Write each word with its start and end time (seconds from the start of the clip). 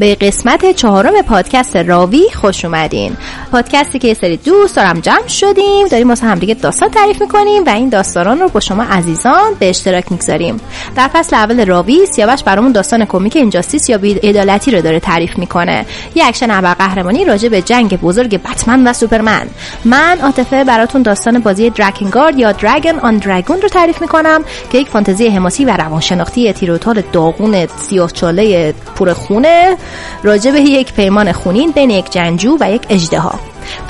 به 0.00 0.14
قسمت 0.14 0.70
چهارم 0.70 1.22
پادکست 1.22 1.76
راوی 1.76 2.24
خوش 2.34 2.64
اومدین. 2.64 3.16
پادکستی 3.52 3.98
که 3.98 4.08
یه 4.08 4.14
سری 4.14 4.36
دوست 4.36 4.76
دور 4.76 4.90
هم 4.90 5.00
جمع 5.00 5.26
شدیم 5.28 5.88
داریم 5.90 6.08
واسه 6.08 6.26
همدیگه 6.26 6.54
داستان 6.54 6.88
تعریف 6.88 7.20
می‌کنیم 7.20 7.64
و 7.66 7.68
این 7.68 7.88
داستانان 7.88 8.38
رو 8.38 8.48
با 8.48 8.60
شما 8.60 8.82
عزیزان 8.82 9.54
به 9.58 9.68
اشتراک 9.68 10.12
می‌گذاریم. 10.12 10.60
در 10.96 11.08
فصل 11.08 11.36
اول 11.36 11.66
راوی 11.66 12.06
سیاوش 12.06 12.42
برامون 12.42 12.72
داستان 12.72 13.04
کمیک 13.04 13.36
Injustice 13.36 13.88
یا 13.88 13.98
بی‌عدالتی 13.98 14.70
رو 14.70 14.80
داره 14.80 15.00
تعریف 15.00 15.38
می‌کنه. 15.38 15.86
یه 16.14 16.26
اکشن 16.26 16.50
ابرقهرمانی 16.50 17.24
راجع 17.24 17.48
به 17.48 17.62
جنگ 17.62 18.00
بزرگ 18.00 18.42
بتمن 18.42 18.86
و 18.86 18.92
سوپرمن. 18.92 19.46
من 19.84 20.18
عاطفه 20.22 20.64
براتون 20.64 21.02
داستان 21.02 21.38
بازی 21.38 21.70
Drakengard 21.70 22.38
یا 22.38 22.52
Drag-On 22.52 23.16
Dragoon 23.16 23.60
رو 23.60 23.68
تعریف 23.68 24.00
می‌کنم 24.00 24.44
که 24.72 24.78
یک 24.78 24.88
فانتزی 24.88 25.28
حماسی 25.28 25.64
و 25.64 25.76
روانشناختی 25.76 26.52
تیروتال 26.52 27.02
داغون 27.12 27.66
سیاهچاله 27.66 28.72
پر 28.72 29.12
خونه 29.12 29.76
راجع 30.22 30.50
به 30.50 30.60
یک 30.60 30.92
پیمان 30.92 31.32
خونین 31.32 31.70
بین 31.70 31.90
یک 31.90 32.10
جنگجو 32.10 32.56
و 32.60 32.72
یک 32.72 32.82
اژدها. 32.88 33.39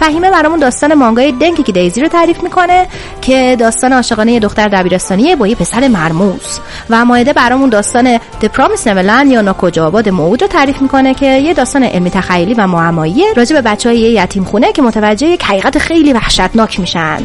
فهیمه 0.01 0.31
برامون 0.31 0.59
داستان 0.59 0.95
مانگای 0.95 1.33
Dengeki 1.33 1.73
Daisy 1.73 2.01
رو 2.01 2.09
تعریف 2.09 2.43
می‌کنه 2.43 2.87
که 3.23 3.57
داستان 3.59 3.93
عاشقانه 3.93 4.33
یه 4.33 4.41
دختر 4.41 4.69
دبیرستانیه 4.69 5.37
با 5.37 5.47
یه 5.47 5.55
پسر 5.55 5.89
مرموز. 5.89 6.61
و 6.91 7.05
مایده 7.05 7.33
برامون 7.33 7.69
داستان 7.69 8.19
The 8.19 8.47
Promised 8.57 8.85
Neverland 8.85 9.27
یا 9.27 9.41
ناکجا 9.41 9.87
آباد 9.87 10.09
موعود 10.09 10.43
رو 10.43 10.49
تعریف 10.49 10.83
می‌کنه 10.83 11.15
که 11.15 11.27
یه 11.27 11.55
داستان 11.55 11.83
علمی 11.83 12.11
تخیلی 12.11 12.55
و 12.55 12.67
معمایی 12.67 13.25
راجع 13.37 13.57
به 13.57 13.63
بچه 13.63 13.89
های 13.89 13.99
یه 13.99 14.23
یتیم 14.23 14.45
خونه 14.45 14.73
که 14.73 14.83
متوجه 14.83 15.27
یک 15.27 15.45
حقیقت 15.45 15.79
خیلی 15.79 16.13
وحشتناک 16.13 16.81
میشن. 16.81 17.19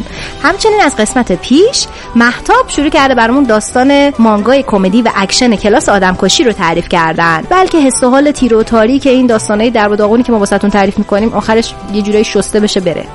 همچنین 0.43 0.81
از 0.81 0.95
قسمت 0.95 1.31
پیش 1.31 1.88
مهتاب 2.16 2.69
شروع 2.69 2.89
کرده 2.89 3.16
برامون 3.16 3.43
داستان 3.43 4.13
مانگای 4.19 4.63
کمدی 4.63 5.01
و 5.01 5.09
اکشن 5.16 5.55
کلاس 5.55 5.89
آدمکشی 5.89 6.43
رو 6.43 6.51
تعریف 6.51 6.89
کردن. 6.89 7.41
بلکه 7.49 7.77
حس 7.77 8.03
و 8.03 8.09
حال 8.09 8.31
تیر 8.31 8.55
و 8.55 8.63
که 8.63 9.09
این 9.09 9.27
داستانای 9.27 9.69
در 9.69 9.89
و 9.89 9.95
داغونی 9.95 10.23
که 10.23 10.31
ما 10.31 10.39
واسهتون 10.39 10.69
تعریف 10.69 10.97
می‌کنیم 10.97 11.33
آخرش 11.33 11.73
یه 11.93 12.01
جورایی 12.01 12.23
شسته 12.36 12.59
بشه 12.59 12.80
بره. 12.80 13.05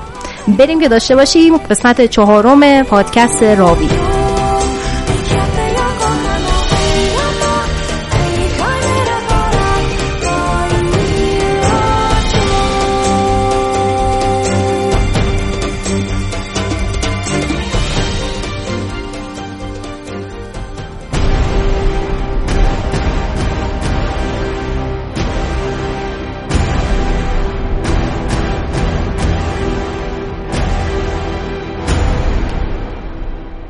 بریم 0.47 0.79
که 0.79 0.89
داشته 0.89 1.15
باشیم 1.15 1.57
قسمت 1.57 2.05
چهارم 2.05 2.83
پادکست 2.83 3.43
راوی. 3.43 4.10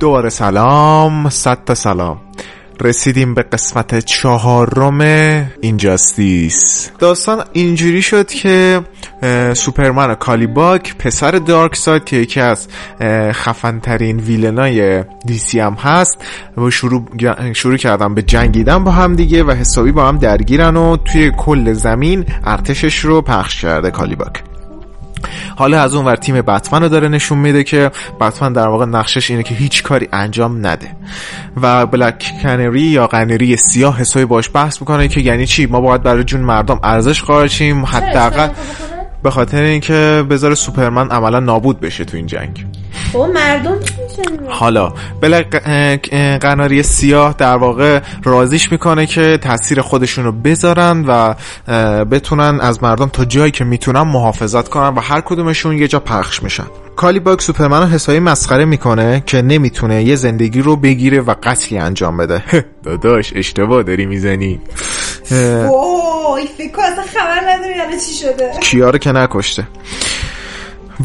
دوباره 0.01 0.29
سلام 0.29 1.29
صد 1.29 1.57
تا 1.65 1.75
سلام. 1.75 2.17
رسیدیم 2.81 3.33
به 3.33 3.41
قسمت 3.41 3.99
چهارم 3.99 5.01
Injustice. 5.61 6.89
داستان 6.99 7.43
اینجوری 7.53 8.01
شد 8.01 8.27
که 8.27 8.81
سوپرمن 9.53 10.09
و 10.09 10.15
کالیباک 10.15 10.97
پسر 10.97 11.31
دارک 11.31 11.75
ساید 11.75 12.03
که 12.03 12.17
یکی 12.17 12.39
از 12.39 12.67
خفنترین 13.31 14.19
villain 14.19 15.03
ای 15.25 15.36
DC 15.36 15.59
هم 15.59 15.73
هست 15.73 16.25
و 16.57 16.69
شروع, 16.69 17.05
شروع 17.53 17.77
کردن 17.77 18.13
به 18.13 18.21
جنگیدن 18.21 18.83
با 18.83 18.91
هم 18.91 19.15
دیگه 19.15 19.43
و 19.43 19.51
حسابی 19.51 19.91
با 19.91 20.07
هم 20.07 20.17
درگیرن 20.17 20.77
و 20.77 20.97
توی 20.97 21.31
کل 21.37 21.73
زمین 21.73 22.25
ارتشش 22.43 22.99
رو 22.99 23.21
پخش 23.21 23.61
کرده 23.61 23.91
کالیباک. 23.91 24.43
حالا 25.55 25.81
از 25.81 25.95
اون 25.95 26.05
ور 26.05 26.15
تیم 26.15 26.41
بتمن 26.41 26.81
رو 26.81 26.89
داره 26.89 27.07
نشون 27.07 27.37
میده 27.37 27.63
که 27.63 27.91
بتمن 28.21 28.53
در 28.53 28.67
واقع 28.67 28.85
نقشش 28.85 29.31
اینه 29.31 29.43
که 29.43 29.55
هیچ 29.55 29.83
کاری 29.83 30.07
انجام 30.13 30.67
نده. 30.67 30.87
و 31.61 31.85
بلک 31.85 32.33
کنری 32.43 32.81
یا 32.81 33.07
قنری 33.07 33.57
سیاه 33.57 33.99
حسابی 33.99 34.25
باش 34.25 34.49
بحث 34.53 34.81
می‌کنه 34.81 35.07
که 35.07 35.21
یعنی 35.21 35.45
چی؟ 35.45 35.65
ما 35.65 35.81
باید 35.81 36.03
برای 36.03 36.23
جون 36.23 36.41
مردم 36.41 36.79
ارزش 36.83 37.21
قائل 37.21 37.47
شیم 37.47 37.85
حداقل 37.85 38.49
به 39.23 39.31
خاطر 39.31 39.61
اینکه 39.61 40.25
بذاره 40.29 40.55
سوپرمن 40.55 41.11
عملا 41.11 41.39
نابود 41.39 41.79
بشه 41.79 42.05
تو 42.05 42.17
این 42.17 42.25
جنگ. 42.25 42.65
خب 43.13 43.29
مردم 43.33 43.79
حالا 44.49 44.93
بله 45.21 45.41
قناری 46.41 46.83
سیاه 46.83 47.35
در 47.37 47.57
واقع 47.57 47.99
رازیش 48.23 48.71
می‌کنه 48.71 49.05
که 49.05 49.37
تاثیر 49.37 49.81
خودشون 49.81 50.25
رو 50.25 50.31
بذارن 50.31 51.05
و 51.07 51.33
بتونن 52.05 52.59
از 52.61 52.83
مردم 52.83 53.09
تا 53.09 53.25
جایی 53.25 53.51
که 53.51 53.63
می‌تونن 53.63 54.01
محافظت 54.01 54.69
کنن 54.69 54.95
و 54.95 54.99
هر 54.99 55.21
کدومشون 55.21 55.77
یه 55.77 55.87
جا 55.87 55.99
پخش 55.99 56.43
میشن 56.43 56.65
کالیباگ 56.95 57.39
سوپرمن 57.39 57.81
رو 57.81 57.87
حسابی 57.87 58.19
مسخره 58.19 58.65
می‌کنه 58.65 59.23
که 59.25 59.41
نمی‌تونه 59.41 60.03
یه 60.03 60.15
زندگی 60.15 60.61
رو 60.61 60.75
بگیره 60.75 61.21
و 61.21 61.35
قتلی 61.43 61.77
انجام 61.77 62.17
بده. 62.17 62.43
داداش 62.83 63.33
اشتباه 63.35 63.83
داری 63.83 64.05
می‌زنی. 64.05 64.59
وای 65.31 66.47
فکر 66.57 66.81
اصلا 66.81 67.03
خبر 67.03 67.41
نداری 67.47 67.75
یعنی 67.77 67.99
چی 68.07 68.13
شده. 68.13 68.51
کیا 68.61 68.89
رو 68.89 68.97
که 68.97 69.11
نکشته. 69.11 69.67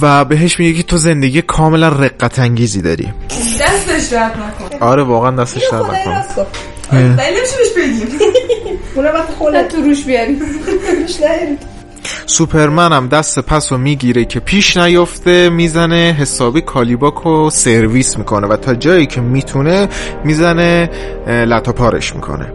و 0.02 0.24
بهش 0.24 0.58
میگه 0.60 0.76
که 0.76 0.82
تو 0.82 0.96
زندگی 0.96 1.42
کاملا 1.42 1.88
رقت 1.88 2.38
انگیزی 2.38 2.82
داری. 2.82 3.12
دستش 3.60 4.06
درد 4.12 4.32
نکن 4.32 4.84
آره 4.84 5.02
واقعا 5.02 5.30
دستش 5.30 5.62
درد 5.72 5.84
نکن 5.84 6.46
ولی 6.92 7.08
نمیشه 7.08 7.56
بهش 7.56 7.72
بگیم. 7.76 8.18
اونم 8.94 9.14
وقت 9.14 9.30
خودت 9.30 9.68
تو 9.68 9.82
روش 9.82 10.04
بیاری. 10.04 10.38
روش. 11.00 11.16
سوپرمن 12.26 12.92
هم 12.92 13.08
دست 13.08 13.38
پس 13.38 13.72
رو 13.72 13.78
می‌گیره 13.78 14.24
که 14.24 14.40
پیش 14.40 14.76
نیفته 14.76 15.48
می‌زنه 15.48 16.16
حسابی 16.20 16.60
کالیباک 16.60 17.14
رو 17.14 17.50
سرویس 17.50 18.18
می‌کنه 18.18 18.46
و 18.46 18.56
تا 18.56 18.74
جایی 18.74 19.06
که 19.06 19.20
می‌تونه 19.20 19.88
می‌زنه 20.24 20.90
لطاپارش 21.26 22.14
می‌کنه. 22.14 22.52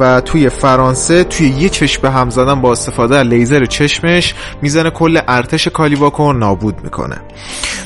و 0.00 0.20
توی 0.20 0.48
فرانسه 0.48 1.24
توی 1.24 1.48
یه 1.48 1.68
چشم 1.68 2.02
به 2.02 2.10
هم 2.10 2.30
زدن 2.30 2.60
با 2.60 2.72
استفاده 2.72 3.16
از 3.16 3.26
لیزر 3.26 3.64
چشمش 3.64 4.34
می‌زنه 4.62 4.90
کل 4.90 5.20
ارتش 5.28 5.68
کالیباکو 5.68 6.32
نابود 6.32 6.74
می‌کنه. 6.84 7.16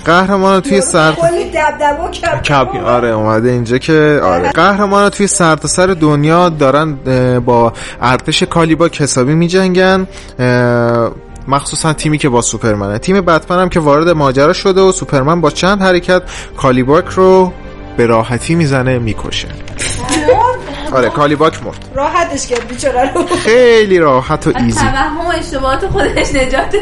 قهرمان 0.05 0.60
توی 0.60 0.81
سر 0.81 1.12
کپ 2.44 2.69
آره 2.84 3.09
اومده 3.09 3.50
اینجا 3.50 3.78
که 3.78 4.21
آره. 4.22 4.50
قهرمان 4.50 5.09
توی 5.09 5.27
سرتاسر 5.27 5.87
سر 5.87 5.93
دنیا 5.93 6.49
دارن 6.49 6.94
با 7.41 7.72
ارتش 8.03 8.43
کالیباک 8.43 9.03
حسابی 9.03 9.34
میجنگن 9.34 10.06
مخصوصا 11.49 11.93
تیمی 11.93 12.19
که 12.19 12.28
با 12.28 12.43
سوپرمنه. 12.43 12.99
تیم 12.99 13.21
بتمن 13.21 13.59
هم 13.59 13.69
که 13.69 13.81
وارد 13.81 14.09
ماجرا 14.09 14.53
شده 14.53 14.81
و 14.81 14.93
سوپرمن 14.93 15.41
با 15.41 15.50
چند 15.50 15.83
حرکت 15.83 16.22
کالیباک 16.56 17.05
رو 17.09 17.53
به 17.97 18.06
راحتی 18.06 18.55
می‌زنه 18.55 18.99
می‌کشه. 18.99 19.48
آره 20.92 21.10
کالیباک 21.10 21.65
مرد. 21.65 21.84
راحتش 21.95 22.47
کرد 22.47 22.69
بیچاره 22.69 23.13
رو. 23.13 23.27
خیلی 23.27 23.98
راحت 23.98 24.47
و 24.47 24.53
easy. 24.59 24.81
توهم 24.81 25.27
و 25.27 25.28
اشتباهات 25.39 25.87
خودش 25.87 26.34
نجات. 26.34 26.77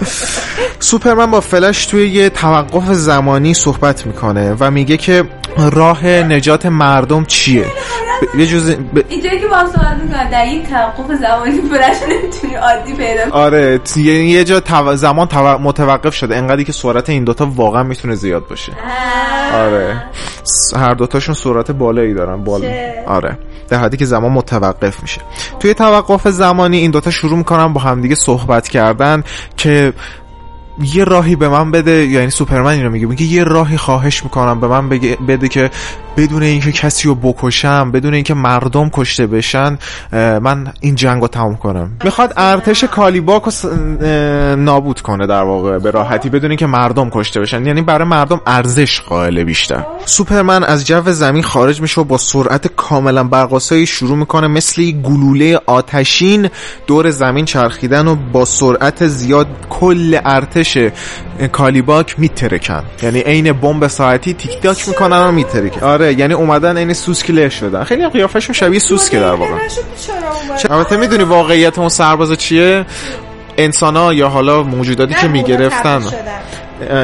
سوپرمن 0.80 1.30
با 1.30 1.40
فلش 1.40 1.86
توی 1.86 2.08
یه 2.08 2.28
توقف 2.30 2.92
زمانی 2.92 3.54
صحبت 3.54 4.06
می‌کنه 4.06 4.56
و 4.60 4.70
میگه 4.70 4.96
که 4.96 5.24
راه 5.56 6.06
نجات 6.06 6.66
مردم 6.66 7.24
چیه؟ 7.24 7.66
یه 8.38 8.46
جز 8.46 8.70
ب... 8.70 8.98
اینجایی 9.08 9.40
که 9.40 9.46
با 9.46 9.66
صحبت 9.66 9.96
می‌کنن 10.02 10.30
در 10.30 10.42
این 10.42 10.66
توقف 10.66 11.12
زمانی 11.20 11.60
فلش 11.70 11.96
نمی‌تونی 12.10 12.54
عادی 12.54 12.92
پیدا 12.92 13.30
آره 13.32 13.80
یه 13.96 14.44
جا 14.44 14.60
تو... 14.60 14.96
زمان 14.96 15.28
تو... 15.28 15.58
متوقف 15.58 16.14
شده. 16.14 16.36
انقدری 16.36 16.64
که 16.64 16.72
سرعت 16.72 17.10
این 17.10 17.24
دوتا 17.24 17.46
واقعا 17.54 17.82
می‌تونه 17.82 18.14
زیاد 18.14 18.48
باشه. 18.48 18.72
آره. 19.54 20.02
هر 20.76 20.94
دوتاشون 20.94 21.34
سرعت 21.34 21.70
بالایی 21.70 22.14
دارن. 22.14 22.44
بالا 22.44 22.68
آره. 23.06 23.38
در 23.68 23.78
حدی 23.78 23.96
که 23.96 24.04
زمان 24.04 24.32
متوقف 24.32 25.02
میشه. 25.02 25.20
توی 25.60 25.74
توقف 25.74 26.28
زمانی 26.28 26.76
این 26.76 26.90
دوتا 26.90 27.10
شروع 27.10 27.38
می‌کنن 27.38 27.72
با 27.72 27.80
همدیگه 27.80 28.14
صحبت 28.14 28.68
کردن 28.68 29.24
که 29.56 29.92
یه 30.94 31.04
راهی 31.04 31.36
به 31.36 31.48
من 31.48 31.70
بده. 31.70 32.06
یعنی 32.06 32.30
سوپرمن 32.30 32.72
اینو 32.72 32.90
میگه. 32.90 33.06
میگه 33.06 33.24
یه 33.24 33.44
راهی 33.44 33.76
خواهش 33.76 34.24
می‌کنم 34.24 34.60
به 34.60 34.66
من 34.66 34.88
بده 35.28 35.48
که 35.48 35.70
بدون 36.16 36.42
اینکه 36.42 36.72
کسی 36.72 37.08
رو 37.08 37.14
بکشم 37.14 37.90
بدون 37.90 38.14
اینکه 38.14 38.34
مردم 38.34 38.88
کشته 38.88 39.26
بشن 39.26 39.78
من 40.12 40.72
این 40.80 40.94
جنگ 40.94 41.22
رو 41.22 41.28
تموم 41.28 41.56
کنم. 41.56 41.90
می‌خواد 42.04 42.32
ارتش 42.36 42.84
کالیباک 42.84 43.42
رو 43.42 43.76
نابود 44.56 45.00
کنه 45.00 45.26
در 45.26 45.42
واقع 45.42 45.78
به 45.78 45.90
راحتی 45.90 46.28
بدون 46.28 46.50
اینکه 46.50 46.66
مردم 46.66 47.10
کشته 47.10 47.40
بشن. 47.40 47.66
یعنی 47.66 47.82
برای 47.82 48.08
مردم 48.08 48.40
ارزش 48.46 49.00
قائل 49.00 49.44
بیشتر. 49.44 49.86
سوپرمن 50.04 50.64
از 50.64 50.86
جو 50.86 51.12
زمین 51.12 51.42
خارج 51.42 51.80
میشه 51.80 52.00
و 52.00 52.04
با 52.04 52.18
سرعت 52.18 52.66
کاملا 52.66 53.24
برقاسایی 53.24 53.86
شروع 53.86 54.16
می‌کنه 54.16 54.46
مثل 54.46 54.90
گلوله 54.90 55.60
آتشین 55.66 56.48
دور 56.86 57.10
زمین 57.10 57.44
چرخیدن 57.44 58.08
و 58.08 58.16
با 58.32 58.44
سرعت 58.44 59.06
زیاد 59.06 59.46
کل 59.70 60.18
ارتش 60.24 60.78
کالیباک 61.52 62.20
میترکن. 62.20 62.82
یعنی 63.02 63.20
عین 63.20 63.52
بمب 63.52 63.86
ساعتی 63.86 64.34
تیک 64.34 64.60
تاک 64.62 64.88
می‌کنن 64.88 65.18
و 65.18 65.32
میترکن. 65.32 65.80
آره. 65.86 66.05
آره 66.06 66.18
یعنی 66.18 66.34
اومدن 66.34 66.76
این 66.76 66.92
سوسکله 66.92 67.48
شدن. 67.48 67.84
خیلی 67.84 68.02
هم 68.02 68.08
قیافشون 68.08 68.54
شبیه 68.54 68.78
سوسکه 68.78 69.18
در 69.20 69.32
واقع. 69.32 69.52
البته 70.70 70.96
می‌دونی 70.96 71.24
واقعیت 71.24 71.78
اون 71.78 71.88
سرباز 71.88 72.32
چیه؟ 72.32 72.86
انسان 73.58 73.96
ها 73.96 74.14
یا 74.14 74.28
حالا 74.28 74.62
موجوداتی 74.62 75.14
که 75.14 75.28
می‌گرفتن. 75.28 76.02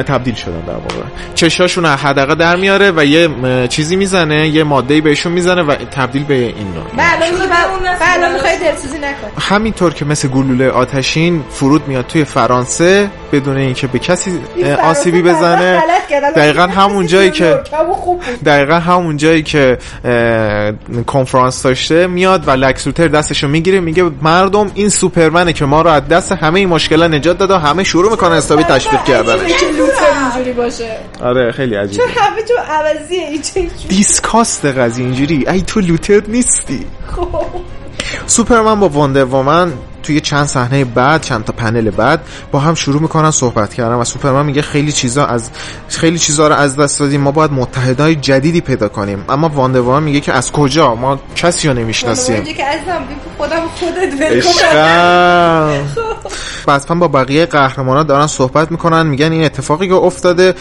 تبدیل 0.07 0.35
شدن 0.35 0.59
در 0.59 0.73
واقع. 0.73 1.07
چشاشون 1.35 1.85
حدقه 1.85 2.35
در 2.35 2.55
میاره 2.55 2.91
و 2.91 3.05
یه 3.05 3.29
چیزی 3.67 3.95
می‌زنه 3.95 4.47
یه 4.47 4.63
ماده 4.63 5.01
بهشون 5.01 5.31
می‌زنه 5.31 5.61
و 5.61 5.75
تبدیل 5.75 6.23
به 6.23 6.33
این 6.33 6.67
نوع. 6.75 6.83
بله 6.97 8.33
می‌خوای 8.33 8.57
دلسوزی 8.57 8.97
نکن. 8.97 9.41
همینطور 9.41 9.93
که 9.93 10.05
مثل 10.05 10.27
گلوله 10.27 10.69
آتشین 10.69 11.43
فرود 11.49 11.87
میاد 11.87 12.07
توی 12.07 12.23
فرانسه 12.23 13.09
بدون 13.31 13.57
اینکه 13.57 13.87
به 13.87 13.99
کسی 13.99 14.39
آسیبی 14.83 15.21
بزنه. 15.21 15.83
دقیقا 16.35 16.67
همون 16.67 17.07
جایی 17.07 17.31
که 17.31 17.59
دقیقا 18.45 18.75
همون 18.75 19.17
جایی 19.17 19.43
که 19.43 19.77
کنفرانس 21.07 21.63
داشته 21.63 22.07
میاد 22.07 22.47
و 22.47 22.51
لکسوتر 22.51 23.07
دستشو 23.07 23.47
می‌گیره 23.47 23.79
میگه 23.79 24.11
مردم 24.21 24.71
این 24.75 24.89
سوپرمنه 24.89 25.53
که 25.53 25.65
ما 25.65 25.81
رو 25.81 25.89
از 25.89 26.07
دست 26.07 26.31
همه 26.31 26.59
این 26.59 26.69
مشکلات 26.69 27.11
نجات 27.11 27.37
داد 27.37 27.51
و 27.51 27.57
همه 27.57 27.83
شروع 27.83 28.11
می‌کنه 28.11 28.35
استابی 28.35 28.63
تشویق 28.63 29.03
کردن 29.71 30.23
اینجوری 30.23 30.53
باشه. 30.53 30.97
آره 31.21 31.51
خیلی 31.51 31.75
عجیبه. 31.75 32.03
چون 32.03 32.13
همه 32.15 32.41
تو 32.41 32.53
عوضیه 32.69 33.27
اینجوری 33.27 33.71
دیسکاست 33.89 34.65
قضیه 34.65 35.05
اینجوری. 35.05 35.45
ای 35.49 35.61
تو 35.61 35.79
لوتر 35.79 36.21
نیستی. 36.27 36.85
خب. 37.07 37.45
سوپرمن 38.25 38.79
با 38.79 38.89
وندر 38.89 39.25
وومن 39.25 39.73
توی 40.03 40.19
چند 40.19 40.45
صحنه 40.45 40.85
بعد 40.85 41.21
چند 41.21 41.43
تا 41.43 41.53
پنل 41.53 41.89
بعد 41.89 42.21
با 42.51 42.59
هم 42.59 42.75
شروع 42.75 43.01
می‌کنن 43.01 43.31
صحبت 43.31 43.73
کردن 43.73 43.95
و 43.95 44.03
سوپرمن 44.03 44.45
میگه 44.45 44.61
خیلی 44.61 44.91
چیزا 44.91 45.25
از 45.25 45.49
خیلی 45.87 46.19
چیزا 46.19 46.47
رو 46.47 46.55
از 46.55 46.75
دست 46.75 46.99
دادیم 46.99 47.21
ما 47.21 47.31
باید 47.31 47.51
متحدای 47.51 48.15
جدیدی 48.15 48.61
پیدا 48.61 48.87
کنیم. 48.87 49.25
اما 49.29 49.49
واندر 49.49 49.99
میگه 49.99 50.19
که 50.19 50.33
از 50.33 50.51
کجا؟ 50.51 50.95
ما 50.95 51.19
کسی 51.35 51.67
رو 51.67 51.73
نمی‌شناسیم. 51.73 52.43
که 52.43 52.63
خودم 53.37 53.61
خودت 53.79 54.13
با 56.99 57.07
بقیه 57.07 57.45
قهرمانا 57.45 58.03
دارن 58.03 58.27
صحبت 58.27 58.71
می‌کنن 58.71 59.05
میگن 59.05 59.31
این 59.31 59.43
اتفاقی 59.43 59.87
که 59.87 59.93
افتاده 59.93 60.53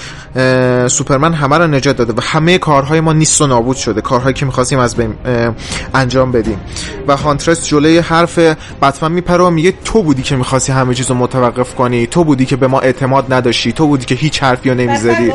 سوپرمن 0.88 1.32
همه 1.34 1.58
رو 1.58 1.66
نجات 1.66 1.96
داده 1.96 2.12
و 2.12 2.20
همه 2.22 2.58
کارهای 2.58 3.00
ما 3.00 3.12
نیست 3.12 3.40
و 3.40 3.46
نابود 3.46 3.76
شده. 3.76 4.00
کارهایی 4.00 4.34
که 4.34 4.46
می‌خواستیم 4.46 4.78
از 4.78 4.96
انجام 5.94 6.32
بدیم. 6.32 6.60
و 7.08 7.16
هانترس 7.16 7.66
جلوی 7.66 7.98
حرف 7.98 8.38
بتمن 8.82 9.12
میپره 9.32 9.46
و 9.46 9.50
میگه 9.50 9.72
تو 9.84 10.02
بودی 10.02 10.22
که 10.22 10.36
می‌خواستی 10.36 10.72
همه 10.72 10.94
چیز 10.94 11.10
رو 11.10 11.16
متوقف 11.16 11.74
کنی 11.74 12.06
تو 12.06 12.24
بودی 12.24 12.46
که 12.46 12.56
به 12.56 12.66
ما 12.66 12.80
اعتماد 12.80 13.32
نداشتی 13.32 13.72
تو 13.72 13.86
بودی 13.86 14.04
که 14.04 14.14
هیچ 14.14 14.42
حرفی 14.42 14.68
رو 14.70 14.74
نمی‌زدی. 14.74 15.32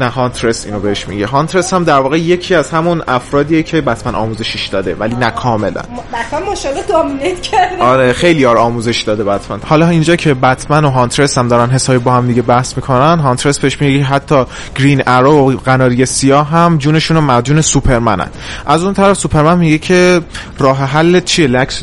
نه 0.00 0.08
هانترس 0.08 0.66
اینو 0.66 0.80
بهش 0.80 1.08
میگه. 1.08 1.26
هانترس 1.26 1.74
هم 1.74 1.84
در 1.84 1.98
واقع 1.98 2.18
یکی 2.18 2.54
از 2.54 2.70
همون 2.70 3.02
افرادیه 3.08 3.62
که 3.62 3.80
بتمن 3.80 4.14
آموزشش 4.14 4.66
داده 4.66 4.94
ولی 4.94 5.16
نه 5.16 5.30
کاملا. 5.30 5.70
بتمن 5.80 6.42
ماشاءالله 6.46 6.82
دامینیت 6.82 7.40
کرده. 7.40 7.82
آره 7.82 8.12
خیلی 8.12 8.40
یار 8.40 8.56
آموزش 8.56 9.02
داده 9.02 9.24
بتمن. 9.24 9.60
حالا 9.64 9.88
اینجا 9.88 10.16
که 10.16 10.34
بتمن 10.34 10.84
و 10.84 10.90
هانترس 10.90 11.38
هم 11.38 11.48
دارن 11.48 11.70
حسابی 11.70 11.98
با 11.98 12.12
هم 12.12 12.26
دیگه 12.26 12.42
بحث 12.42 12.76
می‌کنن 12.76 13.18
هانترس 13.18 13.58
بهش 13.58 13.80
میگه 13.80 14.04
حتی 14.04 14.44
گرین 14.74 15.02
ارو 15.06 15.52
و 15.52 15.56
قناری 15.56 16.06
سیاه 16.06 16.48
هم 16.48 16.78
جونشون 16.78 17.18
مدیون 17.18 17.60
سوپرمنن. 17.60 18.28
از 18.66 18.84
اون 18.84 18.94
طرف 18.94 19.16
سوپرمن 19.16 19.58
میگه 19.58 19.78
که 19.78 20.20
راه 20.58 20.78
حل 20.78 21.20
چیه؟ 21.20 21.46
لکس 21.46 21.82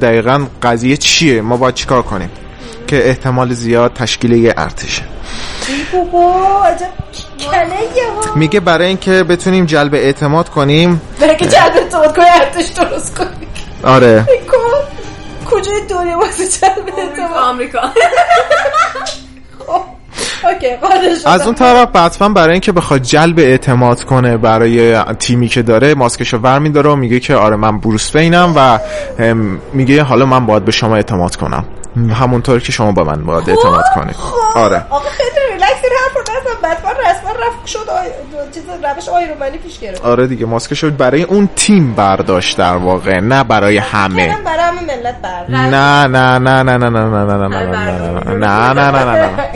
دقیقا 0.00 0.46
قضیه 0.62 0.96
چیه؟ 0.96 1.42
ما 1.42 1.56
باید 1.56 1.74
چیکار 1.74 2.02
کنیم؟ 2.02 2.30
که 2.86 3.08
احتمال 3.08 3.52
زیاد 3.52 3.92
تشکیل 3.92 4.32
یه 4.32 4.54
ارتشه. 4.56 5.02
میگه 8.36 8.60
برای 8.60 8.86
اینکه 8.86 9.22
بتونیم 9.22 9.66
جلب 9.66 9.94
اعتماد 9.94 10.48
کنیم. 10.48 11.00
برای 11.20 11.36
که 11.36 11.46
جلب 11.46 11.72
اعتماد 11.76 12.16
کنیم 12.16 12.28
ارتش 12.40 12.66
درست 12.68 13.18
کنیم 13.18 13.48
آره. 13.84 14.26
کجای 15.46 15.80
دنیا 15.88 16.18
واسه 16.18 16.48
جلب 16.48 16.90
اعتماد؟ 16.98 17.36
آمریکا. 17.36 17.80
خب. 19.66 19.82
از 21.26 21.46
اون 21.46 21.54
طرف 21.54 21.88
بتمن 21.88 22.34
برای 22.34 22.52
اینکه 22.52 22.72
بخواد 22.72 23.02
جلب 23.02 23.38
اعتماد 23.38 24.04
کنه 24.04 24.36
برای 24.36 24.98
تیمی 24.98 25.48
که 25.48 25.62
داره 25.62 25.94
ماسکشو 25.94 26.38
ور 26.38 26.58
میداره 26.58 26.90
و 26.90 26.96
میگه 26.96 27.20
که 27.20 27.34
آره 27.34 27.56
من 27.56 27.78
بروس 27.78 28.14
وینم 28.14 28.52
و 28.56 28.78
میگه 29.72 30.02
حالا 30.02 30.26
من 30.26 30.46
باید 30.46 30.64
به 30.64 30.72
شما 30.72 30.96
اعتماد 30.96 31.36
کنم. 31.36 31.64
همونطور 31.96 32.60
که 32.60 32.72
شما 32.72 32.92
با 32.92 33.04
من 33.04 33.24
باید 33.24 33.50
اعتماد 33.50 33.84
کنید 33.94 34.16
آره 34.54 34.86
آقا 34.90 35.08
خیلی 35.08 35.52
ریلکس 35.52 35.84
حرف 36.04 36.16
رو 36.16 36.22
بتمن 36.58 36.94
رسما 37.10 37.30
رفت 37.30 37.66
شد 37.66 37.88
آی... 37.90 38.06
چیز 38.54 38.62
روش 38.94 39.08
آیرومنی 39.08 39.58
پیش 39.58 39.78
گرفت 39.78 40.04
آره 40.04 40.26
دیگه 40.26 40.46
ماسکشو 40.46 40.90
برای 40.90 41.22
اون 41.22 41.48
تیم 41.56 41.94
برداشت 41.94 42.58
در 42.58 42.76
واقع 42.76 43.20
نه 43.20 43.44
برای 43.44 43.78
همه 43.78 44.36
برای 44.44 44.60
همه 44.60 44.80
ملت 44.80 45.22
بر 45.22 45.46
نه 45.48 46.06
نه 46.06 46.06
نه 46.06 46.38
نه 46.38 46.62
نه 46.62 46.78
نه 46.78 46.88
نه 46.88 47.00
نه 47.00 47.36
نه 47.36 47.48
نه 47.48 47.68
نه 48.34 48.72
نه 48.72 48.90
نه 48.90 49.04
نه 49.04 49.14
نه 49.14 49.48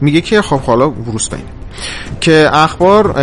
میگه 0.00 0.20
که 0.20 0.42
خب 0.42 0.60
حالا 0.60 0.88
بروس 0.88 1.28
بین 1.28 1.44
که 2.20 2.50
اخبار 2.52 3.20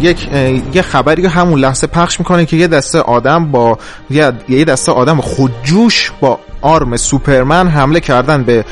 یک 0.00 0.28
یه 0.74 0.82
خبری 0.82 1.26
همون 1.26 1.60
لحظه 1.60 1.86
پخش 1.86 2.18
می‌کنه 2.20 2.46
که 2.46 2.56
یه 2.56 2.66
دسته 2.66 3.00
آدم 3.00 3.50
با 3.50 3.78
یه 4.48 4.64
دسته 4.64 4.92
آدم 4.92 5.20
خودجوش 5.20 6.12
با 6.20 6.38
آرم 6.64 6.96
سوپرمن 6.96 7.68
حمله 7.68 8.00
کردن 8.00 8.42
به 8.42 8.64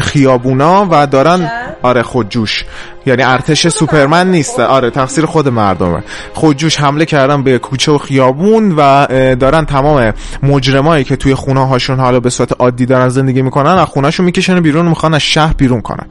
خیابونا 0.00 0.88
و 0.90 1.06
دارن 1.06 1.50
آره 1.82 2.02
خودجوش. 2.02 2.64
یعنی 3.06 3.22
ارتش 3.22 3.68
سوپرمن 3.68 4.30
نیست. 4.30 4.60
آره 4.60 4.90
تقصیر 4.90 5.26
خود 5.26 5.48
مردمه 5.48 6.02
خودجوش 6.34 6.80
حمله 6.80 7.04
کردن 7.04 7.42
به 7.42 7.58
کوچه 7.58 7.92
و 7.92 7.98
خیابون 7.98 8.74
و 8.76 9.06
دارن 9.36 9.64
تمام 9.64 10.12
مجرمایی 10.42 11.04
که 11.04 11.16
توی 11.16 11.34
خونه 11.34 11.68
هاشون 11.68 12.00
حالا 12.00 12.20
به 12.20 12.30
صورت 12.30 12.52
عادی 12.60 12.86
دارن 12.86 13.08
زندگی 13.08 13.42
می‌کنن 13.42 13.70
از 13.70 13.86
خونهشون 13.86 14.26
می‌کشن 14.26 14.60
بیرون 14.60 14.88
می‌خوان 14.88 15.14
از 15.14 15.20
شهر 15.20 15.52
بیرون 15.52 15.80
کنن. 15.80 16.06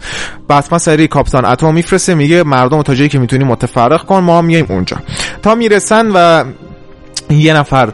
بتمن 0.50 0.78
سری 0.78 1.08
کاپیتان 1.08 1.46
اتم 1.46 1.74
میفرسته 1.74 2.16
میگه 2.16 2.44
مردم 2.44 2.82
تا 2.82 2.96
جایی 2.96 3.10
که 3.10 3.20
می‌تونی 3.20 3.44
متفرق 3.44 4.06
کن 4.06 4.20
ما 4.20 4.42
میایم 4.42 4.66
اونجا. 4.70 4.98
تا 5.42 5.56
می‌رسن 5.56 6.12
و 6.14 6.44
یه 7.30 7.54
نفر 7.54 7.90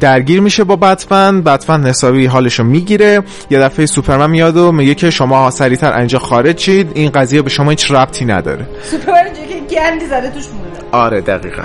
درگیر 0.00 0.40
میشه 0.40 0.64
با 0.64 0.76
بتمن 0.76 1.42
بتمن 1.42 1.86
حسابی 1.86 2.26
حالشو 2.26 2.64
می‌گیره 2.64 3.22
یه 3.50 3.58
دفعه 3.58 3.86
سوپرمن 3.86 4.30
میاد 4.30 4.56
و 4.56 4.72
میگه 4.72 4.94
که 4.94 5.10
شما 5.10 5.50
سریعتر 5.50 5.98
اینجا 5.98 6.18
خارج 6.18 6.54
چید 6.54 6.90
این 6.94 7.10
قضیه 7.10 7.42
به 7.42 7.50
شما 7.50 7.70
هیچ 7.70 7.90
ربطی 7.90 8.24
نداره. 8.24 8.66
سوپرمن 8.82 9.24
که 9.32 9.74
گندی 9.74 10.06
زده 10.06 10.30
توش 10.30 10.44
مونده. 10.48 10.78
آره 10.92 11.20
دقیقا. 11.20 11.64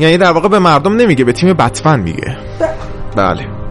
یعنی 0.00 0.18
در 0.18 0.30
واقع 0.32 0.48
به 0.48 0.58
مردم 0.58 0.96
نمیگه 0.96 1.24
به 1.24 1.32
تیم 1.32 1.52
بتمن 1.52 2.00
میگه. 2.00 2.36
بله. 3.16 3.61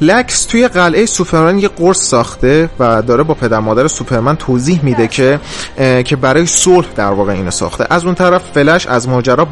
لکس 0.00 0.44
توی 0.44 0.68
قلعه 0.68 1.06
سوپرمن 1.06 1.58
یه 1.58 1.68
قرص 1.68 1.98
ساخته 1.98 2.70
و 2.78 3.02
داره 3.02 3.22
با 3.22 3.34
پدر 3.34 3.58
مادر 3.58 3.88
سوپرمن 3.88 4.36
توضیح 4.36 4.84
میده 4.84 5.08
که 5.08 5.40
که 6.04 6.16
برای 6.16 6.46
صلح 6.46 6.86
در 6.96 7.10
واقع 7.10 7.32
اینو 7.32 7.50
ساخته. 7.50 7.86
از 7.90 8.04
اون 8.04 8.14
طرف 8.14 8.42
فلش 8.54 8.86
از 8.86 9.08
ماجرا 9.08 9.44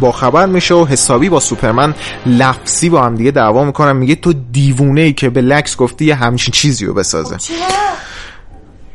با 0.00 0.12
خبر 0.12 0.46
میشه 0.46 0.74
و 0.74 0.84
حسابی 0.84 1.28
با 1.28 1.40
سوپرمن 1.40 1.94
لفظی 2.26 2.90
با 2.90 3.02
هم 3.02 3.14
دیگه 3.14 3.30
دعوا 3.30 3.64
می‌کنن. 3.64 3.96
میگه 3.96 4.14
تو 4.14 4.32
دیوونه 4.32 5.00
ای 5.00 5.12
که 5.12 5.30
به 5.30 5.40
لکس 5.40 5.76
گفتی 5.76 6.04
یه 6.04 6.14
همچین 6.14 6.52
چیزی 6.52 6.86
رو 6.86 6.94
بسازه. 6.94 7.36
خب 7.38 7.54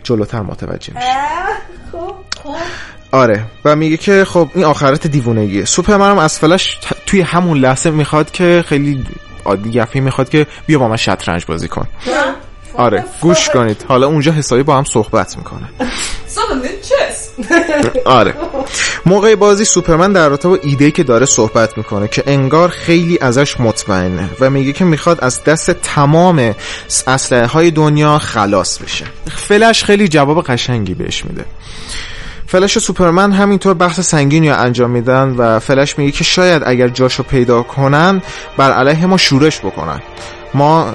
جلوتر 0.04 0.42
متوجه 0.42 0.94
میشه. 0.94 1.08
خب، 1.92 2.14
خب. 2.44 2.56
آره. 3.12 3.44
و 3.66 3.76
میگه 3.76 3.98
که 3.98 4.26
خب 4.26 4.50
این 4.56 4.66
آخرت 4.66 5.08
دیوونگیه. 5.08 5.66
سوپرمن 5.66 6.12
هم 6.12 6.18
از 6.18 6.40
فلش 6.40 6.80
توی 7.06 7.22
همون 7.22 7.58
لحظه 7.58 7.92
می‌خواد 7.92 8.32
که 8.32 8.64
خیلی 8.68 9.06
عادی 9.46 9.70
یفی 9.70 10.00
می‌خواد 10.00 10.30
که 10.30 10.48
بیا 10.66 10.80
با 10.80 10.88
من 10.88 10.98
شطرنج 10.98 11.46
بازی 11.46 11.68
کن. 11.68 11.88
آره 12.74 13.06
گوش 13.22 13.50
کنید. 13.50 13.86
حالا 13.88 14.08
اونجا 14.08 14.32
حسابی 14.32 14.64
با 14.64 14.78
هم 14.78 14.84
صحبت 14.84 15.38
می‌کنه. 15.38 15.70
آره. 18.06 18.34
موقع 19.06 19.36
بازی 19.36 19.66
سوپرمن 19.66 20.14
در 20.14 20.30
رابطه 20.30 20.48
با 20.48 20.58
ایده 20.64 20.92
که 20.92 21.04
داره 21.04 21.26
صحبت 21.26 21.78
می‌کنه 21.78 22.08
که 22.08 22.24
انگار 22.28 22.70
خیلی 22.70 23.20
ازش 23.22 23.60
مطمئنه 23.60 24.30
و 24.40 24.50
میگه 24.50 24.74
که 24.74 24.86
می‌خواد 24.86 25.20
از 25.22 25.44
دست 25.44 25.72
تمام 25.72 26.56
اسلحه 27.08 27.46
های 27.46 27.72
دنیا 27.72 28.18
خلاص 28.20 28.78
بشه. 28.78 29.06
فلش 29.36 29.84
خیلی 29.84 30.08
جواب 30.08 30.44
قشنگی 30.44 30.94
بهش 30.94 31.26
میده. 31.26 31.46
فلش 32.52 32.78
و 32.78 32.80
سوپرمن 32.80 33.32
همینطور 33.32 33.74
بحث 33.74 34.00
سنگینی 34.00 34.50
رو 34.50 34.60
انجام 34.60 34.90
میدن 34.90 35.30
و 35.38 35.60
فلش 35.60 35.98
میگه 35.98 36.12
که 36.12 36.24
شاید 36.24 36.64
اگر 36.66 36.88
جاشو 36.88 37.24
پیدا 37.24 37.64
کنن 37.64 38.22
بر 38.58 38.72
علیه 38.72 39.06
ما 39.06 39.18
شورش 39.18 39.60
بکنن. 39.60 40.02
ما 40.54 40.92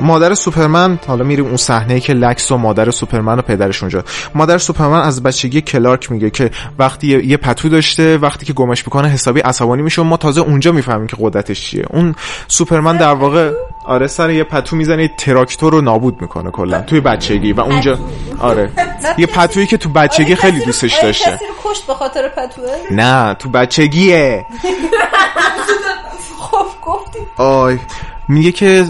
مادر 0.00 0.34
سوپرمن 0.34 0.98
حالا 1.06 1.24
میریم 1.24 1.44
اون 1.46 1.56
صحنه 1.56 2.00
که 2.00 2.12
لکس 2.12 2.52
و 2.52 2.56
مادر 2.56 2.90
سوپرمن 2.90 3.38
و 3.38 3.42
پدرش 3.42 3.82
اونجا. 3.82 4.04
مادر 4.34 4.58
سوپرمن 4.58 5.00
از 5.00 5.22
بچگی 5.22 5.60
کلارک 5.60 6.12
میگه 6.12 6.30
که 6.30 6.50
وقتی 6.78 7.06
یه 7.06 7.36
پتو 7.36 7.68
داشته 7.68 8.18
وقتی 8.18 8.46
که 8.46 8.52
گمش 8.52 8.86
می‌کنه 8.86 9.08
حسابی 9.08 9.40
عصبانی 9.40 9.82
میشه. 9.82 10.02
ما 10.02 10.16
تازه 10.16 10.40
اونجا 10.40 10.72
می‌فهمیم 10.72 11.06
که 11.06 11.16
قدرتش 11.20 11.60
چیه. 11.60 11.84
اون 11.90 12.14
سوپرمن 12.48 12.96
در 12.96 13.14
واقع 13.14 13.52
آره 13.84 14.06
سر 14.06 14.30
یه 14.30 14.44
پتو 14.44 14.76
می‌زنه 14.76 15.08
تراکتور 15.18 15.72
رو 15.72 15.80
نابود 15.80 16.22
می‌کنه 16.22 16.50
کلا 16.50 16.80
توی 16.80 17.00
بچگی 17.00 17.52
و 17.52 17.60
اونجا 17.60 17.98
آره. 18.40 18.70
یه 19.18 19.26
پتویی 19.26 19.66
که 19.66 19.76
تو 19.76 19.88
بچگی 19.88 20.34
خیلی 20.34 20.64
دوستش 20.64 20.98
داشته. 21.02 21.30
کسی 21.30 21.44
رو 21.44 21.70
کشت 21.70 21.86
به 21.86 21.94
خاطر 21.94 22.28
پتوه؟ 22.28 22.64
نه 22.90 23.34
تو 23.34 23.48
بچگیه. 23.48 24.46
خب 26.40 26.66
گفتی. 26.82 27.18
آی. 27.36 27.78
میگه 28.30 28.52
که 28.52 28.84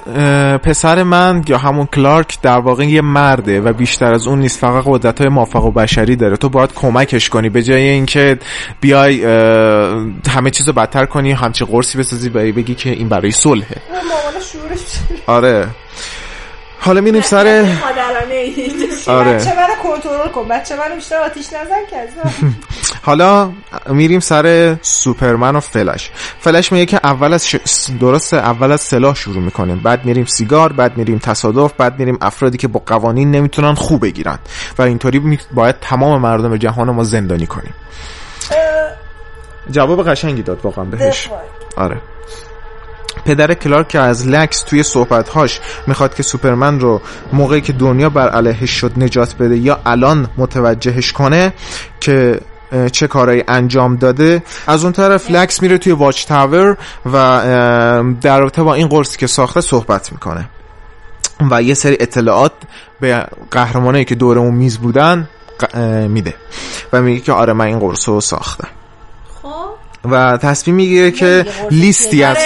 پسر 0.63 1.03
من 1.03 1.45
یا 1.49 1.59
همون 1.59 1.87
کلارک 1.87 2.39
در 2.43 2.59
واقع 2.59 2.85
یه 2.85 3.01
مرده 3.01 3.61
و 3.61 3.73
بیشتر 3.73 4.15
از 4.15 4.27
اون 4.27 4.39
نیست 4.39 4.59
فقط 4.59 4.85
قدرت 4.87 5.21
های 5.21 5.29
موفق 5.29 5.65
و 5.65 5.71
بشری 5.71 6.17
داره. 6.17 6.37
تو 6.37 6.49
باید 6.49 6.75
کمکش 6.75 7.29
کنی 7.29 7.49
به 7.49 7.63
جای 7.63 7.83
اینکه 7.83 8.39
بیای 8.81 9.25
همه 10.29 10.51
چیزو 10.51 10.73
بدتر 10.73 11.07
کنی 11.07 11.33
همچی 11.33 11.65
قرصی 11.65 11.99
بسازی 11.99 12.29
بگی 12.29 12.75
که 12.75 12.91
این 12.91 13.09
برای 13.09 13.31
صلحه. 13.31 13.77
آره. 15.27 15.67
حالا 16.81 17.01
میریم 17.01 17.23
سر 17.23 17.77
آره. 19.07 19.33
بچه 19.33 19.57
منو 19.57 19.75
کنترل 19.83 20.29
کن 20.29 20.49
بچه 20.49 20.77
منو 20.77 20.95
بیشتر 20.95 21.17
آتیش 21.17 21.47
نزن 21.47 21.87
که 21.91 21.97
حالا 23.07 23.53
میریم 23.87 24.21
سر 24.21 24.77
سوپرمن 24.83 25.57
و 25.57 25.61
فلش 25.61 26.11
فلش 26.41 26.73
میگه 26.73 26.87
که 26.87 27.01
اول 27.05 27.35
از 27.35 27.49
ش... 27.49 27.57
درسته 28.01 28.37
اول 28.37 28.73
از 28.73 28.81
سلاح 28.81 29.15
شروع 29.15 29.43
می‌کنیم. 29.43 29.81
بعد 29.81 30.05
میریم 30.05 30.25
سیگار 30.25 30.73
بعد 30.73 30.97
میریم 30.97 31.19
تصادف 31.19 31.73
بعد 31.73 31.99
میریم 31.99 32.19
افرادی 32.21 32.59
که 32.59 32.69
با 32.69 32.83
قوانین 32.87 33.31
نمی‌تونن 33.31 33.75
خوب 33.75 34.03
بگیرن. 34.03 34.39
و 34.79 34.83
اینطوری 34.83 35.39
باید 35.55 35.77
تمام 35.81 36.21
مردم 36.21 36.57
جهان 36.57 36.91
ما 36.91 37.05
زندانی 37.05 37.47
کنیم. 37.47 37.75
جواب 39.71 40.09
قشنگی 40.09 40.43
داد 40.43 40.61
واقعا 40.63 40.85
بهش. 40.85 41.29
آره. 41.77 41.97
پدر 43.25 43.55
کلارک 43.55 43.89
که 43.89 43.99
از 43.99 44.29
لکس 44.29 44.63
توی 44.63 44.83
صحبتهاش 44.83 45.61
می‌خواد 45.87 46.15
که 46.15 46.23
سوپرمن 46.23 46.81
رو 46.81 47.01
موقعی 47.33 47.61
که 47.61 47.73
دنیا 47.73 48.11
بر 48.11 48.29
علیهش 48.29 48.71
شد 48.71 48.93
نجات 48.97 49.37
بده 49.37 49.59
یا 49.59 49.81
الان 49.87 50.29
متوجهش 50.37 51.13
کنه 51.13 51.53
که 52.01 52.41
چه 52.93 53.07
کارایی 53.07 53.45
انجام 53.49 53.97
داده. 53.97 54.43
از 54.67 54.85
اون 54.85 54.93
طرف 54.93 55.31
لکس 55.31 55.63
میره 55.63 55.79
توی 55.79 55.93
واچ 55.93 56.27
تاور 56.27 56.77
و 57.13 57.13
در 58.21 58.41
رابطه 58.41 58.63
با 58.63 58.75
این 58.75 58.89
قرصی 58.89 59.19
که 59.19 59.27
ساخته 59.27 59.61
صحبت 59.61 60.13
می‌کنه. 60.13 60.49
و 61.51 61.63
یه 61.63 61.75
سری 61.75 61.97
اطلاعات 62.01 62.53
به 63.01 63.27
قهرمانایی 63.51 64.05
که 64.05 64.15
دور 64.15 64.39
اون 64.39 64.55
میز 64.55 64.79
بودن 64.79 65.29
میده 66.09 66.35
و 66.93 67.03
میگه 67.03 67.21
که 67.21 67.33
آره 67.33 67.53
من 67.53 67.65
این 67.65 67.79
قرص 67.79 68.09
رو 68.09 68.21
ساختم 68.21 68.69
و 70.05 70.37
تصمیم 70.37 70.77
می‌گیره 70.77 71.11
که 71.11 71.47
لیستی 71.71 72.23
از 72.23 72.37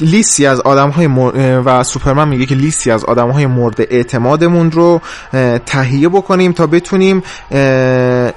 لیستی 0.00 0.46
از 0.46 0.60
آدم 0.60 0.90
های 0.90 1.06
و 1.64 1.82
سوپرمن 1.82 2.28
میگه 2.28 2.46
که 2.46 2.54
لیستی 2.54 2.90
از 2.90 3.04
آدم 3.04 3.30
های 3.30 3.46
مورد 3.46 3.80
اعتمادمون 3.80 4.70
رو 4.70 5.00
تهیه 5.66 6.08
بکنیم 6.08 6.52
تا 6.52 6.66
بتونیم 6.66 7.22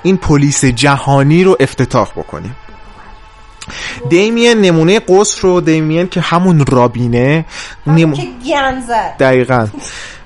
این 0.04 0.18
پلیس 0.18 0.66
جهانی 0.66 1.44
رو 1.44 1.58
افتتاح 1.60 2.12
بکنیم. 2.16 2.56
دیمین 4.10 4.62
نمونه 4.62 5.00
قرص 5.00 5.42
رو 5.42 5.62
دیمین 5.62 6.08
که 6.08 6.22
همون 6.22 6.66
رابینه 6.66 7.46
نم... 7.88 8.14
دقیقا. 9.20 9.68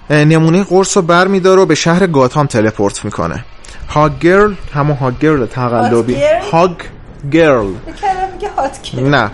نمونه 0.09 0.63
قرص 0.63 0.97
رو 0.97 1.03
بر 1.03 1.27
میداره 1.27 1.61
و 1.61 1.65
به 1.65 1.75
شهر 1.75 2.07
گاتام 2.07 2.47
teleport 2.47 3.05
می‌کنه. 3.05 3.45
هاگ 3.87 4.19
گرل 4.19 4.53
همون 4.73 4.97
هاگ 4.97 5.19
گرل 5.19 5.45
تقلبی. 5.45 6.23
هاگ 6.51 6.71
گرل 7.31 7.73
نه. 8.93 9.31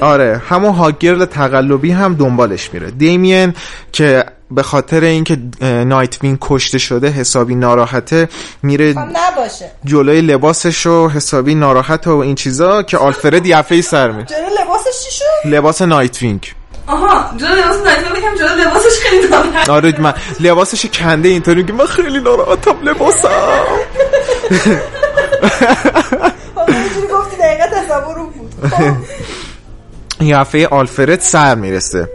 آره 0.00 0.42
همون 0.48 0.74
هاگ 0.74 0.98
گرل 0.98 1.24
تقلبی 1.24 1.90
هم 1.90 2.14
دنبالش 2.14 2.74
میره. 2.74 2.90
دیمین 2.90 3.54
که 3.92 4.24
به 4.50 4.62
خاطر 4.62 5.00
اینکه 5.04 5.38
نایت 5.62 6.22
وین 6.22 6.38
کشته 6.40 6.78
شده 6.78 7.08
حسابی 7.08 7.54
ناراحته 7.54 8.28
میره 8.62 8.84
نباشه. 8.84 9.70
جلوی 9.84 10.20
لباسش 10.20 10.86
و 10.86 11.08
حسابی 11.08 11.54
ناراحته 11.54 12.10
و 12.10 12.16
این 12.16 12.34
چیزا 12.34 12.82
که 12.82 12.98
آلفرد 12.98 13.46
یفه 13.46 13.82
سر 13.82 14.10
می 14.10 14.24
جلوی 14.24 14.42
لباسش 14.62 15.04
چی 15.04 15.10
شد؟ 15.12 15.24
لباس 15.44 15.82
نایت 15.82 16.22
وینگ 16.22 16.52
آها 16.90 17.30
جلو 17.36 17.54
لباس 17.54 17.76
نایت 17.84 18.12
بگم 18.12 18.34
جلو 18.38 18.54
لباسش 18.54 19.00
خیلی 19.02 19.28
ناراحت 19.28 19.70
آره 19.70 20.00
من 20.00 20.14
لباسش 20.40 20.86
کنده 20.86 21.28
اینطوری 21.28 21.64
که 21.64 21.72
من 21.72 21.86
خیلی 21.86 22.20
ناراحتم 22.20 22.76
لباسم. 22.82 23.28
گفتی 27.12 27.36
دقیقا 27.36 27.66
تصور 27.66 28.14
بود. 28.14 28.54
یه 30.54 30.66
آلفرد 30.70 31.20
سر 31.20 31.54
می‌رسه. 31.54 32.08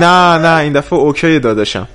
نه 0.00 0.38
نه 0.38 0.56
این 0.56 0.72
دفعه 0.72 0.98
okay 0.98 1.38
داداشم. 1.38 1.88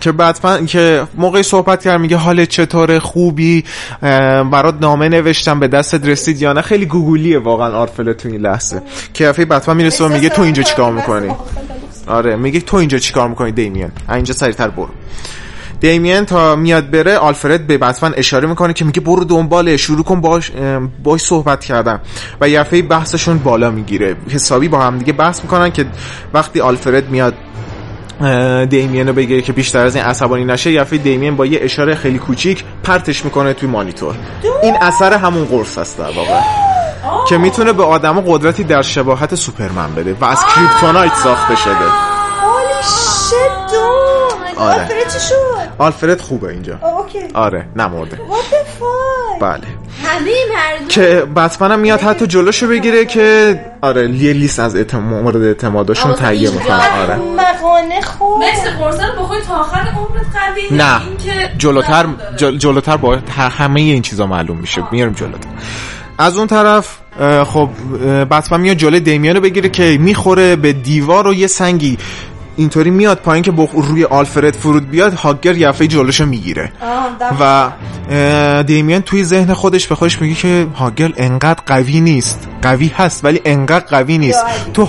که 0.00 0.12
بتمن 0.12 0.66
که 0.66 1.06
موقعی 1.14 1.42
صحبت 1.42 1.84
کرد 1.84 2.00
میگه 2.00 2.16
حالت 2.16 2.48
چطوره 2.48 2.98
خوبی 2.98 3.64
برات 4.50 4.74
نامه 4.80 5.08
نوشتم 5.08 5.60
به 5.60 5.68
دستت 5.68 6.06
رسید 6.06 6.42
یا 6.42 6.52
نه؟ 6.52 6.60
خیلی 6.60 6.86
گوگولیه 6.86 7.38
واقعا 7.38 7.72
آرفل 7.72 8.12
تو 8.12 8.28
این 8.28 8.40
لحظه. 8.40 8.82
که 9.14 9.26
دفعه 9.26 9.44
بتمن 9.44 9.76
می‌رسه 9.76 10.04
و 10.04 10.08
میگه 10.08 10.28
تو 10.28 10.42
اینجا 10.42 10.62
چیکار 10.62 10.92
می‌کنی؟ 10.92 11.28
آره 12.06 12.36
میگه 12.36 12.60
تو 12.60 12.76
اینجا 12.76 12.98
چیکار 12.98 13.28
می‌کنی؟ 13.28 13.52
دیمین 13.52 13.90
اینجا 14.12 14.34
سریعتر 14.34 14.68
برو. 14.68 14.88
دیمین 15.80 16.24
تا 16.24 16.56
میاد 16.56 16.90
بره 16.90 17.16
آلفرد 17.16 17.66
به 17.66 17.78
بتمن 17.78 18.14
اشاره 18.16 18.48
می‌کنه 18.48 18.72
که 18.72 18.84
میگه 18.84 19.00
برو 19.00 19.24
دنباله 19.24 19.76
شروع 19.76 20.04
کن 20.04 20.20
باش 20.20 20.52
باش 21.02 21.20
صحبت 21.20 21.64
کردن. 21.64 22.00
و 22.40 22.48
یفه 22.48 22.82
بحثشون 22.82 23.38
بالا 23.38 23.70
می‌گیره. 23.70 24.16
حسابی 24.28 24.68
با 24.68 24.80
هم 24.80 24.98
دیگه 24.98 25.12
بحث 25.12 25.42
می‌کنن 25.42 25.70
که 25.70 25.86
وقتی 26.34 26.60
آلفرد 26.60 27.10
میاد 27.10 27.34
دیمین 28.70 29.08
رو 29.08 29.12
بگه 29.12 29.42
که 29.42 29.52
بیشتر 29.52 29.86
از 29.86 29.96
این 29.96 30.04
عصبانی 30.04 30.44
نشه. 30.44 30.72
یفه 30.72 30.96
دیمین 30.96 31.36
با 31.36 31.46
یه 31.46 31.58
اشاره 31.62 31.94
خیلی 31.94 32.18
کوچیک 32.18 32.64
پرتش 32.82 33.24
می‌کنه 33.24 33.52
توی 33.52 33.68
مانیتور. 33.68 34.14
این 34.62 34.76
اثر 34.80 35.12
همون 35.12 35.44
قرص 35.44 35.78
است 35.78 35.98
در 35.98 36.10
واقع 36.10 36.40
که 37.28 37.38
می‌تونه 37.38 37.72
به 37.72 37.84
آدم 37.84 38.20
قدرتی 38.20 38.64
در 38.64 38.82
شباهت 38.82 39.34
سوپرمن 39.34 39.94
بده 39.94 40.16
و 40.20 40.24
از 40.24 40.38
کریپتونایت 40.46 41.14
ساخته 41.14 41.56
شده. 41.56 42.16
آره. 44.56 44.74
آلفرد 44.80 45.12
چی 45.12 45.20
شد؟ 45.20 45.34
آلفرد 45.78 46.20
خوبه 46.20 46.48
اینجا. 46.48 46.78
okay. 46.82 47.18
آره 47.34 47.66
نمرده 47.76 48.20
بله. 49.40 49.60
همه 50.04 50.30
مردم. 50.54 50.88
که 50.88 51.26
بتمن 51.36 51.72
هم 51.72 51.78
میاد 51.78 52.00
حتی 52.00 52.26
جلوشو 52.26 52.68
بگیره 52.68 53.04
که 53.04 53.60
آره 53.82 54.10
یه 54.10 54.32
لیست 54.32 54.60
از 54.60 54.76
اعتماد 54.76 55.22
مورد 55.22 55.42
اعتمادشون 55.42 56.14
تهیه 56.14 56.50
می‌کنه 56.50 57.02
آره. 57.02 57.16
مقانه 57.16 58.00
خوب. 58.00 58.42
مثل 58.42 58.70
قرصا 58.70 59.22
بخوری 59.22 59.40
تا 59.40 59.54
آخر 59.54 59.78
عمرت 59.78 60.26
قوی 60.36 60.76
نه. 60.76 61.00
جلوتر 61.58 62.06
جل... 62.36 62.56
جلوتر 62.56 62.96
با 62.96 63.18
همه 63.58 63.80
این 63.80 64.02
چیزا 64.02 64.26
معلوم 64.26 64.56
میشه. 64.56 64.82
میاریم 64.92 65.14
جلوتر. 65.14 65.48
از 66.18 66.38
اون 66.38 66.46
طرف 66.46 66.98
خب 67.44 67.68
بتمن 68.30 68.60
میاد 68.60 68.76
جلوی 68.76 69.00
دیمیان 69.00 69.36
رو 69.36 69.42
بگیره 69.42 69.68
که 69.68 69.98
می‌خوره 70.00 70.56
به 70.56 70.72
دیوار 70.72 71.26
و 71.26 71.34
یه 71.34 71.46
سنگی. 71.46 71.98
اینطوری 72.56 72.90
میاد 72.90 73.18
پایین 73.18 73.42
که 73.42 73.52
روی 73.72 74.04
آلفرد 74.04 74.54
فرود 74.54 74.90
بیاد 74.90 75.14
هاگر 75.14 75.56
یفه 75.56 75.86
جلوشو 75.86 76.26
می‌گیره. 76.26 76.72
و 77.40 77.70
دیمیان 78.62 79.02
توی 79.02 79.24
ذهن 79.24 79.54
خودش 79.54 79.86
به 79.86 79.94
خودش 79.94 80.20
میگه 80.22 80.34
که 80.34 80.66
هاگر 80.74 81.12
انقدر 81.16 81.60
قوی 81.66 82.00
نیست. 82.00 82.48
قوی 82.62 82.92
هست 82.96 83.24
ولی 83.24 83.40
انقدر 83.44 83.84
قوی 83.84 84.18
نیست. 84.18 84.44
تو 84.74 84.84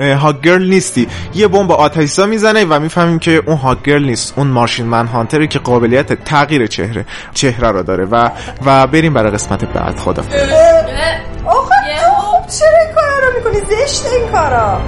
هاگر 0.00 0.58
نیستی. 0.58 1.08
یه 1.34 1.48
بمب 1.48 1.72
آتشزا 1.72 2.26
می‌زنه 2.26 2.64
و 2.64 2.80
می‌فهمیم 2.80 3.18
که 3.18 3.42
اون 3.46 3.56
هاگر 3.56 3.98
نیست. 3.98 4.34
اون 4.36 4.46
ماشین 4.46 4.86
من 4.86 5.06
هانتری 5.06 5.48
که 5.48 5.58
قابلیت 5.58 6.24
تغییر 6.24 6.66
چهره 6.66 7.06
چهره 7.34 7.70
رو 7.70 7.82
داره. 7.82 8.04
و 8.04 8.30
و 8.64 8.86
بریم 8.86 9.14
برای 9.14 9.30
قسمت 9.30 9.64
بعد. 9.64 9.98
خدا 9.98 10.22
آخه 11.46 11.74
تو 12.00 12.58
چرا 12.58 12.78
این 12.78 12.94
کارا 12.94 13.18
رو 13.26 13.32
می‌کنی؟ 13.36 13.76
زشت 13.76 14.06
این 14.06 14.28
کارا. 14.32 14.80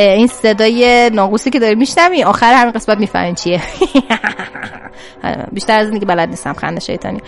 این 0.00 0.26
صدای 0.26 1.10
ناقوسی 1.10 1.50
که 1.50 1.58
داری 1.58 1.74
میشنوی 1.74 2.22
آخر 2.22 2.54
همین 2.54 2.72
قسمت 2.72 2.98
می‌فهمین 2.98 3.34
چیه. 3.34 3.60
بیشتر 5.52 5.78
از 5.78 5.90
اینکه 5.90 6.06
بلد 6.06 6.28
نیستم 6.28 6.52
خنده 6.52 6.80
شیطانی. 6.80 7.20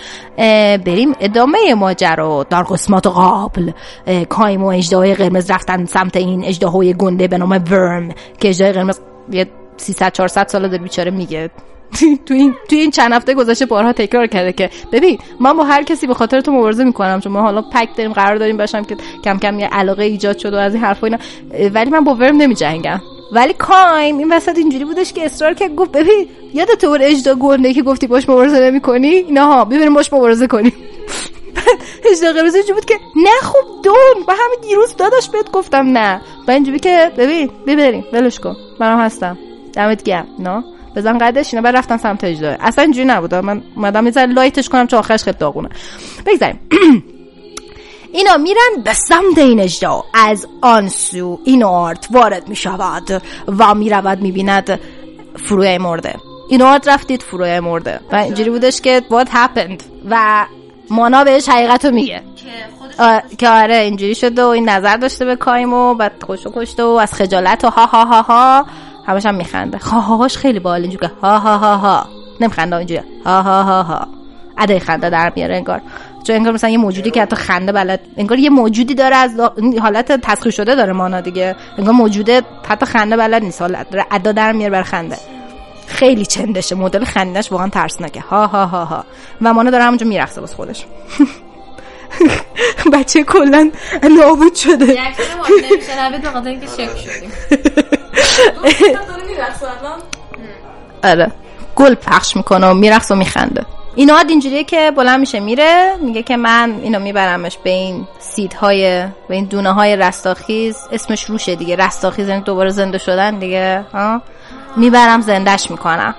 بریم 0.78 1.12
ادامه 1.20 1.74
ماجرا. 1.74 2.46
در 2.50 2.62
قسمت 2.62 3.06
قابل 3.06 3.70
کایم 4.28 4.64
و 4.64 4.66
اجدهای 4.66 5.14
قرمز 5.14 5.50
رفتن 5.50 5.84
سمت 5.84 6.16
این 6.16 6.44
اجدهای 6.44 6.94
گنده 6.94 7.28
به 7.28 7.38
نام 7.38 7.64
ورم 7.70 8.08
که 8.40 8.48
اجدهای 8.48 8.72
قرمز 8.72 9.00
یه 9.30 9.46
300 9.76 10.12
400 10.12 10.46
ساله 10.46 10.68
داره 10.68 10.82
بیچاره 10.82 11.10
میگه. 11.10 11.50
تو 12.26 12.34
این 12.34 12.54
تو 12.68 12.76
این 12.76 12.90
چند 12.90 13.12
هفته 13.12 13.34
گذشته 13.34 13.66
بارها 13.66 13.92
تکرار 13.92 14.26
کرده 14.26 14.52
که 14.52 14.70
ببین 14.92 15.18
من 15.40 15.56
با 15.56 15.64
هر 15.64 15.82
کسی 15.82 16.06
به 16.06 16.14
خاطر 16.14 16.40
تو 16.40 16.52
مبارزه 16.52 16.84
می‌کنم. 16.84 17.20
چون 17.20 17.32
ما 17.32 17.42
حالا 17.42 17.62
پک 17.62 17.96
داریم 17.96 18.12
قرار 18.12 18.36
داریم 18.36 18.56
باشم 18.56 18.84
که 18.84 18.96
کم 19.24 19.38
کم 19.38 19.58
یه 19.58 19.66
علاقه 19.66 20.04
ایجاد 20.04 20.38
شد 20.38 20.54
و 20.54 20.56
از 20.56 20.74
این 20.74 20.82
حرفا 20.84 21.06
اینا. 21.06 21.18
ولی 21.74 21.90
من 21.90 22.04
با 22.04 22.14
ورم 22.14 22.36
نمیجنگم. 22.36 23.00
ولی 23.32 23.52
کایم 23.52 24.18
این 24.18 24.32
وسط 24.32 24.58
اینجوری 24.58 24.84
بودش 24.84 25.12
که 25.12 25.24
اصرار 25.24 25.54
کرد 25.54 25.74
گفت 25.74 25.92
ببین 25.92 26.28
یادت 26.54 26.84
اون 26.84 26.98
اجدا 27.02 27.34
گنده 27.34 27.74
که 27.74 27.82
گفتی 27.82 28.06
باش 28.06 28.28
مبارزه 28.28 28.60
نمی‌کنی؟ 28.60 29.22
نه 29.22 29.40
ها 29.40 29.64
ببینیم 29.64 29.94
باش 29.94 30.12
مبارزه 30.12 30.46
کنیم 30.46 30.72
اجدا 32.12 32.32
قرمز 32.32 32.54
اینجوری 32.54 32.74
بود 32.74 32.84
که 32.84 32.94
نه 33.16 33.30
خوب 33.42 33.82
دون. 33.84 34.24
و 34.28 34.32
همین 34.32 34.58
دیروز 34.68 34.96
داداش 34.96 35.30
بهت 35.30 35.50
گفتم 35.50 35.98
نه. 35.98 36.20
و 36.48 36.50
اینجوری 36.50 36.78
که 36.78 37.12
ببین 37.16 37.50
ببریم 37.66 38.04
ولش 38.12 38.40
کن. 38.40 38.56
منم 38.80 39.00
هستم. 39.00 39.38
دمت 39.72 40.02
گرم. 40.02 40.26
نه؟ 40.38 40.64
بزن 40.96 41.18
قدش 41.18 41.54
اینا 41.54 41.64
بعد 41.64 41.76
رفتن 41.76 41.96
سمت 41.96 42.24
اجدا 42.24 42.56
اصلا 42.60 42.84
اینجوری 42.84 43.06
نبود. 43.06 43.34
من 43.34 43.62
اومدم 43.76 44.06
یه 44.06 44.26
لایتش 44.26 44.68
کنم 44.68 44.86
چون 44.86 44.98
آخرش 44.98 45.22
خیلی 45.22 45.36
داغونه. 45.38 45.68
بگذاریم. 46.26 46.60
اینا 48.14 48.36
میرن 48.36 48.82
به 48.84 48.92
سمت 48.92 49.38
این 49.38 49.60
اجدا 49.60 50.04
از 50.14 50.46
آن 50.60 50.88
سو 50.88 51.40
این 51.44 51.64
آرت 51.64 52.08
وارد 52.10 52.48
می 52.48 52.56
شود 52.56 53.22
و 53.58 53.74
می 53.74 53.90
رود 53.90 54.20
می 54.20 54.32
بیند 54.32 54.80
فروی 55.36 55.78
مرده. 55.78 56.14
این 56.48 56.62
آرت 56.62 56.88
رفتید 56.88 57.22
فروی 57.22 57.60
مرده. 57.60 58.00
و 58.12 58.16
اینجوری 58.16 58.50
بودش 58.50 58.80
که 58.80 59.02
what 59.10 59.28
happened. 59.28 59.82
و 60.10 60.46
مانا 60.90 61.24
بهش 61.24 61.48
حقیقت 61.48 61.84
رو 61.84 61.90
میگه. 61.90 62.22
که 63.38 63.48
آره 63.48 63.76
اینجوری 63.76 64.14
شده 64.14 64.44
و 64.44 64.46
این 64.46 64.68
نظر 64.68 64.96
داشته 64.96 65.24
به 65.24 65.36
کایم 65.36 65.72
و 65.72 65.94
بعد 65.94 66.22
خوشو 66.26 66.52
کشته 66.54 66.82
و 66.82 66.86
از 66.86 67.14
خجالت 67.14 67.64
و 67.64 67.70
ها 67.70 67.86
ها 67.86 68.04
ها 68.04 68.22
ها. 68.22 68.66
همش 69.06 69.26
هم 69.26 69.34
میخنده. 69.34 69.78
هاش 69.78 70.36
خیلی 70.36 70.58
بال 70.58 70.80
اینجوری 70.80 71.06
ها 71.22 71.38
ها 71.38 71.56
ها 71.56 71.76
ها. 71.76 72.06
نمیخنده 72.40 72.76
اینجوری 72.76 73.00
ها 73.24 73.42
ها 73.42 73.62
ها 73.62 73.82
ها. 73.82 74.08
ادای 74.58 74.80
خنده 74.80 75.10
در 75.10 75.32
میاره 75.36 75.56
انگار. 75.56 75.80
چون 76.24 76.36
انگار 76.36 76.52
مثلا 76.52 76.70
یه 76.70 76.78
موجودی 76.78 77.10
که 77.10 77.22
حتی 77.22 77.36
خنده 77.36 77.72
بلد 77.72 78.00
انگار 78.16 78.38
یه 78.38 78.50
موجودی 78.50 78.94
داره 78.94 79.16
از 79.16 79.40
حالت 79.80 80.12
تسخیر 80.12 80.52
شده 80.52 80.74
داره 80.74 80.92
مانا 80.92 81.20
دیگه. 81.20 81.56
انگار 81.78 81.94
موجوده 81.94 82.42
حتی 82.68 82.86
خنده 82.86 83.16
بلد 83.16 83.42
نیست. 83.42 83.62
حالت 83.62 83.90
داره 83.90 84.06
ادا 84.10 84.32
در 84.32 84.52
میاره 84.52 84.70
بر 84.70 84.82
خنده. 84.82 85.16
خیلی 85.86 86.26
چندشه. 86.26 86.74
مدل 86.74 87.04
خندش 87.04 87.52
واقعا 87.52 87.68
ترسناکه. 87.68 88.20
ها 88.20 88.46
ها 88.46 88.66
ها 88.66 88.84
ها. 88.84 89.04
و 89.42 89.54
مانا 89.54 89.70
داره 89.70 89.84
همونجا 89.84 90.06
میرقصه 90.06 90.40
واسه 90.40 90.56
خودش. 90.56 90.86
بچه 92.92 93.24
کلا 93.24 93.70
نابود 94.10 94.54
شده. 94.54 94.86
آره. 101.04 101.32
گل 101.76 101.94
پخش 101.94 102.36
می‌کنه 102.36 102.70
و 102.70 102.74
میرقص 102.74 103.10
و 103.10 103.14
میخنده. 103.14 103.66
اینا 103.94 104.18
اینجوریه 104.28 104.64
که 104.64 104.92
بلند 104.96 105.20
میشه 105.20 105.40
میره 105.40 105.96
میگه 106.00 106.22
که 106.22 106.36
من 106.36 106.80
اینو 106.82 106.98
میبرمش 106.98 107.58
به 107.64 107.70
این 107.70 108.06
سیدهای 108.18 109.06
به 109.28 109.34
این 109.34 109.44
دونه 109.44 109.72
های 109.72 109.96
رستاخیز. 109.96 110.76
اسمش 110.92 111.24
روشه 111.24 111.54
دیگه 111.54 111.76
رستاخیز 111.76 112.28
یعنی 112.28 112.40
دوباره 112.40 112.70
زنده 112.70 112.98
شدن 112.98 113.38
دیگه 113.38 113.84
ها. 113.92 114.22
می‌برم 114.76 115.20
زندش 115.20 115.70
می‌کنم. 115.70 116.14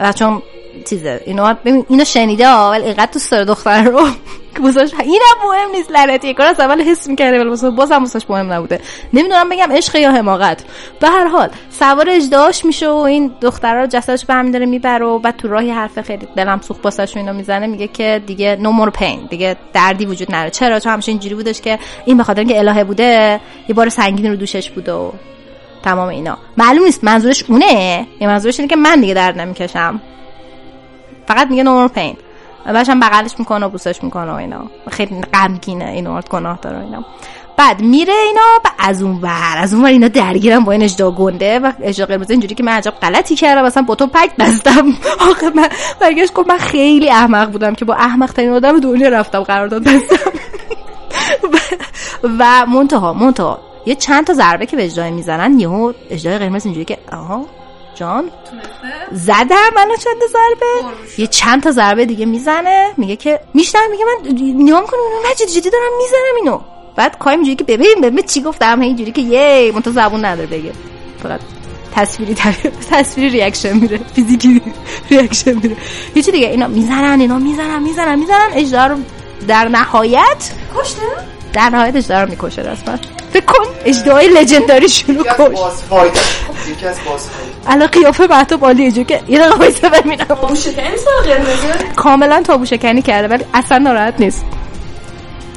و 0.00 0.12
چون 0.12 0.42
چیزه. 0.84 1.20
اینو 1.26 1.54
اینو 1.88 2.04
شنیده 2.04 2.48
ولی 2.48 2.84
اینقدر 2.84 3.12
دوست 3.12 3.30
داره 3.30 3.44
دختر 3.44 3.82
رو. 3.82 4.06
بوساش 4.56 4.90
اینم 5.00 5.48
مهم 5.48 5.70
نیست 5.70 5.90
لعنتی. 5.90 6.34
کار 6.34 6.46
از 6.46 6.60
اول 6.60 6.82
حس 6.82 7.08
می‌کرده 7.08 7.40
ولی 7.40 7.48
واسه 7.48 7.70
بازم 7.70 7.98
واسش 7.98 8.22
مهم 8.28 8.52
نبوده. 8.52 8.80
نمی‌دونم 9.12 9.48
بگم 9.48 9.72
عشق 9.72 9.96
یا 9.96 10.12
حماقت. 10.12 10.64
به 11.00 11.08
هر 11.08 11.26
حال 11.26 11.48
سوار 11.70 12.10
اجداش 12.10 12.64
میشه 12.64 12.88
و 12.88 12.96
این 12.96 13.32
دخترا 13.40 13.86
جسدش 13.86 14.24
به 14.24 14.34
هم 14.34 14.50
داره 14.50 14.66
می‌بره 14.66 15.06
و 15.06 15.18
بعد 15.18 15.36
تو 15.36 15.48
راهی 15.48 15.70
حرف 15.70 16.00
خیلی 16.00 16.28
دلم 16.36 16.60
سوخت 16.60 16.84
واسش 16.84 17.16
اینو 17.16 17.32
می‌زنه 17.32 17.66
میگه 17.66 17.88
که 17.88 18.22
دیگه 18.26 18.56
نو 18.60 18.72
مور 18.72 18.90
پین 18.90 19.26
دیگه 19.30 19.56
دردی 19.72 20.06
وجود 20.06 20.34
نداره. 20.34 20.50
چرا؟ 20.50 20.80
چون 20.80 20.92
همیشه 20.92 21.12
اینجوری 21.12 21.34
بودش 21.34 21.60
که 21.60 21.78
این 22.04 22.16
به 22.16 22.24
خاطر 22.24 22.40
اینکه 22.40 22.58
الهه 22.58 22.84
بوده 22.84 23.40
یه 23.68 23.74
بار 23.74 23.88
سنگین 23.88 24.26
رو 24.26 24.36
دوشش 24.36 24.70
بوده 24.70 24.92
و 24.92 25.10
تمام 25.82 26.08
اینا. 26.08 26.38
معلوم 26.56 26.84
نیست 26.84 27.04
منظورش 27.04 27.44
اونه 27.48 28.06
یا 28.20 28.28
منظورش 28.28 28.60
اینه 28.60 28.70
که 28.70 28.76
من 28.76 29.00
دیگه 29.00 29.14
درد 29.14 29.40
نمی‌کشم. 29.40 30.00
فقط 31.28 31.50
میگه 31.50 31.62
نور 31.62 31.88
پین 31.88 32.16
و 32.66 32.84
هم 32.88 33.00
بغلش 33.00 33.38
می‌کنه 33.38 33.66
و 33.66 33.68
بوسش 33.68 34.02
می‌کنه 34.02 34.32
و 34.32 34.34
اینا. 34.34 34.64
خیلی 34.90 35.20
غمگینه 35.20 35.84
این 35.84 36.06
ارد 36.06 36.28
گناه 36.28 36.58
داره 36.62 36.80
اینا. 36.80 37.04
بعد 37.56 37.80
میره 37.80 38.12
اینا 38.26 38.40
و 38.64 38.68
از 38.78 39.02
اون 39.02 39.18
ور 39.22 39.54
از 39.56 39.74
اون 39.74 39.82
ور 39.82 39.88
اینا 39.88 40.08
درگیرم 40.08 40.64
با 40.64 40.72
این 40.72 40.82
اجدا 40.82 41.10
گنده 41.10 41.58
و 41.58 41.72
اجدا 41.82 42.06
قرمز. 42.06 42.30
اینجوری 42.30 42.54
که 42.54 42.62
من 42.62 42.72
عجب 42.72 42.90
غلطی 42.90 43.36
کردم. 43.36 43.64
مثلا 43.64 43.82
با 43.82 43.94
تو 43.94 44.06
پک 44.06 44.36
بستم. 44.36 44.86
آخه 45.30 45.50
من 45.50 45.68
برگشت 46.00 46.32
گفت 46.32 46.48
من 46.48 46.58
خیلی 46.58 47.10
احمق 47.10 47.50
بودم 47.50 47.74
که 47.74 47.84
با 47.84 47.94
احمق 47.94 48.32
ترین 48.32 48.52
آدم 48.52 48.80
دنیا 48.80 49.08
رفتم 49.08 49.42
قرارداد 49.42 49.84
بستم. 49.84 50.30
و 52.38 52.66
منتها 52.66 53.12
منتها 53.12 53.60
یه 53.86 53.94
چند 53.94 54.26
تا 54.26 54.32
ضربه 54.32 54.66
که 54.66 54.76
به 54.76 54.84
اجرای 54.84 55.10
می‌زنن 55.10 55.60
یهو 55.60 55.92
اجرای 56.10 56.38
قرمز 56.38 56.64
اینجوری 56.64 56.84
که 56.84 56.98
آها 57.12 57.57
جان. 57.98 58.30
زدم 59.12 59.70
منو 59.76 59.96
چند 59.96 60.22
ضربه؟ 60.32 60.94
یه 61.18 61.26
چند 61.26 61.62
تا 61.62 61.70
ضربه 61.70 62.06
دیگه 62.06 62.26
می‌زنه. 62.26 62.88
میگه 62.96 63.16
که 63.16 63.40
میشنم 63.54 63.90
میگه 63.90 64.04
من 64.04 64.30
نگاه 64.66 64.86
کنم 64.86 65.00
من 65.24 65.34
جدی 65.36 65.52
جدی 65.60 65.70
دارم 65.70 65.92
می‌زنم 65.98 66.36
اینو. 66.36 66.60
بعد 66.96 67.18
کایم 67.18 67.38
اینجوری 67.38 67.56
که 67.56 67.64
ببین 67.64 68.00
ببین 68.02 68.26
چی 68.26 68.42
گفتم 68.42 68.80
اینجوری 68.80 69.12
که 69.12 69.20
یه 69.20 69.72
منتها 69.74 69.92
زبون 69.92 70.24
نداره 70.24 70.46
بگه. 70.46 70.72
فقط 71.22 71.40
تصویری 71.94 72.34
تصویری 72.90 73.30
reaction 73.30 73.72
میره 73.72 74.00
physical 74.14 74.62
reaction 75.10 75.52
میره 75.52 75.76
هیچی 76.14 76.30
دیگه؟ 76.30 76.46
اینا 76.46 76.66
می‌زنن 76.68 77.20
اینا 77.20 77.38
می‌زنن 77.38 77.82
می‌زنن 77.82 78.18
می‌زنن. 78.18 78.48
اژدها 78.54 78.86
رو 78.86 78.96
در 79.48 79.68
نهایت 79.68 80.52
کشته؟ 80.76 81.02
در 81.52 81.68
نهایت 81.70 81.96
اژدها 81.96 82.22
رو 82.22 82.30
می‌کشه 82.30 82.62
رسما 82.62 82.96
فکر 83.32 83.44
کن 83.44 83.64
اژدهای 83.84 84.28
legendary 84.28 84.88
شروع 84.88 85.24
کن 85.24 85.54
الان 87.66 87.86
قیافه 87.86 88.26
بعد 88.26 88.60
بالی 88.60 88.86
اجو 88.86 89.04
که 89.04 89.20
یه 89.28 89.38
دقیقه 89.38 89.56
وایسا 89.56 89.88
ببینم. 89.88 90.26
کاملا 91.96 92.42
تابو 92.42 92.64
شکنی 92.64 93.02
کرده 93.02 93.28
ولی 93.28 93.44
اصلا 93.54 93.78
ناراحت 93.78 94.14
نیست. 94.18 94.44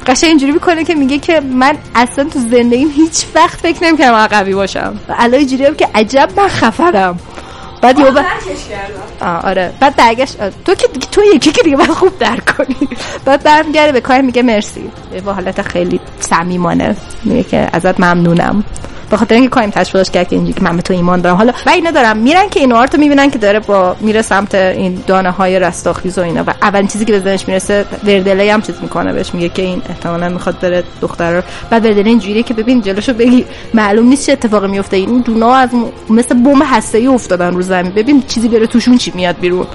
قشنگ 0.06 0.28
اینجوری 0.28 0.52
می‌کنه 0.52 0.84
که 0.84 0.94
میگه 0.94 1.18
که 1.18 1.40
من 1.40 1.78
اصلا 1.94 2.24
تو 2.24 2.38
زندگیم 2.38 2.90
هیچ 2.96 3.24
وقت 3.34 3.60
فکر 3.60 3.84
نمی‌کردم 3.84 4.26
قوی 4.26 4.54
باشم. 4.54 4.98
و 5.08 5.14
الان 5.18 5.34
اینجوری 5.34 5.74
که 5.74 5.88
عجب 5.94 6.28
من 6.36 6.48
خفرم 6.48 7.18
بعد 7.82 7.98
یه 7.98 8.06
آه 9.20 9.40
آره. 9.40 9.72
بعد 9.80 9.96
برگشت. 9.96 10.36
تو 10.64 10.74
که 10.74 10.88
تو 11.12 11.22
یکی 11.34 11.52
که 11.52 11.62
دیگه 11.62 11.76
من 11.76 11.86
خوب 11.86 12.18
درک 12.18 12.56
کنی. 12.56 12.88
بعد 13.24 13.42
برمیگرده 13.42 13.92
به 13.92 14.00
کار 14.00 14.20
میگه 14.20 14.42
مرسی. 14.42 14.90
با 15.24 15.32
حالت 15.32 15.62
خیلی 15.62 16.00
صمیمانه. 16.20 16.96
میگه 17.24 17.42
که 17.42 17.68
ازت 17.72 18.00
ممنونم. 18.00 18.64
به 19.12 19.18
خاطر 19.18 19.34
اینکه 19.34 19.50
کایم 19.50 19.70
تشویقش 19.70 20.10
کرد 20.10 20.28
که 20.28 20.36
اینجوری 20.36 20.60
من 20.60 20.76
به 20.76 20.82
تو 20.82 20.94
ایمان 20.94 21.20
دارم. 21.20 21.36
حالا 21.36 21.52
و 21.66 21.70
اینا 21.70 21.90
دارم. 21.90 22.16
میرن 22.16 22.48
که 22.48 22.60
این 22.60 22.72
آرتو 22.72 22.98
می‌بینن 22.98 23.30
که 23.30 23.38
داره 23.38 23.60
با 23.60 23.96
میره 24.00 24.22
سمت 24.22 24.54
این 24.54 25.02
دانه 25.06 25.30
های 25.30 25.58
رستاخیز 25.58 26.18
و 26.18 26.22
اینا 26.22 26.44
و 26.46 26.54
اولین 26.62 26.86
چیزی 26.86 27.04
که 27.04 27.12
به 27.12 27.20
ذهنش 27.20 27.48
می‌رسه 27.48 27.84
وردله 28.04 28.52
هم 28.52 28.62
چیز 28.62 28.74
می‌کنه 28.82 29.12
بهش. 29.12 29.34
میگه 29.34 29.48
که 29.48 29.62
این 29.62 29.82
احتمالاً 29.88 30.28
می‌خواد 30.28 30.60
بره 30.60 30.84
دختر 31.00 31.36
رو. 31.36 31.42
بعد 31.70 31.86
وردله 31.86 32.08
اینجوریه 32.08 32.42
که 32.42 32.54
ببین 32.54 32.80
جلوشو 32.80 33.12
بگی. 33.12 33.44
معلوم 33.74 34.06
نیست 34.08 34.26
چه 34.26 34.32
اتفاقی 34.32 34.68
میفته. 34.68 34.96
این 34.96 35.20
دونا 35.20 35.54
از 35.54 35.70
مثل 36.10 36.34
بمب 36.34 36.62
هسته‌ای 36.64 37.06
افتادن 37.06 37.54
رو 37.54 37.62
زمین. 37.62 37.92
ببین 37.92 38.22
چیزی 38.22 38.48
بره 38.48 38.66
توشون 38.66 38.98
چی 38.98 39.12
میاد 39.14 39.36
بیرون. 39.40 39.66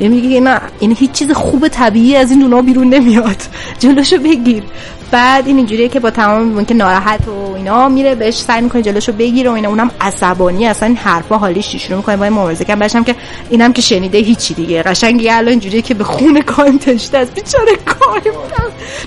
میگه 0.00 0.40
نه 0.40 0.60
این 0.80 0.96
هیچ 0.98 1.12
چیز 1.12 1.32
خوب 1.32 1.68
طبیعی 1.68 2.16
از 2.16 2.30
این 2.30 2.40
دونا 2.40 2.62
بیرون 2.62 2.88
نمیاد. 2.88 3.42
جلوشو 3.78 4.18
بگیر. 4.18 4.62
بعد 5.10 5.46
این 5.46 5.56
اینجوریه 5.56 5.88
که 5.88 6.00
با 6.00 6.10
تمام 6.10 6.64
که 6.64 6.74
ناراحت 6.74 7.28
و 7.28 7.54
اینا 7.56 7.88
میره 7.88 8.14
بهش 8.14 8.38
سعی 8.38 8.60
می‌کنه 8.60 8.82
جلوشو 8.82 9.12
بگیره 9.12 9.50
و 9.50 9.52
اینا. 9.52 9.68
اونم 9.68 9.90
عصبانی 10.00 10.66
اصلا 10.66 10.88
این 10.88 10.96
حرفا 10.96 11.38
حالیش 11.38 11.76
شروع 11.76 11.96
می‌کنه 11.96 12.16
با 12.16 12.24
این 12.24 12.32
مبارزه 12.32 12.64
کردن. 12.64 13.04
که 13.04 13.14
اینم 13.50 13.72
که 13.72 13.82
شنیده 13.82 14.18
هیچی 14.18 14.54
دیگه. 14.54 14.82
قشنگ 14.82 15.26
الان 15.30 15.48
اینجوریه 15.48 15.82
که 15.82 15.94
به 15.94 16.04
خون 16.04 16.40
کایم 16.40 16.78
تشته 16.78 17.18
است. 17.18 17.34
بیچاره 17.34 17.76
کایم. 17.76 18.34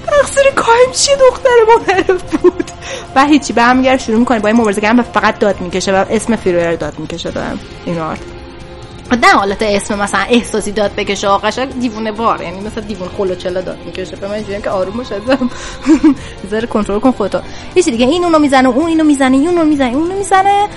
تقصیر 0.08 0.44
کایم 0.56 0.92
چی 0.94 1.12
دختر 1.30 1.50
ما 1.68 2.04
بود؟ 2.42 2.72
و 3.16 3.26
هیچی. 3.26 3.54
به 3.54 3.62
هم 3.62 3.98
شروع 3.98 4.20
می‌کنه 4.20 4.40
با 4.40 4.48
این 4.48 4.58
مبارزه 4.58 4.82
کردن 4.82 5.02
فقط 5.02 5.40
داد 5.40 5.62
می‌کشه 5.62 5.92
و 5.92 6.06
اسم 6.10 6.36
فیرویر 6.36 6.76
داد 6.76 7.00
می‌کشه 7.00 7.32
دارم 7.32 7.60
این 7.86 8.00
آرت 8.00 8.20
نه 9.12 9.28
حالت 9.28 9.62
اسم 9.62 10.00
مثلا 10.00 10.22
احساسی 10.30 10.72
داد 10.72 10.96
بکشه 10.96 11.28
آقا 11.28 11.50
دیوونه 11.80 12.12
بار 12.12 12.42
یعنی 12.42 12.60
مثلا 12.60 12.84
دیوون 12.84 13.10
خلو 13.18 13.36
چلا 13.36 13.62
داد 13.62 13.78
می‌کشه. 13.86 14.16
به 14.16 14.28
من 14.28 14.34
اینجوریه 14.34 14.62
که 14.62 14.70
آروم 14.70 14.98
باش 14.98 15.08
ذره 16.52 16.68
کنترل 16.68 17.00
کن 17.00 17.12
خودتو. 17.12 17.40
یه 17.76 17.84
دیگه 17.84 18.06
این 18.06 18.24
اونو 18.24 18.40
می‌زنه 18.40 18.70
اون 18.70 18.88
اینو 18.88 19.04
می‌زنه 19.04 19.38
اونو 19.38 19.66
می‌زنه 19.66 19.96
اونو 19.96 20.18
می‌زنه. 20.18 20.68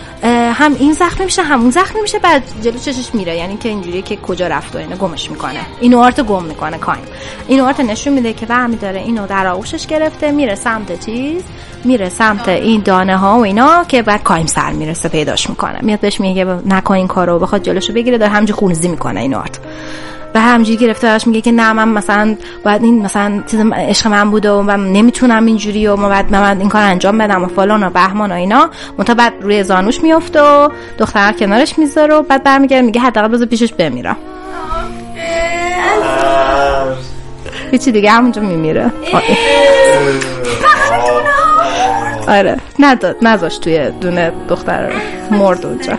هم 0.53 0.75
این 0.79 0.93
زخم 0.93 1.25
میشه 1.25 1.43
هم 1.43 1.61
اون 1.61 1.71
زخم 1.71 2.01
میشه 2.03 2.19
بعد 2.19 2.43
جلو 2.63 2.79
چشش 2.79 3.15
میره. 3.15 3.37
یعنی 3.37 3.57
که 3.57 3.69
اینجوریه 3.69 4.03
که 4.03 4.17
کجا 4.17 4.47
رفت 4.47 4.77
و 4.77 4.79
اینو 4.79 4.97
گمش 4.97 5.31
می‌کنه. 5.31 5.61
اینو 5.81 5.99
آرت 5.99 6.21
گم 6.21 6.45
می‌کنه 6.45 6.79
کاین. 6.79 7.05
اینو 7.49 7.65
آرت 7.65 7.81
نشون 7.81 8.13
میده 8.13 8.33
که 8.33 8.47
برمی 8.47 8.77
داره 8.77 9.01
اینو 9.01 9.27
در 9.27 9.47
آغوشش 9.47 9.87
گرفته 9.87 10.31
میره 10.31 10.55
سمت 10.55 11.05
چیز 11.07 11.43
میره 11.85 12.09
سمت 12.09 12.49
این 12.49 12.83
دانه 12.85 13.17
ها 13.17 13.39
و 13.39 13.45
اینا 13.45 13.85
که 13.85 14.03
بعد 14.03 14.23
کایم 14.23 14.47
سر 14.47 14.71
می‌رسه 14.71 15.09
پیداش 15.09 15.51
می‌کنه. 15.51 15.79
میاد 15.83 16.01
بهش 16.01 16.21
میگه 16.21 16.45
نکن 16.45 16.95
این 16.95 17.07
کارو 17.07 17.39
بخواد 17.39 17.63
جلوشو 17.63 17.93
بگیره 17.93 18.18
داره 18.19 18.33
همینجوری 18.33 18.59
خونزی 18.59 18.89
می‌کنه 18.89 19.21
این 19.21 19.35
آرت. 19.35 19.59
و 20.35 20.41
همینجوری 20.41 20.77
گرفته 20.77 21.19
میگه 21.27 21.41
که 21.41 21.53
نه 21.53 21.73
من 21.73 21.89
مثلا 21.89 22.37
باید 22.65 22.83
این 22.83 23.03
مثلا 23.03 23.43
چیز 23.47 23.61
عشق 23.61 24.07
من 24.07 24.31
بوده 24.31 24.51
و 24.51 24.63
من 24.63 24.93
نمی‌تونم 24.93 25.47
اینجوری 25.47 25.87
و 25.87 25.97
من 25.97 26.09
باید 26.09 26.33
من 26.33 26.61
این 26.61 26.69
کار 26.69 26.83
انجام 26.83 27.19
بدم 27.19 27.45
و 27.45 27.47
فلان 27.47 27.83
و 27.83 27.91
بهمان 27.91 28.33
و 28.33 28.35
اینا. 28.35 28.71
منتها 28.99 29.15
بعد 29.15 29.33
روی 29.41 29.63
زانوش 29.63 30.03
میفته 30.03 30.41
و 30.43 30.69
دختر 30.99 31.33
کنارش 31.33 31.79
می‌ذاره 31.79 32.15
و 32.15 32.23
بعد 32.23 32.45
برمیگرده 32.45 32.83
میگه 32.83 33.01
حداقل 33.01 33.29
بذار 33.29 33.47
پیشش 33.47 33.73
بمیرم. 33.73 34.17
هیچی 37.71 37.93
دیگه 37.93 38.11
همونجا 38.11 38.43
میمیره. 38.43 38.93
آره. 42.29 42.57
نداد 42.79 43.17
نذاش 43.23 43.59
توی 43.59 43.91
دونه 43.91 44.33
دختر 44.49 44.93
مرد 45.31 45.67
اونجا. 45.67 45.99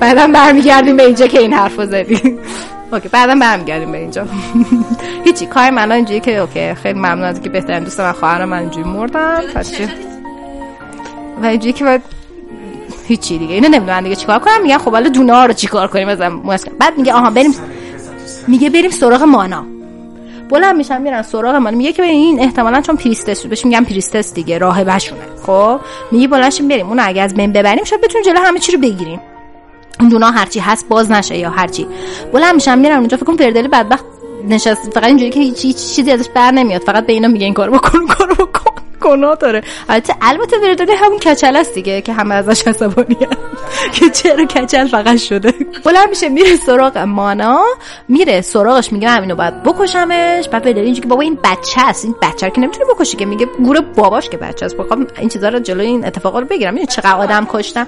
بعدا 0.00 0.26
برمیگردیم 0.26 0.96
به 0.96 1.06
اینجا 1.06 1.26
که 1.26 1.38
این 1.38 1.52
حرف 1.52 1.84
زدی. 1.84 2.38
اوکی 2.92 3.08
بعدا 3.08 3.34
برمیگردیم 3.34 3.92
به 3.92 3.98
اینجا. 3.98 4.26
هیچی 5.24 5.46
کار 5.46 5.70
من 5.70 5.92
اینجوری 5.92 6.20
که 6.20 6.36
اوکی 6.36 6.74
خیلی 6.74 6.98
ممنون 6.98 7.22
از 7.22 7.40
که 7.40 7.48
بهترین 7.48 7.84
دوست 7.84 8.00
من 8.00 8.12
خواهر 8.12 8.44
من 8.44 8.58
اینجوری 8.58 8.88
مردن. 8.88 9.40
و 11.42 11.46
اینجوری 11.46 11.72
که 11.72 11.84
باید 11.84 12.02
هیچی 13.08 13.38
دیگه. 13.38 13.54
اینو 13.54 13.68
نمی‌دونم 13.68 14.00
دیگه 14.00 14.16
چیکار 14.16 14.38
کنم 14.38 14.62
میگن 14.62 14.78
خب 14.78 14.90
حالا 14.90 15.08
دونه 15.08 15.46
رو 15.46 15.52
چیکار 15.52 15.88
کنیم؟ 15.88 16.14
بعد 16.78 16.98
میگه 16.98 17.12
آها 17.12 17.30
بریم 17.30 17.54
میگه 18.48 18.70
بریم 18.70 18.90
سراغ 18.90 19.22
مانا. 19.22 19.79
بلند 20.50 20.76
میشن 20.76 21.02
میرن 21.02 21.22
سراغ 21.22 21.54
من 21.54 21.74
میگه 21.74 21.92
که 21.92 22.02
این 22.02 22.40
احتمالا 22.40 22.80
چون 22.80 22.96
پریستس 22.96 23.46
بهش 23.46 23.64
میگم 23.64 23.84
پریستس 23.84 24.34
دیگه 24.34 24.58
راهبشونه 24.58 25.20
خب؟ 25.46 25.80
میگه 26.12 26.28
بلند 26.28 26.68
بریم. 26.68 26.88
اون 26.88 26.98
اگه 27.00 27.22
از 27.22 27.34
بین 27.34 27.52
ببریم 27.52 27.84
شاید 27.84 28.02
بتونیم 28.02 28.24
جلو 28.26 28.38
همه 28.38 28.58
چی 28.58 28.72
رو 28.72 28.80
بگیریم. 28.80 29.20
دونا 30.10 30.30
هرچی 30.30 30.60
هست 30.60 30.88
باز 30.88 31.10
نشه 31.10 31.38
یا 31.38 31.50
هرچی 31.50 31.86
بلند 32.32 32.54
میشن 32.54 32.78
میرن 32.78 32.98
اونجا. 32.98 33.16
فکر 33.16 33.26
کنم 33.26 33.36
پردل 33.36 33.68
بدبخت 33.68 34.04
نشست. 34.48 34.92
فقط 34.94 35.04
اینجوری 35.04 35.30
که 35.30 35.40
هیچ 35.40 35.76
چیزی 35.76 36.10
ازش 36.10 36.28
بر 36.28 36.50
نمیاد. 36.50 36.82
فقط 36.82 37.06
به 37.06 37.12
اینا 37.12 37.28
میگه 37.28 37.44
این 37.44 37.54
کارو 37.54 37.72
بکن 37.72 38.06
کارو 38.06 38.39
گناه 39.00 39.34
داره. 39.34 39.62
البته 39.88 40.14
البته 40.20 40.56
وردونه 40.58 40.94
همون 40.94 41.18
کچل 41.18 41.56
است 41.56 41.74
دیگه 41.74 42.00
که 42.00 42.12
همه 42.12 42.34
ازش 42.34 42.68
عصبانی 42.68 43.16
که 43.94 44.10
چرا 44.10 44.44
کچل 44.44 44.86
فقط 44.86 45.16
شده؟ 45.16 45.54
بلند 45.84 46.08
میشه 46.08 46.28
میره 46.28 46.56
سراغ 46.56 46.98
مانا. 46.98 47.64
میره 48.08 48.40
سراغش 48.40 48.92
میگه 48.92 49.08
همینو 49.08 49.34
باید 49.34 49.62
بکشمش. 49.62 50.48
بعد 50.48 50.62
به 50.62 50.68
اینجوری 50.70 51.00
که 51.00 51.08
بابا 51.08 51.22
این 51.22 51.38
بچه 51.44 51.80
است. 51.88 52.04
این 52.04 52.14
بچه 52.22 52.46
رو 52.46 52.52
که 52.52 52.60
نمی‌تونه 52.60 52.86
بکشی 52.94 53.16
که. 53.16 53.26
میگه 53.26 53.46
گور 53.46 53.80
باباش 53.80 54.28
که 54.28 54.36
بچه 54.36 54.66
است. 54.66 54.76
بخوام 54.76 55.06
این 55.18 55.28
چیزا 55.28 55.48
رو 55.48 55.58
جلوی 55.58 55.86
این 55.86 56.06
اتفاقا 56.06 56.38
رو 56.38 56.46
بگیرم. 56.46 56.74
این 56.74 56.86
چقدر 56.86 57.16
آدم 57.16 57.46
کشتن. 57.50 57.86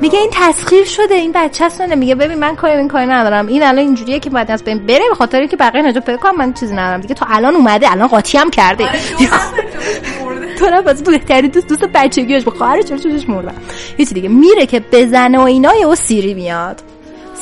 میگه 0.00 0.18
این 0.18 0.30
تسخیر 0.32 0.84
شده. 0.84 1.14
این 1.14 1.32
بچه 1.34 1.64
است. 1.64 1.80
میگه 1.80 2.14
ببین 2.14 2.38
من 2.38 2.56
کاری 2.56 2.74
این 2.78 2.88
کاری 2.88 3.06
ندارم. 3.06 3.46
این 3.46 3.62
الان 3.62 3.78
اینجوریه 3.78 4.20
که 4.20 4.30
بعد 4.30 4.50
از 4.50 4.64
بین 4.64 4.86
بره 4.86 5.08
به 5.08 5.14
خاطر 5.14 5.38
اینکه 5.38 5.56
بقیه 5.56 5.82
نجات 5.82 6.04
پیدا 6.04 6.18
کنم 6.18 6.36
من 6.36 6.52
چیزی 6.52 6.74
ندارم. 6.74 7.00
دیگه 7.00 7.14
تو 7.14 7.26
الان 7.28 7.56
اومده. 7.56 7.92
الان 7.92 8.08
قاطی 8.08 8.38
هم 8.38 8.50
کرده. 8.50 8.88
تو 10.56 10.70
نه 10.70 10.82
بس 10.82 11.02
بهترین 11.02 11.50
دوست 11.50 11.68
دوست 11.68 11.84
بچگیش 11.84 12.44
با 12.44 12.52
خواهر 12.52 12.82
چرا 12.82 12.98
چشش 12.98 13.28
مردن 13.28 13.54
هیچ 13.96 14.12
دیگه. 14.12 14.28
میره 14.28 14.66
که 14.66 14.80
بزنه 14.92 15.38
و 15.38 15.42
اینا 15.42 15.88
و 15.90 15.94
سیری 15.94 16.34
میاد. 16.34 16.82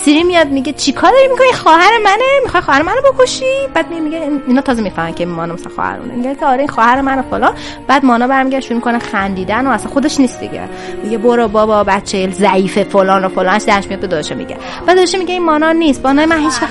سیری 0.04 0.22
میاد 0.22 0.48
میگه 0.48 0.72
چیکار 0.72 1.10
داری 1.10 1.28
می‌کنی؟ 1.28 1.52
خواهر 1.52 1.90
منه. 2.04 2.24
می‌خوای 2.42 2.62
خواهر 2.62 2.82
منو 2.82 2.96
بکشی؟ 3.12 3.44
بعد 3.74 3.90
میگه 3.90 4.30
اینا 4.46 4.60
تازه 4.60 4.82
می‌فهمن 4.82 5.14
که 5.14 5.26
مانا 5.26 5.54
مثلا 5.54 5.72
خواهرونه. 5.74 6.14
میگه 6.14 6.34
که 6.34 6.46
آره 6.46 6.58
این 6.58 6.68
خواهر 6.68 7.00
منو 7.00 7.22
فلان. 7.22 7.54
بعد 7.86 8.04
مانا 8.04 8.26
برمیگرده 8.26 8.66
شروع 8.66 8.80
کنه 8.80 8.98
خندیدن 8.98 9.66
و 9.66 9.70
اصلا 9.70 9.90
خودش 9.90 10.20
نیست 10.20 10.40
دیگه. 10.40 10.62
میگه 11.04 11.18
برو 11.18 11.48
بابا 11.48 11.84
بچه 11.84 12.30
ضعیف 12.30 12.78
فلان 12.78 13.24
و 13.24 13.28
فلان. 13.28 13.58
درش 13.58 13.86
میاد 13.86 14.00
به 14.00 14.06
داداشه 14.06 14.34
میگه. 14.34 14.56
بعد 14.86 14.96
داداشه 14.96 15.18
میگه 15.18 15.32
این 15.32 15.44
مانا 15.44 15.72
نیست. 15.72 16.06
مانا 16.06 16.26
من 16.26 16.38
هیچ 16.38 16.54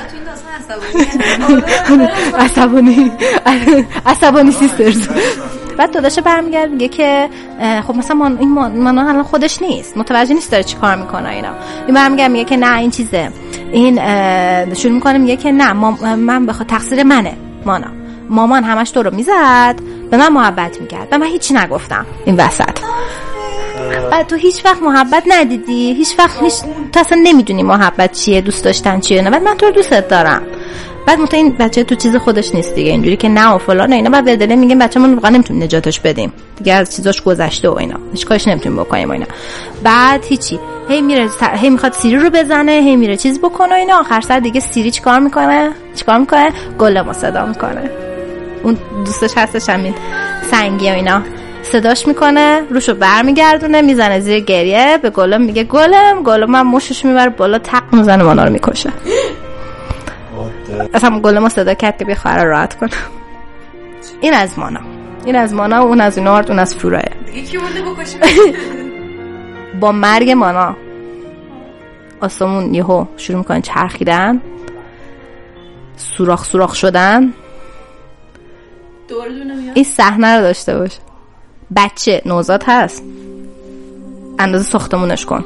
عصبانی؟ 2.40 3.12
عصبانی 4.06 4.52
سیسترز 4.62 5.08
بعد 5.78 5.92
داداش 5.92 6.20
برمیگرد 6.20 6.72
میگه 6.72 6.88
که 6.88 7.30
خب 7.88 7.96
مثلا 7.96 8.16
من 8.16 8.38
این 8.38 8.50
من 8.50 8.98
الان 8.98 9.24
خودش 9.24 9.62
نیست 9.62 9.98
متوجه 9.98 10.34
نیست 10.34 10.52
داره 10.52 10.64
چی 10.64 10.78
کار 10.78 10.96
می‌کنه 10.96 11.30
اینا. 11.30 11.52
این 11.86 11.96
برمیگرد 11.96 12.32
میگه 12.32 12.46
که 12.46 12.58
نه 12.58 12.78
این 12.78 12.92
چیزه. 12.92 13.32
این 13.72 13.96
شروع 14.74 14.94
می‌کنه 14.94 15.18
میگه 15.18 15.36
که 15.36 15.52
نه 15.52 15.74
من 16.16 16.46
بخواد 16.46 16.68
تقصیر 16.68 17.04
منه 17.04 17.34
مانا. 17.66 17.88
مامان 18.30 18.64
همش 18.64 18.92
تو 18.92 19.04
رو 19.04 19.16
می‌زد 19.16 19.76
به 20.12 20.18
من 20.18 20.30
محبت 20.30 20.82
می‌کرد. 20.82 21.08
و 21.12 21.18
من 21.18 21.26
هیچی 21.26 21.54
نگفتم 21.54 22.06
این 22.26 22.36
وسط. 22.36 22.80
بعد 24.12 24.28
تو 24.28 24.36
هیچ 24.36 24.66
وقت 24.66 24.82
محبت 24.82 25.24
ندیدی 25.28 25.94
هیچ 25.94 26.20
وقت 26.20 26.44
هیچ 26.44 26.54
تو 26.92 27.00
اصلا 27.00 27.20
نمی‌دونی 27.24 27.64
محبت 27.64 28.12
چیه 28.12 28.42
دوست 28.42 28.66
داشتن 28.66 29.00
چیه 29.00 29.22
نه. 29.22 29.30
بعد 29.30 29.44
من 29.44 29.58
تو 29.58 29.66
رو 29.66 29.72
دوستت 29.72 30.08
دارم. 30.08 30.42
بعد 31.08 31.20
مثلا 31.20 31.40
این 31.40 31.52
بچه 31.60 31.84
تو 31.84 31.96
چیز 31.96 32.16
خودش 32.16 32.56
نیست 32.56 32.76
دیگه 32.76 32.92
اینجوری 32.92 33.18
که 33.18 33.30
نه 33.30 33.54
و 33.54 33.58
فلان 33.58 33.94
اینا. 33.94 34.10
بعد 34.10 34.36
دل 34.36 34.56
میگیم 34.56 34.80
بچه‌مون 34.80 35.14
واقعا 35.14 35.32
نمی‌تونیم 35.32 35.64
نجاتش 35.64 36.00
بدیم. 36.00 36.34
دیگه 36.58 36.74
از 36.74 36.96
چیزاش 36.96 37.22
گذشته 37.22 37.70
و 37.70 37.78
اینا. 37.78 38.00
هیچ 38.12 38.26
کارش 38.26 38.48
نمی‌تونیم 38.48 38.80
بکنیم 38.80 39.10
و 39.10 39.12
اینا. 39.12 39.26
بعد 39.84 40.26
هیچی. 40.26 40.60
هی 40.90 41.02
میره 41.02 41.30
هی 41.56 41.70
می‌خواد 41.70 41.94
سیری 41.94 42.16
رو 42.16 42.30
بزنه 42.30 42.72
هی 42.72 42.96
میره 42.96 43.18
چیز 43.18 43.40
بکنه 43.40 43.70
و 43.70 43.74
اینا. 43.74 44.00
آخر 44.00 44.22
سر 44.22 44.40
دیگه 44.40 44.60
سیری 44.60 44.92
چیکار 44.92 45.20
می‌کنه؟ 45.20 45.72
چیکار 45.96 46.18
می‌کنه؟ 46.18 46.52
گل 46.80 47.14
صدا 47.14 47.46
می‌کنه. 47.46 47.90
اون 48.64 48.78
دوستش 49.06 49.32
هستش 49.38 49.70
همین 49.70 49.94
سنگی 50.52 50.90
و 50.90 50.94
اینا. 50.94 51.22
صداش 51.64 52.08
می‌کنه 52.08 52.62
روشو 52.70 52.94
برمیگردونه 52.94 53.82
می‌زنه 53.82 54.20
زیر 54.20 54.40
گریه 54.40 55.00
به 55.02 55.10
گلم 55.10 55.42
میگه 55.42 55.64
گلم 55.64 56.24
گلم. 56.24 56.52
من 56.52 56.62
موشش 56.62 57.06
می‌بره 57.06 57.30
بالا 57.30 57.58
تق 57.60 57.84
می‌زنه 57.92 58.24
مانا 58.24 58.44
رو 58.44 58.52
می‌کشه. 58.52 58.90
اصلا 60.94 61.20
گل 61.20 61.40
ما 61.40 61.50
صدا 61.50 61.74
کرد 61.74 61.98
که 61.98 62.06
بیا 62.06 62.16
خواهر 62.16 62.46
راحت 62.46 62.78
کنم. 62.78 62.90
این 64.22 64.34
از 64.34 64.60
مانا. 64.60 64.80
این 65.26 65.36
از 65.36 65.54
مانا 65.54 65.82
اون 65.82 66.02
از 66.02 66.20
نارد 66.20 66.50
اون 66.50 66.60
از 66.60 66.76
فورایه 66.76 67.12
با 69.82 69.92
مرگ 69.92 70.30
مانا. 70.30 70.76
آسمون 72.22 72.74
یهو 72.74 73.06
شروع 73.18 73.38
می‌کنن 73.38 73.62
چرخیدن. 73.62 74.42
سوراخ 75.96 76.46
سوراخ 76.46 76.74
شدن. 76.76 77.34
این 79.74 79.84
صحنه 79.84 80.36
رو 80.36 80.42
داشته 80.42 80.78
باش. 80.78 80.98
بچه 81.76 82.22
نوزاد 82.26 82.64
هست. 82.68 83.04
اندازه 84.40 84.66
ساختمونش 84.66 85.26
کن. 85.26 85.46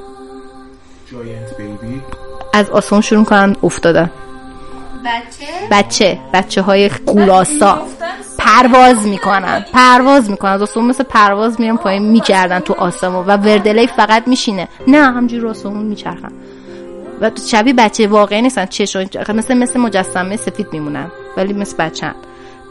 از 2.54 2.70
آسمون 2.70 3.02
شروع 3.02 3.26
کنن 3.26 3.56
افتاده 3.64 4.10
بچه؟ 5.08 5.68
بچه 5.72 6.20
بچه 6.34 6.62
های 6.62 6.90
قولاسا 6.90 7.82
پرواز 8.40 9.08
می‌کنن. 9.08 9.66
پرواز 9.74 10.30
می‌کنن. 10.30 10.52
از 10.52 10.78
مثل 10.78 11.04
پرواز 11.04 11.62
میرن 11.62 11.78
پایین 11.78 12.04
می‌کردن 12.04 12.60
تو 12.60 12.74
آسمون 12.74 13.26
و 13.26 13.38
وردلی 13.38 13.88
فقط 13.88 14.28
میشینه. 14.28 14.68
نه 14.88 14.98
همجوری 14.98 15.48
آسمون 15.48 15.86
میچرخن. 15.86 16.32
و 17.22 17.32
شبیه 17.48 17.74
بچه 17.74 18.08
واقعی 18.08 18.42
نیستن. 18.42 18.66
چشم 18.66 19.10
مثل 19.36 19.54
مثل 19.58 19.80
مجسمه 19.80 20.38
سفید 20.38 20.68
میمونن. 20.74 21.12
ولی 21.38 21.54
مثل 21.54 21.78
بچه 21.78 22.14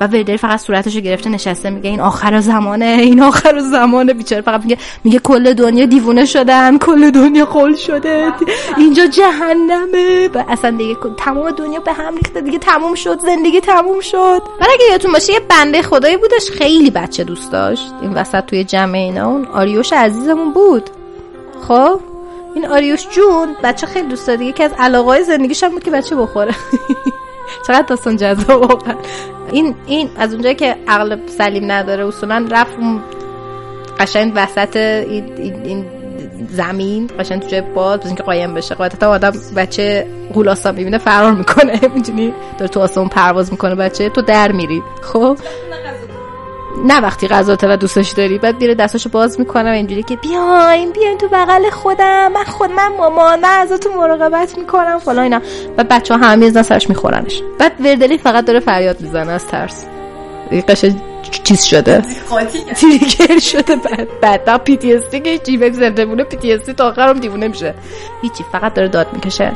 و 0.00 0.06
ویدر 0.06 0.37
فقط 0.37 0.61
صورتشو 0.61 1.00
گرفته 1.00 1.30
نشسته 1.30 1.70
میگه 1.70 1.90
این 1.90 2.00
آخر 2.00 2.40
زمانه 2.40 2.85
این 2.85 3.22
آخر 3.22 3.59
زمانه. 3.59 4.14
بیچاره 4.14 4.42
فقط 4.42 4.62
میگه 4.62 4.78
میگه 5.04 5.18
کل 5.18 5.54
دنیا 5.54 5.87
دیوونه 5.87 6.24
شدن 6.24 6.78
کل 6.78 7.11
دنیا 7.11 7.46
خل 7.46 7.74
شده. 7.74 8.32
اینجا 8.76 9.06
جهنمه. 9.06 10.28
و 10.35 10.44
اصلا 10.48 10.70
دیگه 10.70 10.96
تمام 11.16 11.50
دنیا 11.50 11.80
به 11.80 11.92
هم 11.92 12.16
ریخته. 12.16 12.40
دیگه 12.40 12.59
تموم 12.59 12.94
شد 12.94 13.20
زندگی 13.20 13.61
تموم 13.61 14.00
شد. 14.00 14.42
ولی 14.61 14.70
اگه 14.72 14.85
یادتون 14.90 15.12
باشه 15.12 15.32
یه 15.32 15.40
بنده 15.40 15.82
خدایی 15.82 16.16
بودش 16.16 16.50
خیلی 16.50 16.90
بچه 16.90 17.24
دوست 17.24 17.52
داشت. 17.52 17.92
این 18.02 18.14
وسط 18.14 18.44
توی 18.44 18.64
جمع 18.64 18.98
اینا. 18.98 19.26
اون 19.26 19.44
آریوش 19.46 19.92
عزیزمون 19.92 20.52
بود. 20.52 20.90
خب؟ 21.68 22.00
این 22.54 22.66
آریوش 22.66 23.09
جون 23.09 23.56
بچه 23.62 23.87
خیلی 23.87 24.09
دوست 24.09 24.26
داره. 24.26 24.44
یکی 24.44 24.62
از 24.62 24.72
علاقه 24.78 25.22
زندگیش 25.22 25.64
هم 25.64 25.70
بود 25.70 25.85
که 25.85 25.90
بچه 25.90 26.16
بخوره. 26.16 26.54
چقدر 27.66 27.87
داستان 27.87 28.16
جذاب 28.16 28.62
واقعا 28.62 28.94
این 29.52 29.74
این 29.87 30.11
از 30.16 30.32
اونجایی 30.32 30.54
که 30.54 30.76
عقل 30.88 31.18
سلیم 31.26 31.72
نداره 31.72 32.06
اصولا 32.06 32.46
رفت 32.50 32.76
قشنگ 33.98 34.32
وسط 34.37 34.76
این, 34.76 35.24
این 35.64 35.87
زمین 36.50 37.11
قشنگ 37.18 37.42
تو 37.42 37.48
جای 37.48 37.61
باز 37.61 38.06
اینکه 38.06 38.22
قایم 38.22 38.54
بشه. 38.54 38.74
قاعدتا 38.74 39.11
آدم 39.11 39.32
بچه 39.56 40.06
غولاسا 40.35 40.72
می‌بینه 40.72 40.98
فرار 40.98 41.32
می‌کنه. 41.32 41.80
می‌دونی؟ 41.94 42.35
داره 42.59 42.68
تو 42.68 42.80
آسمون 42.80 43.09
پرواز 43.09 43.50
می‌کنه 43.52 43.74
بچه 43.74 44.09
تو 44.09 44.22
در 44.22 44.52
میری. 44.52 44.82
خب؟ 45.02 45.38
نه 46.84 47.00
وقتی 47.00 47.28
غذاته 47.28 47.72
و 47.72 47.76
دوستش 47.76 48.10
داری 48.10 48.38
بعد 48.38 48.60
میره 48.60 48.74
دستاشو 48.74 49.08
باز 49.08 49.40
می‌کنه 49.40 49.70
و 49.70 49.72
اینجوری 49.72 50.02
که 50.02 50.16
بیاین 50.16 50.90
بیاین 50.90 51.18
تو 51.18 51.28
بغل 51.28 51.70
خودم. 51.70 52.32
من 52.32 52.44
خود 52.44 52.70
من 52.70 52.88
مامان 52.98 53.40
من 53.40 53.58
ازتون 53.58 53.94
مراقبت 53.94 54.58
می‌کنم 54.58 54.98
فلان 54.98 55.18
اینا. 55.18 55.40
و 55.78 55.84
بچه 55.84 56.14
ها 56.14 56.20
همه 56.20 56.44
می‌زنن 56.44 56.62
سرش 56.62 56.88
میخورنش. 56.88 57.42
بعد 57.58 57.72
وردلی 57.80 58.18
فقط 58.18 58.44
داره 58.44 58.60
فریاد 58.60 59.00
می‌زنه 59.00 59.32
از 59.32 59.46
ترس. 59.46 59.84
قشنگ 60.68 61.00
چیز 61.44 61.64
شده. 61.64 62.02
trigger 62.76 63.38
شده. 63.38 63.76
بعد 64.22 64.44
بعد. 64.44 64.64
PTS 64.64 65.11
که 65.10 65.38
جیبک 65.38 65.72
زنده 65.72 66.04
مونه 66.04 66.24
PTS 66.24 66.62
تا 66.62 66.88
آخرم 66.88 67.18
دیوونه 67.18 67.48
میشه. 67.48 67.74
هیچی 68.22 68.44
فقط 68.52 68.74
داره 68.74 68.88
داد 68.88 69.06
می‌کشه. 69.12 69.52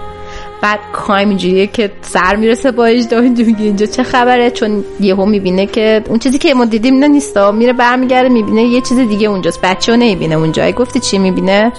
بعد 0.63 0.81
کایم 0.93 1.29
اینجوریه 1.29 1.67
که 1.67 1.93
سر 2.03 2.37
می‌رسه 2.37 2.71
با 2.71 2.85
اژدها 2.85 3.21
میگه 3.21 3.65
اینجا 3.65 3.87
چه 3.87 4.03
خبره؟ 4.03 4.51
چون 4.51 4.85
یهو 5.01 5.27
می‌بینه 5.27 5.67
که 5.67 6.03
اون 6.09 6.19
چیزی 6.19 6.39
که 6.39 6.55
ما 6.55 6.65
دیدیم 6.65 6.99
نه 6.99 7.09
نیستا. 7.09 7.53
میره 7.53 7.73
برمیگرده 7.73 8.29
می‌بینه 8.29 8.63
یه 8.63 8.81
چیز 8.81 8.99
دیگه 8.99 9.29
اونجاست. 9.29 9.61
بچه 9.61 9.97
نمی‌بینه 9.97 10.35
اونجا. 10.35 10.71
گفتی 10.71 11.01
چی 11.01 11.19
می‌بینه؟ 11.19 11.73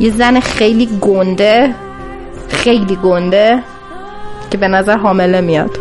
یه 0.00 0.10
زن 0.10 0.40
خیلی 0.40 0.88
گنده 1.00 1.74
خیلی 2.48 2.96
گنده 2.96 3.62
که 4.50 4.58
به 4.58 4.68
نظر 4.68 4.96
حامله 4.96 5.40
میاد. 5.40 5.78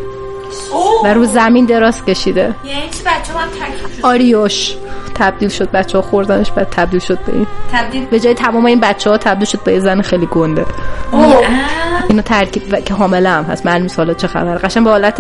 و 1.04 1.14
رو 1.14 1.26
زمین 1.26 1.66
دراز 1.66 2.06
کشیده. 2.06 2.42
یعنی 2.42 2.82
آریوش. 4.04 4.76
تبدیل 5.16 5.50
شد 5.50 5.72
بچه 5.72 5.98
ها 5.98 6.02
خوردنش 6.02 6.52
بعد 6.52 6.70
تبدیل 6.70 7.00
شد 7.00 7.20
به 7.20 7.34
این. 7.34 7.48
تبدیل 7.74 8.06
به 8.06 8.20
جای 8.20 8.34
تمام 8.34 8.66
این 8.66 8.80
بچه 8.80 9.10
ها 9.10 9.18
تبدیل 9.18 9.46
شد 9.46 9.64
به 9.64 9.74
یه 9.74 9.80
زن 9.80 10.02
خیلی 10.02 10.26
گنده. 10.26 10.66
اینو 12.18 12.28
ترکیب 12.28 12.84
که 12.84 12.94
حامله 12.94 13.30
هم 13.30 13.44
هست. 13.44 13.66
معلوم 13.66 13.88
حالا 13.98 14.14
چه 14.14 14.28
خبر 14.28 14.58
قشنگ 14.58 14.84
به 14.84 14.90
حالت 14.90 15.18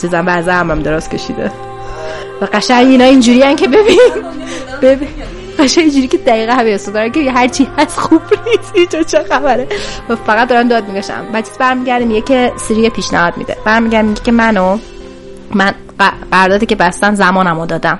چیزم 0.00 0.24
وضع 0.26 0.52
هم, 0.52 0.70
هم 0.70 0.82
دراز 0.82 1.08
کشیده. 1.08 1.52
و 2.40 2.44
قشنگ 2.52 2.86
اینا 2.86 3.04
اینجوری 3.04 3.54
که 3.54 3.68
ببین 3.68 3.98
ببین 4.82 5.08
قشنگ 5.58 5.84
اینجوری 5.84 6.06
که 6.06 6.18
دقیقه 6.18 6.52
همه 6.52 6.76
دارن 6.76 7.12
که 7.12 7.30
هر 7.30 7.48
چی 7.48 7.68
هست 7.78 7.98
خوب 7.98 8.22
نیست. 8.46 8.72
اینجا 8.74 9.02
چه 9.02 9.24
خبره؟ 9.30 9.66
و 10.08 10.16
فقط 10.16 10.48
دارن 10.48 10.68
داد 10.68 10.88
میگشم 10.88 11.24
بعد 11.32 11.44
چیز 11.44 11.58
برمیگرده 11.58 12.04
میگه 12.04 12.20
که 12.20 12.52
سری 12.56 12.90
پیشنهاد 12.90 13.36
میده. 13.36 13.56
برمیگرده 13.64 14.08
میگه 14.08 14.22
که 14.22 14.32
منو 14.32 14.78
من 15.54 15.74
قراردادی 16.30 16.66
که 16.66 16.76
بستم 16.76 17.14
زمانمو 17.14 17.66
دادم. 17.66 17.98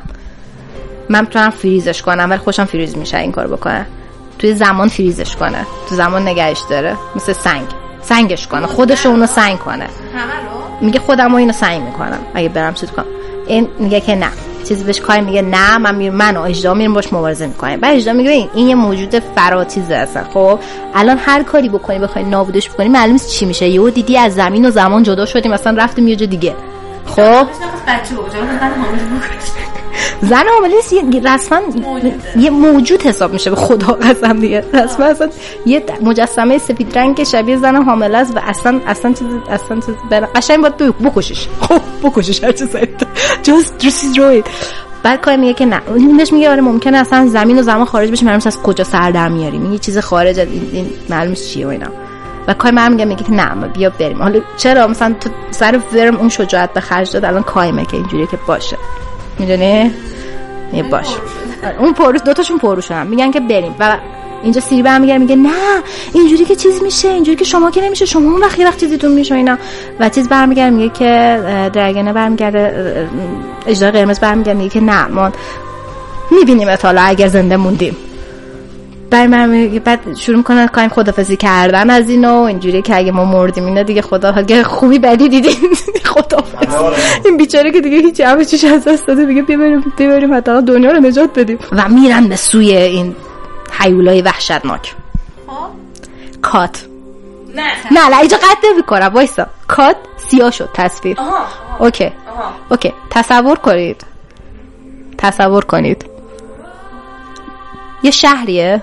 من 1.09 1.20
می‌تونم 1.20 1.51
فریزش 1.51 2.03
کنم 2.03 2.31
ولی 2.31 2.38
خوشم 2.38 2.64
فریز 2.64 2.96
میشه 2.96 3.18
این 3.18 3.33
کار 3.33 3.46
بکنه. 3.46 3.87
توی 4.38 4.55
زمان 4.55 4.88
فریزش 4.88 5.37
کنه. 5.37 5.66
تو 5.88 5.94
زمان 5.94 6.29
نگهش 6.29 6.61
داره. 6.70 6.96
مثل 7.16 7.33
سنگ. 7.33 7.82
سنگش 8.03 8.47
کنه 8.47 8.67
خودش 8.67 9.07
اونو 9.07 9.27
سنگ 9.27 9.59
کنه. 9.59 9.87
میگه 10.81 11.01
خودم 11.01 11.35
اینو 11.35 11.53
سنگ 11.53 11.83
می‌کنم. 11.83 12.19
اگه 12.35 12.49
برم 12.49 12.75
چیز 12.75 12.91
کنم. 12.91 13.07
این 13.47 13.69
میگه 13.79 14.01
که 14.01 14.15
نه. 14.15 14.29
چیزی 14.69 14.85
بهش 14.85 15.01
کاری 15.01 15.21
میگه 15.21 15.43
نه 15.43 15.79
من 15.79 15.95
میرم 15.95 16.15
من 16.15 16.37
و 16.37 16.41
اجدا 16.41 16.75
میرم 16.75 16.95
باش 16.95 17.12
مبارزه 17.12 17.47
می‌کنیم. 17.47 17.81
بعد 17.81 17.97
اجدا 17.97 18.12
میگه 18.12 18.31
این 18.31 18.49
این 18.55 18.69
یه 18.69 18.75
موجود 18.75 19.19
فراتیزه 19.37 19.95
اصلا 19.95 20.25
خب 20.35 20.59
الان 20.95 21.19
هر 21.19 21.43
کاری 21.43 21.69
بکنی 21.69 21.99
بخوای 21.99 22.25
نابودش 22.25 22.71
بکنی 22.71 22.88
معلوم 22.88 23.17
چی 23.17 23.47
میشه. 23.47 23.69
یهو 23.69 23.91
دیدی 23.91 24.19
از 24.19 24.35
زمین 24.35 24.65
و 24.65 24.71
زمان 24.71 25.03
جدا 25.03 25.27
شدیم 25.27 25.53
مثلا 25.53 25.83
رفتیم 25.83 26.09
یه 26.09 26.17
جا 26.17 26.27
دیگه. 26.27 26.55
خب؟ 27.07 27.47
زن 30.23 30.45
حامله 30.55 30.75
رسما 31.35 31.61
یه 32.37 32.51
موجود 32.51 33.03
حساب 33.03 33.33
میشه 33.33 33.51
به 33.51 33.57
خدا 33.57 33.93
قسم 33.93 34.41
دیگه. 34.41 34.65
رسما 34.75 35.07
اصلا 35.07 35.29
یه 35.67 35.83
مجسمه 36.03 36.59
سفید 36.59 36.99
رنگ 36.99 37.25
شبیه 37.25 37.57
زن 37.57 37.83
حامله 37.83 38.19
است 38.19 38.37
و 38.37 38.41
اصلا 38.43 38.81
اصلا 38.87 39.13
چیز 39.13 39.29
اصلا 39.51 39.81
چیز 39.81 39.95
قشنگ 40.35 40.61
باید 40.61 40.77
بکشش. 40.77 41.49
خب 41.61 41.81
بکشش 42.03 42.45
هر 42.45 42.53
چیز 42.53 42.77
just 43.45 43.85
destroy 43.85 44.49
بعد 45.03 45.21
کار 45.21 45.37
میگه 45.37 45.55
که 45.55 45.67
نه. 45.67 45.81
بهش 46.17 46.33
میگه 46.33 46.51
آره 46.51 46.61
ممکنه 46.61 46.99
اصلا 46.99 47.27
زمین 47.27 47.59
و 47.59 47.63
زمان 47.63 47.85
خارج 47.85 48.11
بشه 48.11 48.25
معلوم 48.25 48.43
از 48.47 48.63
کجا 48.63 48.85
سر 48.85 49.11
در 49.11 49.29
میاریم. 49.29 49.73
یه 49.73 49.79
چیز 49.79 49.99
خارج 49.99 50.39
این, 50.39 50.71
این 50.73 50.91
معلوم 51.11 51.35
چیه 51.35 51.67
و 51.67 51.69
اینا. 51.69 51.87
و 52.49 52.55
کای 52.55 52.71
من 52.71 52.93
میگه 52.93 53.05
میگه 53.05 53.25
که 53.25 53.33
نه 53.33 53.69
بیا 53.69 53.91
بریم. 53.91 54.23
حالا 54.23 54.41
چرا؟ 54.57 54.87
مثلا 54.87 55.15
تو 55.21 55.31
سر 55.51 55.79
فرم 55.79 56.17
اون 56.17 56.29
شجاعت 56.29 56.73
به 56.73 56.81
خرج 56.81 57.13
داد 57.13 57.25
الان 57.25 57.43
کایمه 57.43 57.85
که 57.85 57.97
اینجوریه 57.97 58.27
که 58.27 58.39
باشه. 58.47 58.77
می‌دونی؟ 59.38 59.90
یه 60.73 60.83
باش. 60.83 61.07
اون 61.79 61.92
پروش 61.92 62.21
دوتاشون 62.25 62.59
پروشن 62.59 63.07
میگن 63.07 63.31
که 63.31 63.40
بریم. 63.40 63.75
و 63.81 63.97
اینجا 64.42 64.61
سیری 64.61 64.83
برمیگره 64.83 65.18
میگه 65.18 65.37
نه 65.37 65.51
اینجوری 66.12 66.45
که 66.45 66.57
چیز 66.57 66.83
میشه 66.83 67.09
اینجوری 67.09 67.37
که 67.37 67.45
شما 67.45 67.71
که 67.71 67.81
نمیشه 67.83 68.05
شما 68.05 68.31
اون 68.31 68.40
وقت 68.40 68.59
یه 68.59 68.66
وقت 68.66 68.81
چیزیتون 68.81 69.12
میشه 69.12 69.35
اینا. 69.35 69.59
و 70.01 70.09
چیز 70.09 70.29
برمیگره 70.29 70.71
میگه 70.71 70.88
که 70.88 71.40
درگنه 71.73 72.12
برمیگرده 72.12 73.09
اجرای 73.66 73.92
قرمز 73.92 74.21
برمیگره 74.21 74.55
میگه 74.55 74.71
که 74.71 74.81
نه 74.81 75.07
ما 75.07 75.33
می‌بینیم 76.31 76.68
حالا 76.83 77.03
اگر 77.03 77.29
زنده 77.29 77.57
موندیم. 77.57 77.97
من 79.14 79.68
بعد 79.85 80.16
شروع 80.16 80.37
می‌کنه 80.37 80.68
کایم 80.68 80.88
خدافزی 80.88 81.37
کردن 81.37 81.90
از 81.90 82.09
اینو 82.09 82.35
اینجوری 82.35 82.83
که 82.83 82.96
اگه 82.96 83.12
ما 83.12 83.25
مردیم 83.25 83.64
اینا 83.64 83.83
دیگه 83.83 84.03
خدا 84.03 84.33
اگه 84.33 84.62
خوبی 84.62 84.98
بدی 84.98 85.29
دیدین 85.29 85.75
خدافز 86.14 86.77
این 87.25 87.37
بیچاره 87.37 87.70
که 87.70 87.81
دیگه 87.81 87.98
هیچ 87.98 88.20
همه 88.20 88.44
چیش 88.44 88.64
از 88.64 88.85
دست 88.85 89.07
داده 89.07 89.25
دیگه 89.25 89.42
ببریم 89.42 89.92
ببریم 89.98 90.35
حتی 90.35 90.62
دنیا 90.62 90.90
رو 90.90 91.01
نجات 91.01 91.38
بدیم. 91.38 91.59
و 91.72 91.88
میرن 91.88 92.29
به 92.29 92.37
سوی 92.37 92.77
این 92.77 93.16
حیولای 93.79 94.22
وحشتناک. 94.22 94.94
خب. 95.46 95.55
کات. 96.42 96.85
نه. 97.55 97.62
نه 97.90 98.09
نه 98.09 98.18
اینجا 98.18 98.37
cut 98.37 98.87
کنم 98.87 99.11
وایسا. 99.14 99.46
cut 99.68 99.97
سیاه 100.16 100.51
شد 100.51 100.68
تصویر. 100.75 101.16
okay. 101.79 102.12
okay. 102.71 102.92
تصور 103.11 103.59
کنید. 103.59 104.05
تصور 105.18 105.64
کنید. 105.64 106.07
یه 108.03 108.11
شهریه. 108.11 108.83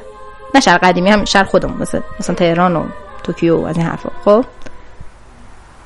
نه 0.56 0.62
شهر 0.62 0.78
قدیمی 0.78 1.10
هم 1.10 1.26
شهر 1.26 1.44
خودمون 1.44 1.78
مثل 1.82 2.00
مثلا 2.20 2.36
تهران 2.36 2.76
و 2.76 2.84
توکیو 3.24 3.58
و 3.58 3.66
از 3.66 3.78
این 3.78 3.86
حرفا. 3.86 4.10
خب؟ 4.26 4.46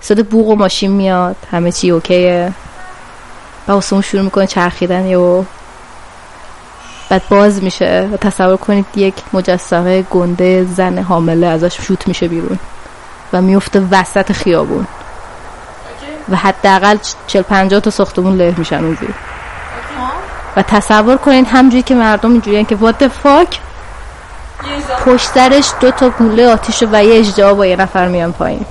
صدا 0.02 0.24
بوق 0.24 0.48
و 0.48 0.56
ماشین 0.56 0.92
میاد 0.92 1.36
همه 1.52 1.72
چی 1.72 1.92
okay 1.92 2.33
ه. 2.33 2.54
و 3.68 3.72
اون 3.72 4.02
شروع 4.02 4.24
می‌کنه 4.24 4.48
چرخیدن 4.48 5.16
و 5.16 5.44
بعد 7.10 7.22
باز 7.30 7.64
میشه. 7.64 8.10
و 8.14 8.18
تصور 8.18 8.58
کنید 8.58 8.86
یک 8.96 9.14
مجسمه 9.34 10.02
گنده 10.02 10.64
زن 10.64 10.98
حامله 10.98 11.48
ازش 11.48 11.82
شوت 11.82 12.08
میشه 12.08 12.28
بیرون. 12.28 12.60
و 13.34 13.42
میفته 13.42 13.80
وسط 13.92 14.32
خیابون. 14.32 14.88
و 16.30 16.36
حداقل 16.36 16.98
چل 17.28 17.42
پنجاه 17.42 17.80
تا 17.80 17.90
ساختمون 17.90 18.36
له 18.36 18.54
میشن 18.58 18.84
اون 18.84 18.98
و 20.56 20.62
تصور 20.62 21.18
کنید 21.18 21.48
همجوری 21.48 21.84
که 21.84 21.96
مردم 21.96 22.32
اینجوری 22.32 22.66
که 22.66 22.78
what 22.78 23.04
the 23.04 23.10
fuck 23.24 23.58
پشت 25.06 25.30
سرش 25.30 25.72
دو 25.80 25.92
تا 25.92 26.10
گوله 26.10 26.48
آتیش 26.48 26.84
و 26.92 27.04
یه 27.04 27.20
اجده 27.20 27.54
با 27.54 27.66
یه 27.66 27.76
نفر 27.76 28.08
میان 28.08 28.32
پایین. 28.32 28.66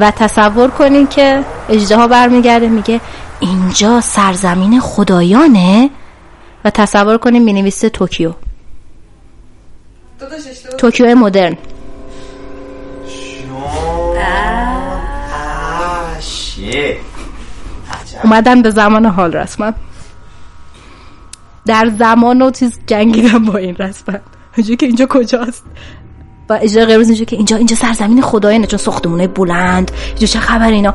و 0.00 0.10
تصور 0.10 0.70
کنین 0.70 1.06
که 1.06 1.44
اجده 1.68 2.06
برمیگرده 2.06 2.68
میگه 2.68 3.00
اینجا 3.40 4.00
سرزمین 4.00 4.80
خدایانه؟ 4.80 5.90
و 6.64 6.70
تصور 6.70 7.18
کنین 7.18 7.42
می‌نویسه 7.42 7.88
توکیو. 7.88 8.32
توکیو 10.78 11.14
مدرن. 11.14 11.56
اومدن 18.24 18.62
به 18.62 18.70
زمان 18.70 19.06
حال 19.06 19.32
رسما 19.32 19.72
در 21.66 21.90
زمان 21.98 22.42
و 22.42 22.50
چیز 22.50 22.78
جنگیدن 22.86 23.44
با 23.44 23.58
این 23.58 23.76
رسما 23.76 24.18
اینجا 24.56 24.74
که 24.74 24.86
اینجا 24.86 25.06
کجاست؟ 25.06 25.64
و 26.48 26.58
اجرا 26.62 26.86
قرمز 26.86 27.08
اینجا 27.08 27.24
که 27.24 27.36
اینجا 27.36 27.56
اینجا 27.56 27.76
سرزمین 27.76 28.22
خدایانه 28.22 28.66
چون 28.66 28.78
ساختمونه 28.78 29.26
بلند 29.26 29.90
اینجا 30.08 30.26
چه 30.26 30.38
خبر 30.38 30.70
اینا؟ 30.70 30.94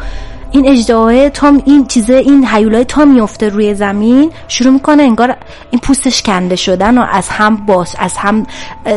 این 0.51 0.67
اجداه 0.67 1.29
تا 1.29 1.53
این 1.65 1.87
چیزه 1.87 2.13
این 2.13 2.45
حیولای 2.45 2.85
تا 2.85 3.05
میفته 3.05 3.49
روی 3.49 3.73
زمین 3.73 4.31
شروع 4.47 4.73
می‌کنه 4.73 5.03
انگار 5.03 5.35
این 5.71 5.79
پوستش 5.81 6.21
کنده 6.21 6.55
شدن 6.55 6.97
و 6.97 7.05
از 7.11 7.29
هم 7.29 7.55
باز 7.55 7.95
از 7.99 8.17
هم 8.17 8.45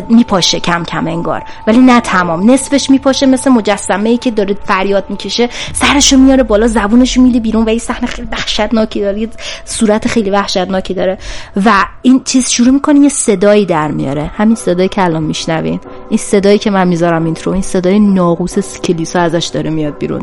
میپاشه 0.09 0.61
کم 0.61 0.85
کم 0.85 1.07
انگار. 1.07 1.43
ولی 1.67 1.79
نه 1.79 2.01
تمام 2.01 2.51
نصفش 2.51 2.91
میپاشه 2.91 3.27
مثل 3.27 3.51
مجسمه 3.51 4.11
ای 4.11 4.17
که 4.17 4.31
داره 4.31 4.57
فریاد 4.65 5.05
می‌کشه. 5.09 5.49
سرشو 5.73 6.17
میاره 6.17 6.43
بالا 6.43 6.67
زبونشو 6.67 7.21
میده 7.21 7.41
بیرون 7.41 7.65
و 7.65 7.69
این 7.69 7.79
صحنه 7.79 8.07
خیلی 8.07 8.29
وحشتناکی 8.33 9.01
داره 9.01 9.29
صورت 9.65 10.09
خیلی 10.09 10.31
وحشتناکی 10.31 10.95
داره. 10.95 11.19
و 11.65 11.73
این 12.03 12.23
چیز 12.25 12.51
شروع 12.51 12.71
می‌کنه 12.71 13.01
یه 13.01 13.09
صدایی 13.09 13.67
در 13.67 13.91
میاره. 13.91 14.31
همین 14.37 14.55
صدایی 14.55 14.89
که 14.89 15.05
الان 15.05 15.23
میشنوین. 15.23 15.81
این 16.09 16.19
صدایی 16.19 16.59
که 16.59 16.71
من 16.71 16.89
می‌ذارم 16.89 17.25
اینترو 17.25 17.53
این 17.53 17.63
صدای 17.63 17.99
ناقوس 17.99 18.81
کلیسا 18.81 19.21
ازش 19.21 19.47
داره 19.47 19.71
میاد 19.71 19.99
بیرون. 19.99 20.21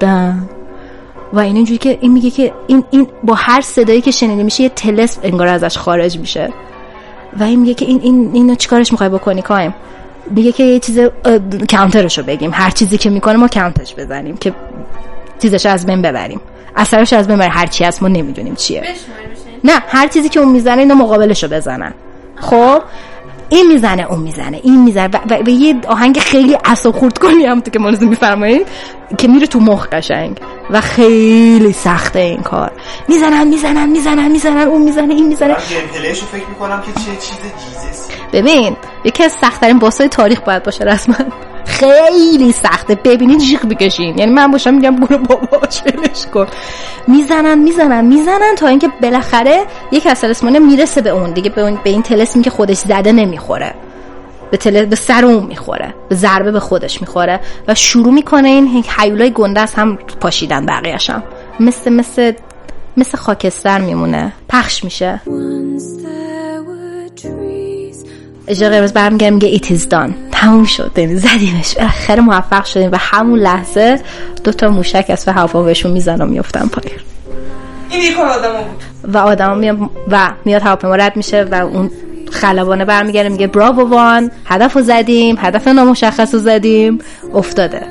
تا 0.00 0.32
و 1.32 1.38
این 1.38 1.56
اینجوری 1.56 1.78
که 1.78 1.98
این 2.00 2.12
میگه 2.12 2.30
که 2.30 2.52
این, 2.66 2.84
این 2.90 3.06
با 3.22 3.34
هر 3.34 3.60
صدایی 3.60 4.00
که 4.00 4.10
شنیده 4.10 4.42
میشه 4.42 4.62
یه 4.62 4.68
تلس 4.68 5.18
انگار 5.22 5.48
ازش 5.48 5.78
خارج 5.78 6.18
میشه. 6.18 6.52
و 7.38 7.42
این 7.42 7.60
میگه 7.60 7.74
که 7.74 7.84
این 7.84 8.00
این 8.02 8.30
اینو 8.32 8.54
چیکارش 8.54 8.92
می‌خوای 8.92 9.08
بکنی 9.08 9.42
کایم 9.42 9.74
میگه 10.30 10.52
که 10.52 10.62
یه 10.64 10.78
چیز 10.78 10.98
کانترشو 11.70 12.22
بگیم. 12.22 12.50
هر 12.54 12.70
چیزی 12.70 12.98
که 12.98 13.10
می‌کنه 13.10 13.36
ما 13.36 13.48
کانتش 13.48 13.94
بزنیم 13.94 14.36
که 14.36 14.52
چیزش 15.42 15.66
از 15.66 15.86
بین 15.86 16.02
ببریم. 16.02 16.40
اثرش 16.76 17.12
از 17.12 17.28
بین 17.28 17.40
هر 17.40 17.66
چی 17.66 17.84
هست 17.84 18.02
ما 18.02 18.08
نمی‌دونیم 18.08 18.54
چیه. 18.54 18.82
نه 19.64 19.72
هر 19.88 20.08
چیزی 20.08 20.28
که 20.28 20.40
اون 20.40 20.52
می‌زنه 20.52 20.78
اینو 20.78 20.94
مقابلشو 20.94 21.48
بزنن. 21.48 21.94
خب؟ 22.36 22.82
این 23.48 23.66
می‌زنه 23.66 24.02
اون 24.02 24.20
می‌زنه 24.20 24.60
این 24.62 24.82
می‌زنه. 24.84 25.08
و, 25.30 25.38
و, 25.46 25.48
یه 25.48 25.74
آهنگ 25.88 26.18
خیلی 26.18 26.58
اصاب 26.64 26.94
خورد 26.94 27.18
کنی 27.18 27.46
هم 27.46 27.60
تو 27.60 27.70
که 27.70 27.78
مالزو 27.78 28.08
میفرمایید 28.08 28.66
که 29.18 29.28
میره 29.28 29.46
تو 29.46 29.60
مخ 29.60 29.86
قشنگ. 29.86 30.40
و 30.70 30.80
خیلی 30.80 31.72
سخته 31.72 32.18
این 32.18 32.42
کار. 32.42 32.72
می‌زنن 33.08 33.46
می‌زنن 33.48 33.88
می‌زنن 33.88 34.30
می‌زنن 34.30 34.58
اون 34.58 34.82
می‌زنه 34.82 35.14
این 35.14 35.28
می‌زنه. 35.28 35.54
فکر 35.54 36.48
می‌کنم 36.48 36.80
که 36.80 36.92
چه 37.00 37.16
چیز 37.20 37.38
جیزس 37.64 38.13
ببین 38.32 38.76
یکی 39.04 39.24
از 39.24 39.32
سختترین 39.32 39.78
باسای 39.78 40.08
تاریخ 40.08 40.40
باید 40.40 40.62
باشه 40.62 40.84
رسما. 40.84 41.16
خیلی 41.66 42.52
سخته. 42.52 42.94
ببینید 42.94 43.38
جیغ 43.38 43.66
بکشین 43.66 44.18
یعنی 44.18 44.32
من 44.32 44.50
باشم 44.50 44.74
میگم 44.74 44.96
برو 44.96 45.18
بابا 45.18 45.66
چلش 45.66 46.26
کن. 46.34 46.46
می‌زنن 47.06 47.58
می‌زنن 47.58 48.04
می‌زنن 48.04 48.54
تا 48.56 48.66
اینکه 48.66 48.88
بالاخره 49.02 49.64
یک 49.92 50.06
از 50.06 50.20
تلسمانه 50.20 50.58
می‌رسه 50.58 51.00
به 51.00 51.10
اون. 51.10 51.30
دیگه 51.30 51.50
به, 51.50 51.62
اون 51.62 51.78
به 51.84 51.90
این 51.90 52.02
تلسمی 52.02 52.42
که 52.42 52.50
خودش 52.50 52.76
زده 52.76 53.12
نمی‌خوره. 53.12 53.74
به, 54.50 54.56
تل... 54.56 54.84
به 54.84 54.96
سر 54.96 55.24
اون 55.24 55.46
می‌خوره. 55.46 55.94
به 56.08 56.14
ضربه 56.14 56.52
به 56.52 56.60
خودش 56.60 57.00
می‌خوره. 57.00 57.40
و 57.68 57.74
شروع 57.74 58.12
می‌کنه 58.12 58.48
این 58.48 58.84
حیولای 58.98 59.30
گنده 59.30 59.60
از 59.60 59.74
هم 59.74 59.96
پاشیدن 60.20 60.66
بقیهشم. 60.66 61.22
مثل 61.60 61.92
مثل 61.92 62.32
مثل 62.96 63.18
خاکستر 63.18 63.78
میمونه. 63.78 64.32
پخش 64.48 64.84
میشه. 64.84 65.20
اجرا 68.48 68.68
قرمز 68.68 68.92
برمیگرد 68.92 69.32
میگه 69.32 69.48
ایت 69.48 69.70
ایز 69.70 69.88
دان 69.88 70.14
تموم 70.32 70.64
شد. 70.64 70.92
یعنی 70.96 71.16
زدیمش. 71.16 71.74
بالاخره 71.74 72.20
موفق 72.20 72.64
شدیم 72.64 72.92
و 72.92 72.96
همون 72.98 73.38
لحظه 73.38 74.00
دو 74.44 74.52
تا 74.52 74.68
موشک 74.68 75.06
از 75.08 75.28
هوا 75.28 75.62
بهشون 75.62 75.92
میزن 75.92 76.20
و 76.20 76.26
میفتن 76.26 76.68
پایین. 76.68 77.00
این 77.90 78.16
آدم 78.16 78.52
بود. 78.52 79.14
و 79.14 79.18
آدم 79.18 79.58
میاد 79.58 79.78
و 80.10 80.30
میاد 80.44 80.62
هواپیما 80.62 80.96
رد 80.96 81.16
میشه 81.16 81.44
و 81.44 81.54
اون 81.54 81.90
خلبانه 82.32 82.84
برمیگرده 82.84 83.28
میگه 83.28 83.46
براو 83.46 83.88
وان 83.88 84.30
هدف 84.46 84.76
رو 84.76 84.82
زدیم 84.82 85.36
هدف 85.38 85.68
نامشخص 85.68 86.34
رو 86.34 86.40
زدیم. 86.40 86.98
افتاده. 87.34 87.82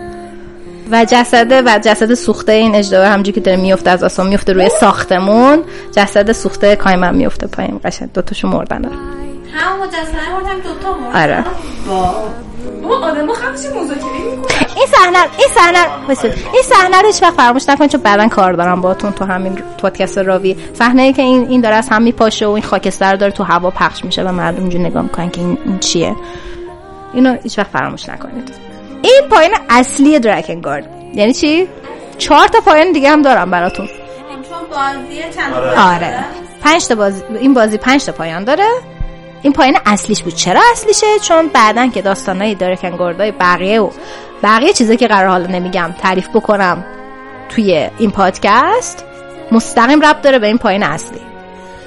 و 0.92 1.06
جسده 1.10 1.62
و 1.62 1.80
جسد 1.84 2.14
سوخته 2.14 2.52
این 2.52 2.76
اجدها 2.76 3.06
همونجوری 3.06 3.36
که 3.36 3.42
داره 3.42 3.58
میفته 3.58 3.90
از 3.90 4.04
آسمان 4.04 4.28
میفته 4.28 4.54
روی 4.54 4.70
ساختمون. 4.80 5.64
جسد 5.92 6.32
سوخته 6.32 6.76
کایمن 6.76 7.16
میفته 7.16 7.48
پایین. 7.48 7.80
قشنگ 7.84 8.10
دوتاشو 8.14 8.48
مردن 8.48 8.90
همون 9.54 9.88
مجسمه 9.88 10.34
مردم 10.34 10.60
دوتا 10.60 10.94
مرد 10.98 11.16
آره. 11.16 11.46
آدم 13.02 13.26
مذاکره 13.26 14.54
این 14.76 14.88
صحنه 14.88 15.20
این 15.38 15.48
صحنه 15.56 15.80
این 16.54 16.64
صحنه 16.64 17.02
رو 17.02 17.08
هیچ 17.08 17.24
وقت 17.24 17.34
فراموش 17.34 17.70
نکنید 17.70 17.92
چون 17.92 18.02
بعدا 18.02 18.28
کار 18.28 18.54
دارم 18.54 18.82
باتون 18.82 19.12
تو 19.12 19.26
همین 19.26 19.56
پادکست 19.56 20.18
راوی. 20.18 20.56
صحنه 20.74 21.02
ای 21.02 21.14
که 21.14 21.22
این 21.22 21.48
این 21.48 21.62
داره 21.62 21.76
از 21.76 21.90
هم 21.90 22.02
میپاشه 22.02 22.46
و 22.48 22.50
این 22.50 22.64
خاکستر 22.64 23.16
داره 23.16 23.32
تو 23.32 23.44
هوا 23.44 23.70
پخش 23.70 24.06
میشه 24.06 24.24
و 24.24 24.32
مردم 24.32 24.60
اینجوری 24.60 24.84
نگاه 24.84 25.04
می‌کنن 25.04 25.30
که 25.30 25.42
این, 25.42 25.58
این 25.66 25.80
چیه. 25.80 26.16
اینو 27.14 27.38
هیچ 27.44 27.60
وقت 27.60 27.68
فراموش 27.68 28.10
نکنید. 28.10 28.52
این 29.02 29.22
پایین 29.30 29.52
اصلی 29.70 30.20
درکنگارد 30.20 30.90
یعنی 31.14 31.34
چی؟ 31.34 31.68
چهار 32.18 32.48
تا 32.48 32.60
پایین 32.60 32.92
دیگه 32.92 33.10
هم 33.10 33.22
دارم 33.22 33.52
براتون. 33.52 33.88
چون 33.88 34.60
بازی 34.70 35.22
چند 35.36 35.54
آره. 35.78 36.26
پنج 36.62 36.88
تا 36.88 36.96
بازی 36.96 37.24
این 37.40 37.54
بازی 37.54 37.78
پنج 37.78 38.06
تا 38.06 38.12
پایان 38.12 38.44
داره. 38.44 38.68
این 39.44 39.54
پایین 39.54 39.78
اصلیش 39.86 40.24
بود. 40.24 40.36
چرا 40.36 40.62
اصلیشه؟ 40.72 41.20
چون 41.22 41.48
بعدا 41.48 41.88
که 41.88 42.02
داستانای 42.02 42.56
دارکن 42.56 43.16
بقیه 43.40 43.82
و 43.82 43.90
بقیه 44.44 44.74
چیزایی 44.74 44.98
که 44.98 45.08
قرار 45.08 45.30
حالا 45.30 45.48
نمیگم 45.48 45.96
تعریف 46.02 46.30
بکنم 46.30 46.86
توی 47.50 47.90
این 47.98 48.12
پادکست 48.12 49.06
مستقیم 49.52 50.06
ربط 50.06 50.22
داره 50.22 50.40
به 50.40 50.48
این 50.48 50.58
پایین 50.58 50.84
اصلی. 50.84 51.22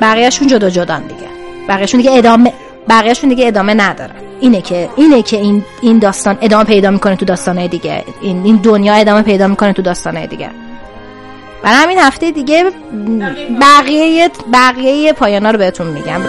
بقیهشون 0.00 0.48
جدا 0.48 0.70
جدان 0.70 1.02
دیگه. 1.02 1.28
بقیهشون 1.68 2.00
دیگه 2.00 2.18
ادامه 2.18 2.52
بقیهشون 2.88 3.28
دیگه 3.28 3.46
ادامه 3.46 3.74
نداره 3.74 4.14
اینه 4.40 4.62
که 4.62 4.88
اینه 4.96 5.22
که 5.22 5.36
این 5.36 5.64
این 5.82 5.98
داستان 5.98 6.38
ادامه 6.40 6.64
پیدا 6.64 6.90
می‌کنه 6.90 7.16
تو 7.16 7.24
داستانهای 7.24 7.68
دیگه. 7.68 8.04
این 8.20 8.44
این 8.44 8.56
دنیا 8.56 8.94
ادامه 8.94 9.22
پیدا 9.22 9.46
می‌کنه 9.46 9.72
تو 9.72 9.82
داستانهای 9.82 10.26
دیگه. 10.26 10.50
برای 11.62 11.76
همین 11.76 11.98
هفته 11.98 12.30
دیگه 12.30 12.64
بقیه 13.60 14.30
بقیه 14.52 15.12
پایانا 15.12 15.50
رو 15.50 15.58
بهتون 15.58 15.86
میگم. 15.86 16.20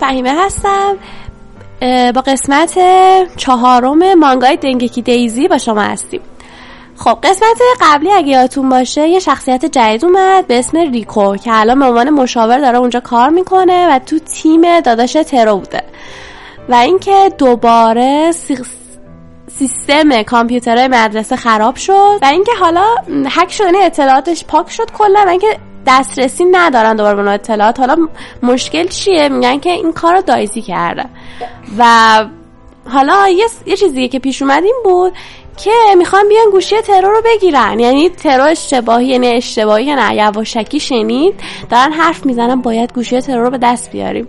فهیمه 0.00 0.44
هستم 0.44 0.96
با 2.14 2.20
قسمت 2.20 2.78
چهارم 3.36 4.14
مانگای 4.14 4.56
دنگکی 4.56 5.02
دیزی 5.02 5.48
با 5.48 5.58
شما 5.58 5.80
هستیم. 5.80 6.20
خب 6.96 7.18
قسمت 7.22 7.60
قبلی 7.80 8.12
اگه 8.12 8.28
یادتون 8.28 8.68
باشه 8.68 9.08
یه 9.08 9.18
شخصیت 9.18 9.64
جدید 9.64 10.04
اومد 10.04 10.46
به 10.46 10.58
اسم 10.58 10.78
ریکو 10.78 11.36
که 11.36 11.50
الان 11.54 11.78
به 11.78 11.84
عنوان 11.84 12.10
مشاور 12.10 12.58
داره 12.58 12.78
اونجا 12.78 13.00
کار 13.00 13.28
می‌کنه 13.28 13.88
و 13.94 13.98
تو 13.98 14.18
تیم 14.18 14.80
داداش 14.80 15.12
ترو 15.12 15.56
بوده. 15.56 15.82
و 16.68 16.74
اینکه 16.74 17.32
دوباره 17.38 18.32
سی- 18.32 18.58
سیستم 19.58 20.22
کامپیوترهای 20.22 20.88
مدرسه 20.88 21.36
خراب 21.36 21.76
شد 21.76 22.18
و 22.22 22.26
اینکه 22.32 22.52
حالا 22.60 22.84
هک 23.26 23.52
شدن 23.52 23.74
اطلاعاتش 23.74 24.44
پاک 24.44 24.70
شد 24.70 24.90
کلا 24.90 25.24
و 25.26 25.28
اینکه 25.28 25.58
دسترسی 25.88 26.44
ندارن 26.44 26.96
دوباره 26.96 27.22
به 27.22 27.30
اطلاعات. 27.30 27.80
حالا 27.80 27.96
مشکل 28.42 28.86
چیه؟ 28.86 29.28
میگن 29.28 29.58
که 29.58 29.70
این 29.70 29.92
کار 29.92 30.14
رو 30.14 30.22
دایزی 30.22 30.62
کرده. 30.62 31.04
و 31.78 31.84
حالا 32.88 33.28
یه, 33.28 33.46
یه 33.66 33.76
چیزی 33.76 34.08
که 34.08 34.18
پیش 34.18 34.42
اومد 34.42 34.64
این 34.64 34.76
بود 34.84 35.12
که 35.56 35.70
می‌خوان 35.98 36.28
بیان 36.28 36.50
گوشی 36.50 36.80
ترور 36.80 37.10
رو 37.10 37.22
بگیرن. 37.24 37.80
یعنی 37.80 38.08
ترور 38.10 38.48
اشتباهی 38.48 39.06
یعنی 39.06 39.26
اشتباهی 39.28 39.94
نه 39.94 40.14
یواشکی 40.14 40.80
شنید 40.80 41.34
دارن 41.70 41.92
حرف 41.92 42.26
می‌زنن 42.26 42.60
باید 42.60 42.92
گوشی 42.92 43.20
ترور 43.20 43.44
رو 43.44 43.50
به 43.50 43.58
دست 43.58 43.90
بیاریم. 43.90 44.28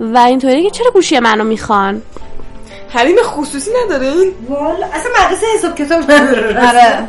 و 0.00 0.18
اینطوری 0.18 0.62
که 0.62 0.70
چرا 0.70 0.90
گوشی 0.90 1.18
منو 1.18 1.44
می‌خوان؟ 1.44 2.02
حریم 2.88 3.16
خصوصی 3.22 3.70
ندارین؟ 3.84 4.32
والا 4.48 4.86
اصلا 4.92 5.10
مدرسه 5.20 5.46
حساب 5.54 5.74
کتاب 5.74 6.10
نداره. 6.10 6.68
آره. 6.68 7.08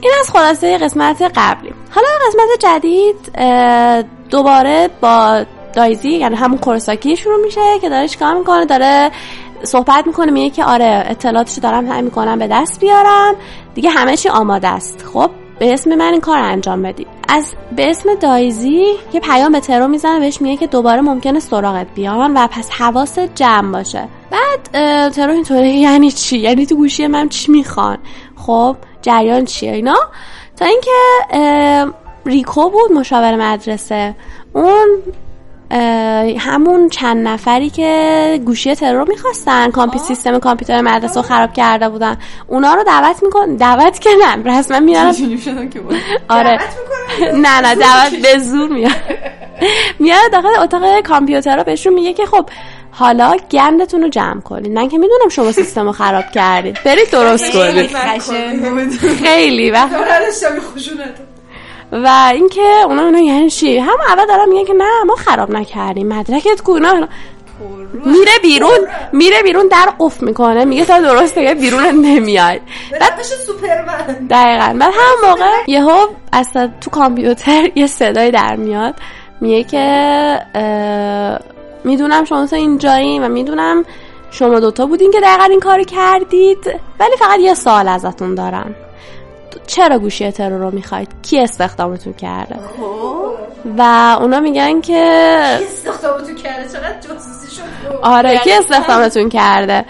این 0.00 0.12
از 0.20 0.30
خلاصه 0.30 0.78
قسمت 0.78 1.22
قبلی. 1.36 1.67
حالا 1.67 1.67
قسمت 2.28 2.58
جدید 2.58 3.16
دوباره 4.30 4.90
با 5.00 5.44
دایزی 5.74 6.10
یعنی 6.10 6.36
همون 6.36 6.58
کورساکی 6.58 7.16
شروع 7.16 7.44
میشه 7.44 7.60
که 7.80 7.88
داره 7.88 8.08
چیکار 8.08 8.34
می‌کنه 8.34 8.64
داره 8.64 9.10
صحبت 9.62 10.06
می‌کنه 10.06 10.32
میگه 10.32 10.50
که 10.50 10.64
آره 10.64 11.04
اطلاعاتش 11.06 11.58
دارم 11.58 11.88
سعی 11.88 12.02
می‌کنم 12.02 12.38
به 12.38 12.46
دست 12.46 12.80
بیارم 12.80 13.34
دیگه 13.74 13.90
همه 13.90 14.16
چی 14.16 14.28
آماده 14.28 14.68
است. 14.68 15.04
خب 15.12 15.30
به 15.58 15.72
اسم 15.72 15.94
من 15.94 16.12
این 16.12 16.20
کار 16.20 16.38
انجام 16.38 16.82
بدی. 16.82 17.06
از 17.28 17.54
به 17.76 17.90
اسم 17.90 18.14
دایزی 18.14 18.84
یه 19.12 19.20
پیام 19.20 19.52
به 19.52 19.60
ترو 19.60 19.88
می‌زنه 19.88 20.20
بهش 20.20 20.40
میگه 20.40 20.56
که 20.56 20.66
دوباره 20.66 21.00
ممکنه 21.00 21.40
سراغت 21.40 21.86
بیان 21.94 22.36
و 22.36 22.46
پس 22.46 22.70
حواس 22.70 23.18
جمع 23.18 23.72
باشه. 23.72 24.08
بعد 24.30 25.10
ترو 25.10 25.32
اینطوری 25.32 25.74
یعنی 25.88 26.10
چی؟ 26.10 26.38
یعنی 26.38 26.66
تو 26.66 26.76
گوشی 26.76 27.06
من 27.06 27.28
چی 27.28 27.52
می‌خوان؟ 27.52 27.98
خب 28.36 28.76
جریان 29.02 29.44
چیه 29.44 29.72
اینا؟ 29.72 29.96
تا 30.56 30.64
اینکه 30.64 30.90
ریکو 32.28 32.70
بود 32.70 32.92
مشاور 32.92 33.36
مدرسه. 33.36 34.14
اون 34.52 35.02
همون 36.38 36.88
چند 36.88 37.28
نفری 37.28 37.70
که 37.70 38.40
گوشی 38.44 38.74
ترور 38.74 39.08
می‌خواستن 39.08 39.70
کامپی 39.70 39.98
سیستم 39.98 40.38
کامپیوتر 40.38 40.80
مدرسه 40.80 41.14
رو 41.14 41.22
خراب 41.22 41.52
کرده 41.52 41.88
بودن. 41.88 42.16
اونا 42.46 42.74
رو 42.74 42.84
دعوت 42.84 43.22
میکن 43.22 43.56
دعوت 43.56 44.00
که 44.00 44.10
نه 44.26 44.58
رسما 44.58 44.80
میارن 44.80 45.14
آره. 46.28 46.58
نه 47.34 47.60
نه 47.60 47.74
دعوت 47.74 48.12
به 48.22 48.38
زور 48.38 48.68
میاد. 48.68 48.92
میاد 49.98 50.32
داخل 50.32 50.60
اتاق 50.62 51.00
کامپیوتر 51.00 51.56
رو 51.56 51.64
بهشون 51.64 51.94
میگه 51.94 52.12
که 52.12 52.26
خب 52.26 52.50
حالا 52.90 53.36
گندتون 53.50 54.02
رو 54.02 54.08
جمع 54.08 54.40
کنید 54.40 54.72
من 54.72 54.88
که 54.88 54.98
می‌دونم 54.98 55.28
شما 55.28 55.52
سیستم 55.52 55.84
رو 55.84 55.92
خراب 55.92 56.24
کردید 56.34 56.78
برید 56.84 57.10
درست 57.10 57.52
کنید 57.52 57.90
خیلی 59.22 59.70
و 59.74 59.88
و 61.92 62.30
اینکه 62.32 62.82
اونا 62.86 63.02
اونا 63.02 63.18
یعنی 63.18 63.50
چی؟ 63.50 63.78
هم 63.78 63.96
اول 64.08 64.26
دارن 64.26 64.48
میگن 64.48 64.64
که 64.64 64.72
نه 64.72 65.04
ما 65.06 65.14
خراب 65.14 65.50
نکردیم 65.50 66.08
مدرکت 66.08 66.62
کو 66.62 66.78
میره 68.04 68.32
بیرون 68.42 68.78
میره 69.12 69.42
بیرون 69.42 69.68
در 69.68 69.92
قفل 69.98 70.26
می‌کنه 70.26 70.64
میگه 70.64 70.84
تا 70.84 71.00
درست 71.00 71.38
نگه 71.38 71.54
بیرون 71.54 71.84
نمیاد 71.84 72.60
بعد 73.00 73.22
سوپرمن. 73.22 74.26
دقیقا. 74.30 74.76
بعد 74.78 74.94
هم 74.94 75.28
موقع 75.28 75.64
یهو 75.66 76.06
اصلا 76.32 76.70
تو 76.80 76.90
کامپیوتر 76.90 77.70
یه 77.74 77.86
صدای 77.86 78.30
در 78.30 78.56
میاد. 78.56 78.94
میگه 79.40 79.64
که 79.64 80.40
می‌دونم 81.84 82.24
شما 82.24 82.46
اینجایی 82.52 83.18
و 83.18 83.28
می‌دونم 83.28 83.84
شما 84.30 84.60
دوتا 84.60 84.86
بودین 84.86 85.10
که 85.10 85.20
دقیقا 85.20 85.44
این 85.44 85.60
کاری 85.60 85.84
کردید 85.84 86.80
ولی 87.00 87.16
فقط 87.18 87.38
یه 87.40 87.54
سوال 87.54 87.88
ازتون 87.88 88.34
دارم. 88.34 88.74
چرا 89.66 89.98
گوشی 89.98 90.30
ترور 90.30 90.58
رو 90.58 90.70
می‌خواید؟ 90.70 91.08
کی 91.22 91.40
استخدامتون 91.40 92.12
کرده؟ 92.12 92.54
خب. 92.54 93.28
و 93.78 94.16
اونا 94.20 94.40
میگن 94.40 94.80
که 94.80 94.96
استخدامتون 95.62 96.34
کرده؟ 96.34 96.68
چقدر 96.68 97.00
جاسوسی 97.08 97.56
شد. 97.56 97.62
آره 98.02 98.38
کی 98.38 98.52
استخدامتون 98.52 99.28
کرده؟ 99.28 99.84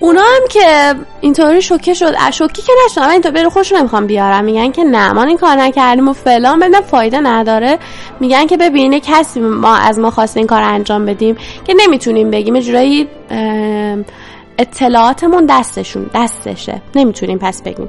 اونا 0.00 0.20
هم 0.20 0.48
که 0.50 0.94
اینطوری 1.20 1.62
شوکه 1.62 1.94
شد. 1.94 2.30
شوکی 2.30 2.62
که 2.62 2.72
نشدن. 2.86 3.04
من 3.04 3.10
اینطور 3.10 3.32
بره 3.32 3.48
خوش 3.48 3.72
نمی‌خوام 3.72 4.06
بیارم. 4.06 4.44
میگن 4.44 4.72
که 4.72 4.84
نه 4.84 5.12
ما 5.12 5.22
این 5.22 5.36
کار 5.36 5.56
نکردیم 5.56 6.08
و 6.08 6.12
فلان 6.12 6.58
بدن 6.58 6.80
فایده 6.80 7.20
نداره. 7.20 7.78
میگن 8.20 8.46
که 8.46 8.56
ببینه 8.56 9.00
کسی 9.00 9.40
ما 9.40 9.76
از 9.76 9.98
ما 9.98 10.10
خواسته 10.10 10.40
این 10.40 10.46
کار 10.46 10.62
انجام 10.62 11.06
بدیم 11.06 11.36
که 11.64 11.74
نمی‌تونیم 11.76 12.30
بگیم. 12.30 12.60
جورایی 12.60 13.08
اطلاعاتمون 14.58 15.46
دستشون 15.46 16.10
دستشه. 16.14 16.82
نمی‌تونیم 16.94 17.38
پس 17.38 17.62
بگیم. 17.62 17.88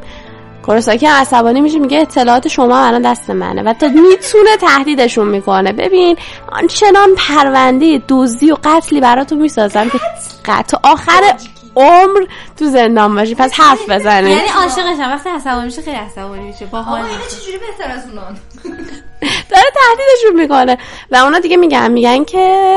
کورساکی 0.68 1.06
عصبانی 1.06 1.62
میشه 1.62 1.80
میگه 1.80 2.00
اطلاعات 2.00 2.48
شما 2.48 2.86
الان 2.86 3.02
دست 3.02 3.30
منه 3.30 3.64
و 3.64 3.74
تا 3.74 3.88
می‌تونه 3.88 4.58
تهدیدشون 4.62 5.28
می‌کنه. 5.28 5.74
ببین 5.74 6.18
آنچنان 6.52 7.10
پرونده 7.18 8.02
دزدی 8.08 8.52
و 8.52 8.58
قتلی 8.64 9.02
براتون 9.02 9.38
می‌سازم 9.42 9.90
که 9.90 10.00
قتل؟ 10.46 10.78
آخر 10.84 11.36
عمر 11.76 12.26
تو 12.60 12.66
زندان 12.66 13.16
باشی. 13.16 13.36
پس 13.36 13.60
حرف 13.60 13.90
بزنی 13.90 14.30
یعنی 14.30 14.48
عاشقشم. 14.58 15.10
وقتی 15.12 15.30
عصبانی 15.30 15.66
میشه 15.66 15.82
خیلی 15.82 15.98
عصبانی 15.98 16.44
میشه. 16.44 16.66
با 16.66 16.82
حال. 16.82 17.02
چجوری 17.02 17.58
بهتر 17.58 17.92
از 17.92 18.10
اونان. 18.10 18.38
داره 19.52 19.72
تهدیدشون 19.76 20.42
می‌کنه. 20.42 20.78
و 21.12 21.16
اونا 21.16 21.40
دیگه 21.40 21.58
میگن 21.58 21.92
میگن 21.92 22.24
که 22.24 22.68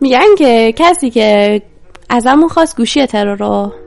میگن 0.00 0.34
که 0.38 0.74
کسی 0.76 1.10
که 1.10 1.62
ازمون 2.10 2.48
خواست 2.48 2.76
گوشی 2.76 3.06
ترور 3.06 3.36
رو. 3.36 3.83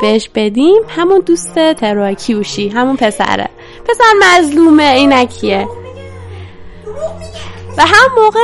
بهش 0.00 0.30
بدیم 0.34 0.82
همون 0.88 1.20
دوست 1.20 1.54
ترور 1.72 2.12
کیوشی 2.12 2.68
همون 2.68 2.96
پسره. 2.96 3.48
پسر 3.88 4.04
مظلومه 4.22 4.82
اینکیه. 4.82 5.68
و 7.78 7.82
هم 7.82 8.22
موقع 8.22 8.40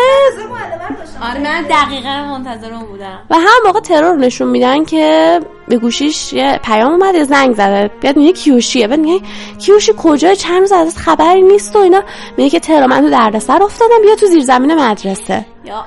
آره 1.30 1.40
من 1.40 1.62
دقیقا 1.62 2.08
منتظر 2.08 2.72
اون 2.72 2.84
بودم. 2.84 3.18
و 3.30 3.34
هم 3.34 3.66
موقع 3.66 3.80
ترور 3.80 4.16
نشون 4.16 4.48
میدن 4.48 4.84
که 4.84 5.40
به 5.68 5.78
گوشیش 5.78 6.32
یه 6.32 6.60
پیام 6.64 6.92
اومده 6.92 7.24
زنگ 7.24 7.54
زده. 7.54 7.90
بیاد 8.00 8.16
میگه 8.16 8.32
کیوشیه. 8.32 8.88
بعد 8.88 8.98
میگه 8.98 9.26
کیوشی 9.58 9.92
کجای 9.98 10.36
چند 10.36 10.60
روز 10.60 10.72
از 10.72 10.98
خبری 10.98 11.42
نیست 11.42 11.76
و 11.76 11.78
اینا؟ 11.78 12.02
میگه 12.36 12.50
که 12.50 12.60
ترور 12.60 12.86
من 12.86 13.00
تو 13.00 13.10
دردسر 13.10 13.62
افتادم 13.62 14.02
بیا 14.02 14.14
تو 14.14 14.26
زیر 14.26 14.42
زمین 14.42 14.74
مدرسه. 14.74 15.44
یا 15.64 15.84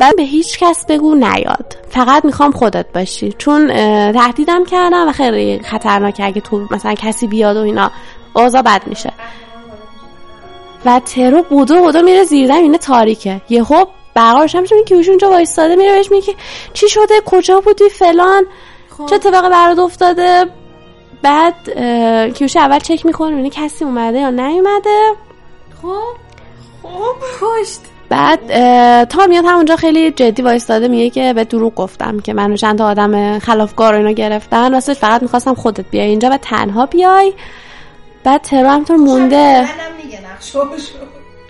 بعد 0.00 0.16
به 0.16 0.22
هیچ 0.22 0.58
کس 0.58 0.86
بگو 0.86 1.14
نیاد. 1.14 1.76
فقط 1.90 2.24
می‌خوام 2.24 2.50
خودت 2.50 2.86
باشی. 2.94 3.34
چون 3.38 3.68
تهدیدم 4.12 4.64
کردم 4.64 5.08
و 5.08 5.12
خیلی 5.12 5.58
خطرناکه 5.58 6.24
اگه 6.24 6.40
تو 6.40 6.66
مثلا 6.70 6.94
کسی 6.94 7.26
بیاد 7.26 7.56
و 7.56 7.60
اینا. 7.60 7.90
اوضاع 8.36 8.62
بد 8.62 8.82
میشه. 8.86 9.12
و 10.84 11.00
ترو 11.00 11.42
بودو 11.42 11.78
بودو 11.80 12.02
میره 12.02 12.24
زیر 12.24 12.46
زمین 12.46 12.76
تاریکه. 12.76 13.40
یهو 13.48 13.84
برقرارش 14.14 14.54
هم 14.54 14.64
که 14.64 14.74
کیوش 14.86 15.08
اونجا 15.08 15.30
وایستاده 15.30 15.76
میره 15.76 15.92
بهش 15.92 16.10
میگه 16.10 16.34
چی 16.72 16.88
شده؟ 16.88 17.14
کجا 17.26 17.60
بودی 17.60 17.88
فلان؟ 17.88 18.46
خب. 18.98 19.06
چه 19.06 19.14
اتفاقی 19.14 19.48
برات 19.48 19.78
افتاده؟ 19.78 20.46
بعد 21.22 21.54
کیوش 22.34 22.56
اول 22.56 22.78
چک 22.78 23.06
می‌کنه 23.06 23.32
ببینه 23.32 23.50
کسی 23.50 23.84
اومده 23.84 24.18
یا 24.18 24.30
نیومده. 24.30 25.12
خب. 25.82 26.02
خب. 26.82 27.16
کشت. 27.40 27.80
بعد 28.10 28.40
تا 29.04 29.26
میاد 29.26 29.44
همونجا 29.44 29.76
خیلی 29.76 30.10
جدی 30.10 30.42
وایستاده 30.42 30.88
میگه 30.88 31.10
که 31.10 31.32
به 31.32 31.44
دروغ 31.44 31.74
گفتم 31.74 32.20
که 32.20 32.32
منو 32.32 32.56
چند 32.56 32.78
تا 32.78 32.86
آدم 32.86 33.38
خلافکار 33.38 33.94
اینا 33.94 34.10
گرفتن. 34.10 34.74
واسه 34.74 34.94
فقط 34.94 35.22
می‌خواستم 35.22 35.54
خودت 35.54 35.84
بیای 35.90 36.06
اینجا 36.06 36.30
و 36.30 36.36
تنها 36.36 36.86
بیای. 36.86 37.32
بعد 38.24 38.42
ترو 38.42 38.68
همطور 38.68 38.96
مونده. 38.96 39.68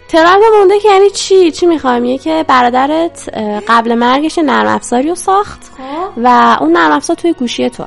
ترو 0.09 0.27
هم 0.27 0.41
مونده 0.59 0.79
که 0.79 0.89
یعنی 0.89 1.11
چی؟ 1.11 1.51
چی 1.51 1.67
می‌خوام؟ 1.67 2.03
میگه 2.03 2.19
که 2.19 2.45
برادرت 2.49 3.29
قبل 3.69 3.95
مرگش 3.95 4.39
نرم 4.39 4.67
افزاری 4.67 5.09
رو 5.09 5.15
ساخت 5.15 5.61
خب. 5.65 6.21
و 6.25 6.57
اون 6.61 6.73
نرم 6.73 6.93
افزار 6.93 7.17
توی 7.17 7.33
گوشی 7.33 7.71
توه. 7.71 7.87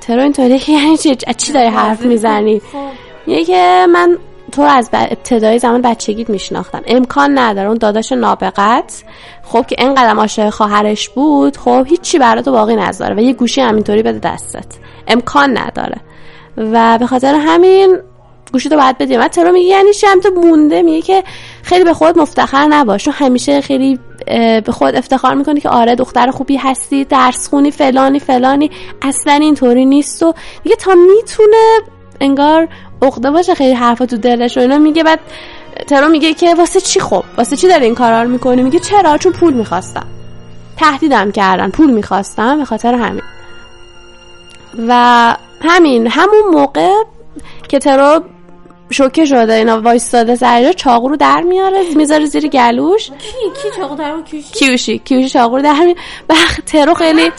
ترو 0.00 0.22
اینطوری 0.22 0.58
که 0.58 0.72
یعنی 0.72 0.96
چی؟ 0.96 1.16
چی 1.36 1.52
داری 1.52 1.68
حرف 1.68 2.00
می‌زنی؟ 2.00 2.60
خب. 2.60 2.78
میگه 3.26 3.44
که 3.44 3.86
من 3.92 4.18
تو 4.52 4.62
از 4.62 4.90
ابتدای 4.92 5.58
زمان 5.58 5.82
بچگیت 5.82 6.30
میشناختم. 6.30 6.82
امکان 6.86 7.38
نداره. 7.38 7.68
اون 7.68 7.78
داداش 7.78 8.12
نابغت. 8.12 9.04
خب 9.42 9.66
که 9.66 9.76
اینقدر 9.78 10.14
عاشق 10.16 10.50
خواهرش 10.50 11.08
بود 11.08 11.56
خب 11.56 11.86
هیچی 11.88 12.18
برات 12.18 12.48
باقی 12.48 12.76
نذاره 12.76 13.14
و 13.14 13.20
یه 13.20 13.32
گوشی 13.32 13.60
همینطوری 13.60 14.02
بده 14.02 14.18
دستت. 14.18 14.66
امکان 15.08 15.58
نداره. 15.58 15.96
و 16.56 16.98
به 16.98 17.06
خاطر 17.06 17.34
همین 17.34 17.98
گوشی 18.52 18.68
تو 18.68 18.76
باید 18.76 18.98
بدیم 18.98 19.20
و 19.20 19.28
ترو 19.28 19.52
میگه 19.52 19.66
یعنی 19.66 19.92
چی؟ 19.92 20.06
تو 20.22 20.30
مونده. 20.30 20.82
میگه 20.82 21.02
که 21.02 21.22
خیلی 21.62 21.84
به 21.84 21.94
خود 21.94 22.18
مفتخر 22.18 22.66
نباش. 22.66 23.04
چون 23.04 23.14
همیشه 23.14 23.60
خیلی 23.60 23.98
به 24.64 24.72
خود 24.72 24.96
افتخار 24.96 25.34
می‌کنی 25.34 25.60
که 25.60 25.68
آره 25.68 25.94
دختر 25.94 26.30
خوبی 26.30 26.56
هستی 26.56 27.04
درس 27.04 27.48
خونی 27.48 27.70
فلانی 27.70 28.18
فلانی. 28.18 28.70
اصلا 29.02 29.32
اینطوری 29.32 29.84
نیست. 29.84 30.22
و 30.22 30.34
دیگه 30.62 30.76
تا 30.76 30.94
می‌تونه 30.94 31.78
انگار 32.22 32.68
عقده 33.02 33.30
باشه 33.30 33.54
خیلی 33.54 33.74
حرفا 33.74 34.06
تو 34.06 34.16
دلش 34.16 34.56
و 34.56 34.60
اینا. 34.60 34.78
میگه 34.78 35.02
بعد 35.02 35.20
ترو 35.86 36.08
میگه 36.08 36.34
که 36.34 36.54
واسه 36.54 36.80
چی 36.80 37.00
خب؟ 37.00 37.24
واسه 37.38 37.56
چی 37.56 37.68
داری 37.68 37.84
این 37.84 37.94
کارا 37.94 38.22
رو 38.22 38.28
می‌کنی؟ 38.28 38.62
میگه 38.62 38.78
چرا؟ 38.78 39.18
چون 39.18 39.32
پول 39.32 39.54
می‌خواستم. 39.54 40.06
تهدیدم 40.76 41.32
کردن 41.32 41.70
پول 41.70 41.90
می‌خواستم 41.90 42.58
به 42.58 42.64
خاطر 42.64 42.94
همین. 42.94 43.22
و 44.88 45.36
همین 45.60 46.06
همون 46.06 46.42
موقع 46.52 46.92
که 47.68 47.78
ترو 47.78 48.20
شوکه 48.90 49.24
شده 49.24 49.52
اینا 49.52 49.80
وایستاده 49.80 50.36
سر 50.36 50.72
چاقو 50.72 51.08
رو 51.08 51.16
در 51.16 51.40
میاره 51.40 51.78
می‌ذاره 51.96 52.26
زیر 52.26 52.48
گلوش. 52.48 53.06
کی؟ 53.06 53.14
کی 53.62 53.76
چاقو 53.76 53.94
در 53.96 54.20
کیوشی؟ 54.30 54.52
کیوشی. 54.52 54.98
کیوشی 54.98 55.28
چاقو 55.28 55.56
رو 55.56 55.62
در 55.62 55.72
میاره. 55.72 55.94
ترو 56.66 56.94
خیلی 56.94 57.30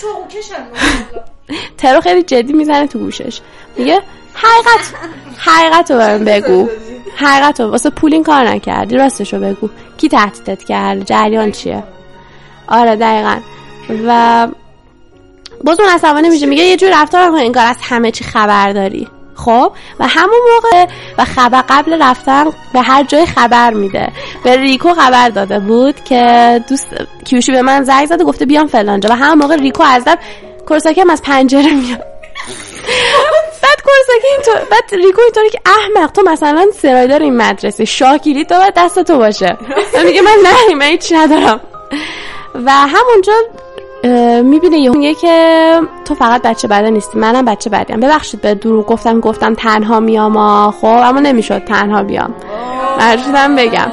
ترو 1.78 2.02
خیلی 2.02 2.24
جدی 2.24 2.54
می‌زنه 2.54 2.88
تو 2.88 3.00
گوشش. 3.00 3.40
میگه 3.78 4.02
حقیقت 4.34 4.94
حقیقت 5.38 5.92
رو 5.92 5.98
بهم 5.98 6.26
بگو. 6.26 6.70
حقیقت 7.18 7.62
رو 7.62 7.70
واسه 7.70 7.90
پول 7.90 8.14
این 8.14 8.24
کار 8.24 8.50
نکردی. 8.50 8.96
راستش 8.96 9.34
رو 9.34 9.40
بگو. 9.40 9.70
کی 9.98 10.10
تهدیدت 10.10 10.64
کرد؟ 10.64 11.06
جریان 11.06 11.52
چیه؟ 11.52 11.84
آره 12.68 12.96
دقیقا. 12.96 13.38
و 14.08 14.48
باز 15.64 15.80
اون 15.80 15.90
عصبانی 15.90 16.30
میشه. 16.30 16.46
میگه 16.46 16.64
یه 16.64 16.78
جور 16.78 17.02
رفتار 17.02 17.32
کن. 17.32 17.38
انگار 17.38 17.66
از 17.66 17.78
همه 17.82 18.12
چی 18.12 18.24
خبر 18.24 18.72
داری. 18.72 19.08
خب؟ 19.36 19.72
و 20.00 20.08
همون 20.08 20.40
موقع 20.54 20.88
و 21.18 21.26
خبر 21.26 21.64
قبل 21.70 22.02
رفتن 22.02 22.46
به 22.74 22.82
هر 22.82 23.04
جای 23.04 23.26
خبر 23.26 23.74
میده. 23.74 24.12
به 24.44 24.58
ریکو 24.58 24.94
خبر 24.94 25.30
داده 25.30 25.60
بود 25.60 26.04
که 26.04 26.64
دوست 26.70 26.88
کیوشی 27.26 27.52
به 27.52 27.62
من 27.62 27.84
زنگ 27.84 28.06
زده 28.06 28.24
گفته 28.24 28.46
بیام 28.46 28.68
فلانجا. 28.68 29.10
و 29.10 29.16
همون 29.16 29.38
موقع 29.38 29.56
ریکو 29.56 29.84
از 29.84 30.04
در 30.04 30.18
کوروساکی 30.68 31.02
هم 31.02 31.10
از 31.10 31.22
پنجره 31.22 31.74
میاد. 31.74 32.13
بعد 33.62 33.82
کوروساکی 33.84 34.28
اینطور 34.36 34.70
بعد 34.72 35.06
ریکو 35.06 35.22
اینطوری 35.22 35.50
که 35.50 35.60
احمق 35.66 36.12
تو 36.12 36.22
مثلا 36.26 36.66
سرایدار 36.82 37.22
این 37.22 37.38
مدرسه 37.38 37.86
شاکیلی 37.86 38.46
تو 38.46 38.56
باید 38.56 38.74
دست 38.78 39.04
تو 39.04 39.18
باشه. 39.18 39.58
میگه 40.06 40.22
من 40.22 40.38
نه 40.44 40.76
من 40.76 40.86
هیچی 40.86 41.16
ندارم. 41.16 41.62
و 42.66 42.72
همونجا 42.72 43.34
می‌بینه 44.44 44.78
یه 44.78 44.90
میگه 44.90 45.14
که 45.14 45.80
تو 46.06 46.16
فقط 46.16 46.42
بچه 46.42 46.68
بده 46.68 46.90
نیستی 46.90 47.20
منم 47.20 47.46
بچه 47.46 47.70
بدیم. 47.70 48.00
ببخشید 48.00 48.42
به 48.42 48.56
دروغ 48.56 48.86
گفتم 48.86 49.20
گفتم 49.20 49.56
تنها 49.56 50.00
میام. 50.00 50.72
خب 50.72 50.86
اما 50.86 51.20
نمی‌شد 51.20 51.66
تنها 51.66 52.04
بیام. 52.04 52.36
مجبورم 53.00 53.56
بگم. 53.56 53.92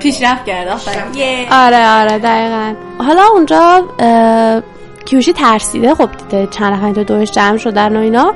پیشرفت 0.00 0.44
کرد 0.44 0.68
آره 1.50 1.88
آره 1.88 2.18
دقیقا. 2.18 2.74
حالا 2.98 3.22
اونجا 3.32 3.84
کیوشی 5.04 5.32
ترسیده. 5.32 5.94
خب 5.94 6.08
دیده 6.12 6.48
چند 6.50 6.72
نفر 6.72 6.92
تو 6.92 7.04
دورش 7.04 7.30
جمع 7.30 7.56
شدن 7.56 7.96
و 7.96 8.00
اینا. 8.00 8.34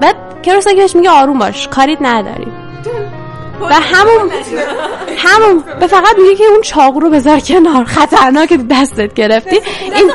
بعد 0.00 0.16
کروساکی 0.42 0.76
بهش 0.76 0.96
میگه 0.96 1.10
آروم 1.10 1.38
باش 1.38 1.68
کاریت 1.68 1.98
نداریم. 2.00 2.52
و 3.60 3.74
همون 3.74 4.30
همون 5.16 5.64
به 5.80 5.86
فقط 5.86 6.16
میگه 6.18 6.34
که 6.34 6.44
اون 6.44 6.60
چاقو 6.60 7.00
رو 7.00 7.10
بذار 7.10 7.40
کنار. 7.40 7.84
خطرناکه 7.84 8.56
دستت 8.56 9.14
گرفتی. 9.14 9.60
این 9.80 10.12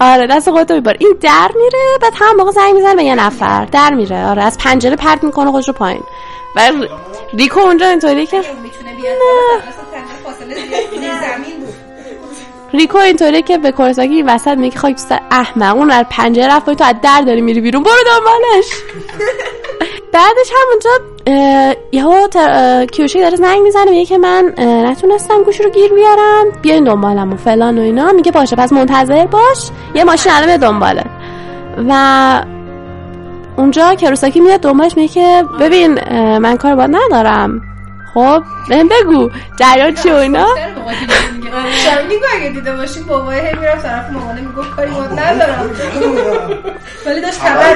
آره 0.00 0.26
دست 0.26 0.50
خودتو 0.50 0.74
میبار 0.74 0.96
این 0.98 1.14
در 1.20 1.50
میره 1.54 1.98
بعد 2.02 2.12
هم 2.16 2.36
موقع 2.36 2.50
زنگ 2.50 2.74
می‌زنه 2.74 2.94
به 2.94 3.04
یه 3.04 3.14
نفر. 3.14 3.64
در 3.64 3.94
میره 3.94 4.26
آره 4.26 4.42
از 4.42 4.58
پنجره 4.58 4.96
پرت 4.96 5.24
می‌کنه 5.24 5.50
خودش 5.50 5.68
رو 5.68 5.74
پایین. 5.74 6.02
و 6.56 6.72
ریکو 7.34 7.60
اونجا 7.60 7.86
اینطوری 7.86 8.26
که 8.26 8.36
می‌تونه 8.36 8.94
بیاد 8.96 9.16
ریکو 12.72 12.98
اینطوری 12.98 13.42
که 13.42 13.58
به 13.58 13.72
کورساکی 13.72 14.14
این 14.14 14.28
وسط 14.28 14.58
میگه 14.58 14.78
خاک 14.78 14.98
سر 14.98 15.20
احمق. 15.30 15.76
اون 15.76 15.90
از 15.90 16.04
پنجره 16.10 16.56
رفت 16.56 16.70
تو 16.70 16.84
از 16.84 16.94
در 17.02 17.20
داری 17.20 17.40
میری 17.40 17.60
بیرون. 17.60 17.82
برو 17.82 17.92
دنبالش. 18.06 18.66
بعدش 20.12 20.52
همونجا 20.62 20.90
یهو 21.92 22.28
کیوشی 22.86 23.20
داره 23.20 23.36
زنگ 23.36 23.62
می‌زنه 23.62 23.90
میگه 23.90 24.04
که 24.04 24.18
من 24.18 24.54
نتونستم 24.58 25.42
گوشی 25.42 25.62
رو 25.62 25.70
گیر 25.70 25.92
بیارم. 25.92 26.44
بیاین 26.62 26.84
دنبالم 26.84 27.32
و 27.32 27.36
فلان 27.36 27.78
و 27.78 27.82
اینا. 27.82 28.12
میگه 28.12 28.32
باشه 28.32 28.56
پس 28.56 28.72
منتظر 28.72 29.26
باش. 29.26 29.70
یه 29.94 30.04
ماشین 30.04 30.32
الان 30.32 30.56
دنباله. 30.56 31.04
و 31.88 32.42
اونجا 33.56 33.94
کروساکی 33.94 34.40
میاد 34.40 34.60
دنبالش 34.60 34.96
میگه 34.96 35.08
که 35.08 35.44
ببین 35.60 35.98
من 36.38 36.56
کار 36.56 36.74
باید 36.74 36.90
ندارم. 36.96 37.62
خب 38.18 38.42
بهم 38.68 38.88
بگو 38.88 39.30
جریان 39.56 39.94
چی 39.94 40.10
و 40.10 40.14
اینا؟ 40.14 40.46
شبیه 41.84 42.18
اگه 42.36 42.50
دیده 42.50 42.76
باشیم 42.76 43.02
بابای 43.02 43.40
هی 43.40 43.54
می‌رفت 43.60 43.82
طرف 43.82 44.10
مامانه 44.10 44.40
می‌گفت 44.40 44.70
کاری 44.70 44.90
باید 44.90 45.12
ندارم. 45.12 45.70
ولی 47.06 47.20
داشت 47.20 47.40
خبر 47.40 47.74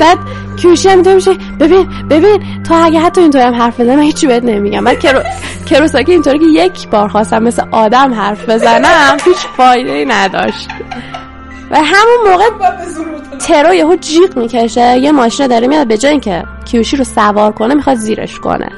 بعد 0.00 0.18
کیوشی 0.56 0.88
هم 0.88 1.14
میشه 1.14 1.34
ببین 1.60 1.88
ببین 2.10 2.62
تو 2.68 2.74
اگه 2.84 3.00
حتی 3.00 3.20
اینطور 3.20 3.42
هم 3.42 3.54
حرف 3.54 3.80
بزنم 3.80 3.96
من 3.96 4.02
هیچی 4.02 4.26
بهت 4.26 4.44
نمیگم. 4.44 4.84
بعد 4.84 4.98
کرو... 4.98 5.22
کروساکی 5.66 6.12
اینطوری 6.12 6.38
که 6.38 6.46
یک 6.46 6.88
بار 6.88 7.08
خواستم 7.08 7.42
مثل 7.42 7.62
آدم 7.70 8.14
حرف 8.14 8.48
بزنم 8.48 9.16
هیچ 9.24 9.46
فایده 9.56 9.92
ای 9.92 10.04
نداشت. 10.04 10.68
و 11.72 11.82
همون 11.82 12.30
موقع 12.30 12.44
ترو 13.38 13.74
یهو 13.74 13.96
جیغ 13.96 14.36
می‌کشه. 14.36 14.98
یه 14.98 15.12
ماشین 15.12 15.46
داره 15.46 15.66
میاد 15.66 15.86
به 15.86 15.98
جای 15.98 16.10
اینکه 16.10 16.44
کیوشی 16.64 16.96
رو 16.96 17.04
سوار 17.04 17.52
کنه 17.52 17.74
می‌خواد 17.74 17.96
زیرش 17.96 18.38
کنه. 18.38 18.68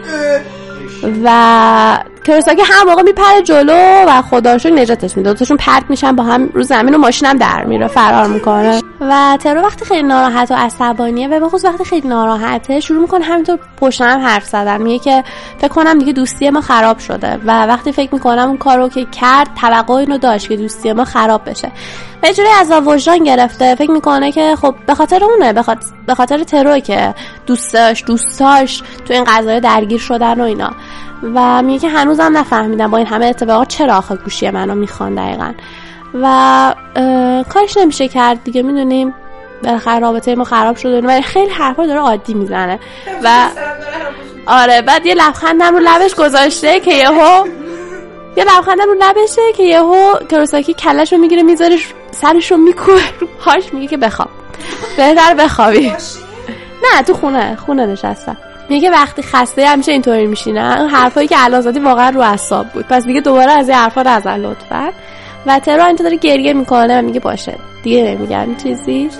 و 1.24 1.98
کروساکی 2.24 2.62
هم 2.64 2.86
موقع 2.88 3.02
میپره 3.02 3.42
جلو 3.44 4.04
و 4.08 4.22
خدا 4.22 4.52
رو 4.52 4.58
شکر 4.58 4.72
نجاتش 4.72 5.16
میده. 5.16 5.30
دوتاشون 5.30 5.56
پرت 5.56 5.84
میشن 5.88 6.16
با 6.16 6.22
هم 6.22 6.48
رو 6.54 6.62
زمین 6.62 6.94
و 6.94 6.98
ماشین 6.98 7.28
هم 7.28 7.36
در 7.36 7.64
میره 7.64 7.86
فرار 7.86 8.26
می‌کنه. 8.26 8.82
و 9.00 9.38
ترو 9.40 9.60
وقتی 9.60 9.84
خیلی 9.84 10.02
ناراحت 10.02 10.50
و 10.50 10.54
عصبانیه 10.54 11.28
و 11.28 11.40
بخصوص 11.40 11.64
وقتی 11.64 11.84
خیلی 11.84 12.08
ناراحته 12.08 12.80
شروع 12.80 13.00
می‌کنه 13.00 13.24
همینطور 13.24 13.58
پشت 13.80 14.00
هم 14.00 14.20
حرف 14.20 14.44
زدن. 14.44 14.82
میگه 14.82 14.98
که 14.98 15.24
فکر 15.58 15.68
کنم 15.68 15.98
دیگه 15.98 16.12
دوستی 16.12 16.50
ما 16.50 16.60
خراب 16.60 16.98
شده 16.98 17.40
و 17.46 17.66
وقتی 17.66 17.92
فکر 17.92 18.14
می‌کنم 18.14 18.48
اون 18.48 18.56
کارو 18.56 18.88
که 18.88 19.04
کرد 19.04 19.48
توقع 19.60 19.94
اینو 19.94 20.18
داشت 20.18 20.48
که 20.48 20.56
دوستی 20.56 20.92
ما 20.92 21.04
خراب 21.04 21.50
بشه. 21.50 21.72
یه 22.24 22.34
جوری 22.34 22.48
از 22.60 22.72
وجدان 22.86 23.24
گرفته 23.24 23.74
فکر 23.74 23.90
می‌کنه 23.90 24.32
که 24.32 24.56
خب 24.56 24.74
به 24.86 24.94
خاطر 24.94 25.24
اونه 25.24 25.52
به 25.52 25.62
خاطر, 26.14 26.36
به 26.36 26.44
تروی 26.44 26.80
که 26.80 27.14
دوستاش 27.46 28.04
دوستاش 28.06 28.82
تو 29.04 29.14
این 29.14 29.24
قضایه 29.24 29.60
درگیر 29.60 30.00
شدن 30.00 30.40
و 30.40 30.44
اینا. 30.44 30.70
و 31.34 31.62
میگه 31.62 31.78
که 31.78 31.88
هنوزم 31.88 32.38
نفهمیدم 32.38 32.90
با 32.90 32.98
این 32.98 33.06
همه 33.06 33.26
اتفاقات 33.26 33.68
چرا 33.68 33.96
آخه 33.96 34.16
گوشی 34.16 34.50
منو 34.50 34.74
می‌خوان 34.74 35.14
دقیقا. 35.14 35.52
و 36.22 36.74
کارش 37.48 37.76
نمیشه 37.76 38.08
کرد 38.08 38.44
دیگه 38.44 38.62
می‌دونیم 38.62 39.14
بالاخره 39.62 39.98
رابطه 39.98 40.34
ما 40.34 40.44
خراب 40.44 40.76
شده 40.76 41.00
ولی 41.00 41.22
خیلی 41.22 41.50
حرفا 41.50 41.86
داره 41.86 42.00
عادی 42.00 42.34
می‌زنه. 42.34 42.78
و 43.24 43.48
آره 44.46 44.82
بعد 44.82 45.06
یه 45.06 45.14
لبخندم 45.14 45.74
رو 45.74 45.80
لبش 45.80 46.14
گذاشته 46.14 46.80
که 46.80 46.92
یهو 46.92 47.46
یه 48.36 48.44
لبخندم 48.44 48.84
رو 48.84 48.94
لبشه 49.00 49.42
که 49.56 49.62
یهو 49.62 50.14
کروساکی 50.30 50.74
کلش 50.74 51.12
رو 51.12 51.18
می‌گیره 51.18 51.42
می‌ذاره 51.42 51.78
سرش 52.10 52.50
رو 52.50 52.56
میکوه 52.56 53.02
رو 53.20 53.26
پاش 53.44 53.74
میگه 53.74 53.86
که 53.86 53.96
بخواب. 53.96 54.28
بهتر 54.96 55.34
بخوابی. 55.34 55.92
نه 56.82 57.02
تو 57.02 57.14
خونه 57.14 57.56
خونه 57.66 57.86
نشستم. 57.86 58.36
میگه 58.68 58.90
وقتی 58.90 59.22
خسته 59.22 59.66
همیشه 59.66 59.92
اینطوری 59.92 60.26
میشینه. 60.26 60.80
اون 60.80 60.88
حرفایی 60.88 61.28
که 61.28 61.36
الان 61.38 61.60
زدی 61.60 61.80
واقعا 61.80 62.10
رو 62.10 62.20
اعصاب 62.20 62.66
بود. 62.66 62.86
پس 62.86 63.04
دیگه 63.04 63.20
دوباره 63.20 63.52
از 63.52 63.68
این 63.68 63.78
حرفا 63.78 64.02
نزن 64.02 64.36
لطفا. 64.36 64.92
و 65.46 65.58
ترا 65.58 65.86
اینجا 65.86 66.02
داره 66.02 66.16
گریه 66.16 66.52
می‌کنه 66.52 66.98
و 66.98 67.02
میگه 67.02 67.20
باشه. 67.20 67.58
دیگه 67.82 68.02
نمیگم 68.02 68.56
چیزی. 68.62 69.10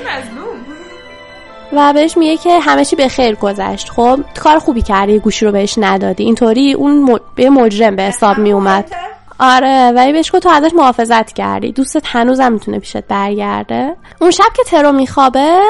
و 1.72 1.92
بهش 1.92 2.16
میگه 2.16 2.36
که 2.36 2.61
همه 2.61 2.84
چی 2.84 2.97
به 2.97 3.09
خیر 3.09 3.34
گذشت. 3.34 3.90
خب 3.90 4.20
کار 4.40 4.59
خوبی 4.59 4.82
کردی 4.82 5.18
گوشی 5.18 5.47
رو 5.47 5.53
بهش 5.53 5.74
ندادی. 5.78 6.24
اینطوری 6.24 6.72
اون. 6.72 7.20
به 7.34 7.51
مجرم 7.51 7.97
به 7.97 8.03
حساب 8.03 8.38
می 8.38 8.53
اومد 8.53 8.92
آره 9.38 9.92
ولی 9.95 10.12
بهش 10.12 10.30
گفت 10.32 10.42
تو 10.42 10.49
ازش 10.49 10.70
محافظت 10.74 11.32
کردی. 11.32 11.72
دوستت 11.72 12.03
هنوزم 12.07 12.53
می‌تونه 12.53 12.78
پیشت 12.78 13.05
برگرده. 13.05 13.97
اون 14.20 14.30
شب 14.30 14.53
که 14.57 14.62
ترو 14.64 14.92
میخوابه 14.92 15.61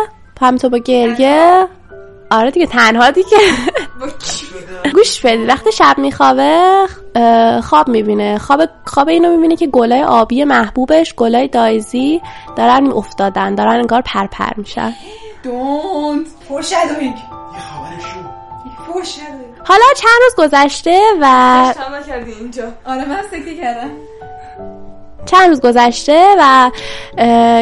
همینطور 0.40 0.70
با 0.70 0.78
گریه. 0.78 1.66
آره 2.34 2.50
دیگه 2.50 2.66
تنها 2.66 3.10
دیگه. 3.10 3.38
گوش 4.94 5.20
بدید 5.20 5.48
وقتی 5.48 5.72
شب 5.72 5.94
میخوابه 5.98 6.86
خواب 7.64 7.88
می‌بینه. 7.88 8.38
خواب 8.38 8.60
خواب 8.84 9.08
اینو 9.08 9.30
می‌بینه 9.30 9.56
که 9.56 9.66
گلای 9.66 10.02
آبی 10.02 10.44
محبوبش 10.44 11.14
گلای 11.14 11.48
دایزی 11.48 12.20
دارن 12.56 12.86
افتادن 12.86 13.54
دارن 13.54 13.76
انگار 13.76 14.00
پرپر 14.00 14.50
میشن. 14.56 14.94
دونت 15.42 16.26
فورشادوینگ 16.48 17.16
حالا 19.66 19.84
چند 19.96 20.12
روز 20.22 20.34
گذشته 20.38 21.00
و 21.20 21.74
اینجا. 22.40 22.64
آره 22.86 23.08
من 23.08 23.22
سکته 23.30 23.56
کردم. 23.56 23.90
چند 25.26 25.48
روز 25.48 25.60
گذشته 25.60 26.26
و 26.38 26.70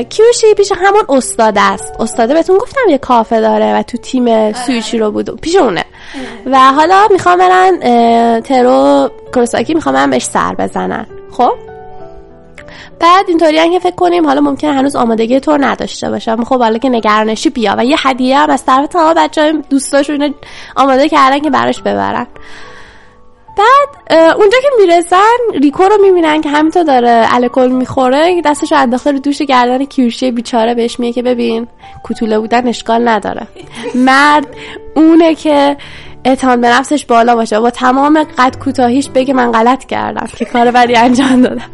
کیوشی 0.09 0.55
پیش 0.57 0.73
همون 0.77 1.03
استاد 1.09 1.55
است. 1.57 1.93
استاده 2.01 2.35
بهتون 2.35 2.59
گفتم 2.59 2.81
یه 2.89 2.99
کافه 2.99 3.41
داره 3.41 3.79
و 3.79 3.83
تو 3.83 3.99
تیم 3.99 4.53
سویچی 4.53 4.99
رو 4.99 5.11
بود. 5.11 5.41
پیش 5.41 5.57
اونه. 5.57 5.85
و 6.47 6.73
حالا 6.73 7.09
می‌خوام 7.11 7.39
برن 7.39 8.41
ترو 8.41 9.11
کروساکی 9.35 9.75
می‌خوام 9.75 9.95
برن 9.95 10.11
بهش 10.11 10.25
سر 10.25 10.55
بزنن. 10.55 11.07
خب؟ 11.31 11.53
بعد 13.01 13.25
اینطوری 13.29 13.71
که 13.71 13.79
فکر 13.79 13.95
کنیم 13.95 14.27
حالا 14.27 14.41
ممکنه 14.41 14.73
هنوز 14.73 14.97
آمادگی 14.97 15.41
طور 15.41 15.67
نداشته 15.67 16.11
باشم. 16.11 16.45
خب 16.45 16.59
حالا 16.59 16.79
که 16.79 16.89
نگرانشی 16.89 17.51
بیا. 17.51 17.75
و 17.79 17.85
یه 17.85 17.97
هدیه 17.99 18.39
هم 18.39 18.51
از 18.51 18.65
طرف 18.65 18.89
تمام 18.89 19.15
بچه 19.15 19.41
های 19.43 19.63
دوستاش 19.71 20.11
اینا 20.11 20.29
آماده 20.77 21.09
کردن 21.09 21.39
که 21.39 21.51
براش 21.51 21.81
ببرن. 21.81 22.27
بعد 23.57 24.13
اونجا 24.37 24.59
که 24.63 24.69
می‌رسن 24.81 25.61
ریکو 25.63 25.83
رو 25.83 25.97
می‌بینن 26.03 26.41
که 26.41 26.49
همینطور 26.49 26.83
داره 26.83 27.27
الکل 27.31 27.69
می‌خوره 27.69 28.43
دستش 28.45 28.73
انداخته 28.73 29.13
رو 29.13 29.19
دوش 29.19 29.43
گردن 29.43 29.85
کیوشی 29.85 30.31
بیچاره 30.31 30.75
بهش 30.75 31.01
میگه 31.01 31.13
که 31.13 31.23
ببین 31.23 31.67
کوتوله 32.03 32.39
بودن 32.39 32.69
اشکال 32.69 33.09
نداره. 33.09 33.47
مرد 34.07 34.47
اونه 34.97 35.35
که 35.35 35.77
اعتماد 36.25 36.61
به 36.61 36.69
نفسش 36.69 37.07
بالا 37.07 37.37
باشه. 37.37 37.61
با 37.61 37.71
تمام 37.71 38.27
قد 38.39 38.59
کوتاهیش 38.59 39.09
بگه 39.09 39.35
من 39.35 39.53
غلط 39.53 39.85
کردم 39.85 40.29
که 40.37 40.45
کار 40.45 40.71
بدی 40.71 40.97
انجام 40.97 41.43
دادم. 41.43 41.71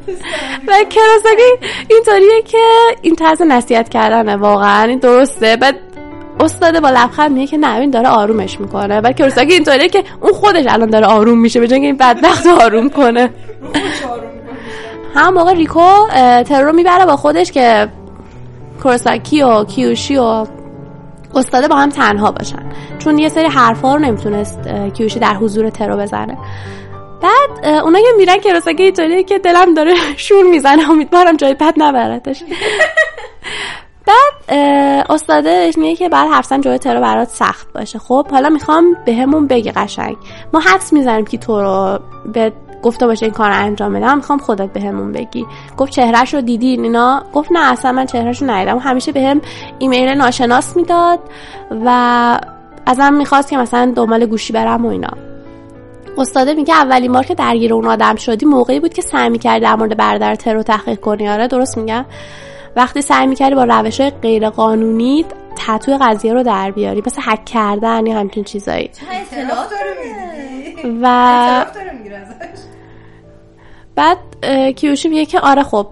و 0.69 0.73
کراساکی 0.91 1.67
اینطوریه 1.91 2.43
که 2.43 2.59
این 3.03 3.17
طرز 3.17 3.43
نصیحت 3.43 3.89
کردنه. 3.89 4.37
واقعا 4.37 4.83
این 4.83 4.99
درسته. 4.99 5.57
بعد 5.57 5.88
استاد 6.41 6.81
با 6.81 6.91
لبخند 6.91 7.33
میگه 7.33 7.47
که 7.47 7.57
نه 7.57 7.77
این 7.77 7.91
داره 7.91 8.09
آرومش 8.09 8.61
می‌کنه. 8.61 9.01
و 9.01 9.13
کراساکی 9.13 9.53
اینطوریه 9.53 9.89
که 9.89 10.05
اون 10.21 10.33
خودش 10.33 10.65
الان 10.69 10.91
داره 10.91 11.07
آروم 11.07 11.39
میشه 11.39 11.61
به 11.61 11.75
این 11.75 11.97
بدبخت 11.97 12.47
آروم 12.47 12.91
کنه. 12.91 13.31
هم 15.15 15.35
موقع 15.35 15.53
ریکو 15.53 16.07
ترو 16.47 16.73
می‌بره 16.73 17.07
با 17.07 17.17
خودش 17.17 17.53
که 17.53 17.89
کورساکی 18.83 19.43
و 19.43 19.65
کیوشی 19.65 20.17
و 20.17 20.47
استاده 21.35 21.69
با 21.69 21.77
هم 21.77 21.89
تنها 21.89 22.31
باشن. 22.31 22.63
چون 22.99 23.19
یه 23.19 23.29
سری 23.29 23.47
حرفا 23.47 23.95
رو 23.95 24.01
نمی‌تونست 24.01 24.59
کیوشی 24.95 25.19
در 25.19 25.35
حضور 25.35 25.71
ترو 25.71 25.97
بزنه. 25.97 26.39
بعد 27.23 27.67
اونا 27.85 27.99
که 27.99 28.07
میرن 28.17 28.37
کروساکی 28.37 28.83
اینطوریه 28.83 29.23
که 29.23 29.39
دلم 29.39 29.75
داره 29.75 29.95
شور 30.17 30.45
می‌زنه. 30.45 30.91
امیدوارم 30.91 31.37
جای 31.37 31.55
بد 31.55 31.75
نبردش. 31.77 32.43
بعد 34.09 34.59
استادش 35.11 35.79
میگه 35.79 35.97
که 35.97 36.09
بعد 36.09 36.29
حرفسن 36.29 36.61
جای 36.61 36.79
ترو 36.79 37.01
برات 37.01 37.29
سخت 37.29 37.73
باشه. 37.75 37.99
خب 37.99 38.27
حالا 38.31 38.49
می‌خوام 38.49 38.97
بهمون 39.05 39.47
به 39.47 39.55
بگی 39.55 39.71
قشنگ. 39.71 40.17
ما 40.53 40.61
حدس 40.61 40.93
می‌زنیم 40.93 41.25
که 41.25 41.39
تو 41.39 41.61
رو 41.61 41.99
به 42.33 42.53
گفته 42.83 43.07
باشه 43.07 43.27
این 43.27 43.33
کار 43.33 43.51
انجام 43.51 43.95
بدم 43.95 44.17
می‌خوام 44.17 44.39
خودت 44.39 44.73
بهمون 44.73 45.13
به 45.13 45.19
بگی. 45.19 45.47
گفت 45.77 45.93
چهرهش 45.93 46.35
رو 46.35 46.41
دیدین؟ 46.41 46.83
اینا 46.83 47.23
گفت 47.35 47.53
نه 47.53 47.73
اصلا 47.73 47.93
من 47.93 48.07
چهرهش 48.07 48.43
رو 48.43 48.51
ندیدم. 48.51 48.79
همیشه 48.79 49.13
بهم 49.13 49.39
به 49.39 49.47
ایمیل 49.79 50.09
ناشناس 50.09 50.77
می‌داد 50.77 51.19
و 51.85 52.41
ازم 52.87 53.13
می‌خواست 53.13 53.51
که 53.51 53.57
مثلا 53.57 53.93
دنبال 53.97 54.27
گوشی 54.27 54.53
برم 54.53 54.87
و 54.87 54.89
اینا. 54.89 55.11
استاده 56.19 56.55
میگه 56.55 56.75
اولین 56.75 57.13
بار 57.13 57.25
که 57.25 57.35
درگیر 57.35 57.75
اون 57.75 57.87
آدم 57.87 58.17
شدی 58.17 58.47
موقعی 58.47 58.81
بود 58.81 58.95
که 58.95 59.03
سعی 59.03 59.29
می‌کردی 59.29 59.61
در 59.61 59.75
مورد 59.75 59.97
برادر 59.97 60.35
ترو 60.35 60.63
تحقیق 60.63 61.01
کنی. 61.01 61.29
آره 61.29 61.49
درست 61.49 61.79
میگم؟ 61.79 62.05
وقتی 62.77 63.03
سعی 63.03 63.27
می‌کردی 63.27 63.55
با 63.55 63.65
روش 63.65 64.01
های 64.01 64.11
غیر 64.11 64.51
قانونی 64.51 65.25
تطوی 65.57 65.99
قضیه 65.99 66.33
رو 66.33 66.43
در 66.43 66.71
بیاری 66.71 67.03
مثل 67.07 67.23
حک 67.23 67.45
کردن 67.45 68.07
یا 68.07 68.19
همچین 68.19 68.45
چیزایی. 68.45 68.91
و 71.03 71.67
بعد 73.95 74.19
کیوشی 74.77 75.09
میگه 75.09 75.27
که 75.27 75.41
آره 75.41 75.63
خب 75.63 75.87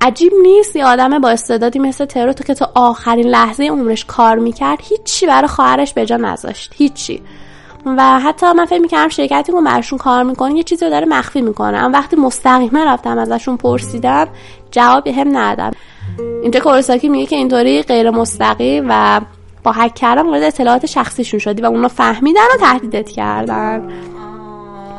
عجیب 0.00 0.32
نیست 0.42 0.76
یه 0.76 0.86
آدم 0.86 1.18
با 1.18 1.30
استعدادی 1.30 1.78
مثل 1.78 2.04
ترو 2.04 2.32
تو 2.32 2.44
که 2.44 2.54
تو 2.54 2.66
آخرین 2.74 3.26
لحظه 3.26 3.64
عمرش 3.64 4.04
کار 4.04 4.38
می‌کرد 4.38 4.78
هیچی 4.82 5.26
برای 5.26 5.48
خواهرش 5.48 5.94
به 5.94 6.06
جا 6.06 6.16
نذاشت 6.16 6.72
هیچی. 6.76 7.22
و 7.86 8.20
حتی 8.20 8.52
من 8.52 8.64
فکر 8.64 8.78
می‌کردم 8.78 9.08
شرکتی 9.08 9.52
که 9.52 9.60
برشون 9.60 9.98
کار 9.98 10.22
می‌کنه 10.22 10.54
یه 10.54 10.62
چیزی 10.62 10.84
رو 10.84 10.90
داره 10.90 11.06
مخفی 11.06 11.42
می‌کنه. 11.42 11.78
اما 11.78 11.98
وقتی 11.98 12.16
مستقیما 12.16 12.84
رفتم 12.84 13.18
ازشون 13.18 13.56
پرسیدم 13.56 14.28
جوابی 14.70 15.10
هم 15.10 15.36
ندادم. 15.36 15.70
اینجا 16.42 16.60
کورساکی 16.60 17.08
میگه 17.08 17.26
که 17.26 17.36
اینطوری 17.36 17.82
غیر 17.82 18.10
مستقیم 18.10 18.86
و 18.88 19.20
با 19.64 19.72
حک 19.72 19.94
کردن 19.94 20.22
مورد 20.22 20.42
اطلاعات 20.42 20.86
شخصیشون 20.86 21.40
شدی 21.40 21.62
و 21.62 21.66
اونا 21.66 21.88
فهمیدن 21.88 22.40
و 22.54 22.58
تهدیدت 22.60 23.10
کردن. 23.10 23.88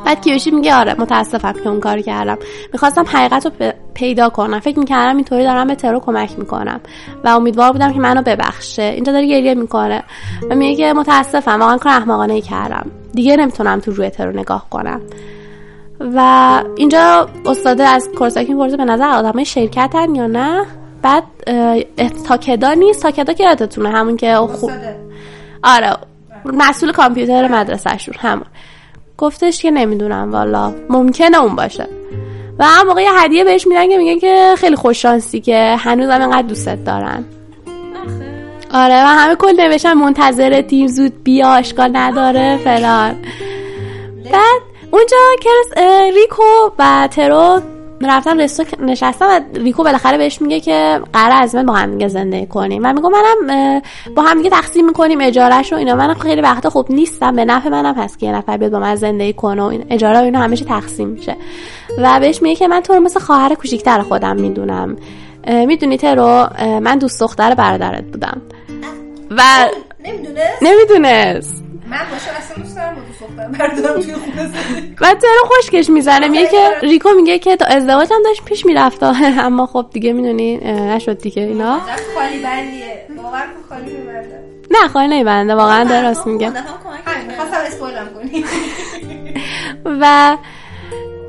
بعد 0.05 0.21
کیوشی 0.21 0.51
میگه 0.51 0.75
آره 0.75 0.95
متاسفم 0.99 1.53
که 1.53 1.69
اون 1.69 1.79
کار 1.79 2.01
کردم. 2.01 2.37
می‌خواستم 2.73 3.05
حقیقت 3.07 3.45
رو 3.45 3.51
پیدا 3.93 4.29
کنم. 4.29 4.59
فکر 4.59 4.79
می‌کردم 4.79 5.15
اینطوری 5.15 5.43
دارم 5.43 5.67
به 5.67 5.75
ترو 5.75 5.99
کمک 5.99 6.39
می‌کنم 6.39 6.79
و 7.23 7.29
امیدوار 7.29 7.71
بودم 7.71 7.93
که 7.93 7.99
منو 7.99 8.21
ببخشه. 8.21 8.83
اینجا 8.83 9.11
داره 9.11 9.27
گریه 9.27 9.53
می‌کنه 9.53 10.03
و 10.49 10.55
میگه 10.55 10.75
که 10.75 10.93
متاسفم 10.93 11.59
واقعا 11.59 11.77
کار 11.77 11.93
احمقانه 11.93 12.33
ای 12.33 12.41
کردم. 12.41 12.91
دیگه 13.13 13.35
نمی‌تونم 13.35 13.79
تو 13.79 13.91
روی 13.91 14.09
ترو 14.09 14.31
نگاه 14.31 14.65
کنم. 14.69 15.01
و 15.99 16.61
اینجا 16.75 17.29
استاده 17.45 17.83
از 17.83 18.09
کورساکی 18.17 18.55
پرسه 18.55 18.77
به 18.77 18.85
نظر 18.85 19.09
آدمای 19.09 19.45
شرکتن 19.45 20.15
یا 20.15 20.27
نه؟ 20.27 20.65
بعد 21.03 21.23
تاکدا 22.27 22.73
نیست 22.73 23.01
تاکدا 23.01 23.33
که 23.33 23.43
یادتونه 23.43 23.89
همون 23.89 24.17
که 24.17 24.35
خوب 24.35 24.71
آره 25.63 25.93
مسئول 26.45 26.91
کامپیوتر 26.91 27.47
مدرسهشون 27.47 28.15
همون. 28.19 28.45
گفتش 29.17 29.61
که 29.61 29.71
نمی‌دونم 29.71 30.31
والا. 30.31 30.73
ممکنه 30.89 31.41
اون 31.41 31.55
باشه. 31.55 31.87
و 32.59 32.65
هم 32.65 32.87
موقع 32.87 33.01
یه 33.01 33.11
هدیه 33.13 33.43
بهش 33.43 33.67
میدن 33.67 33.89
که 33.89 33.97
میگن 33.97 34.19
که 34.19 34.55
خیلی 34.57 34.75
خوششانسی 34.75 35.41
که 35.41 35.75
هنوز 35.79 36.09
هم 36.09 36.21
اینقدر 36.21 36.47
دوستت 36.47 36.83
دارن. 36.85 37.25
آره 38.73 39.03
و 39.03 39.07
همه 39.07 39.35
کل 39.35 39.61
نوشتن 39.61 39.93
منتظر 39.93 40.61
تیم 40.61 40.87
زود 40.87 41.23
بیا 41.23 41.53
اشکال 41.53 41.89
نداره 41.97 42.57
فلان. 42.57 43.15
بعد 44.31 44.61
اونجا 44.91 45.17
کرس 45.41 45.77
ریکو 46.13 46.43
و 46.79 47.07
ترو 47.11 47.61
رفتن 48.05 48.41
رستو 48.41 48.63
نشستم 48.79 49.25
و 49.25 49.59
ریکو 49.59 49.83
بالاخره 49.83 50.17
بهش 50.17 50.41
میگه 50.41 50.59
که 50.59 51.01
قرار 51.13 51.41
از 51.41 51.55
من 51.55 51.65
با 51.65 51.73
هم 51.73 51.91
دیگه 51.91 52.07
زندگی 52.07 52.45
کنیم 52.45 52.81
و 52.85 52.93
میگم 52.93 53.09
منم 53.11 53.81
با 54.15 54.21
هم 54.21 54.37
دیگه 54.37 54.49
تقسیم 54.49 54.85
می‌کنیم 54.85 55.21
اجارهش 55.21 55.73
و 55.73 55.75
اینا. 55.75 55.95
من 55.95 56.13
خیلی 56.13 56.41
وقتا 56.41 56.69
خوب 56.69 56.91
نیستم. 56.91 57.35
به 57.35 57.45
نفع 57.45 57.69
منم 57.69 57.95
هست 57.95 58.19
که 58.19 58.25
یه 58.25 58.31
نفر 58.31 58.57
بیاد 58.57 58.71
با 58.71 58.79
من 58.79 58.95
زندگی 58.95 59.33
کنه 59.33 59.61
و 59.61 59.65
این 59.65 59.85
اجاره 59.89 60.19
و 60.19 60.23
اینا 60.23 60.39
همیشه 60.39 60.65
تقسیم 60.65 61.07
میشه. 61.07 61.35
و 61.97 62.19
بهش 62.19 62.41
میگه 62.41 62.55
که 62.55 62.67
من 62.67 62.79
تو 62.79 62.93
رو 62.93 62.99
مثل 62.99 63.19
خواهر 63.19 63.55
کوچیکتر 63.55 64.01
خودم 64.01 64.35
می‌دونم. 64.35 64.97
می‌دونی 65.47 65.97
ترو؟ 65.97 66.47
من 66.59 66.97
دوست 66.97 67.19
دختر 67.19 67.55
برادرت 67.55 68.03
بودم. 68.03 68.41
و 69.31 69.41
نمی‌دونست؟ 70.05 70.63
نمی‌دونست. 70.63 71.62
من 71.89 71.97
باشه 72.11 72.37
اصلا 72.37 72.63
دوست 72.63 72.75
دارم 72.75 72.95
با 72.95 74.01
توی 74.01 74.13
خونه 74.13 74.51
و 75.01 75.13
ترو 75.13 75.45
خوشکش 75.45 75.89
می‌زنه؟ 75.89 76.27
میگه 76.27 76.47
که 76.47 76.69
ریکو 76.81 77.09
میگه 77.09 77.39
که 77.39 77.55
تا 77.55 77.65
ازدواج 77.65 78.13
هم 78.13 78.23
داشت 78.23 78.45
پیش 78.45 78.65
می‌رفت. 78.65 79.03
اما 79.47 79.65
خب 79.65 79.85
دیگه 79.93 80.13
می‌دونی 80.13 80.57
نشد 80.57 81.17
دیگه 81.17 81.41
اینا. 81.41 81.79
خالی 82.15 82.43
بندیه. 82.43 83.05
واقعا 83.23 83.43
خالی 83.69 83.91
میبنده. 83.91 84.39
نه 84.71 84.87
خالی 84.87 85.07
نمیبنده 85.07 85.55
واقعا 85.55 85.83
درست 85.83 86.27
میگه. 86.27 86.51
خواستم 87.37 87.57
اسپویلم 87.67 88.09
کنی. 88.15 88.45
و 90.01 90.37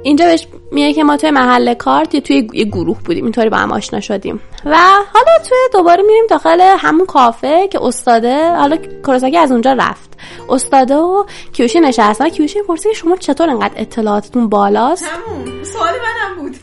اینجا 0.02 0.24
بهش 0.24 0.46
میگه 0.75 0.93
که 0.93 1.05
ما 1.05 1.16
توی 1.16 1.31
محل 1.31 1.75
کار 1.75 2.05
توی 2.05 2.49
یه 2.53 2.64
گروه 2.64 2.99
بودیم 3.05 3.25
اینطوری 3.25 3.49
با 3.51 3.57
هم 3.57 3.72
آشنا 3.72 4.01
شدیم. 4.01 4.41
و 4.64 4.77
حالا 5.12 5.39
توی 5.49 5.59
دوباره 5.72 6.03
میریم 6.03 6.25
داخل 6.31 6.61
همون 6.61 7.07
کافه 7.07 7.68
که 7.68 7.85
استاده 7.85 8.49
حالا 8.55 8.79
کوراساکی 9.05 9.39
از 9.39 9.53
اونجا 9.53 9.72
رفت. 9.72 10.14
استاده 10.49 10.97
و 10.97 11.25
کیوشی 11.53 11.81
نشستن 11.81 12.29
کیوشی 12.29 12.62
پرسید 12.62 12.93
شما 12.93 13.16
چطور 13.16 13.51
انقدر 13.51 13.72
اطلاعاتتون 13.77 14.49
بالاست؟ 14.49 15.05
همون. 15.05 15.64
سوال 15.64 15.93
منم 15.93 16.43
بود. 16.43 16.57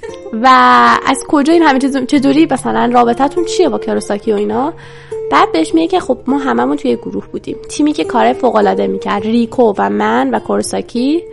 و 0.43 0.47
از 1.05 1.17
کجا 1.27 1.53
این 1.53 1.63
همه 1.63 1.79
چیز؟ 1.79 1.97
چطوری 1.97 2.47
مثلا 2.51 2.89
رابطتون 2.93 3.45
چیه 3.45 3.69
با 3.69 3.77
کوراساکی 3.77 4.31
و 4.31 4.35
اینا؟ 4.35 4.73
بعد 5.31 5.51
بهش 5.51 5.73
میگه 5.73 5.87
که 5.87 5.99
خب 5.99 6.17
ما 6.27 6.37
هممون 6.37 6.77
توی 6.77 6.95
گروه 6.95 7.27
بودیم. 7.27 7.57
تیمی 7.69 7.93
که 7.93 8.03
کار 8.03 8.33
فوق 8.33 8.55
العاده 8.55 8.87
می‌کرد 8.87 9.23
ریکو 9.23 9.73
و 9.77 9.89
من 9.89 10.29
و 10.29 10.39
کورساکی. 10.39 11.23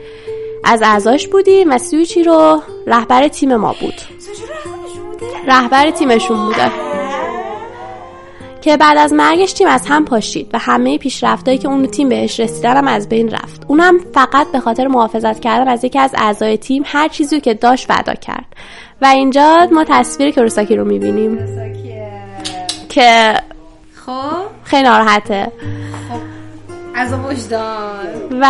از 0.64 0.82
اعضاش 0.82 1.28
بودیم 1.28 1.72
و 1.72 1.78
سویچی 1.78 2.22
رو 2.22 2.62
رهبر 2.86 3.28
تیم 3.28 3.56
ما 3.56 3.74
بود. 3.80 3.94
رهبر 5.46 5.90
تیمشون 5.90 6.46
بوده. 6.46 6.70
که 8.61 8.76
بعد 8.76 8.98
از 8.98 9.12
مرگش 9.12 9.52
تیم 9.52 9.68
از 9.68 9.86
هم 9.86 10.04
پاشید 10.04 10.50
و 10.52 10.59
همه 10.59 10.98
پیشرفتایی 10.98 11.59
که 11.59 11.68
اون 11.68 11.86
تیم 11.86 12.09
بهش 12.09 12.40
رسیدن 12.40 12.76
هم 12.76 12.88
از 12.88 13.09
بین 13.09 13.30
رفت. 13.30 13.64
اونم 13.68 13.98
فقط 14.14 14.52
به 14.52 14.61
خاطر 14.61 14.86
محافظت 14.86 15.40
کردن 15.40 15.68
از 15.68 15.84
یکی 15.84 15.98
از 15.98 16.14
اعضای 16.18 16.56
تیم 16.56 16.82
هر 16.86 17.09
چیزی 17.09 17.40
که 17.40 17.54
داشت 17.54 17.90
ودا 17.90 18.14
کرد. 18.14 18.46
و 19.02 19.06
اینجا 19.06 19.68
ما 19.72 19.84
تصویر 19.84 20.30
کروساکی 20.30 20.76
رو 20.76 20.84
می‌بینیم. 20.84 21.38
که 22.88 23.34
خب؟ 24.06 24.12
خیلی 24.64 24.82
ناراحته. 24.82 25.52
خب 26.09 26.20
از 26.94 27.12
وجدان. 27.12 28.06
و 28.40 28.46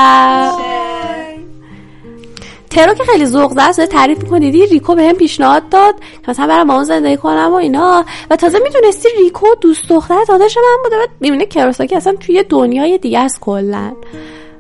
ترو 2.79 2.95
که 2.95 3.05
خیلی 3.05 3.27
ذوق 3.27 3.71
زد 3.73 3.85
تعریف 3.85 4.23
می‌کنه 4.23 4.39
دیدی 4.39 4.67
ریکو 4.67 4.95
بهم 4.95 5.13
پیشنهاد 5.13 5.69
داد 5.69 5.95
که 6.23 6.31
مثلا 6.31 6.47
برام 6.47 6.67
با 6.67 6.75
اون 6.75 6.85
زندگی 6.85 7.17
کنم 7.17 7.51
و 7.53 7.55
اینا. 7.55 8.05
و 8.31 8.37
تازه 8.37 8.59
می‌دونستی 8.59 9.09
ریکو 9.19 9.47
دوست 9.61 9.89
دختر 9.89 10.25
داداش 10.29 10.57
من 10.57 10.83
بوده 10.85 10.99
بعد 10.99 11.09
می‌بینه 11.21 11.47
کراساکی 11.47 11.97
اصلا 11.97 12.13
توی 12.13 12.43
دنیای 12.43 12.99
دیگه 12.99 13.19
است 13.19 13.41
کلا. 13.41 13.93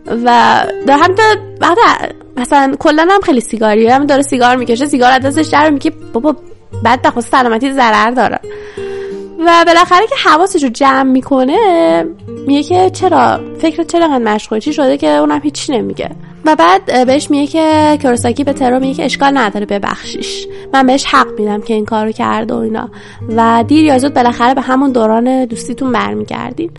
و 0.06 0.62
در 0.86 0.98
هم 0.98 1.14
بعد 1.60 1.78
مثلا 2.36 2.74
کلا 2.78 3.06
هم 3.10 3.20
خیلی 3.20 3.40
سیگاری 3.40 3.88
هم 3.88 4.06
داره 4.06 4.22
سیگار 4.22 4.56
می‌کشه 4.56 4.86
سیگار 4.86 5.12
از 5.12 5.22
دستش 5.22 5.46
در 5.46 5.70
میگه 5.70 5.92
بابا 6.12 6.36
بعد 6.82 7.14
به 7.14 7.20
سلامتی 7.20 7.72
ضرر 7.72 8.10
داره. 8.10 8.40
و 9.38 9.64
بالاخره 9.66 10.06
که 10.06 10.14
حواسش 10.24 10.62
رو 10.62 10.68
جمع 10.68 11.02
می‌کنه 11.02 11.56
میگه 12.46 12.62
که 12.62 12.90
چرا؟ 12.90 13.40
فکر 13.58 13.82
چرا 13.82 14.04
انقدر 14.04 14.34
مشغول؟ 14.34 14.58
چی 14.58 14.72
شده 14.72 14.96
که 14.96 15.10
اونم 15.10 15.40
هیچی 15.42 15.72
نمیگه؟ 15.72 16.10
و 16.44 16.56
بعد 16.56 17.06
بهش 17.06 17.30
میگه 17.30 17.46
که 17.46 17.98
کورساکی 18.02 18.44
به 18.44 18.52
ترو 18.52 18.80
میگه 18.80 18.94
که 18.94 19.04
اشکال 19.04 19.38
نداره 19.38 19.66
ببخشیش. 19.66 20.46
من 20.72 20.86
بهش 20.86 21.04
حق 21.04 21.26
میدم 21.38 21.60
که 21.60 21.74
این 21.74 21.84
کارو 21.84 22.12
کرده 22.12 22.54
و 22.54 22.56
اینا. 22.56 22.90
و 23.36 23.64
دیر 23.68 23.84
یا 23.84 23.98
زود 23.98 24.14
بالاخره 24.14 24.54
به 24.54 24.60
همون 24.60 24.92
دوران 24.92 25.44
دوستیتون 25.44 25.92
برمیگردین. 25.92 26.70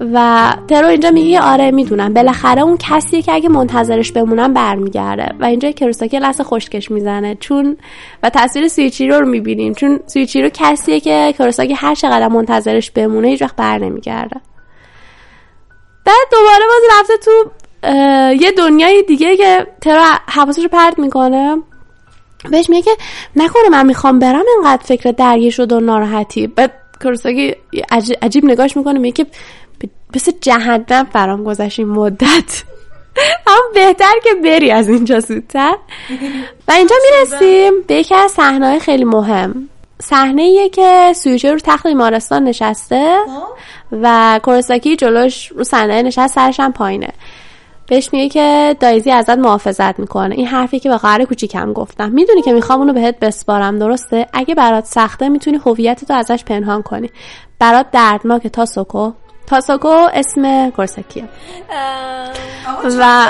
و 0.00 0.50
ترو 0.68 0.86
اینجا 0.86 1.10
میگه 1.10 1.40
آره 1.40 1.70
می‌دونم. 1.70 2.14
بالاخره 2.14 2.62
اون 2.62 2.76
کسیه 2.76 3.22
که 3.22 3.32
اگه 3.32 3.48
منتظرش 3.48 4.12
بمونم 4.12 4.54
برمیگرده. 4.54 5.34
و 5.40 5.44
اینجا 5.44 5.70
کروساکی 5.70 6.18
لحظه 6.18 6.44
خوشکش 6.44 6.90
می‌زنه. 6.90 7.34
چون 7.34 7.76
و 8.22 8.30
تصویر 8.30 8.68
سویچیرو 8.68 9.20
رو 9.20 9.26
می‌بینیم. 9.26 9.74
چون 9.74 10.00
سویچیرو 10.06 10.48
کسیه 10.54 11.00
که 11.00 11.34
کروساکی 11.38 11.72
هر 11.72 11.94
چقدر 11.94 12.28
منتظرش 12.28 12.90
بمونه 12.90 13.28
هیچ 13.28 13.42
وقت 13.42 13.56
بر 13.56 13.78
نمیگرده. 13.78 14.40
بعد 16.04 16.26
دوباره 16.30 16.64
باز 16.68 17.00
رفته 17.00 17.14
تو 17.16 17.50
یه 18.44 18.50
دنیای 18.50 19.02
دیگه 19.02 19.36
که 19.36 19.66
ترو 19.80 20.02
حواسش 20.26 20.62
رو 20.62 20.68
پرت 20.68 20.98
می‌کنه. 20.98 21.56
بهش 22.50 22.70
میگه 22.70 22.82
که 22.82 22.90
نکنه 23.36 23.68
من 23.70 23.86
می‌خوام 23.86 24.18
برم 24.18 24.44
اینقدر 24.56 24.82
فکر 24.84 25.10
درگیر 25.10 25.52
شد 25.52 25.72
و 25.72 25.80
ناراحتی. 25.80 26.46
بعد 26.46 26.72
کروساکی 27.00 27.54
عجیب 28.22 28.44
نگاش 28.44 28.76
می‌کنه 28.76 28.98
میگه 28.98 29.24
که 29.24 29.30
مثل 30.14 30.32
جهنم 30.40 31.06
برام 31.12 31.44
گذشت 31.44 31.78
این 31.78 31.88
مدت. 31.88 32.62
هم 33.46 33.60
بهتر 33.74 34.12
که 34.24 34.34
بری 34.34 34.70
از 34.70 34.88
اینجا 34.88 35.20
زودتر. 35.20 35.74
و 36.68 36.72
اینجا 36.72 36.96
می‌رسیم 37.10 37.72
به 37.86 37.94
یکی 37.94 38.14
از 38.14 38.30
صحنه 38.30 38.78
خیلی 38.78 39.04
مهم. 39.04 39.68
صحنه 40.02 40.68
که 40.68 41.12
سویچه 41.16 41.52
رو 41.52 41.58
تخت 41.58 41.86
بیمارستان 41.86 42.44
نشسته 42.44 43.16
و 43.92 44.40
کورساکی 44.42 44.96
جلوش 44.96 45.52
رو 45.52 45.64
صحنه 45.64 46.02
نشست 46.02 46.34
سرش 46.34 46.60
هم 46.60 46.72
پایینه. 46.72 47.08
بهش 47.86 48.08
میگه 48.12 48.28
که 48.28 48.76
دایزی 48.80 49.10
ازت 49.10 49.38
محافظت 49.38 49.98
می‌کنه. 49.98 50.34
این 50.34 50.46
حرفی 50.46 50.80
که 50.80 50.88
به 50.88 50.96
قهر 50.96 51.24
کوچیکم 51.24 51.72
گفتم. 51.72 52.10
می‌دونی 52.10 52.42
که 52.42 52.52
می‌خوام 52.52 52.78
اونو 52.78 52.92
بهت 52.92 53.18
بسپارم 53.18 53.78
درسته؟ 53.78 54.26
اگه 54.32 54.54
برات 54.54 54.84
سخته 54.84 55.28
می‌تونی 55.28 55.60
هویتتو 55.66 56.14
ازش 56.14 56.44
پنهان 56.44 56.82
کنی. 56.82 57.10
برات 57.58 57.86
دردناکه 57.92 58.48
تا 58.48 58.66
سوکو 58.66 59.12
تاساکو 59.46 59.88
اسم 60.14 60.70
کورساکیه 60.70 61.24
و 62.98 63.26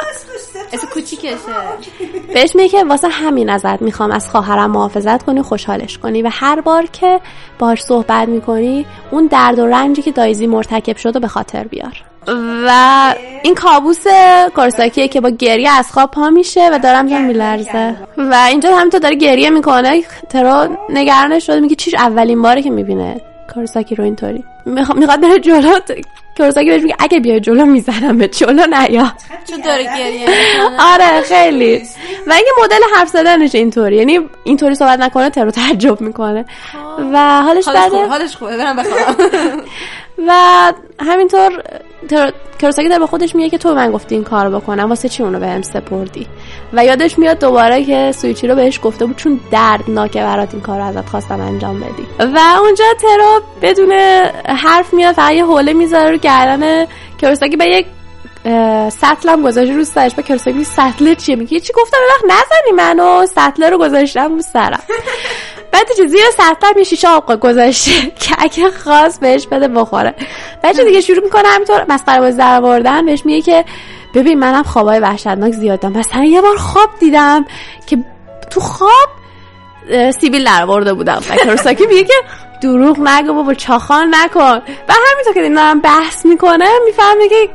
اسم 0.72 0.86
کوچیکشه. 0.94 1.36
بهش 2.34 2.56
میگه 2.56 2.68
که 2.68 2.84
واسه 2.84 3.08
همین 3.08 3.50
ازت 3.50 3.82
می‌خوام 3.82 4.10
از 4.10 4.30
خواهرم 4.30 4.70
محافظت 4.70 5.22
کنی 5.22 5.42
خوشحالش 5.42 5.98
کنی. 5.98 6.22
و 6.22 6.28
هر 6.32 6.60
بار 6.60 6.86
که 6.86 7.20
باهاش 7.58 7.82
صحبت 7.82 8.28
می‌کنی 8.28 8.86
اون 9.10 9.26
درد 9.26 9.58
و 9.58 9.66
رنجی 9.66 10.02
که 10.02 10.12
دایزی 10.12 10.46
مرتکب 10.46 10.96
شده 10.96 11.18
به 11.18 11.28
خاطر 11.28 11.64
بیار. 11.64 12.02
و 12.66 13.14
این 13.42 13.54
کابوس 13.54 14.04
کورساکیه 14.56 15.08
که 15.08 15.20
با 15.20 15.30
گریه 15.30 15.70
از 15.70 15.92
خواب 15.92 16.10
پا 16.10 16.30
میشه 16.30 16.70
و 16.72 16.78
دارم 16.78 17.08
جان 17.08 17.22
میلرزه. 17.22 17.96
و 18.16 18.34
اینجا 18.48 18.76
همینطور 18.76 19.00
داره 19.00 19.16
گریه 19.16 19.50
می‌کنه. 19.50 20.02
ترو 20.28 20.76
نگرانش 20.88 21.46
شده. 21.46 21.60
میگه 21.60 21.74
چیش 21.74 21.94
اولین 21.94 22.42
باره 22.42 22.62
که 22.62 22.70
می‌بینه 22.70 23.20
کورساکی 23.54 23.94
رو 23.94 24.04
اینطوری. 24.04 24.44
می‌خواد 24.66 25.20
بره 25.20 25.38
جلو. 25.38 25.78
کورساکی 26.36 26.70
بهش 26.70 26.82
میگه 26.82 26.96
اگه 26.98 27.20
بیای 27.20 27.40
جلو 27.40 27.64
می‌زنم 27.64 28.18
به 28.18 28.28
جلو 28.28 28.66
نیا. 28.66 29.12
چون 29.50 29.60
داره 29.64 29.84
گریه 29.84 30.28
آره 30.80 31.20
خیلی. 31.20 31.76
و 32.26 32.32
اینکه 32.32 32.50
مدل 32.62 32.80
حرف 32.96 33.08
زدنش 33.08 33.54
اینطوری. 33.54 33.96
یعنی 33.96 34.20
اینطوری 34.44 34.74
صحبت 34.74 35.00
نکنه 35.00 35.30
ترو 35.30 35.50
تعجب 35.50 36.00
می‌کنه. 36.00 36.44
و 37.12 37.42
حالش 37.42 37.68
بده. 37.68 38.06
حالش 38.06 38.36
خوبه. 38.36 38.56
برم 38.56 38.76
بخوام 38.76 39.16
و 40.28 40.32
همینطور 41.00 41.62
کروساکی 42.60 42.88
داره 42.88 43.00
به 43.00 43.06
خودش 43.06 43.34
میگه 43.34 43.50
که 43.50 43.58
تو 43.58 43.74
من 43.74 43.92
گفتی 43.92 44.14
این 44.14 44.24
کارو 44.24 44.60
بکنم 44.60 44.88
واسه 44.88 45.08
چی 45.08 45.22
اونو 45.22 45.40
بهم 45.40 45.62
سپردی؟ 45.62 46.26
و 46.72 46.84
یادش 46.84 47.18
میاد 47.18 47.38
دوباره 47.38 47.84
که 47.84 48.12
سویچی 48.12 48.46
رو 48.48 48.54
بهش 48.54 48.80
گفته 48.82 49.06
بود 49.06 49.16
چون 49.16 49.40
دردناکه 49.50 50.20
برات 50.20 50.54
این 50.54 50.62
کارو 50.62 50.84
ازت 50.84 51.08
خواستم 51.08 51.40
انجام 51.40 51.80
بدی. 51.80 52.06
و 52.18 52.38
اونجا 52.60 52.84
ترو 53.00 53.40
بدون 53.62 53.92
حرف 54.46 54.94
میاد 54.94 55.14
فقط 55.14 55.32
یه 55.32 55.44
حوله 55.44 55.72
می‌ذاره 55.72 56.10
رو 56.10 56.16
گردن 56.16 56.86
کروساکی 57.20 57.56
به 57.56 57.64
یک 57.64 57.86
سطلم 58.90 59.42
گذاشته 59.42 59.74
رو 59.74 59.84
سرش. 59.84 60.14
با 60.14 60.22
کروساکی 60.22 60.64
سطل 60.64 61.14
چیه؟ 61.14 61.36
میگه 61.36 61.60
چی 61.60 61.72
گفتم 61.72 61.98
وقت 62.10 62.24
نزنی 62.24 62.72
منو 62.76 63.26
سطل 63.26 63.70
رو 63.70 63.78
گذاشتم 63.78 64.34
رو 64.34 64.42
سرم. 64.42 64.82
بعد 65.72 65.86
تو 65.96 66.08
زیر 66.08 66.20
سطل 66.36 66.78
یه 66.78 66.84
شیشه 66.84 67.08
آب 67.08 67.40
گذاشته 67.40 67.90
که 68.20 68.34
اگه 68.38 68.70
خواست 68.70 69.20
بهش 69.20 69.46
بده 69.46 69.68
بخوره. 69.68 70.14
بچه 70.62 70.84
دیگه 70.84 71.00
شروع 71.00 71.24
می‌کنه 71.24 71.48
همینطور 71.48 71.86
مسخره 71.88 72.20
بازی 72.20 72.36
در 72.36 73.02
بهش 73.02 73.26
میگه 73.26 73.42
که 73.42 73.64
ببین 74.14 74.38
منم 74.38 74.62
خوابای 74.62 74.98
وحشتناک 74.98 75.52
زیاد 75.52 75.80
دارم 75.80 75.96
مثلا 75.96 76.24
یه 76.24 76.40
بار 76.40 76.56
خواب 76.56 76.88
دیدم 77.00 77.44
که 77.86 77.98
تو 78.50 78.60
خواب 78.60 79.08
سیبیل 80.20 80.44
در 80.44 80.62
آورده 80.62 80.94
بودم. 80.94 81.22
و 81.30 81.36
کروساکی 81.36 81.86
میگه 81.86 82.04
که 82.04 82.14
دروغ 82.62 83.00
نگو 83.00 83.34
بابا 83.34 83.54
چاخان 83.54 84.14
نکن. 84.14 84.40
و 84.88 84.92
همینطور 85.12 85.34
که 85.34 85.54
دارم 85.54 85.80
بحث 85.80 86.26
می‌کنه 86.26 86.66
می‌فهمه 86.86 87.28
که 87.28 87.48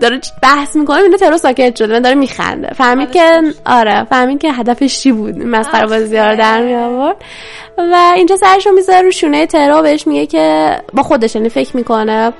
داره 0.00 0.20
بحث 0.42 0.76
می‌کنه 0.76 0.96
اینو 0.96 1.16
ترو 1.16 1.38
ساکت 1.38 1.76
شده 1.76 1.92
من 1.92 2.00
داره 2.00 2.14
میخنده. 2.14 2.68
فهمید 2.74 3.10
که 3.10 3.42
آره 3.66 4.04
فهمید 4.04 4.40
که 4.40 4.52
هدفش 4.52 5.00
چی 5.00 5.12
بود؟ 5.12 5.38
مسخره 5.38 5.86
بازی 5.86 6.16
رو 6.16 6.36
در 6.36 6.62
می 6.62 6.74
آورد 6.74 7.16
و 7.78 8.12
اینجا 8.16 8.36
سرش 8.36 8.66
رو 8.66 8.72
می‌ذاره 8.72 9.02
رو 9.02 9.10
شونه 9.10 9.46
ترو 9.46 9.82
بهش 9.82 10.06
میگه 10.06 10.26
که 10.26 10.76
با 10.92 11.02
خودش 11.02 11.34
یعنی 11.34 11.48
فکر 11.48 11.76
می‌کنه. 11.76 12.32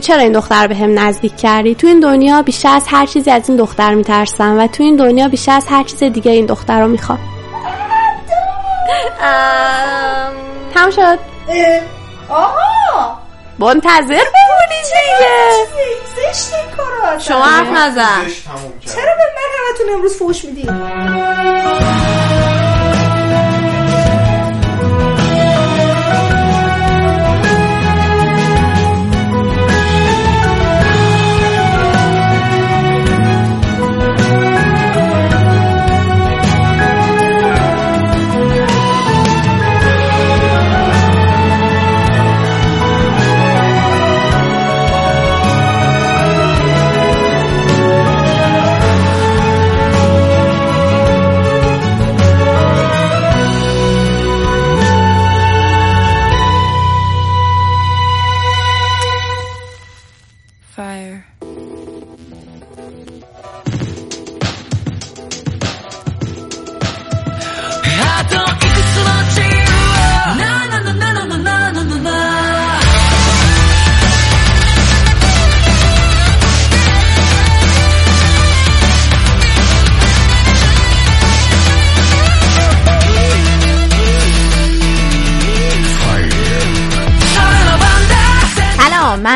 چرا 0.00 0.22
این 0.22 0.32
دختر 0.32 0.66
به 0.66 0.76
هم 0.76 0.98
نزدیک 0.98 1.36
کردی؟ 1.36 1.74
تو 1.74 1.86
این 1.86 2.00
دنیا 2.00 2.42
بیشتر 2.42 2.76
از 2.76 2.84
هر 2.88 3.06
چیزی 3.06 3.30
از 3.30 3.48
این 3.48 3.58
دختر 3.58 3.94
میترسم 3.94 4.58
و 4.58 4.66
تو 4.66 4.82
این 4.82 4.96
دنیا 4.96 5.28
بیشتر 5.28 5.56
از 5.56 5.66
هر 5.68 5.82
چیز 5.84 6.02
دیگه 6.02 6.32
این 6.32 6.46
دختر 6.46 6.80
رو 6.80 6.88
می‌خوام. 6.88 7.18
تمام 10.74 10.90
شد؟ 10.90 11.18
آها. 12.28 13.18
منتظر 13.58 14.06
بمونی 14.08 14.80
دیگه. 14.82 15.66
زشت 16.16 16.54
این 16.54 16.76
کارا. 16.76 17.18
شما 17.18 17.44
حرف 17.44 17.68
نزن. 17.68 18.26
چرا 18.86 19.14
به 19.16 19.24
من 19.36 19.48
همتون 19.68 19.94
امروز 19.94 20.18
فوش 20.18 20.44
میدین 20.44 20.68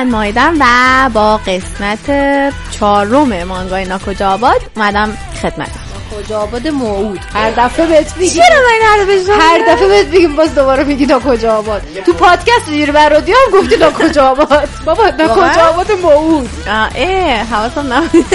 من 0.05 0.11
مایدم 0.11 0.55
و 0.61 1.11
با 1.11 1.37
قسمت 1.37 2.11
چهارم 2.71 3.45
مانگای 3.45 3.85
ناکجا 3.85 4.31
آباد 4.31 4.61
اومدم 4.77 5.17
خدمت 5.43 5.69
کجا 6.17 6.41
آباد 6.41 6.69
موعود. 6.69 7.21
هر 7.35 7.51
دفعه 7.51 7.87
بهت 7.87 8.17
میگیم. 8.17 8.43
چرا 8.43 8.57
من 8.57 8.87
هر 8.87 9.41
هر 9.41 9.75
دفعه 9.75 9.89
بهت 9.89 10.07
میگیم 10.07 10.37
باز 10.37 10.55
دوباره 10.55 10.85
میگی 10.85 11.07
کجا 11.27 11.57
آباد 11.57 11.83
تو 12.07 12.13
پادکست 12.13 12.67
دیر 12.71 12.93
بر 12.93 13.09
رادیو 13.09 13.35
هم 13.35 13.61
گفتی 13.61 13.77
کجا 13.99 14.29
آباد 14.29 14.69
بابا 14.87 15.11
کجا 15.35 15.69
آباد 15.69 15.93
موعود. 15.93 16.51
اه 16.67 17.37
حواسم 17.45 17.93
نبود. 17.93 18.27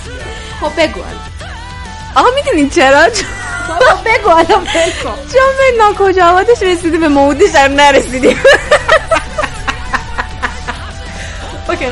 خب 0.60 0.70
بگو 0.82 1.00
آقا 2.16 2.28
می‌دونین 2.34 2.70
چرا؟ 2.70 3.00
بابا 3.68 4.02
بگو 4.04 4.30
الان 4.30 4.64
بگو. 4.64 5.10
چون 5.32 5.52
به 5.58 5.84
ناکجا 6.04 6.26
آبادش 6.30 6.62
رسیدیم 6.62 7.00
به 7.00 7.08
موعودش 7.08 7.54
هم 7.54 7.72
نرسیدیم. 7.72 8.38
اوکی. 11.68 11.86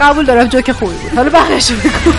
قبول 0.00 0.24
دارم 0.24 0.46
جوک 0.48 0.72
خوبی 0.72 0.94
بود. 0.94 1.12
حالا 1.16 1.30
بقیه‌شو 1.30 1.74
بگو. 1.74 2.12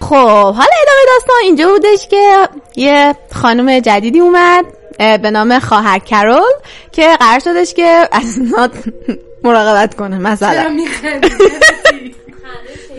خب 0.00 0.54
حالا 0.54 0.74
ادامه 0.82 1.04
داستان 1.06 1.36
اینجا 1.42 1.68
بودش 1.68 2.08
که 2.08 2.48
یه 2.76 3.14
خانم 3.34 3.80
جدیدی 3.80 4.20
اومد 4.20 4.64
به 4.98 5.30
نام 5.30 5.58
خواهر 5.58 5.98
کرول 5.98 6.52
که 6.92 7.16
قرار 7.20 7.38
شدش 7.38 7.74
که 7.74 8.08
از 8.12 8.38
مراقبت 9.44 9.94
کنه 9.94 10.18
مثلا. 10.18 10.70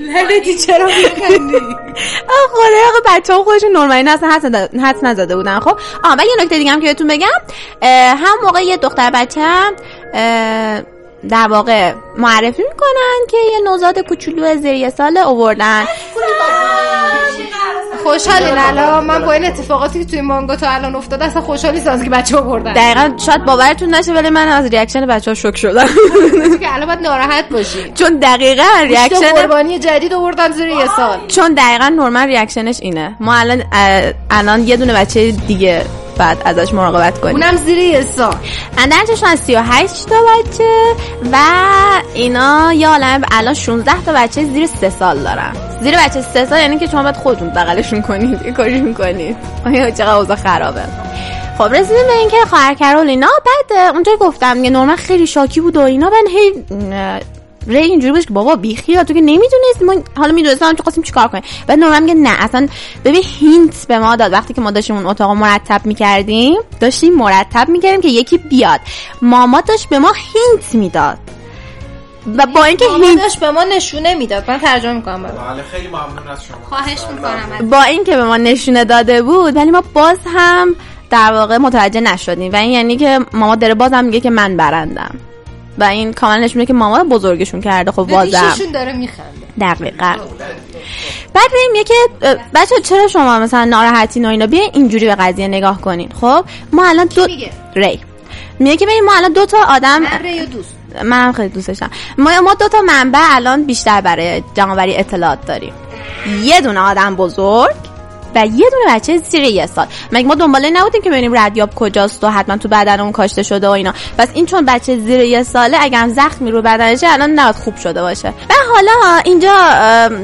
لعنتی 0.06 0.58
چرا 0.58 0.86
میخندی؟ 0.86 1.60
خدا 2.52 3.16
بچه 3.16 3.34
ها 3.34 3.44
خودشون 3.44 3.72
نورمالی 3.72 4.10
اصلا 4.10 4.30
حد 4.82 4.98
نزده 5.06 5.36
بودن. 5.36 5.60
خب 5.60 5.80
آه 6.04 6.16
و 6.20 6.22
یه 6.26 6.44
نکته 6.44 6.58
دیگه 6.58 6.72
هم 6.72 6.80
که 6.80 6.88
بهتون 6.88 7.08
بگم 7.08 7.28
هم 8.18 8.38
موقع 8.44 8.62
یه 8.62 8.78
دختر 8.78 9.12
بچه 9.14 9.42
در 11.30 11.48
واقع 11.48 11.94
معرفی 12.18 12.64
می‌کنن 12.64 13.28
که 13.32 13.38
یه 13.52 13.60
نوزاد 13.72 14.00
کوچولو 14.00 14.56
زیر 14.56 14.74
یه 14.74 14.90
سال 14.90 15.18
اووردن. 15.18 15.86
خوشحالی 18.04 18.46
لالا 18.46 19.02
من 19.02 19.26
با 19.26 19.32
این 19.32 19.46
اتفاقاتی 19.46 20.00
که 20.00 20.06
توی 20.06 20.22
مانگا 20.22 20.56
تا 20.56 20.70
الان 20.70 20.96
افتاده 20.96 21.26
اصلا 21.26 21.42
خوشحالی 21.42 21.80
ساز 21.80 22.04
که 22.04 22.10
بچه 22.10 22.42
بردن. 22.42 22.74
دقیقا 22.74 23.18
شاید 23.26 23.46
باورتون 23.46 23.96
نشه 23.96 24.14
ولی 24.14 24.30
من 24.30 24.48
از 24.48 24.66
ریاکشن 24.66 25.06
بچه 25.06 25.32
ها 25.32 25.36
شک 25.36 25.58
شدم. 25.58 25.88
که 26.60 26.74
الان 26.74 26.86
باید 26.86 27.00
ناراحت 27.00 27.50
باشی. 27.50 27.92
چون 27.96 28.20
دقیقا 28.20 28.64
ریاکشن 28.84 29.34
قربانی 29.34 29.80
جدید 29.80 30.14
آوردن 30.14 30.52
زیر 30.52 30.68
یه 30.68 30.88
سال. 30.96 31.18
چون 31.28 31.54
دقیقا 31.54 31.90
نورمال 31.90 32.28
ریاکشنش 32.28 32.78
اینه. 32.82 33.16
ما 33.20 33.36
الان 33.36 33.64
الان 34.32 34.68
یه 34.68 34.78
دونه 34.78 34.94
بچه 34.94 35.32
دیگه 35.32 35.86
بعد 36.18 36.42
ازش 36.46 36.74
مراقبت 36.74 37.20
کنیم. 37.22 37.36
اونم 37.36 37.56
زیر 37.56 37.78
یه 37.78 38.02
سال 38.02 38.36
اندرچشون 38.78 39.30
از 39.30 39.40
38 39.40 40.06
تا 40.06 40.16
بچه 40.16 40.96
و 41.32 41.38
اینا 42.14 42.74
یا 42.74 42.90
عالم 42.90 43.22
الان 43.32 43.54
16 43.54 44.04
تا 44.06 44.14
بچه 44.14 44.46
زیر 44.46 44.68
3 44.68 44.90
سال 44.90 45.18
دارن. 45.18 45.52
زیر 45.82 45.98
بچه 45.98 46.22
3 46.22 46.46
سال 46.46 46.60
یعنی 46.60 46.78
که 46.78 46.88
شما 46.88 47.04
باید 47.04 47.16
خودتون 47.16 47.50
بغلشون 47.50 48.02
کنید 48.02 48.42
یه 48.46 48.52
کارشون 48.52 48.94
کنید 48.94 49.38
آیا 49.66 49.92
چقدر 49.92 50.16
اوضاع 50.16 50.36
خرابه؟ 50.36 50.82
خب 51.58 51.64
رسیدیم 51.64 52.08
به 52.08 52.18
اینکه 52.20 52.38
خواهر 52.50 52.74
کرول 52.74 53.08
اینا. 53.10 53.28
بعد 53.46 53.94
اونجا 53.94 54.12
گفتم 54.20 54.64
یه 54.64 54.70
نورمال 54.70 54.96
خیلی 54.96 55.28
شاکی 55.28 55.62
بود 55.62 55.78
و 55.78 55.82
اینا. 55.82 56.10
من 56.10 56.28
هی 56.30 56.52
ری 57.68 57.78
اینجوری 57.78 58.14
بود 58.14 58.26
که 58.26 58.34
بابا 58.34 58.56
بیخی 58.56 58.96
تو 58.96 59.14
که 59.14 59.22
نمی‌دونست. 59.22 59.82
ما 59.86 59.96
حالا 60.18 60.34
می‌دونستم 60.34 60.74
تو 60.74 60.84
خواستیم 60.84 61.04
چیکار 61.04 61.28
کنیم. 61.28 61.44
بعد 61.68 61.80
نورمن 61.80 62.04
میگه 62.04 62.14
نه 62.14 62.36
اصلا 62.40 62.68
ببین 63.06 63.24
hint 63.40 63.88
به 63.88 64.00
ما 64.00 64.16
داد. 64.16 64.34
وقتی 64.34 64.54
که 64.54 64.62
ما 64.62 64.72
داشتیم 64.72 64.96
اون 64.96 65.06
اتاق 65.06 65.32
مرتب 65.32 65.86
می‌کردیم 65.86 66.58
داشتیم 66.80 67.14
مرتب 67.14 67.70
می‌کردیم 67.70 68.02
که 68.02 68.10
یکی 68.10 68.38
بیاد. 68.38 68.80
ماما 69.22 69.62
داشت 69.62 69.90
به 69.90 70.00
ما 70.00 70.12
hint 70.12 70.76
می‌داد. 70.76 71.18
و 72.38 72.46
با 72.46 72.64
اینکه 72.64 72.86
hint 72.86 73.22
داشت 73.22 73.40
به 73.40 73.52
ما 73.52 73.64
نشونه 73.64 74.16
می‌داد. 74.16 74.52
من 74.52 74.60
ترجمه 74.60 74.94
می‌کنم 74.94 75.24
بله 75.24 75.64
خیلی 75.72 75.88
ممنون 75.88 76.28
از 76.32 76.46
شما. 76.46 76.58
خواهش 76.70 77.00
می‌کنم 77.14 77.70
با 77.70 77.82
اینکه 77.82 78.16
به 78.16 78.26
ما 78.26 78.38
نشونه 78.38 78.86
داده 78.86 79.22
بود 79.22 79.56
ولی 79.56 79.72
ما 79.72 79.84
باز 79.94 80.18
هم 80.36 80.76
در 81.10 81.34
واقع 81.34 81.58
متوجه 81.58 82.02
نشدیم. 82.02 82.54
و 82.54 82.56
این 82.56 82.72
یعنی 82.72 82.98
که 82.98 83.20
ماما 83.34 83.56
داره 83.56 83.74
بازم 83.74 84.06
میگه 84.06 84.20
که 84.20 84.30
من 84.30 84.58
برندم. 84.58 85.16
و 85.78 85.84
این 85.84 86.14
کاملا 86.14 86.44
نشونه 86.44 86.66
که 86.66 86.74
ماما 86.74 87.04
بزرگشون 87.04 87.62
کرده. 87.62 87.92
خب 87.92 88.04
بازم 88.04 88.54
داره 88.74 88.94
میخنده. 88.94 89.46
دقیقا. 89.62 90.16
بعد 91.34 91.52
میگه 91.72 91.84
که 91.84 91.94
بچه 92.56 92.76
چرا 92.84 93.08
شما 93.08 93.40
مثلا 93.40 93.66
ناراحتین 93.66 94.26
و 94.26 94.30
اینا؟ 94.30 94.48
بیاین 94.48 94.70
اینجوری 94.74 95.06
به 95.06 95.16
قضیه 95.16 95.48
نگاه 95.48 95.82
کنین. 95.82 96.10
خب 96.22 96.46
ما 96.74 96.86
الان 96.86 97.08
دو 97.08 97.28
ری. 97.76 98.00
میگه 98.60 98.78
که 98.78 98.86
ما 99.06 99.12
الان 99.16 99.34
دو 99.34 99.46
تا 99.46 99.58
آدم 99.68 100.02
من 100.02 100.20
ری 100.24 100.46
دوست. 100.46 100.76
من 101.04 101.32
خیلی 101.32 101.50
دوستشم 101.50 101.90
ما 102.18 102.42
ما 102.42 102.54
دو 102.54 102.68
تا 102.68 102.82
منبع 102.82 103.20
الان 103.32 103.66
بیشتر 103.66 104.02
برای 104.02 104.44
جمعآوری 104.54 104.98
اطلاعات 104.98 105.46
داریم. 105.46 105.74
یه 106.44 106.62
دونه 106.62 106.80
آدم 106.80 107.16
بزرگ 107.16 107.76
و 108.36 108.46
یه 108.46 108.70
دونه 108.72 108.96
بچه 108.96 109.18
زیر 109.18 109.44
یه 109.44 109.66
سال. 109.66 109.88
مگه 110.12 110.28
ما 110.28 110.36
دنباله 110.36 110.70
نبودیم 110.70 111.02
که 111.02 111.10
ببینیم 111.10 111.38
ردیاب 111.38 111.76
کجاست 111.76 112.24
و 112.24 112.30
حتما 112.30 112.58
تو 112.58 112.68
بدن 112.68 113.00
اون 113.00 113.12
کاشته 113.12 113.44
شده 113.44 113.68
و 113.68 113.72
اینا. 113.72 113.94
پس 114.18 114.28
این 114.34 114.46
چون 114.46 114.66
بچه 114.66 114.98
زیر 114.98 115.20
یه 115.20 115.44
ساله 115.44 115.78
اگر 115.82 116.00
هم 116.00 116.10
زخمی 116.10 116.52
رو 116.52 116.62
بدنشه 116.62 117.08
الان 117.14 117.30
نباید 117.30 117.56
خوب 117.56 117.76
شده 117.76 118.02
باشه. 118.02 118.30
و 118.30 118.54
حالا 118.74 119.22
اینجا 119.26 119.54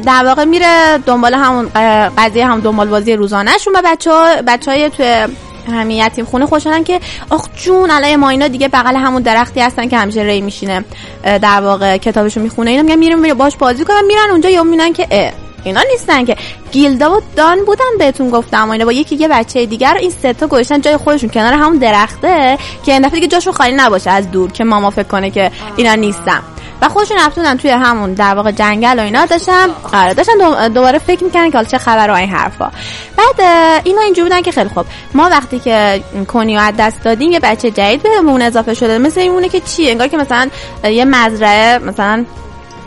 در 0.06 0.26
واقع 0.26 0.44
میره 0.44 0.98
دنبال 1.06 1.34
همون 1.34 1.70
قضیه 2.18 2.48
هم 2.48 2.60
دنبال 2.60 2.88
بازی 2.88 3.14
روزانهشون 3.14 3.74
و 3.76 3.82
بچه 3.86 4.12
بچه 4.48 4.72
های 4.72 4.90
توی 4.90 5.28
همین 5.72 5.98
یتیم 5.98 6.26
خونه 6.26 6.46
خوشحالن 6.46 6.84
که 6.84 7.00
آخ 7.30 7.48
جون 7.56 7.92
الان 7.92 8.16
ما 8.16 8.30
اینا 8.30 8.48
دیگه 8.48 8.68
بغل 8.68 8.96
همون 8.96 9.22
درختی 9.22 9.60
هستن 9.60 9.90
که 9.90 9.98
همیشه 9.98 10.22
ری 10.22 10.42
میشینه 10.42 10.86
در 11.24 11.62
واقع 11.62 11.98
کتابشو 11.98 12.42
می‌خونه. 12.42 12.72
اینا 12.72 12.84
میگن 12.84 12.96
میریم 12.96 13.34
باش 13.34 13.56
بازی 13.56 13.86
کنن 13.86 14.06
میرن 14.08 14.32
اونجا 14.32 14.50
یا 14.50 14.64
می‌بینن 14.64 14.94
که 14.94 15.34
اینا 15.64 15.82
نیستن 15.92 16.26
که. 16.26 16.36
گیلدا 16.72 17.18
و 17.18 17.22
دان 17.36 17.66
بودن 17.66 17.98
بهتون 18.00 18.30
گفتم 18.30 18.70
اینا. 18.70 18.86
با 18.86 18.92
یکی 18.92 19.16
یه 19.16 19.28
بچه 19.28 19.66
دیگر 19.66 19.98
این 20.00 20.12
سه 20.22 20.34
تا 20.34 20.48
گذاشتن 20.48 20.82
جای 20.82 20.98
خودشون. 20.98 21.30
کنار 21.30 21.54
همون 21.54 21.78
درخته 21.78 22.58
که 22.86 22.92
این 22.92 23.02
دفعه 23.02 23.16
دیگه 23.16 23.28
جاشون 23.28 23.54
خالی 23.54 23.74
نباشه 23.76 24.10
از 24.12 24.32
دور 24.32 24.52
که 24.52 24.64
ماما 24.64 24.90
فکر 24.90 25.08
کنه 25.08 25.30
که 25.30 25.52
اینا 25.76 25.96
نیستن. 25.96 26.42
و 26.82 26.90
خودشون 26.90 27.18
رفتونن 27.18 27.58
توی 27.58 27.72
همون 27.72 28.14
در 28.14 28.36
واقع 28.36 28.52
جنگل 28.52 29.00
و 29.00 29.02
اینا. 29.02 29.26
داشتن 29.26 29.68
آره 29.94 30.14
داشتن 30.14 30.68
دوباره 30.68 31.00
فکر 31.00 31.24
می‌کنن 31.24 31.52
که 31.52 31.58
حالا 31.58 31.70
چه 31.70 31.78
خبر 31.78 32.10
و 32.10 32.14
این 32.14 32.30
حرفا. 32.30 32.72
بعد 33.18 33.42
اینا 33.84 34.02
اینجوری 34.02 34.30
بودن 34.30 34.42
که 34.42 34.52
خیلی 34.52 34.70
خوب. 34.70 34.86
ما 35.14 35.30
وقتی 35.30 35.60
که 35.60 36.04
کنی 36.28 36.58
از 36.58 36.74
دست 36.80 37.04
دادیم 37.04 37.32
یه 37.32 37.40
بچه 37.40 37.72
جدید 37.72 38.04
بهمون 38.04 38.42
اضافه 38.42 38.74
شده. 38.74 38.98
مثل 38.98 39.20
اینونه 39.20 39.50
که 39.50 39.60
چی 39.60 39.90
انگار 39.90 40.08
که 40.08 40.18
مثلا 40.18 40.50
یه 40.84 41.06
مزرعه 41.06 41.80
مثلا 41.80 42.26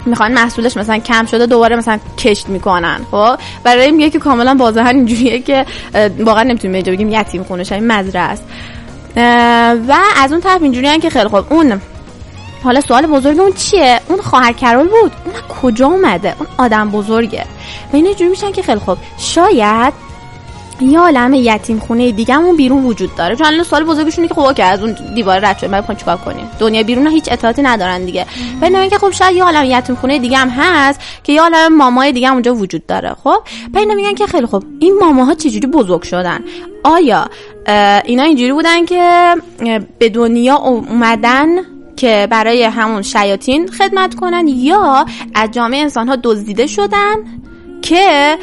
می‌خوان 0.06 0.32
محصولش 0.32 0.76
مثلا 0.76 0.98
کم 0.98 1.26
شده 1.26 1.46
دوباره 1.46 1.76
مثلا 1.76 1.98
کشت 2.18 2.48
می‌کنن. 2.48 3.00
خب؟ 3.10 3.36
برای 3.64 3.90
میگه 3.90 4.10
که 4.10 4.18
کاملا 4.18 4.56
واضحا 4.58 4.88
اینجوریه 4.88 5.40
که 5.40 5.66
واقعا 6.18 6.42
نمی‌تونیم 6.42 6.82
به 6.82 6.90
بگیم 6.90 7.08
یتیم 7.08 7.44
خونه 7.44 7.64
این 7.72 7.86
مزرعه 7.86 8.22
است. 8.22 8.44
و 9.88 9.96
از 10.16 10.32
اون 10.32 10.40
طرف 10.40 10.62
اینجوریه 10.62 10.98
که 10.98 11.10
خیلی 11.10 11.28
خوب 11.28 11.52
اون 11.52 11.80
حالا 12.64 12.80
سوال 12.80 13.06
بزرگ 13.06 13.38
اون 13.38 13.52
چیه؟ 13.52 14.00
اون 14.08 14.20
خواهر 14.20 14.52
کرول 14.52 14.88
بود؟ 14.88 15.12
اون 15.24 15.34
کجا 15.62 15.86
اومده؟ 15.86 16.34
اون 16.38 16.48
آدم 16.58 16.90
بزرگه. 16.90 17.44
و 17.92 17.96
اینا 17.96 18.12
جوری 18.12 18.30
میشن 18.30 18.52
که 18.52 18.62
خیلی 18.62 18.80
خوب 18.80 18.98
شاید 19.18 19.92
یه 20.80 20.98
عالم 20.98 21.34
یتیم 21.34 21.78
خونه 21.78 22.12
دیگهمون 22.12 22.56
بیرون 22.56 22.84
وجود 22.84 23.16
داره. 23.16 23.36
چون 23.36 23.46
الان 23.46 23.64
سوال 23.64 23.84
بزرگشونه 23.84 24.28
که 24.28 24.34
خب 24.34 24.54
که 24.54 24.64
از 24.64 24.82
اون 24.82 24.96
دیوار 25.14 25.38
رد 25.38 25.58
شد 25.58 25.70
بعد 25.70 25.98
چیکار 25.98 26.16
کنیم؟ 26.16 26.50
دنیا 26.58 26.82
بیرون 26.82 27.06
هیچ 27.06 27.32
اطلاعاتی 27.32 27.62
ندارن 27.62 28.04
دیگه. 28.04 28.26
و 28.62 28.64
اینکه 28.64 28.98
خب 28.98 29.10
شاید 29.10 29.36
یه 29.36 29.44
عالم 29.44 29.64
یتیم 29.64 29.96
خونه 29.96 30.18
دیگه 30.18 30.36
هم 30.36 30.48
هست 30.48 31.00
که 31.24 31.32
یه 31.32 31.42
عالم 31.42 31.76
مامای 31.76 32.12
دیگه 32.12 32.28
هم 32.28 32.32
اونجا 32.32 32.54
وجود 32.54 32.86
داره 32.86 33.14
خب؟ 33.24 33.42
بعد 33.72 33.88
میگن 33.88 34.14
که 34.14 34.26
خیلی 34.26 34.46
خوب 34.46 34.64
این 34.78 34.98
ماماها 35.00 35.34
چجوری 35.34 35.66
بزرگ 35.66 36.02
شدن؟ 36.02 36.40
آیا 36.84 37.28
اینا 38.04 38.22
اینجوری 38.22 38.52
بودن 38.52 38.84
که 38.84 39.34
به 39.98 40.08
دنیا 40.08 40.56
اومدن 40.56 41.48
که 41.96 42.28
برای 42.30 42.62
همون 42.62 43.02
شیاطین 43.02 43.66
خدمت 43.66 44.14
کنن 44.14 44.48
یا 44.48 45.06
از 45.34 45.50
جامعه 45.50 45.80
انسان 45.80 46.08
ها 46.08 46.16
دزدیده 46.22 46.66
شدن؟ 46.66 47.16
که 47.84 48.38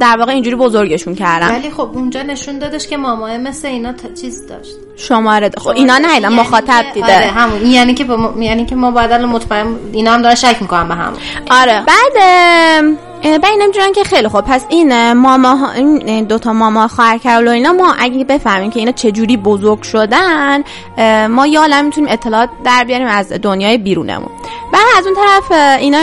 در 0.00 0.16
واقع 0.18 0.32
اینجوری 0.32 0.56
بزرگشون 0.56 1.14
کردن. 1.14 1.48
ولی 1.48 1.70
خب 1.70 1.90
اونجا 1.94 2.22
نشون 2.22 2.58
دادش 2.58 2.86
که 2.86 2.96
مامای 2.96 3.38
مثل 3.38 3.68
اینا 3.68 3.92
چیز 4.20 4.46
داشت. 4.46 4.76
شماره 4.96 5.50
خب 5.58 5.68
اینا 5.68 5.98
نه 5.98 6.14
اینا 6.14 6.28
مخاطب 6.28 6.84
دیده. 6.94 7.16
آره 7.16 7.26
همون. 7.26 7.66
یعنی 7.66 7.94
که 7.94 8.06
یعنی 8.38 8.66
که 8.66 8.74
ما 8.74 8.90
باید 8.90 9.12
مطمئن 9.12 9.76
اینا 9.92 10.12
هم 10.12 10.22
دارن 10.22 10.34
شک 10.34 10.56
می‌کنن 10.60 10.88
به 10.88 10.94
همون 10.94 11.18
آره. 11.50 11.84
بعد 11.86 12.24
بعد 13.24 13.52
نمی‌دونن 13.58 13.92
که 13.92 14.04
خیلی 14.04 14.28
خوب. 14.28 14.40
پس 14.40 14.64
این 14.68 15.12
ماما 15.12 15.70
این 15.72 16.24
دوتا 16.24 16.52
ماما 16.52 16.88
خواهر 16.88 17.18
کرول 17.18 17.48
و 17.48 17.50
اینا 17.50 17.72
ما 17.72 17.94
اگه 17.98 18.24
بفهمیم 18.24 18.70
که 18.70 18.78
اینا 18.80 18.92
چجوری 18.92 19.36
بزرگ 19.36 19.82
شدن 19.82 20.64
ما 21.28 21.46
یا 21.46 21.60
عالم 21.60 21.84
می‌تونیم 21.84 22.10
اطلاعات 22.12 22.48
در 22.64 22.84
بیاریم 22.84 23.06
از 23.06 23.32
دنیای 23.32 23.78
بیرونمون. 23.78 24.28
بعد 24.72 24.82
از 24.98 25.06
اون 25.06 25.14
طرف 25.14 25.78
اینا 25.80 25.98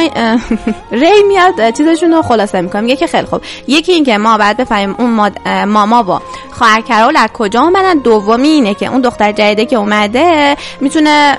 ری 1.02 1.24
میاد 1.28 1.74
چیزشون 1.78 2.12
رو 2.12 2.22
خلاصه 2.22 2.62
می‌کنه. 2.62 2.82
میگه 2.82 2.96
که 2.96 3.08
خیلی 3.08 3.26
خوب. 3.26 3.42
یکی 3.68 3.92
این 3.92 4.04
که 4.04 4.18
ما 4.18 4.38
بعد 4.38 4.58
بفهمیم 4.58 4.96
اون 5.00 5.32
ماما 5.66 6.04
با 6.04 6.22
خواهر 6.52 6.82
کرول 6.82 7.18
از 7.18 7.30
کجا 7.34 7.62
اومدن. 7.62 7.98
دومی 7.98 8.48
اینه 8.48 8.74
که 8.74 8.88
اون 8.88 9.02
دختر 9.02 9.32
جدیده 9.32 9.66
که 9.66 9.76
اومده 9.76 10.58
می‌تونه 10.82 11.38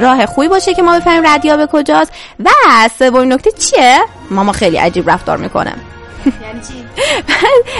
راه 0.00 0.26
خوبی 0.26 0.48
باشه 0.48 0.74
که 0.74 0.82
ما 0.82 0.98
بفهمیم 0.98 1.26
ردیا 1.26 1.56
به 1.56 1.66
کجاست. 1.66 2.12
و 2.44 2.50
سومین 2.98 3.32
نکته 3.32 3.50
چیه؟ 3.50 3.98
ماما 4.30 4.52
خیلی 4.52 4.76
عجیب 4.76 5.10
رفتار 5.10 5.38
می‌کنه. 5.38 5.72
یعنی 6.26 6.60
چی؟ 6.60 6.74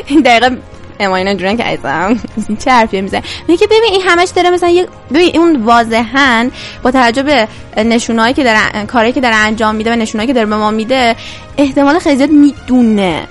این 0.07 0.21
دقیقه 0.21 0.59
اماینا 1.01 1.31
اینجوریه 1.31 1.57
که 1.57 1.69
ایزم 1.69 2.21
چه 2.65 2.71
حرفی 2.71 3.01
می‌زنه؟ 3.01 3.23
میگه 3.49 3.67
ببین 3.67 3.83
این 3.93 4.03
همش 4.03 4.29
داره 4.29 4.51
مثلا 4.51 4.69
یه 4.69 4.89
ببین 5.15 5.39
اون 5.39 5.65
واضحا 5.65 6.51
با 6.83 6.91
توجه 6.91 7.23
به 7.23 7.49
نشونایی 7.77 8.35
که 8.35 8.45
داره 8.45 8.87
کاری 8.87 9.13
که 9.13 9.21
داره 9.21 9.35
انجام 9.35 9.75
میده 9.75 9.93
و 9.93 9.97
نشونایی 9.97 10.27
که 10.27 10.33
داره 10.33 10.47
به 10.47 10.57
ما 10.57 10.71
میده 10.71 11.17
احتمال 11.57 11.99
خیلی 11.99 12.17
زیاد 12.17 12.31
می‌دونه. 12.31 13.23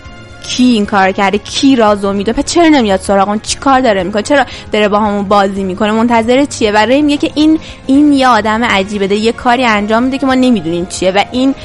کی 0.44 0.64
این 0.64 0.86
کار 0.86 1.12
کرده 1.12 1.38
کی 1.38 1.76
رازو 1.76 2.14
میده 2.14 2.34
پس 2.34 2.46
چرا 2.46 2.68
نمیاد 2.68 3.00
سراغ 3.00 3.28
اون؟ 3.28 3.40
چی 3.40 3.58
کار 3.58 3.82
داره 3.82 4.04
می‌کنه؟ 4.04 4.22
چرا 4.22 4.46
داره 4.72 4.88
با 4.88 5.00
همون 5.00 5.24
بازی 5.28 5.64
می‌کنه؟ 5.64 5.92
منتظر 5.92 6.46
چیه؟ 6.46 6.72
و 6.72 6.78
ری 6.78 7.02
میگه 7.02 7.18
که 7.18 7.32
این 7.36 7.60
این 7.86 8.14
یه 8.14 8.28
آدم 8.28 8.64
عجیبه 8.64 9.08
ده 9.08 9.16
یه 9.16 9.32
کاری 9.32 9.66
انجام 9.66 10.04
میده 10.04 10.18
که 10.18 10.26
ما 10.26 10.34
نمی‌دونیم 10.34 10.86
چیه 10.86 11.12
و 11.12 11.24
این 11.32 11.56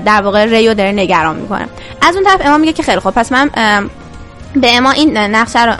در 0.00 0.22
واقع 0.22 0.44
ریو 0.44 0.74
داره 0.74 0.92
نگران 0.92 1.36
می‌کنه. 1.36 1.68
از 2.02 2.14
اون 2.14 2.24
طرف 2.24 2.40
امام 2.46 2.60
میگه 2.60 2.72
که 2.72 2.82
خیلی 2.82 3.00
خوب 3.00 3.14
پس 3.14 3.32
من 3.32 3.50
به 4.56 4.76
اما 4.76 4.90
این 4.90 5.16
نقشه 5.16 5.64
رو 5.64 5.72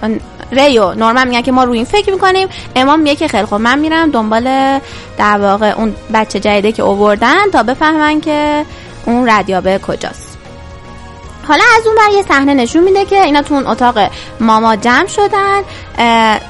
ریو 0.53 0.95
نورمال 0.95 1.29
میگن 1.29 1.43
که 1.43 1.53
ما 1.53 1.65
روی 1.65 1.77
این 1.77 1.87
فکر 1.87 2.13
می‌کنیم. 2.13 2.49
امام 2.77 3.01
میگه 3.01 3.17
که 3.17 3.29
خیلی 3.29 3.45
خوب 3.45 3.61
من 3.61 3.79
میرم 3.79 4.11
دنبال 4.11 4.45
در 5.19 5.39
واقع 5.39 5.75
اون 5.77 5.95
بچه 6.15 6.41
جدیده 6.41 6.73
که 6.73 6.83
اووردن 6.83 7.51
تا 7.53 7.63
بفهمن 7.63 8.21
که 8.21 8.65
اون 9.07 9.31
ردیابه 9.31 9.79
کجاست. 9.79 10.32
حالا 11.49 11.65
از 11.79 11.87
اون 11.87 11.97
بر 11.97 12.17
یه 12.17 12.23
صحنه 12.23 12.55
نشون 12.55 12.85
میده 12.85 13.05
که 13.05 13.23
اینا 13.23 13.43
تو 13.43 13.55
اون 13.55 13.67
اتاق 13.67 13.99
ماما 14.41 14.77
جمع 14.77 15.07
شدن 15.07 15.63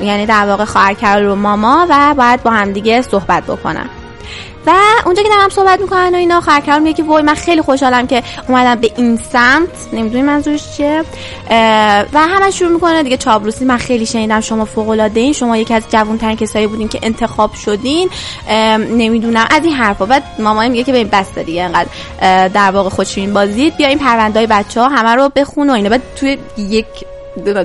یعنی 0.00 0.26
در 0.26 0.46
واقع 0.46 0.64
خواهر 0.64 0.94
کرد 0.94 1.22
رو 1.22 1.34
ماما 1.34 1.86
و 1.90 2.14
باید 2.14 2.42
با 2.42 2.50
همدیگه 2.50 3.02
صحبت 3.02 3.44
بکنن. 3.44 3.88
و 4.66 4.72
اونجا 5.04 5.22
که 5.22 5.28
دارم 5.28 5.48
صحبت 5.48 5.80
می‌کنن 5.80 6.14
و 6.14 6.16
اینا 6.16 6.40
خرکرم 6.40 6.82
میگه 6.82 7.04
وای 7.04 7.22
من 7.22 7.34
خیلی 7.34 7.62
خوشحالم 7.62 8.06
که 8.06 8.22
اومدم 8.48 8.80
به 8.80 8.90
این 8.96 9.16
سمت. 9.16 9.68
نمی‌دونی 9.92 10.22
منظورش 10.22 10.76
چیه؟ 10.76 11.04
و 12.12 12.18
همه 12.18 12.50
شروع 12.50 12.72
می‌کنه 12.72 13.02
دیگه 13.02 13.16
چابروسی 13.16 13.64
من 13.64 13.76
خیلی 13.76 14.06
شنیدم 14.06 14.40
شما 14.40 14.64
فوق 14.64 14.88
العاده 14.88 15.20
این 15.20 15.32
شما 15.32 15.56
یکی 15.56 15.74
از 15.74 15.82
جوان 15.90 16.18
ترین 16.18 16.36
کسایی 16.36 16.66
بودین 16.66 16.88
که 16.88 16.98
انتخاب 17.02 17.54
شدین. 17.54 18.10
نمی‌دونم. 18.90 19.46
از 19.50 19.64
این 19.64 19.74
حرفا. 19.74 20.06
بعد 20.06 20.22
مامان 20.38 20.68
میگه 20.68 20.84
که 20.84 20.92
به 20.92 20.98
این 20.98 21.08
بسته 21.12 21.42
دیگه. 21.42 21.62
انقدر 21.62 21.88
در 22.48 22.70
واقع 22.70 22.88
خوشین 22.88 23.32
بازید. 23.34 23.76
بیا 23.76 23.88
این 23.88 23.98
پروندهای 23.98 24.46
بچه 24.46 24.80
ها 24.80 24.88
همه 24.88 25.14
رو 25.14 25.28
بخون 25.36 25.70
و 25.70 25.72
اینا. 25.72 25.88
بعد 25.88 26.02
توی 26.16 26.38
یک 26.58 26.86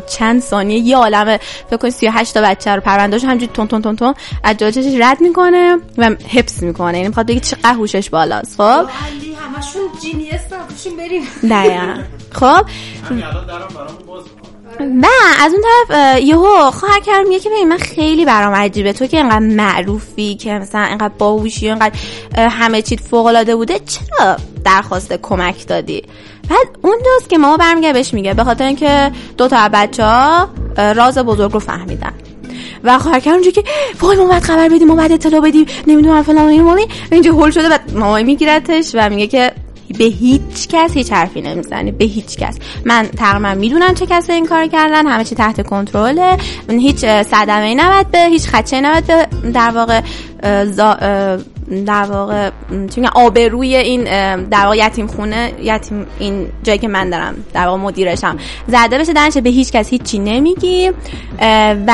چند 0.08 0.42
ثانیه. 0.42 0.80
یه 0.80 0.98
عالمه. 0.98 1.40
فکر 1.68 1.78
کنید 1.78 1.94
38 1.94 2.34
تا 2.34 2.42
بچه 2.42 2.76
رو 2.76 2.82
پروندهش 2.82 3.24
همینجوری 3.24 3.52
تون 3.54 3.68
تون 3.68 3.82
تون 3.82 3.96
تون 3.96 4.14
از 4.44 4.58
جاچش 4.58 4.86
رد 5.02 5.22
می‌کنه 5.22 5.78
و 5.98 6.16
حفظ 6.28 6.64
می‌کنه. 6.64 6.98
یعنی 6.98 7.08
می‌خواد 7.08 7.28
بگه 7.28 7.40
چقدر 7.40 7.74
هوشش 7.74 8.10
بالاست. 8.10 8.56
خب؟ 8.56 8.62
همشون 8.62 9.82
جینیس 10.02 10.42
بریم. 10.98 11.22
دقیقاً. 11.50 11.96
خب؟ 12.32 12.66
نه 14.80 15.08
از 15.40 15.54
اون 15.54 15.62
طرف 15.62 16.20
یهو 16.24 16.72
خواهر 16.72 17.00
کردم 17.00 17.28
میگه 17.28 17.40
که 17.40 17.50
من 17.70 17.78
خیلی 17.78 18.26
برام 18.26 18.54
عجیبه. 18.54 18.94
تو 18.94 19.08
که 19.08 19.20
انقدر 19.20 19.40
معروفی 19.40 20.36
که 20.36 20.54
مثلا 20.54 20.82
انقدر 20.82 21.14
باهوشی 21.18 21.70
انقدر 21.70 21.96
همه 22.38 22.82
چیت 22.82 23.00
فوق 23.00 23.26
العاده 23.26 23.56
بوده 23.56 23.80
چرا 23.80 24.38
درخواست 24.64 25.14
کمک 25.14 25.68
دادی؟ 25.68 26.04
بعد 26.50 26.68
اون 26.82 26.98
دوست 27.06 27.30
که 27.30 27.38
ماما 27.38 27.58
برمیگه 27.58 27.94
بهش 27.94 28.14
میگه. 28.14 28.34
به 28.34 28.44
خاطر 28.44 28.66
اینکه 28.66 29.12
دو 29.38 29.48
تا 29.48 29.70
بچه 29.74 30.04
ها 30.04 30.50
راز 30.78 31.18
بزرگ 31.18 31.52
رو 31.52 31.60
فهمیدن. 31.60 32.14
و 32.84 33.00
خواهر 33.00 33.20
کردم 33.20 33.42
که 33.42 33.64
وای 34.02 34.18
ما 34.18 34.40
خبر 34.40 34.70
بدیم 34.70 34.88
ما 34.88 35.02
اطلاع 35.02 35.42
بدیم 35.42 35.66
نمی‌دونم 35.88 36.24
فلان 36.24 36.48
این 36.48 36.88
اینجا 37.12 37.32
هول 37.32 37.52
شده 37.52 37.70
بعد 37.70 37.98
ماما 37.98 38.18
میگیرتش 38.18 38.92
و 38.94 39.10
میگه 39.10 39.28
که 39.28 39.52
به 39.98 40.04
هیچ 40.04 40.68
کس 40.70 40.94
هیچ 40.94 41.14
حرفی 41.14 41.42
نمی‌زنی 41.42 41.92
به 41.92 42.06
هیچ 42.06 42.38
کس. 42.38 42.58
من 42.86 43.08
تقریبا 43.18 43.54
می‌دونم 43.54 43.94
چه 43.94 44.06
کسی 44.06 44.34
این 44.34 44.46
کار 44.46 44.68
کردن 44.68 45.08
همه 45.08 45.24
چی 45.24 45.36
تحت 45.36 45.68
کنترله. 45.68 46.38
هیچ 46.70 47.00
صدمه 47.06 47.66
ای 47.66 47.76
نباید 47.76 48.12
به 48.12 48.20
هیچ 48.20 48.48
خدشه 48.48 48.82
نباید 48.82 49.08
به 49.08 49.28
در 49.54 49.72
واقع 49.72 50.02
در 51.86 52.04
واقع 52.04 52.50
چون 52.96 53.06
آبروی 53.06 53.76
این 53.76 54.04
در 54.44 54.64
واقع 54.64 54.78
یتیم 54.78 55.08
خونه 55.08 55.52
یتیم 55.62 56.06
این 56.20 56.48
جایی 56.64 56.80
که 56.80 56.88
من 56.88 57.10
دارم 57.10 57.36
در 57.54 57.68
واقع 57.68 57.78
مدیرشم. 57.78 58.38
زده 58.68 58.98
بشه 58.98 59.14
درنشه 59.14 59.42
به 59.42 59.50
هیچ 59.50 59.72
کس 59.72 59.90
هیچی 59.90 60.20
نمیگی. 60.20 60.92
و 61.88 61.94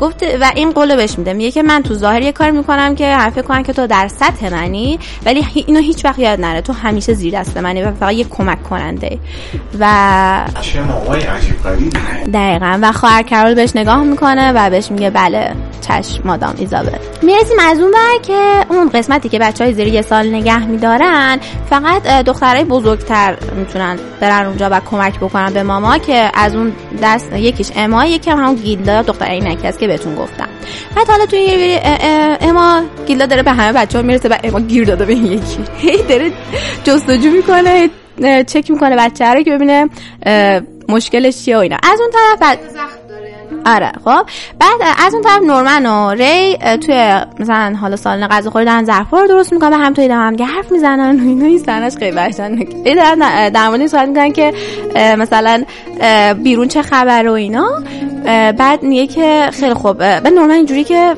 گفت 0.00 0.22
و 0.40 0.52
این 0.54 0.70
قولو 0.70 0.96
بهش 0.96 1.18
میده. 1.18 1.32
میگه 1.32 1.50
که 1.50 1.62
من 1.62 1.82
تو 1.82 1.94
ظاهر 1.94 2.22
یه 2.22 2.32
کار 2.32 2.50
می‌کنم 2.50 2.94
که 2.94 3.18
فکر 3.34 3.42
کنن 3.42 3.62
که 3.62 3.72
تو 3.72 3.86
در 3.86 4.08
سطح 4.08 4.52
منی 4.52 4.98
ولی 5.26 5.46
اینو 5.54 5.80
هیچ 5.80 6.04
وقت 6.04 6.18
یاد 6.18 6.40
نره. 6.40 6.60
تو 6.60 6.72
همیشه 6.72 7.14
زیر 7.14 7.40
دست 7.40 7.56
منی 7.56 7.82
و 7.82 7.92
فقط 7.92 8.12
یه 8.12 8.24
کمک 8.24 8.62
کننده 8.62 9.18
و 9.80 9.86
چه 10.60 10.80
عجیب 11.30 11.54
دقیقا. 12.32 12.78
و 12.82 12.92
خواهر 12.92 13.22
کرول 13.22 13.54
بهش 13.54 13.76
نگاه 13.76 14.02
می‌کنه 14.02 14.52
و 14.52 14.70
بهش 14.70 14.90
میگه 14.90 15.10
بله 15.10 15.52
چشم 15.80 16.22
مادام 16.24 16.54
ایزابل 16.58 16.98
می‌رسیم 17.22 17.58
از 17.60 17.80
اون 17.80 17.90
بر 17.90 18.18
که 18.22 18.64
اون 18.68 18.88
قسمتی 19.10 19.28
که 19.28 19.38
بچه 19.38 19.64
های 19.64 19.72
زیر 19.72 19.86
یه 19.86 20.02
سال 20.02 20.28
نگه 20.28 20.66
میدارن 20.66 21.40
فقط 21.70 22.02
دخترای 22.02 22.64
بزرگتر 22.64 23.36
می‌تونن 23.56 23.98
برن 24.20 24.46
اونجا 24.46 24.68
و 24.72 24.80
کمک 24.90 25.16
بکنن 25.16 25.52
به 25.52 25.62
ماما 25.62 25.98
که 25.98 26.30
از 26.34 26.54
اون 26.54 26.72
دست 27.02 27.32
یکیش 27.32 27.70
اما 27.76 28.04
یکی 28.04 28.30
همون 28.30 28.54
گیلدا 28.54 29.02
دختر 29.02 29.24
عینکی 29.24 29.68
است 29.68 29.78
که 29.78 29.86
بهتون 29.86 30.14
گفتم. 30.14 30.48
بعد 30.96 31.08
حالا 31.08 31.26
توی 31.26 31.78
اما 32.40 32.82
گیلدا 33.06 33.26
داره 33.26 33.42
به 33.42 33.50
همه 33.50 33.72
بچه 33.72 33.98
ها 33.98 34.04
می‌رسه 34.04 34.28
و 34.28 34.34
اما 34.44 34.60
گیر 34.60 34.84
داده 34.84 35.04
به 35.04 35.14
یکی. 35.14 35.58
هی 35.82 36.02
داره 36.02 36.32
جستجو 36.84 37.30
می‌کنه 37.30 37.90
چک 38.46 38.70
می‌کنه 38.70 38.96
بچه 38.96 39.24
رو 39.24 39.42
که 39.42 39.50
ببینه 39.50 39.88
مشکلش 40.88 41.44
چیه 41.44 41.56
و 41.56 41.60
اینا. 41.60 41.76
از 41.92 42.00
اون 42.00 42.10
طرف 42.10 42.40
بعد 42.40 42.58
آره 43.66 43.92
خب. 44.04 44.22
بعد 44.58 44.80
از 45.06 45.14
اون 45.14 45.22
طرف 45.22 45.42
نورمن 45.42 45.86
و 45.86 46.10
ری 46.10 46.56
توی 46.56 47.20
مثلا 47.38 47.76
حالا 47.80 47.96
سالن 47.96 48.26
غذا 48.26 48.50
خوردن 48.50 48.84
ظرفا 48.84 49.20
رو 49.20 49.28
درست 49.28 49.52
می‌کنن 49.52 49.72
و 49.72 49.76
هم 49.76 49.94
توی 49.94 50.06
هم 50.06 50.36
که 50.36 50.44
حرف 50.44 50.72
می‌زنن 50.72 51.20
و 51.20 51.28
اینو 51.28 51.44
این 51.44 51.58
سنش 51.58 51.96
خیلی 51.96 52.16
بحثن 52.16 52.64
دارن 52.84 53.48
در 53.48 53.68
مورد 53.68 53.86
صحبت 53.86 54.08
می‌کنن 54.08 54.32
که 54.32 54.52
مثلا 55.18 55.64
بیرون 56.42 56.68
چه 56.68 56.82
خبر 56.82 57.28
و 57.28 57.32
اینا. 57.32 57.68
بعد 58.58 58.82
میگه 58.82 59.06
که 59.06 59.48
خیلی 59.52 59.74
خوب. 59.74 59.98
بعد 59.98 60.28
نورمن 60.28 60.50
اینجوری 60.50 60.84
که 60.84 61.16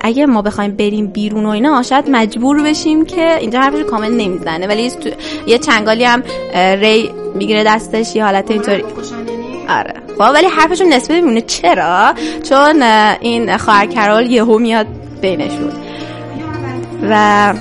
اگه 0.00 0.26
ما 0.26 0.42
بخوایم 0.42 0.76
بریم 0.76 1.06
بیرون 1.06 1.46
و 1.46 1.48
اینا 1.48 1.82
شاید 1.82 2.10
مجبور 2.10 2.62
بشیم 2.62 3.04
که 3.04 3.36
اینجا 3.36 3.60
حرفش 3.60 3.82
کامل 3.82 4.10
نمی‌زنه. 4.10 4.66
ولی 4.66 4.90
یه 5.46 5.58
چنگالی 5.58 6.04
هم 6.04 6.22
ری 6.54 7.10
می‌گیره 7.34 7.64
دستش 7.64 8.16
یه 8.16 8.24
حالت 8.24 8.50
اینطوری. 8.50 8.84
آره. 9.68 9.94
خب 10.18 10.30
ولی 10.34 10.46
حرفشون 10.46 10.92
نسبت 10.92 11.10
میمونه 11.10 11.40
چرا؟ 11.40 12.14
چون 12.48 12.82
این 13.20 13.56
خواهر 13.56 13.86
کرال 13.86 14.30
یهو 14.30 14.58
میاد 14.58 14.86
بینشون 15.20 15.72
و 17.10 17.54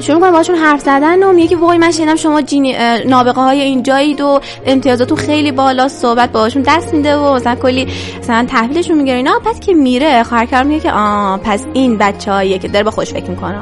شروع 0.00 0.20
کنم 0.20 0.32
باشون 0.32 0.56
حرف 0.56 0.80
زدن 0.80 1.22
و 1.22 1.32
میگه 1.32 1.56
وای 1.56 1.78
من 1.78 1.90
شنیدم 1.90 2.16
شما 2.16 2.42
جینی 2.42 2.76
نابغه 3.06 3.40
های 3.40 3.60
اینجایید 3.60 4.20
و 4.20 4.40
امتیازاتون 4.66 5.18
خیلی 5.18 5.52
بالا 5.52 5.88
صحبت 5.88 6.32
باشون 6.32 6.62
دست 6.62 6.94
میده 6.94 7.16
و 7.16 7.34
مثلا 7.34 7.54
کلی 7.54 7.88
مثلا 8.18 8.46
تحویلشون 8.48 8.96
می‌گیره 8.96 9.16
اینا. 9.16 9.38
بعد 9.38 9.60
که 9.60 9.74
میره 9.74 10.22
خواهر 10.22 10.62
میگه 10.62 10.80
که 10.80 10.92
آ 10.92 11.36
پس 11.36 11.64
این 11.72 11.98
بچه‌ایه 11.98 12.58
که 12.58 12.68
داره 12.68 12.84
با 12.84 12.90
خوش 12.90 13.12
فکر 13.12 13.30
می‌کنه. 13.30 13.58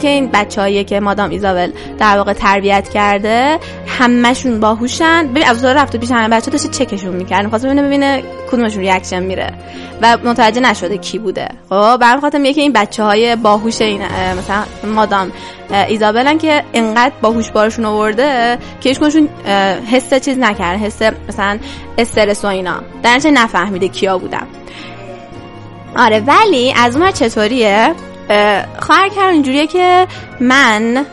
که 0.00 0.08
این 0.08 0.30
بچه‌ایه 0.32 0.84
که 0.84 1.00
مادام 1.00 1.30
ایزابل 1.30 1.70
در 1.98 2.16
واقع 2.16 2.32
تربیت 2.32 2.88
کرده. 2.88 3.58
همشون 3.86 4.60
باهوشن. 4.60 5.26
ببین 5.26 5.44
از 5.46 5.64
رفته 5.64 5.98
پیش 5.98 6.10
همه 6.10 6.36
بچه 6.36 6.50
داشته 6.50 6.68
چکشون 6.68 7.14
می‌کرد. 7.14 7.44
می‌خواد 7.44 7.64
ببینه 7.64 7.82
ببینه 7.82 8.22
کدومشون 8.50 8.80
reaction 8.80 9.22
میده. 9.22 9.52
و 10.02 10.16
متوجه 10.24 10.60
نشده 10.60 10.98
کی 10.98 11.18
بوده. 11.18 11.48
خب 11.68 11.96
برا 12.00 12.07
همین 12.07 12.20
خاطر 12.20 12.38
میگه 12.38 12.54
که 12.54 12.60
این 12.60 12.72
بچه 12.72 13.02
های 13.02 13.36
باهوش 13.36 13.80
این 13.80 14.02
مثلا 14.38 14.62
مادام 14.84 15.32
ایزابلن 15.88 16.38
که 16.38 16.64
انقدر 16.74 17.12
باهوش 17.22 17.50
بارشون 17.50 17.84
آورده 17.84 18.58
که 18.80 18.88
هیچ 18.88 18.98
حس 19.92 20.14
چیز 20.14 20.38
نکرده 20.38 20.78
حس 20.78 21.02
مثلا 21.28 21.58
استرس 21.98 22.44
و 22.44 22.48
اینا. 22.48 22.82
در 23.02 23.20
نفهمیده 23.24 23.88
کیا 23.88 24.18
بودن. 24.18 24.46
آره 25.96 26.20
ولی 26.20 26.72
از 26.76 26.96
اون 26.96 27.12
چطوریه؟ 27.12 27.94
خواهر 28.80 29.08
کرد 29.08 29.32
اینجوریه 29.32 29.66
که 29.66 30.06
من 30.40 31.06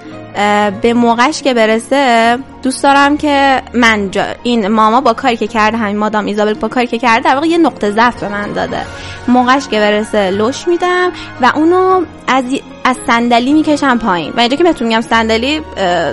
به 0.82 0.94
موقعش 0.94 1.42
که 1.42 1.54
برسه 1.54 2.38
دوست 2.64 2.84
دارم 2.84 3.18
که 3.18 3.62
من 3.74 4.12
جا 4.12 4.24
این 4.44 4.68
ماما 4.68 5.02
با 5.02 5.14
کاری 5.14 5.38
که 5.38 5.48
کرده 5.48 5.78
همین 5.78 5.98
مادام 5.98 6.26
ایزابل 6.26 6.54
با 6.54 6.68
کاری 6.68 6.88
که 6.88 6.98
کرده 6.98 7.24
در 7.24 7.36
واقع 7.36 7.48
یه 7.48 7.58
نقطه 7.58 7.92
ضعف 7.92 8.20
به 8.20 8.30
من 8.30 8.54
داده. 8.54 8.82
موقعش 9.28 9.68
که 9.68 9.80
برسه 9.80 10.32
لش 10.32 10.68
میدم 10.68 11.12
و 11.42 11.52
اونو 11.56 12.02
از 12.28 12.44
از 12.84 12.98
صندلی 13.08 13.54
می‌کشم 13.54 13.98
پایین. 13.98 14.34
و 14.38 14.40
اینجا 14.40 14.58
که 14.58 14.64
بهتون 14.64 14.88
میگم 14.88 15.02
صندلی 15.02 15.62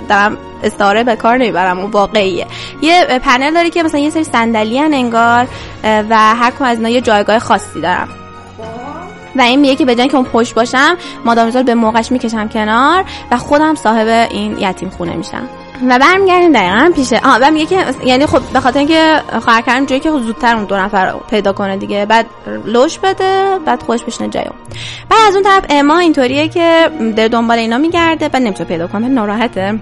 دارم 0.09 0.37
استعاره 0.63 1.03
به 1.03 1.15
کار 1.15 1.37
نمی‌برم 1.37 1.79
اون 1.79 1.91
واقعیه. 1.91 2.47
یه 2.81 3.19
پنل 3.23 3.53
داره 3.53 3.69
که 3.69 3.83
مثلا 3.83 3.99
یه 3.99 4.09
سری 4.09 4.23
صندلی 4.23 4.79
انگار 4.79 5.47
و 5.83 6.17
هر 6.17 6.51
کم 6.59 6.65
از 6.65 6.77
اینا 6.77 6.89
یه 6.89 7.01
جایگاه 7.01 7.39
خاصی 7.39 7.81
دارم 7.81 8.07
و 9.35 9.41
این 9.41 9.59
میگه 9.59 9.75
که 9.75 9.85
به 9.85 9.95
که 9.95 10.15
اون 10.15 10.25
پشت 10.25 10.55
باشم 10.55 10.97
مادام 11.25 11.63
به 11.63 11.75
موقعش 11.75 12.11
می‌کشم 12.11 12.47
کنار 12.47 13.05
و 13.31 13.37
خودم 13.37 13.75
صاحب 13.75 14.07
این 14.31 14.59
یتیم 14.59 14.89
خونه 14.89 15.15
میشم. 15.15 15.49
و 15.89 15.99
برمیگردیم 15.99 16.51
دقیقا 16.51 16.91
پیشه 16.95 17.21
آه 17.23 17.37
و 17.41 17.51
میگه 17.51 17.65
که 17.65 17.85
یعنی 18.05 18.25
خب 18.25 18.41
به 18.53 18.59
خاطر 18.59 18.79
اینکه 18.79 19.21
خواهر 19.41 19.61
کردم 19.61 19.85
جایی 19.85 20.01
که 20.01 20.11
زودتر 20.11 20.55
اون 20.55 20.65
دو 20.65 20.77
نفر 20.77 21.13
پیدا 21.29 21.53
کنه 21.53 21.77
دیگه 21.77 22.05
بعد 22.05 22.25
لوش 22.65 22.99
بده 22.99 23.59
بعد 23.65 23.83
خوش 23.83 24.03
بشنه 24.03 24.27
جایو 24.27 24.51
بعد 25.09 25.19
از 25.27 25.35
اون 25.35 25.43
طرف 25.43 25.65
اما 25.69 25.97
اینطوریه 25.97 26.47
که 26.47 26.89
در 27.15 27.27
دنبال 27.27 27.57
اینا 27.57 27.77
میگرده 27.77 28.29
بعد 28.29 28.41
نمی‌تونه 28.41 28.69
پیدا 28.69 28.87
کنه 28.87 29.07
ناراحته. 29.07 29.79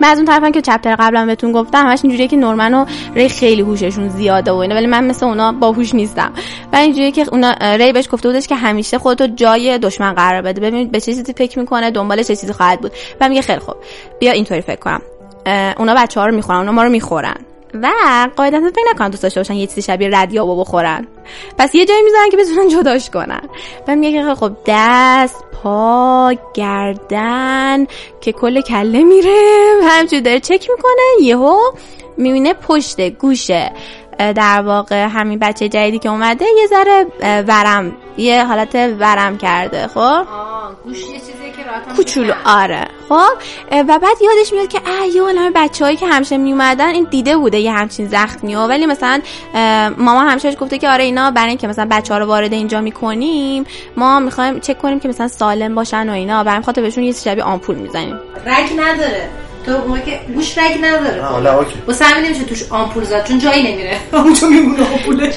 من 0.00 0.08
از 0.08 0.18
اون 0.18 0.26
طرفم 0.26 0.52
که 0.52 0.60
چپتر 0.60 0.96
قبلا 0.98 1.26
بهتون 1.26 1.52
گفتم 1.52 1.86
همش 1.86 2.00
اینجوریه 2.02 2.28
که 2.28 2.36
نورمن 2.36 2.74
و 2.74 2.84
ری 3.14 3.28
خیلی 3.28 3.62
هوششون 3.62 4.08
زیاده 4.08 4.50
و 4.52 4.54
اینا 4.54 4.74
ولی 4.74 4.86
من 4.86 5.04
مثل 5.04 5.26
اونا 5.26 5.52
باهوش 5.52 5.94
نیستم. 5.94 6.32
و 6.72 6.76
اینجوریه 6.76 7.10
که 7.12 7.26
اونا 7.32 7.52
ری 7.76 7.92
بهش 7.92 8.08
گفته 8.10 8.28
بودش 8.28 8.46
که 8.46 8.54
همیشه 8.54 8.98
خودتو 8.98 9.26
جای 9.26 9.78
دشمن 9.78 10.12
قرار 10.12 10.42
بده. 10.42 10.60
ببین 10.60 10.88
به 10.88 11.00
چه 11.00 11.06
چیزی 11.06 11.32
فکر 11.32 11.58
می‌کنه 11.58 11.90
دنبال 11.90 12.22
چه 12.22 12.36
چیزی 12.36 12.52
خواهد 12.52 12.80
بود. 12.80 12.92
و 13.20 13.28
میگه 13.28 13.42
خیلی 13.42 13.58
خوب. 13.58 13.76
بیا 14.20 14.32
اینطوری 14.32 14.60
فکر 14.60 14.80
کنم. 14.80 15.02
اونا 15.78 15.94
بچه 15.94 16.20
ها 16.20 16.26
رو 16.26 16.34
می‌خورن 16.34 16.58
اونا 16.58 16.72
ما 16.72 16.82
رو 16.82 16.90
می‌خورن. 16.90 17.36
و 17.74 17.90
قاعدتا 18.36 18.60
فکر 18.70 18.82
نکنن 18.90 19.08
دوست 19.08 19.22
داشته 19.22 19.40
باشن 19.40 19.54
یه 19.54 19.66
چیزی 19.66 19.82
شبیه 19.82 20.08
ردیابو 20.12 20.60
بخورن. 20.60 21.06
پس 21.58 21.74
یه 21.74 21.86
جایی 21.86 22.02
می‌ذارن 22.02 22.30
که 22.30 22.36
بتونن 22.36 22.68
جداش 22.68 23.10
کنن. 23.10 23.42
و 23.88 23.96
میگه 23.96 24.22
که 24.22 24.34
خب 24.34 24.52
دست 24.66 25.44
پا 25.62 26.32
گردن 26.54 27.86
که 28.20 28.32
کل 28.32 28.60
کله 28.60 29.02
میره. 29.02 29.70
همچون 29.82 30.20
داره 30.20 30.40
چک 30.40 30.70
می‌کنه 30.70 31.26
یهو 31.26 31.58
می‌بینه 32.16 32.54
پشت 32.54 33.00
گوشه 33.00 33.72
در 34.18 34.62
واقع 34.62 35.06
همین 35.06 35.38
بچه 35.38 35.68
جدیدی 35.68 35.98
که 35.98 36.08
اومده 36.08 36.44
یه 36.44 36.66
ذره 36.66 37.06
ورم 37.42 37.96
یه 38.16 38.44
حالت 38.44 38.74
ورم 38.74 39.38
کرده 39.38 39.86
خب؟ 39.86 40.26
چیزی 40.88 41.52
که 41.56 41.94
کوچولو 41.96 42.32
آره. 42.44 42.84
خب 43.08 43.32
و 43.70 43.98
بعد 43.98 44.16
یادش 44.22 44.52
میاد 44.52 44.68
که 44.68 44.80
اه 44.86 45.06
یه 45.06 45.22
عالمه 45.22 45.50
بچه‌هایی 45.54 45.96
که 45.96 46.06
همشه 46.06 46.36
میومدن 46.36 46.88
این 46.88 47.06
دیده 47.10 47.36
بوده 47.36 47.58
یه 47.58 47.72
همچین 47.72 48.08
زخمی 48.08 48.54
ها 48.54 48.68
ولی 48.68 48.86
مثلا 48.86 49.20
ماما 49.98 50.20
همشهش 50.20 50.54
گفته 50.60 50.78
که 50.78 50.88
آره 50.88 51.04
اینا 51.04 51.30
برای 51.30 51.48
اینکه 51.48 51.68
مثلا 51.68 51.88
بچه 51.90 52.14
ها 52.14 52.20
رو 52.20 52.26
وارد 52.26 52.52
اینجا 52.52 52.80
می‌کنیم 52.80 53.64
ما 53.96 54.20
می‌خوایم 54.20 54.60
چک 54.60 54.78
کنیم 54.78 55.00
که 55.00 55.08
مثلا 55.08 55.28
سالم 55.28 55.74
باشن 55.74 56.08
و 56.08 56.12
اینا. 56.12 56.44
برای 56.44 56.62
خاطر 56.62 56.82
بهشون 56.82 57.04
یه 57.04 57.12
شبیه 57.12 57.44
آمپول 57.44 57.76
می‌زنیم. 57.76 58.18
رگ 58.46 58.70
نداره. 58.80 59.28
تو 59.66 59.72
موقع 59.72 60.00
که 60.00 60.20
گوش 60.34 60.58
رگ 60.58 60.78
نداره. 60.82 61.22
حالا 61.22 61.58
اوکی. 61.58 61.74
واسه 61.86 62.04
همین 62.04 62.24
نمیشه 62.24 62.44
توش 62.44 62.72
آمپول 62.72 63.04
زد 63.04 63.24
چون 63.24 63.38
جایی 63.38 63.72
نمیره. 63.72 63.96
اونجا 64.12 64.48
میمونه 64.48 64.92
آمپوله. 64.92 65.34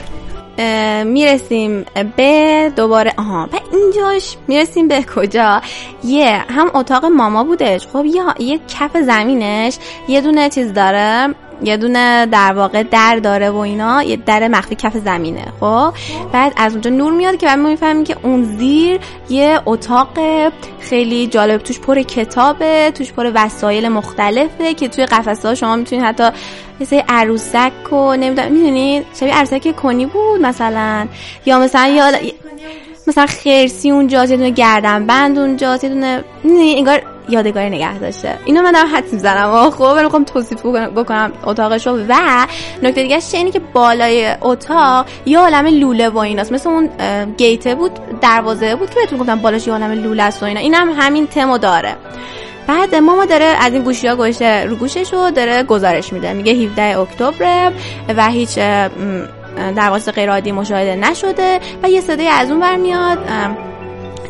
می‌رسیم 1.06 1.86
به 2.18 2.72
دوباره 2.76 3.14
آها 3.18 3.50
و 3.54 3.60
اینجاش 3.72 4.38
می‌رسیم 4.48 4.88
به 4.88 5.04
کجا؟ 5.16 5.62
یه 6.04 6.46
هم 6.50 6.72
اتاق 6.74 7.06
ماما 7.06 7.44
بودش. 7.44 7.88
خب 7.88 8.06
یه, 8.06 8.24
یه 8.40 8.60
کف 8.68 8.98
زمینش 8.98 9.78
یه 10.08 10.22
دونه 10.22 10.50
چیز 10.50 10.74
داره. 10.74 11.36
یه 11.64 11.78
دونه 11.78 12.26
در 12.26 12.54
واقع 12.54 12.84
در 12.84 13.16
داره 13.16 13.50
و 13.50 13.58
اینا 13.58 14.04
یه 14.04 14.16
در 14.16 14.48
مخفی 14.48 14.76
کف 14.76 14.98
زمینه 14.98 15.46
خب؟ 15.60 15.94
بعد 16.32 16.54
از 16.58 16.72
اونجا 16.72 16.90
نور 16.90 17.14
میاد 17.14 17.38
که 17.38 17.46
بعد 17.46 17.60
ما 17.60 17.70
می‌فهمیم 17.70 18.04
که 18.04 18.18
اون 18.24 18.44
زیر 18.44 19.00
یه 19.30 19.60
اتاق 19.66 20.08
خیلی 20.80 21.28
جالب 21.28 21.62
توش 21.62 21.80
پر 21.80 22.02
کتابه 22.02 22.92
توش 22.96 23.14
پر 23.14 23.32
وسایل 23.36 23.90
مختلفه 23.90 24.74
که 24.74 24.88
توی 24.88 25.06
قفسه 25.06 25.48
ها 25.48 25.56
شما 25.56 25.76
می‌تونید 25.76 26.06
حتی 26.06 26.30
مثل 26.80 27.02
عروسک 27.10 27.94
و 27.94 28.16
نمی‌دونم 28.16 28.52
می‌دونید 28.52 29.06
شبیه 29.20 29.36
عروسک 29.36 29.76
کنی 29.76 30.06
بود 30.06 30.42
مثلا. 30.42 31.08
یا 31.46 31.60
مثلا 31.60 31.88
یا 31.88 32.12
مثلا 33.08 33.26
خرسی 33.26 33.92
اونجا 33.92 34.26
یه 34.26 34.38
دونه 34.38 34.50
گردن 34.50 35.08
بند 35.08 35.40
اونجا 35.40 35.80
یه 35.84 35.90
دونه 35.90 36.24
انگار 36.54 37.02
یادگاری 37.30 37.70
نگه 37.70 37.98
داشته. 37.98 38.40
اینو 38.46 38.62
من 38.62 38.72
دارم 38.72 38.96
حد 38.96 39.14
می‌زنم. 39.14 39.70
خب 39.70 39.84
من 39.84 40.04
می‌خوام 40.04 40.24
توصیف 40.24 40.66
بکنم 40.66 41.32
اتاقش 41.44 41.88
رو. 41.88 42.00
و 42.10 42.48
نکته 42.84 43.02
دیگه 43.02 43.20
اینه 43.34 43.52
که 43.52 43.60
بالای 43.60 44.36
اتاق 44.42 45.06
یه 45.26 45.40
عالم 45.40 45.66
لوله 45.66 46.10
و 46.10 46.18
ایناست. 46.18 46.52
مثل 46.52 46.70
اون 46.70 46.90
گیته 47.38 47.76
بود 47.76 47.92
دروازه 48.22 48.76
بود 48.76 48.90
که 48.90 48.96
بهتون 48.96 49.20
گفتم 49.20 49.40
بالاش 49.40 49.68
یه 49.68 49.74
عالم 49.74 49.92
لوله 49.92 50.24
است 50.24 50.44
و 50.44 50.46
اینا. 50.46 50.60
اینم 50.60 50.90
هم 50.90 50.96
همین 51.00 51.28
تمو 51.28 51.58
داره. 51.58 51.96
بعد 52.68 52.96
ماما 52.96 53.26
داره 53.26 53.46
از 53.46 53.74
این 53.74 53.84
گوشی 53.84 54.08
ها 54.08 54.16
گوشه 54.16 54.64
رو 54.64 54.76
گوشش 54.76 55.14
رو 55.14 55.32
داره 55.32 55.64
گزارش 55.64 56.14
میده. 56.14 56.34
میگه 56.34 56.54
17 56.54 57.00
اکتبر 57.00 57.72
و 58.18 58.28
هیچ 58.28 58.60
دروازه 59.76 60.12
غیر 60.12 60.32
عادی 60.32 60.52
مشاهده 60.52 60.96
نشده 60.96 61.60
و 61.84 61.90
یه 61.90 62.02
صدای 62.02 62.28
از 62.28 62.52
اون 62.52 62.60
برمیاد 62.60 63.18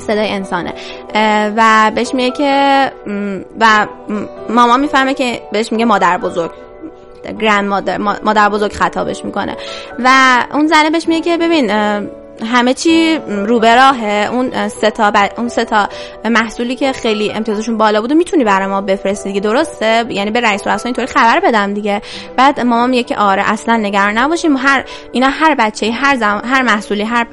صدای 0.04 0.30
انسانه. 0.30 0.74
و 1.58 1.91
بهش 1.95 2.14
میگه 2.14 2.32
که 2.32 2.91
و 3.60 3.88
ماما 4.49 4.78
می‌فهمه 4.78 5.14
که 5.14 5.41
بهش 5.51 5.72
میگه 5.72 5.86
مادر 5.86 6.18
بزرگ. 6.18 6.51
گرند 7.41 7.66
مادر 7.66 7.97
مادر 7.97 8.49
بزرگ 8.49 8.74
خطابش 8.74 9.26
می‌کنه. 9.26 9.58
و 9.99 10.38
اون 10.54 10.68
زنه 10.68 10.89
بهش 10.89 11.08
میگه 11.08 11.22
که 11.22 11.38
ببین 11.38 11.72
همه 12.46 12.74
چی 12.74 13.20
رو 13.28 13.60
به 13.60 13.76
راهه. 13.76 14.30
اون 14.32 14.68
ستا 14.68 15.12
ب... 15.12 15.16
اون 15.38 15.50
ستا 15.50 15.90
محصولی 16.26 16.76
که 16.76 16.92
خیلی 16.92 17.32
امتیازشون 17.32 17.78
بالا 17.78 18.02
بود 18.02 18.14
می‌تونی 18.14 18.44
برای 18.44 18.68
ما 18.68 18.82
بفرستی 18.82 19.30
دیگه. 19.30 19.42
درسته؟ 19.42 20.06
یعنی 20.10 20.32
به 20.32 20.42
رئیس 20.42 20.68
رؤسا 20.68 20.86
اینطوری 20.86 21.08
خبر 21.08 21.40
بدم 21.40 21.74
دیگه. 21.74 22.02
بعد 22.38 22.60
مامان 22.60 22.90
میگه 22.90 23.04
که 23.04 23.18
آره 23.18 23.52
اصلا 23.52 23.78
نگران 23.78 24.18
نباشیم. 24.18 24.58
هر 24.58 24.86
اینا 25.12 25.28
هر 25.30 25.56
بچه 25.56 25.92
هر 25.92 26.16
زم... 26.16 26.42
هر 26.46 26.62
محصولی 26.62 27.04
هر 27.04 27.28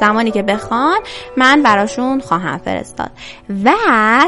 زمانی 0.00 0.30
که 0.30 0.42
بخوان 0.42 0.98
من 1.36 1.62
براشون 1.62 2.20
خواهم 2.20 2.58
فرستاد. 2.58 3.10
و 3.64 3.70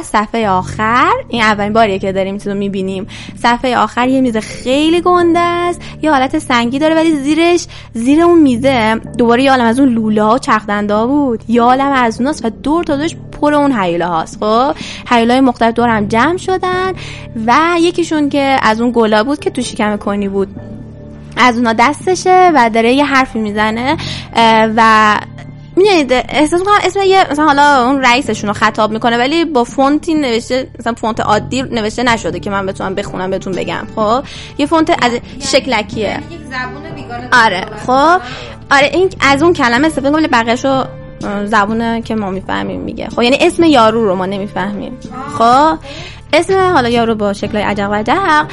صفحه 0.03 0.49
آخر 0.49 1.13
این 1.29 1.43
اولین 1.43 1.73
باریه 1.73 1.99
که 1.99 2.13
داریم 2.13 2.39
چیزو 2.39 2.55
می‌بینیم. 2.55 3.07
صفحه 3.43 3.77
آخر 3.77 4.09
یه 4.09 4.21
میز 4.21 4.37
خیلی 4.37 5.01
گنده 5.01 5.41
است. 5.41 5.81
یه 6.03 6.11
حالت 6.11 6.39
سنگی 6.39 6.79
داره 6.79 6.95
ولی 6.95 7.17
زیرش 7.17 7.67
زیر 7.95 8.23
اون 8.23 8.39
میزه 8.39 9.01
دوباره 9.19 9.43
یه 9.43 9.51
عالم 9.51 9.65
از 9.65 9.81
اون 9.81 9.89
لوله 9.89 10.12
ها 10.21 10.39
چرخدنده 10.39 11.07
بود. 11.07 11.45
یا 11.49 11.65
عالم 11.65 11.93
از 11.93 12.21
اوناست 12.21 12.45
و 12.45 12.51
دور 12.51 12.85
تا 12.85 12.97
دورش 12.97 13.17
پر 13.41 13.55
اون 13.55 13.73
حیله 13.73 14.07
هاست. 14.07 14.45
خب 14.45 14.75
حیله 15.11 15.33
های 15.35 15.41
مختلف 15.41 15.75
دور 15.75 15.89
هم 15.89 16.07
جمع 16.07 16.37
شدن 16.37 16.93
و 17.47 17.55
یکیشون 17.81 18.29
که 18.29 18.57
از 18.63 18.81
اون 18.81 18.93
گلا 18.95 19.25
بود 19.25 19.39
که 19.39 19.51
تو 19.51 19.63
شکم 19.63 19.97
کنی 19.97 20.29
بود. 20.29 20.49
از 21.37 21.57
اونا 21.57 21.73
دستشه 21.73 22.51
و 22.55 22.71
داره 22.71 22.93
یه 22.93 23.05
حرفی 23.05 23.39
می‌زنه 23.39 23.97
و 24.77 25.17
می‌دونید 25.77 26.13
احساس 26.13 26.61
می‌کنم 26.61 26.75
اسم 26.85 27.01
یه 27.03 27.31
مثلا 27.31 27.45
حالا 27.45 27.87
اون 27.87 28.03
رئیسشون 28.03 28.49
رو 28.49 28.55
خطاب 28.55 28.91
می‌کنه 28.91 29.19
ولی 29.19 29.45
با 29.45 29.65
فونتی 29.65 30.15
نوشته 30.15 30.71
مثلا 30.79 30.95
فونت 30.95 31.21
عادی 31.21 31.63
نوشته 31.63 32.03
نشده 32.03 32.41
که 32.41 32.51
من 32.51 32.67
بتونم 32.67 32.95
بخونم 32.95 33.31
بهتون 33.31 33.53
بگم. 33.53 33.87
خب؟ 33.97 34.25
یه 34.59 34.67
فونت 34.67 35.05
از 35.05 35.13
شکلکیه. 35.41 36.21
یک 36.31 36.41
زبون 36.41 36.95
بیگانه 36.95 37.29
آره. 37.45 37.67
خب؟ 37.87 38.21
آره 38.71 38.91
این 38.93 39.11
از 39.21 39.43
اون 39.43 39.53
کلمه 39.53 39.87
استفاده 39.87 40.11
کنم 40.11 40.27
بقیه‌شو 40.27 40.85
زبونه 41.45 42.03
که 42.03 42.15
ما 42.15 42.31
می‌فهمیم 42.31 42.81
میگه. 42.81 43.09
خب؟ 43.09 43.23
یعنی 43.23 43.39
اسم 43.41 43.63
یارو 43.63 44.05
رو 44.05 44.15
ما 44.15 44.27
نمی‌فهمیم. 44.27 44.99
خب؟ 45.39 45.79
اسم 46.33 46.73
حالا 46.73 46.89
یارو 46.89 47.15
با 47.15 47.33
شکل 47.33 47.59
عجق 47.59 47.91
و 47.91 47.95
عجق 47.95 48.47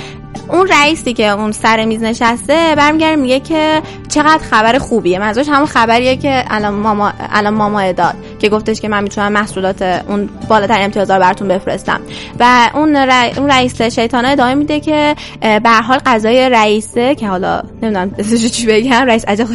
اون 0.50 0.68
رئیسی 0.68 1.14
که 1.14 1.28
اون 1.28 1.52
سر 1.52 1.86
میز 1.86 2.04
نشسته 2.04 2.74
برمیگرده 2.78 3.16
میگه 3.16 3.40
که 3.40 3.82
چقدر 4.08 4.38
خبر 4.38 4.78
خوبیه. 4.78 5.20
منظورش 5.20 5.50
همون 5.50 5.66
خبریه 5.66 6.16
که 6.16 6.44
الان 6.48 6.74
ماما 6.74 7.14
الان 7.32 7.54
ماما 7.54 7.92
داد 7.92 8.14
که 8.40 8.50
گفتش 8.50 8.82
که 8.82 8.88
من 8.88 9.04
می‌تونم 9.04 9.32
محصولات 9.32 9.82
اون 9.82 10.30
بالاتر 10.48 10.82
امتیازها 10.82 11.18
رو 11.18 11.24
براتون 11.24 11.48
بفرستم. 11.48 12.02
و 12.40 12.70
اون 12.74 12.96
اون 13.38 13.50
رئیس 13.50 13.82
شیطانه 13.82 14.28
ادامه 14.28 14.56
میده 14.56 14.80
که 14.80 15.16
به 15.42 15.70
حال 15.70 16.00
غذای 16.06 16.50
رئیسه 16.50 17.16
که 17.16 17.28
حالا 17.28 17.62
نمی‌دونم 17.82 18.16
چی 18.52 18.68
بگم 18.68 19.06
رئیس 19.06 19.26
عجق 19.26 19.48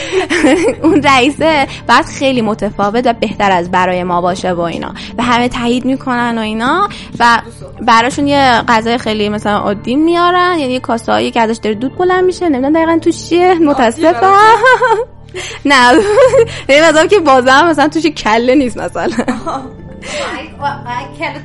اون 0.82 1.02
رئیسه 1.02 1.66
بعد 1.86 2.04
خیلی 2.04 2.42
متفاوت 2.42 3.06
و 3.06 3.12
بهتر 3.12 3.52
از 3.52 3.70
برای 3.70 4.02
ما 4.04 4.20
باشه 4.20 4.52
و 4.52 4.60
اینا. 4.60 4.94
و 5.18 5.22
همه 5.22 5.48
تایید 5.48 5.84
می‌کنن 5.84 6.38
و 6.38 6.40
اینا 6.40 6.88
و 7.18 7.42
براشون 7.82 8.26
یه 8.26 8.62
غذای 8.68 8.98
خیلی 8.98 9.28
مثلا 9.28 9.58
عادی 9.58 9.96
میارن 9.96 10.58
یعنی 10.58 10.72
یه 10.72 10.80
کاسه 10.80 11.30
که 11.30 11.40
ازش 11.40 11.56
داره 11.56 11.74
دود 11.74 11.96
بلند 11.96 12.24
میشه 12.24 12.48
نمی‌دونم 12.48 12.72
دقیقا 12.72 12.98
توش 12.98 13.28
چیه؟ 13.28 13.54
متاسفم. 13.54 14.32
نه. 15.64 15.92
این 16.68 16.84
مثلا 16.84 17.06
که 17.06 17.18
بازم 17.18 17.66
مثلا 17.66 17.88
توش 17.88 18.06
کله 18.06 18.54
نیست 18.54 18.78
مثلا. 18.78 19.24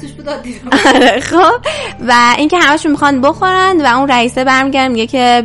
توش 0.01 0.11
بود 0.11 0.29
آره، 0.95 1.19
خب. 1.19 1.65
و 2.07 2.13
اینکه 2.37 2.57
همشون 2.57 2.91
می‌خوان 2.91 3.21
بخورن 3.21 3.81
و 3.81 3.97
اون 3.97 4.07
رئیسه 4.07 4.43
برمیگرد 4.43 4.91
میگه 4.91 5.07
که 5.07 5.43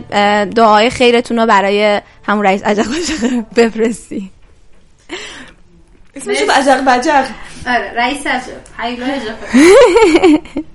دعای 0.57 0.91
خیرتون 0.91 1.39
رو 1.39 1.47
برای 1.47 2.01
همون 2.29 2.45
رئیس 2.45 2.63
عجق 2.63 2.87
بجق 2.89 3.45
بفرستی. 3.57 4.31
اسمش 6.15 6.37
عجق 6.57 6.85
بجق 6.85 7.27
آره 7.67 7.93
رئیس 7.97 8.27
عجق 8.27 8.53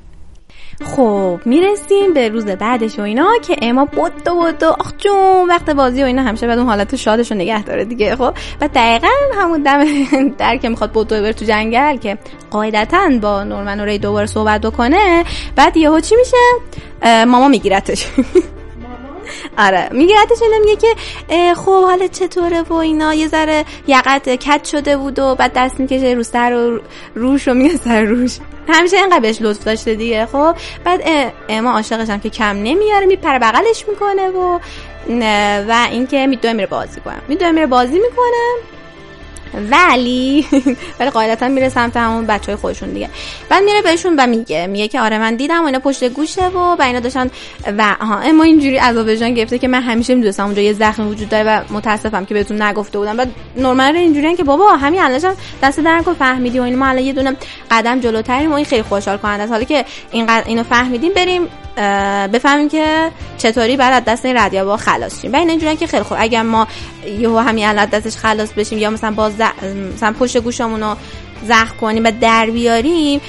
خب 0.85 1.39
می‌رسیم 1.45 2.13
به 2.13 2.29
روز 2.29 2.45
بعدش 2.45 2.99
و 2.99 3.01
اینا 3.01 3.29
که 3.47 3.55
اما 3.61 3.85
بود 3.85 4.27
و 4.27 4.35
بود 4.35 4.63
آخ 4.63 4.91
جون 4.97 5.49
وقت 5.49 5.69
بازی 5.69 6.03
و 6.03 6.05
اینا 6.05 6.23
همیشه 6.23 6.47
بعد 6.47 6.57
اون 6.57 6.67
حالت 6.67 6.95
شادش 6.95 7.31
رو 7.31 7.37
نگه 7.37 7.63
داره 7.63 7.85
دیگه 7.85 8.15
خب. 8.15 8.33
و 8.61 8.67
دقیقا 8.67 9.07
همون 9.35 9.63
دم 9.63 9.83
در 10.37 10.57
که 10.57 10.69
می‌خواد 10.69 10.91
بود 10.91 11.07
بر 11.07 11.31
تو 11.31 11.45
جنگل 11.45 11.97
که 11.97 12.17
قاعدتا 12.51 13.09
با 13.21 13.43
نورمن 13.43 13.79
و 13.79 13.85
ری 13.85 13.97
دوباره 13.97 14.25
صحبت 14.25 14.61
بکنه 14.61 15.23
بعد 15.55 15.77
یهو 15.77 15.99
چی 15.99 16.15
میشه؟ 16.15 17.25
ماما 17.25 17.47
میگیرتش. 17.47 18.07
آره. 19.57 19.89
میگردش 19.91 20.41
اینا 20.41 20.57
میگه 20.59 20.75
که 20.75 20.95
خب 21.55 21.83
حالا 21.83 22.07
چطوره 22.07 22.61
و 22.61 22.73
اینا. 22.73 23.13
یه 23.13 23.27
ذره 23.27 23.65
یقت 23.87 24.29
کت 24.29 24.65
شده 24.65 24.97
بود 24.97 25.19
و 25.19 25.35
بعد 25.35 25.51
دست 25.55 25.79
می‌کشه 25.79 26.13
رو 26.13 26.23
سر 26.23 26.53
و 26.53 26.79
روش 27.15 27.47
و 27.47 27.53
میگه 27.53 27.77
سر 27.77 28.01
روش. 28.01 28.37
همیشه 28.69 28.97
اینقدر 28.97 29.19
بهش 29.19 29.37
لطف 29.41 29.63
داشته 29.63 29.95
دیگه. 29.95 30.25
خب 30.25 30.55
بعد 30.83 31.01
اما 31.49 31.71
عاشقشم 31.71 32.19
که 32.19 32.29
کم 32.29 32.55
نمیاره 32.63 33.05
میپره 33.05 33.39
بغلش 33.39 33.85
می‌کنه 33.87 34.29
و 34.29 34.59
و 35.69 35.87
اینکه 35.91 36.27
میدوه 36.27 36.53
میره 36.53 36.67
بازی 36.67 37.01
کنه. 37.01 37.21
میدوه 37.27 37.51
میره 37.51 37.67
بازی 37.67 37.99
می‌کنه. 37.99 38.76
ولی 39.71 40.45
ولی 40.99 41.09
قاعدتا 41.09 41.47
میره 41.47 41.69
سمت 41.69 41.97
همون 41.97 42.25
بچه 42.25 42.45
های 42.45 42.55
خودشون 42.55 42.89
دیگه. 42.89 43.09
بعد 43.49 43.63
میره 43.63 43.81
بهشون 43.81 44.15
و 44.17 44.27
میگه 44.27 44.67
میگه 44.67 44.87
که 44.87 45.01
آره 45.01 45.17
من 45.17 45.35
دیدم 45.35 45.63
و 45.63 45.65
اینا 45.65 45.79
پشت 45.79 46.09
گوشه 46.09 46.47
و 46.47 46.57
و 46.57 46.81
اینا 46.81 46.99
داشتن 46.99 47.29
و 47.77 47.95
ها 47.99 48.19
اما 48.19 48.43
اینجوری 48.43 48.77
عذاب 48.77 49.15
جان 49.15 49.33
گرفته 49.33 49.57
که 49.57 49.67
من 49.67 49.81
همیشه 49.81 50.15
می‌دونستم 50.15 50.45
اونجا 50.45 50.61
یه 50.61 50.73
زخم 50.73 51.07
وجود 51.07 51.29
داره 51.29 51.43
و 51.43 51.61
متاسفم 51.73 52.25
که 52.25 52.33
بهتون 52.33 52.61
نگفته 52.61 52.99
بودم. 52.99 53.17
بعد 53.17 53.31
نورمال 53.57 53.95
اینجوریه 53.95 54.35
که 54.35 54.43
بابا 54.43 54.75
همین 54.75 55.01
الانشم 55.01 55.35
دست 55.63 55.79
در 55.79 56.01
کن 56.01 56.13
فهمیدی 56.13 56.59
و 56.59 56.63
این 56.63 56.75
ما 56.75 56.85
الان 56.85 57.03
یه 57.03 57.13
دونه 57.13 57.35
قدم 57.71 57.99
جلوتریم 57.99 58.51
و 58.51 58.55
این 58.55 58.65
خیلی 58.65 58.83
خوشحال 58.83 59.17
کننده 59.17 59.43
است. 59.43 59.51
حالا 59.51 59.63
که 59.63 59.85
این 60.11 60.29
اینو 60.29 60.63
فهمیدیم 60.63 61.13
بریم 61.13 61.47
بفهمیم 62.33 62.69
که 62.69 63.11
چطوری 63.37 63.77
بعد 63.77 63.93
از 63.93 64.13
دست 64.13 64.25
این 64.25 64.37
ردیابا 64.37 64.77
خلاص 64.77 65.21
شیم. 65.21 65.33
و 65.33 65.35
این 65.35 65.77
که 65.77 65.87
خیلی 65.87 66.03
خوب 66.03 66.17
اگر 66.19 66.41
ما 66.41 66.67
یهو 67.19 67.37
همین 67.37 67.65
الان 67.65 67.85
دستش 67.85 68.17
خلاص 68.17 68.53
بشیم 68.53 68.77
یا 68.77 68.89
مثلا 68.89 69.11
باز 69.11 69.36
مثلا 69.95 70.15
پشت 70.19 70.37
گوشمون 70.37 70.83
رو 70.83 70.95
زخم 71.47 71.77
کنیم 71.81 72.03
و 72.03 72.11
در 72.21 72.45
بیاریم 72.45 73.21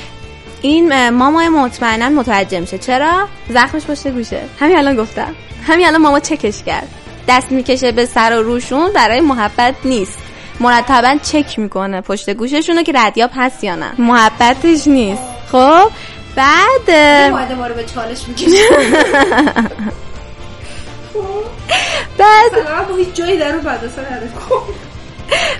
این 0.62 1.10
ماما 1.10 1.48
مطمئنا 1.48 2.09
متوجه 2.09 2.60
میشه. 2.60 2.78
چرا؟ 2.78 3.28
زخمش 3.48 3.85
پشت 3.85 4.09
گوشه. 4.09 4.40
همین 4.60 4.78
الان 4.78 4.97
گفتم. 4.97 5.35
همین 5.66 5.86
الان 5.86 6.01
ماما 6.01 6.20
چکش 6.20 6.62
کرد. 6.62 6.89
دست 7.28 7.52
می‌کشه 7.52 7.93
به 7.93 8.06
سر 8.06 8.39
و 8.39 8.43
روشون 8.43 8.93
برای 8.93 9.20
محبت 9.20 9.74
نیست. 9.85 10.18
مرتبا 10.60 11.16
چک 11.22 11.59
می‌کنه 11.59 12.01
پشت 12.01 12.30
گوششون 12.30 12.82
که 12.85 12.93
ردیاب 12.94 13.30
هست 13.35 13.64
یا 13.64 13.74
نه. 13.74 13.93
محبتش 13.98 14.86
نیست. 14.86 15.22
خب 15.52 15.90
بعد 16.36 16.90
ما 17.52 17.66
رو 17.66 17.74
به 17.74 17.85
چالش 17.85 18.28
می‌کشه. 18.28 18.48
بعد 22.18 22.51
هیچ 22.98 23.14
جایی 23.14 23.39
در 23.39 23.52
بعد 23.59 23.90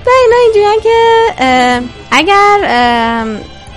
و 0.07 0.11
اینا 0.25 0.37
اینجوری 0.45 0.83
که 0.83 1.83
اگر 2.11 2.59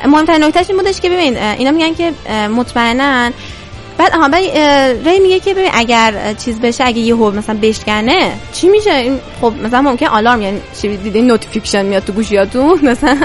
مهمترین 0.06 0.44
نکتهش 0.44 0.70
این 0.70 0.78
بودش 0.78 1.02
که 1.02 1.10
ببین 1.10 1.38
اینا 1.38 1.72
میگن 1.72 1.94
که 1.94 2.14
مطمئنا 2.48 3.32
بعد 3.98 4.16
آها 4.16 4.28
بعد 4.28 4.44
ری 5.08 5.20
میگه 5.20 5.40
که 5.40 5.54
ببین 5.54 5.72
اگر 5.74 6.34
چیز 6.34 6.60
بشه 6.60 6.84
اگه 6.88 7.00
یه 7.00 7.16
هو 7.16 7.32
مثلا 7.32 7.58
بشکنه 7.62 8.32
چی 8.54 8.68
میشه؟ 8.68 8.94
این 8.94 9.20
خب 9.42 9.54
مثلا 9.64 9.82
ممکن 9.82 10.06
آلارم 10.06 10.42
یعنی 10.42 10.62
چی 10.82 10.88
notification 11.22 11.86
میاد 11.86 12.04
تو 12.04 12.14
گوشیاتون 12.14 12.80
مثلا 12.92 13.18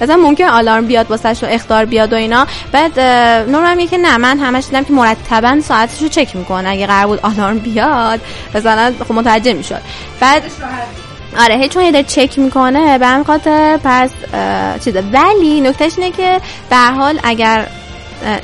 مثلا 0.00 0.16
ممکن 0.16 0.44
آلارم 0.44 0.86
بیاد 0.86 1.10
واسش 1.10 1.44
و 1.44 1.46
اخطار 1.50 1.84
بیاد 1.84 2.12
و 2.12 2.16
اینا. 2.16 2.46
بعد 2.72 3.00
نورمن 3.50 3.76
میگه 3.76 3.90
که 3.90 3.98
نه 3.98 4.16
من 4.16 4.38
همش 4.38 4.64
دیدم 4.64 4.84
که 4.84 4.92
مرتبا 4.92 5.60
ساعتشو 5.60 6.08
چک 6.08 6.36
می‌کنه. 6.36 6.68
اگه 6.68 6.86
قرار 6.86 7.06
بود 7.06 7.20
آلارم 7.22 7.58
بیاد 7.58 8.20
مثلا 8.54 8.92
خب 9.08 9.14
متوجه 9.14 9.52
می‌شد. 9.52 9.80
بعد 10.20 10.42
آره 11.38 11.56
هیچ 11.56 11.70
چون 11.70 11.84
یه 11.84 12.02
چک 12.02 12.38
می‌کنه 12.38 12.98
به 12.98 13.06
هم 13.06 13.24
خاطر 13.24 13.76
پس 13.84 14.10
چیزه 14.84 15.04
ولی 15.12 15.60
نکتهش 15.60 15.98
اینه 15.98 16.10
که 16.10 16.40
به 16.70 16.76
حال 16.76 17.20
اگر 17.22 17.66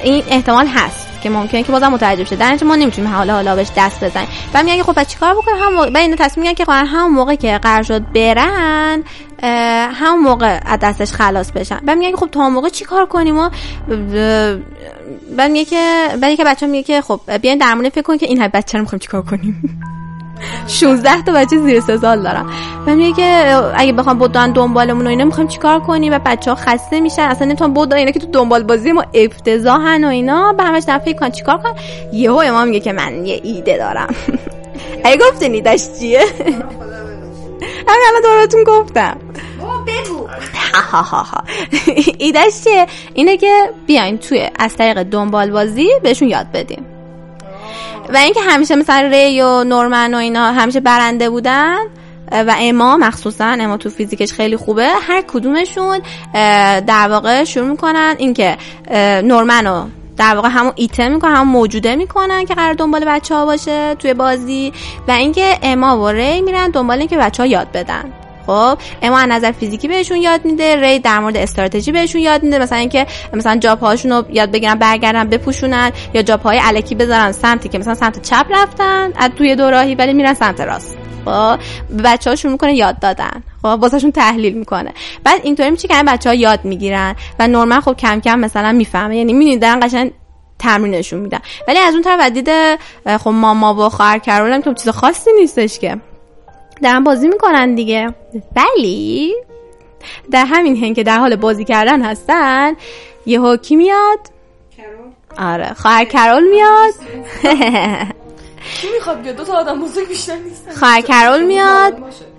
این 0.02 0.22
احتمال 0.28 0.66
هست 0.66 1.06
که 1.22 1.30
ممکنه 1.30 1.62
که 1.62 1.72
بازم 1.72 1.88
متوجه 1.88 2.24
بشه. 2.24 2.36
در 2.36 2.58
ما 2.64 2.76
نمی‌تونیم 2.76 3.10
حالا 3.10 3.34
حالا 3.34 3.56
بهش 3.56 3.68
دست 3.76 4.04
بزنیم. 4.04 4.28
و 4.54 4.62
میگن 4.62 4.76
که 4.76 4.82
خب 4.82 5.02
چیکار 5.02 5.34
بکنیم؟ 5.34 5.62
هم 5.62 5.72
موقع 5.72 5.98
این 5.98 6.16
تصمیم 6.16 6.46
میگن 6.46 6.54
که 6.54 6.64
خب 6.64 6.72
همون 6.72 7.12
موقع 7.12 7.34
که 7.34 7.58
قرار 7.58 7.82
شد 7.82 8.12
برن 8.12 9.02
همون 9.92 10.20
موقع 10.20 10.60
از 10.66 10.78
دستش 10.78 11.12
خلاص 11.12 11.50
بشن. 11.50 11.80
بعد 11.86 11.98
میگن 11.98 12.10
که 12.10 12.16
خب 12.16 12.28
تا 12.32 12.48
موقع 12.48 12.68
چیکار 12.68 13.06
کنیم؟ 13.06 13.38
و 13.38 13.50
بعد 15.36 15.50
میگه 15.50 15.64
که 15.64 16.08
بعد 16.20 16.36
که 16.36 16.44
بچه‌ها 16.44 16.72
میگه 16.72 16.84
که 16.84 17.00
خب 17.00 17.20
بیاین 17.42 17.58
در 17.58 17.90
فکر 17.90 18.02
کن 18.02 18.16
که 18.16 18.26
این 18.26 18.48
بچه 18.48 18.78
رو 18.78 18.84
می‌خوایم 18.84 19.00
چیکار 19.00 19.22
کنیم. 19.22 19.80
16 20.68 21.22
تا 21.22 21.32
بچه 21.32 21.56
زیر 21.58 21.80
سه 21.80 21.96
سال 21.96 22.22
دارم. 22.22 22.50
و 22.86 22.96
میگه 22.96 23.56
اگه 23.74 23.92
بخوام 23.92 24.18
بودن 24.18 24.52
دنبالمون 24.52 25.06
و 25.06 25.10
اینا 25.10 25.24
می‌خوایم 25.24 25.48
چیکار 25.48 25.80
کنیم؟ 25.80 26.12
و 26.12 26.18
بچه 26.26 26.50
ها 26.50 26.56
خسته 26.56 27.00
میشن. 27.00 27.22
اصلا 27.22 27.46
نمی‌تونن 27.46 27.72
بود 27.72 27.94
اینا 27.94 28.10
که 28.10 28.20
تو 28.20 28.26
دنبال 28.26 28.62
بازی 28.62 28.92
ما 28.92 29.04
افتضاحن 29.14 30.04
و 30.04 30.08
اینا. 30.08 30.52
به 30.52 30.62
همش 30.62 30.82
دفعه 30.88 31.14
کن 31.14 31.30
چیکار 31.30 31.58
کن 31.58 31.72
یهو 32.12 32.36
امام 32.36 32.68
میگه 32.68 32.80
که 32.80 32.92
من 32.92 33.26
یه 33.26 33.40
ایده 33.44 33.76
دارم. 33.76 34.14
اگه 35.04 35.18
گفتین 35.30 35.54
ایدش 35.54 35.82
چیه؟ 35.98 36.20
همین 37.88 38.02
الان 38.08 38.22
دورتون 38.22 38.64
گفتم. 38.64 39.18
بگو. 39.86 40.28
چیه؟ 42.64 42.86
اینه 43.14 43.36
که 43.36 43.70
بیاین 43.86 44.18
توی 44.18 44.50
از 44.58 44.76
طریق 44.76 45.02
دنبال 45.02 45.50
بازی 45.50 45.88
بهشون 46.02 46.28
یاد 46.28 46.46
بدیم. 46.54 46.95
و 48.14 48.16
اینکه 48.16 48.40
همیشه 48.40 48.76
مثلا 48.76 49.08
ری 49.08 49.40
و 49.40 49.64
نورمن 49.64 50.14
و 50.14 50.16
اینا 50.16 50.52
همیشه 50.52 50.80
برنده 50.80 51.30
بودن 51.30 51.76
و 52.32 52.54
اما 52.58 52.96
مخصوصا 52.96 53.44
اما 53.44 53.76
تو 53.76 53.90
فیزیکش 53.90 54.32
خیلی 54.32 54.56
خوبه 54.56 54.88
هر 55.08 55.22
کدومشون 55.22 56.00
در 56.86 57.08
واقع 57.10 57.44
شروع 57.44 57.66
می‌کنن 57.66 58.14
اینکه 58.18 58.56
نورمن 59.22 59.90
در 60.16 60.34
واقع 60.34 60.48
همون 60.48 60.72
ایتم 60.76 61.12
می‌کنن 61.12 61.36
همون 61.36 61.52
موجوده 61.52 61.96
می‌کنن 61.96 62.44
که 62.44 62.54
قرار 62.54 62.74
دنبال 62.74 63.04
بچه 63.04 63.34
ها 63.34 63.46
باشه 63.46 63.94
توی 63.94 64.14
بازی 64.14 64.72
و 65.08 65.10
اینکه 65.10 65.58
اما 65.62 65.98
و 65.98 66.08
ری 66.08 66.40
میرن 66.40 66.70
دنبال 66.70 66.98
اینکه 66.98 67.16
بچه 67.16 67.42
ها 67.42 67.46
یاد 67.46 67.72
بدن. 67.72 68.12
خب 68.47 68.78
اما 69.02 69.18
از 69.18 69.28
نظر 69.28 69.52
فیزیکی 69.52 69.89
بهشون 69.89 70.16
یاد 70.16 70.44
میده 70.44 70.77
ری 70.77 70.98
در 70.98 71.18
مورد 71.18 71.36
استراتژی 71.36 71.93
بهشون 71.93 72.20
یاد 72.20 72.43
میده 72.43 72.59
مثلا 72.59 72.78
اینکه 72.78 73.06
مثلا 73.32 73.56
جاپهاشون 73.56 74.12
رو 74.12 74.24
یاد 74.31 74.51
بگیرن 74.51 74.74
برگردن 74.74 75.28
بپوشونن 75.28 75.93
یا 76.14 76.23
جاپهای 76.23 76.59
علکی 76.59 76.94
بذارن 76.94 77.32
سمتی 77.32 77.68
که 77.68 77.78
مثلا 77.78 77.94
سمت 77.94 78.23
چپ 78.23 78.47
رفتن 78.51 79.12
از 79.16 79.31
توی 79.36 79.56
دو 79.56 79.70
راهی 79.70 79.94
ولی 79.94 80.12
میرن 80.12 80.35
سمت 80.35 80.60
راست. 80.60 80.97
خب 81.24 81.59
بچه 82.05 82.31
هاشون 82.31 82.52
می‌کنه 82.52 82.74
یاد 82.74 82.98
دادن. 82.98 83.43
خب 83.62 83.78
واسهشون 83.81 84.12
تحلیل 84.12 84.55
می‌کنه. 84.55 84.93
بعد 85.24 85.40
اینطوری 85.44 85.70
میشه 85.70 85.89
که 85.89 85.94
بچه 86.06 86.28
ها 86.31 86.35
یاد 86.35 86.64
می‌گیرن 86.64 87.14
و 87.39 87.48
نورمال 87.48 87.81
خب 87.81 87.97
کم 87.97 88.20
کم 88.20 88.39
مثلا 88.39 88.73
می‌فهمه. 88.73 89.16
یعنی 89.16 89.32
می‌بینید 89.32 89.62
دارن 89.62 89.81
قشنگ 89.81 90.12
تمرینشون 90.59 91.20
میدن. 91.20 91.39
ولی 91.68 91.78
از 91.78 91.94
اون 91.94 92.02
طرف 92.02 92.31
دیده 92.31 92.78
خب 93.20 93.31
ماما 93.31 93.74
و 93.74 93.89
خواهر 93.89 94.18
کرولم 94.18 94.62
که 94.62 94.74
چیز 94.74 94.89
خاصی 94.89 95.31
نیستش 95.40 95.78
که. 95.78 95.97
دارن 96.82 97.05
بازی 97.05 97.28
می‌کنن 97.28 97.74
دیگه. 97.74 98.15
ولی 98.57 99.35
در 100.31 100.44
همین 100.44 100.77
هنگ 100.77 100.97
که 100.97 101.03
در 101.03 101.19
حال 101.19 101.36
بازی 101.36 101.65
کردن 101.65 102.03
هستن 102.03 102.73
یه 103.27 103.40
حکی 103.40 103.77
میاد؟ 103.77 104.19
کرول. 104.77 105.48
آره 105.53 105.74
خواهر 105.74 106.05
کرول 106.05 106.48
میاد. 106.48 106.94
کی 108.81 108.89
می‌خواد 108.94 109.23
بیاد؟ 109.23 109.36
دو 109.36 109.44
تا 109.44 109.53
آدم 109.53 109.81
بزرگ 109.81 110.09
بیشتر 110.09 110.36
نیستن. 110.36 110.73
خواهر 110.73 111.01
کرول 111.01 111.44
میاد 111.44 111.94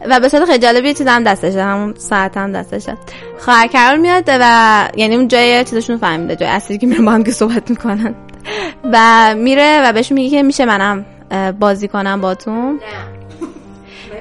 و 0.06 0.20
به 0.20 0.30
صورت 0.30 0.46
خیلی 0.46 0.60
جالبی 0.60 0.94
چیز 0.94 1.08
هم 1.08 1.24
دستشه 1.24 1.64
همون 1.64 1.94
ساعت 1.98 2.38
هم 2.38 2.52
دستشه. 2.52 2.98
خواهر 3.40 3.68
کرول 3.68 4.00
میاد 4.00 4.24
و 4.28 4.90
یعنی 4.96 5.16
اون 5.16 5.28
جای 5.28 5.64
چیزشون 5.64 5.98
فهمیده 5.98 6.36
جای 6.36 6.50
اصلی 6.50 6.78
که 6.78 6.88
میرن 6.88 7.06
با 7.06 7.12
هم 7.12 7.24
که 7.24 7.32
صحبت 7.32 7.70
می‌کنن. 7.70 8.16
و 8.94 9.36
میره 9.38 9.82
و 9.84 9.94
بهش 9.94 10.12
میگه 10.12 10.30
که 10.30 10.44
میشه 10.44 10.66
منم 10.66 11.06
بازی 11.60 11.88
کنم 11.88 12.22
باتون 12.22 12.80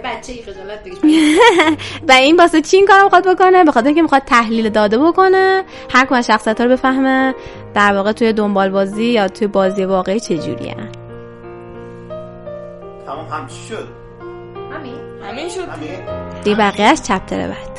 بچه 0.05 0.33
و 2.09 2.13
این 2.13 2.37
واسه 2.37 2.61
چی 2.61 2.77
این 2.77 2.87
کارو 2.87 3.05
می‌خواد 3.05 3.29
بکنه؟ 3.29 3.65
به 3.65 3.73
خاطر 3.73 3.87
اینکه 3.87 4.03
می‌خواد 4.03 4.23
تحلیل 4.27 4.69
داده 4.69 4.99
بکنه. 4.99 5.65
هر 5.91 6.05
کدوم 6.05 6.23
شخصیت 6.23 6.61
رو 6.61 6.71
بفهمه 6.71 7.35
در 7.75 7.93
واقع 7.93 8.13
توی 8.13 8.33
دنبال 8.33 8.69
بازی 8.69 9.05
یا 9.05 9.29
توی 9.29 9.47
بازی 9.47 9.85
واقعی 9.85 10.21
چه 10.21 10.39
جوریه. 10.39 10.77
تمام 13.07 13.29
هم 13.31 13.47
چی 13.47 13.69
شد؟ 13.69 13.89
همین. 14.73 14.95
همین 15.23 15.49
شد 15.49 15.69
دی 16.45 16.55
بقیهش 16.55 17.03
چپتر 17.03 17.49
بعد 17.49 17.77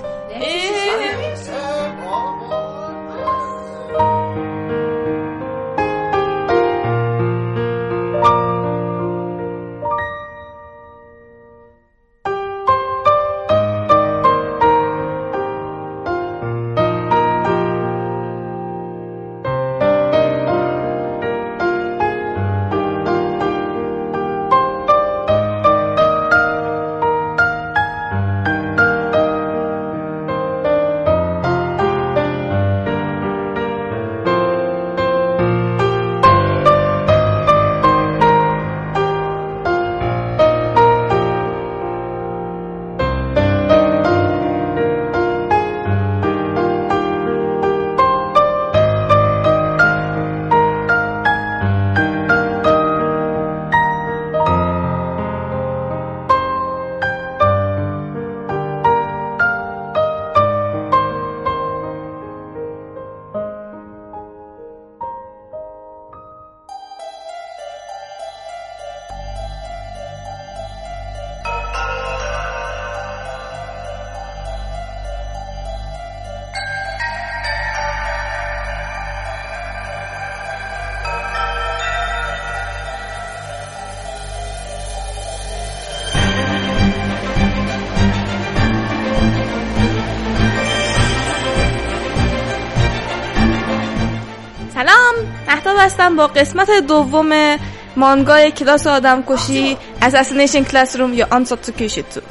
هستم 95.88 96.16
با 96.16 96.28
قسمت 96.28 96.70
دوم 96.72 97.58
مانگای 97.96 98.52
کلاس 98.52 98.88
آدم 98.88 99.24
کشی 99.28 99.78
اساسینیشن 100.02 100.64
کلاس 100.64 100.96
روم 100.96 101.14
یا 101.14 101.28
آنساتسو 101.32 101.72
کیشیتسو 101.72 102.22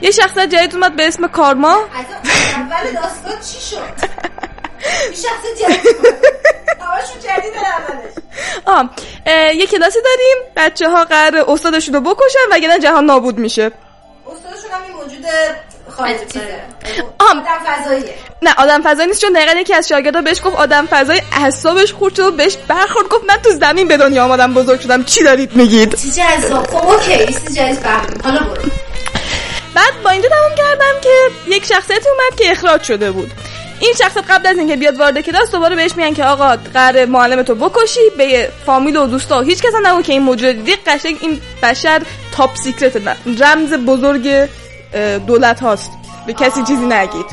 یه 0.00 0.10
شخصیت 0.10 0.48
جدید 0.48 0.74
اومد 0.74 0.96
به 0.96 1.06
اسم 1.06 1.26
کارما. 1.26 1.72
اول 1.72 2.92
داستان 2.92 3.40
چی 3.40 3.60
شد؟ 3.60 3.78
این 5.04 5.14
شخص 5.14 5.44
جدید 5.60 5.96
آه 8.66 8.90
یه 9.54 9.66
کلاسی 9.66 9.98
داریم 10.04 10.36
بچه 10.56 10.88
ها 10.88 11.04
قرار 11.04 11.44
استادشون 11.48 11.94
رو 11.94 12.00
بکشن 12.00 12.38
وگرنه 12.52 12.78
جهان 12.78 13.04
نابود 13.04 13.38
میشه. 13.38 13.72
استادشون 14.26 14.70
هم 14.70 14.82
این 14.82 14.92
موجود. 14.92 15.26
آدم 17.18 17.42
فضاییه. 17.66 18.14
نه 18.42 18.54
آدم 18.58 18.82
فضایی 18.82 19.08
نیست 19.08 19.20
چون 19.20 19.32
دقیقا 19.32 19.60
یکی 19.60 19.74
از 19.74 19.88
شاگردا 19.88 20.22
بهش 20.22 20.40
گفت 20.44 20.56
آدم 20.56 20.86
فضایی 20.86 21.22
اعصابش 21.32 21.92
خورد 21.92 22.14
شد 22.14 22.22
و 22.22 22.30
بهش 22.30 22.56
برخورد 22.68 23.08
گفت 23.08 23.24
من 23.28 23.36
تو 23.42 23.50
زمین 23.50 23.88
به 23.88 23.96
دنیا 23.96 24.24
آمدم 24.24 24.54
بزرگ 24.54 24.80
شدم 24.80 25.04
چی 25.04 25.24
دارید 25.24 25.56
میگید؟ 25.56 25.94
چی 25.94 26.10
جذاب. 26.10 26.66
خب 26.66 26.88
اوکی 26.88 27.26
جدید 27.26 27.78
فهمیدیم 27.78 28.22
حالا 28.24 28.40
برو. 28.40 28.62
بعد 29.74 30.02
با 30.04 30.10
اینجا 30.10 30.28
تمام 30.28 30.54
کردم 30.56 31.00
که 31.02 31.10
یک 31.48 31.64
شخصیتی 31.64 32.08
اومد 32.08 32.38
که 32.38 32.50
اخراج 32.50 32.82
شده 32.82 33.10
بود. 33.10 33.30
این 33.80 33.92
شخصیت 33.98 34.24
قبل 34.30 34.46
از 34.46 34.58
اینکه 34.58 34.76
بیاد 34.76 34.98
وارد 34.98 35.20
کلاس 35.20 35.50
دوباره 35.50 35.76
بهش 35.76 35.96
میگن 35.96 36.14
که 36.14 36.24
آقا 36.24 36.56
قرار 36.74 37.04
معلم 37.04 37.42
تو 37.42 37.54
بکشی 37.54 38.00
به 38.18 38.48
فامیل 38.66 38.96
و 38.96 39.06
دوستا. 39.06 39.38
و 39.38 39.42
هیچ 39.42 39.62
کس 39.62 39.72
نگو 39.84 40.02
که 40.02 40.12
این 40.12 40.22
موجود 40.22 40.50
دیدی 40.50 40.76
قشنگ 40.86 41.18
این 41.20 41.40
بشر 41.62 42.02
top 42.32 42.56
secret 42.56 43.02
رمز 43.40 43.74
بزرگ 43.74 44.48
دولت 45.26 45.60
هاست. 45.60 45.90
به 46.26 46.32
کسی 46.32 46.62
چیزی 46.62 46.86
نگید. 46.86 47.26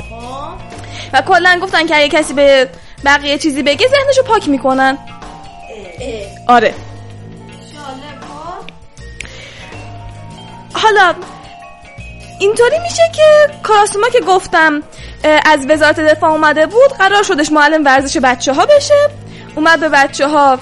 و 1.14 1.22
کلا 1.22 1.60
گفتن 1.64 1.86
که 1.86 1.96
اگه 1.96 2.10
کسی 2.10 2.34
به 2.34 2.70
بقیه 3.06 3.38
چیزی 3.38 3.64
بگه 3.64 3.88
ذهنشو 3.88 4.24
پاک 4.24 4.50
می‌کنن. 4.50 4.98
آره. 6.48 6.74
حالا 10.74 11.14
اینطوری 12.40 12.80
میشه 12.80 13.04
که 13.16 13.54
کاراسوما 13.64 14.10
که 14.10 14.20
گفتم 14.20 14.84
از 15.46 15.66
وزارت 15.70 16.00
دفاع 16.00 16.32
اومده 16.32 16.66
بود 16.66 16.94
قرار 17.00 17.24
شدش 17.24 17.52
معلم 17.52 17.86
ورزش 17.86 18.18
بچه 18.18 18.54
ها 18.54 18.66
بشه. 18.66 19.10
اومد 19.56 19.80
به 19.80 19.90
بچه 19.90 20.28
ها 20.28 20.60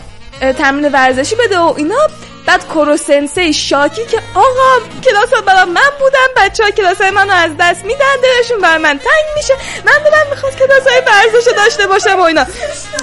تمرین 0.58 0.92
ورزشی 0.92 1.36
بده 1.36 1.60
و 1.60 1.74
اینا. 1.78 2.08
بعد 2.48 2.68
کوروسنسه 2.68 3.52
شاکی 3.52 4.06
که 4.06 4.22
آقا 4.36 4.86
کلاس 5.04 5.34
ها 5.34 5.42
برای 5.42 5.66
من 5.66 5.92
بودن 6.00 6.28
بچه 6.38 6.64
ها 6.64 6.72
کلاس 6.72 7.02
های 7.02 7.12
منو 7.12 7.34
از 7.34 7.52
دست 7.60 7.86
میدن 7.86 8.06
دلشون 8.24 8.62
بر 8.62 8.78
من 8.78 9.00
تنگ 9.00 9.26
میشه. 9.36 9.54
من 9.86 10.04
دلم 10.04 10.30
می‌خواد 10.30 10.56
کلاس 10.56 10.88
های 10.88 11.02
ورزش 11.08 11.52
داشته 11.58 11.88
باشم 11.88 12.20
و 12.20 12.22
اینا. 12.22 12.46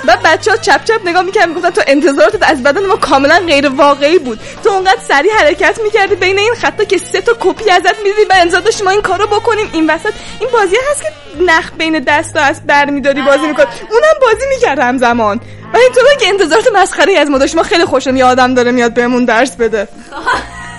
بعد 0.04 0.22
بچه 0.22 0.50
ها 0.50 0.56
چپ 0.56 0.84
چپ 0.84 1.00
نگاه 1.04 1.22
می‌کردن 1.22 1.48
می‌گفتن 1.48 1.70
تو 1.70 1.82
انتظارات 1.86 2.42
از 2.42 2.62
بدن 2.62 2.86
ما 2.86 2.96
کاملا 2.96 3.42
غیر 3.46 3.68
واقعی 3.68 4.18
بود. 4.18 4.40
تو 4.64 4.70
اونقدر 4.70 5.00
سریع 5.08 5.32
حرکت 5.32 5.80
می‌کردی 5.82 6.14
بین 6.14 6.38
این 6.38 6.54
خطا 6.54 6.84
که 6.84 6.98
سه 6.98 7.20
تا 7.20 7.36
کپی 7.40 7.70
ازت 7.70 7.98
می‌دیدی 7.98 8.24
و 8.52 8.60
داشتی 8.60 8.84
ما 8.84 8.90
این 8.90 9.02
کارو 9.02 9.26
بکنیم. 9.26 9.70
این 9.72 9.90
وسط 9.90 10.12
این 10.40 10.50
بازی 10.52 10.76
هست 10.90 11.02
که 11.02 11.08
نخ 11.40 11.70
بین 11.78 11.98
دستا 11.98 12.40
از 12.40 12.66
برمیداری 12.66 13.22
بازی 13.22 13.46
میکن 13.46 13.64
اونم 13.90 14.14
بازی 14.20 14.46
می‌کرد 14.48 14.78
همزمان. 14.78 15.40
و 15.72 15.76
اینطور 15.76 16.04
که 16.20 16.28
انتظارات 16.28 16.68
مسخره 16.74 17.18
از 17.18 17.30
ما 17.30 17.38
داشت. 17.38 17.54
ما 17.54 17.62
خیلی 17.62 17.84
خوشم 17.84 18.16
یه 18.16 18.24
آدم 18.24 18.54
داره 18.54 18.70
میاد 18.70 18.94
بهمون 18.94 19.24
درس 19.24 19.56
بده. 19.56 19.88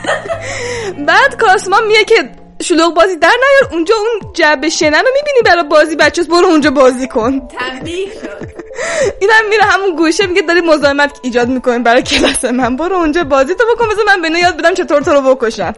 بعد 1.07 1.37
کاسما 1.37 1.79
میگه 1.87 2.03
که 2.03 2.29
شلوغ 2.61 2.93
بازی 2.93 3.15
در 3.15 3.27
نیار. 3.29 3.73
اونجا 3.73 3.95
اون 3.95 4.33
جبه 4.33 4.69
شنن 4.69 4.91
رو 4.91 5.07
می‌بینی 5.15 5.41
برای 5.45 5.63
بازی 5.63 5.95
بچه 5.95 6.23
برو 6.23 6.45
اونجا 6.45 6.71
بازی 6.71 7.07
کن. 7.07 7.47
تنبیه 7.47 8.05
شد. 8.05 8.65
اینم 9.21 9.49
میره 9.49 9.63
همون 9.63 9.95
گوشه 9.95 10.27
میگه 10.27 10.41
داری 10.41 10.61
مزاحمت 10.61 11.19
ایجاد 11.21 11.47
می‌کنین 11.47 11.83
برای 11.83 12.03
کلاس 12.03 12.45
من. 12.45 12.75
برو 12.75 12.95
اونجا 12.95 13.23
بازی 13.23 13.55
تو 13.55 13.63
بکن 13.75 13.89
بذار 13.89 14.05
من 14.05 14.21
به 14.21 14.39
یاد 14.39 14.57
بدم 14.57 14.73
چطور 14.73 15.01
تو 15.01 15.11
رو 15.11 15.35
بکشن 15.35 15.73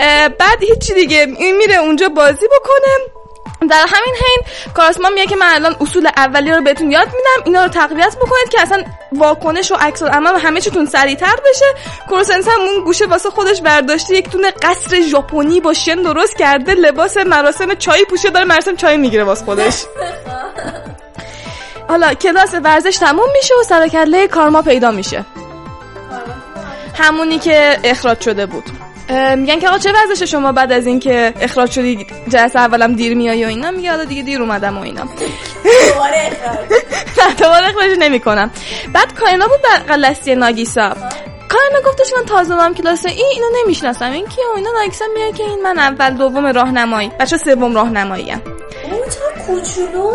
اه، 0.00 0.28
بعد 0.28 0.62
هیچی 0.62 0.94
دیگه. 0.94 1.26
این 1.38 1.56
میره 1.56 1.76
اونجا 1.76 2.08
بازی 2.08 2.46
بکنه. 2.46 3.19
در 3.68 3.86
همین 3.88 4.14
حین 4.14 4.72
کاراسما 4.74 5.08
میگه 5.08 5.26
که 5.26 5.36
من 5.36 5.46
الان 5.54 5.76
اصول 5.80 6.08
اولیه 6.16 6.56
رو 6.56 6.62
بهتون 6.62 6.90
یاد 6.90 7.06
میدم 7.06 7.44
اینا 7.44 7.62
رو 7.62 7.68
تقویت 7.68 8.16
بکنید 8.16 8.48
که 8.50 8.60
اصلا 8.60 8.84
واکنش 9.12 9.72
و 9.72 9.74
عکس 9.74 10.02
العمل 10.02 10.40
همه 10.40 10.60
چیتون 10.60 10.86
سریعتر 10.86 11.36
بشه. 11.50 11.64
کورسنس 12.08 12.48
هم 12.48 12.60
اون 12.60 12.84
گوشه 12.84 13.06
واسه 13.06 13.30
خودش 13.30 13.60
برداشته 13.60 14.16
یک 14.16 14.30
دونه 14.30 14.50
قصر 14.50 15.00
ژاپنی 15.00 15.60
با 15.60 15.72
شن 15.72 16.02
درست 16.02 16.36
کرده 16.36 16.74
لباس 16.74 17.16
مراسم 17.16 17.74
چای 17.74 18.04
پوشه 18.04 18.30
داره 18.30 18.44
مراسم 18.44 18.76
چای 18.76 18.96
می‌گیره 18.96 19.24
واسه 19.24 19.44
خودش. 19.44 19.84
حالا 21.88 22.14
کلاس 22.14 22.54
ورزش 22.54 22.96
تموم 22.96 23.28
میشه 23.32 23.54
و 23.60 23.62
سر 23.62 23.84
و 23.84 23.88
کله 23.88 24.28
کارما 24.28 24.62
پیدا 24.62 24.90
میشه. 24.90 25.24
همونی 26.94 27.38
که 27.38 27.78
اخراج 27.84 28.20
شده 28.20 28.46
بود. 28.46 28.64
میگن 29.36 29.58
که 29.60 29.68
آقا 29.68 29.78
چه 29.78 29.92
وضعشه 29.94 30.26
شما 30.26 30.52
بعد 30.52 30.72
از 30.72 30.86
اینکه 30.86 31.34
اخراج 31.40 31.70
شدی 31.70 32.06
جلسه 32.28 32.58
اولم 32.58 32.94
دیر 32.94 33.14
میای 33.16 33.44
و 33.44 33.48
اینا؟ 33.48 33.70
میگه 33.70 33.90
حالا 33.90 34.04
دیگه 34.04 34.22
دیر 34.22 34.42
اومدم 34.42 34.78
و 34.78 34.82
اینا. 34.82 35.02
دوباره 35.94 36.16
اخراج 36.16 37.36
دوباره 37.42 37.68
اخراج 37.68 37.90
نمی‌کنم. 37.98 38.50
بعد 38.92 39.14
کاینا 39.14 39.48
بود 39.48 39.60
لستی 39.90 40.34
ناگیسا. 40.34 40.88
کاینا 41.48 41.88
گفتش 41.88 42.12
من 42.16 42.24
تازه 42.24 42.54
اومدم 42.54 42.74
کلاس 42.74 43.06
این 43.06 43.26
اینو 43.32 43.46
نمی‌شناسم. 43.62 44.12
این 44.12 44.26
کیه؟ 44.26 44.44
و 44.54 44.56
اینا 44.56 44.70
ناگیسا 44.70 45.04
میگه 45.14 45.38
که 45.38 45.44
این 45.44 45.62
من 45.62 45.78
اول 45.78 46.10
دوم 46.10 46.46
راهنمایی. 46.46 47.10
بچه 47.20 47.36
سوم 47.36 47.74
راهنمایی 47.74 48.30
ام 48.30 48.42
اون 48.84 49.00
چرا 49.10 49.44
کوچولو 49.46 50.14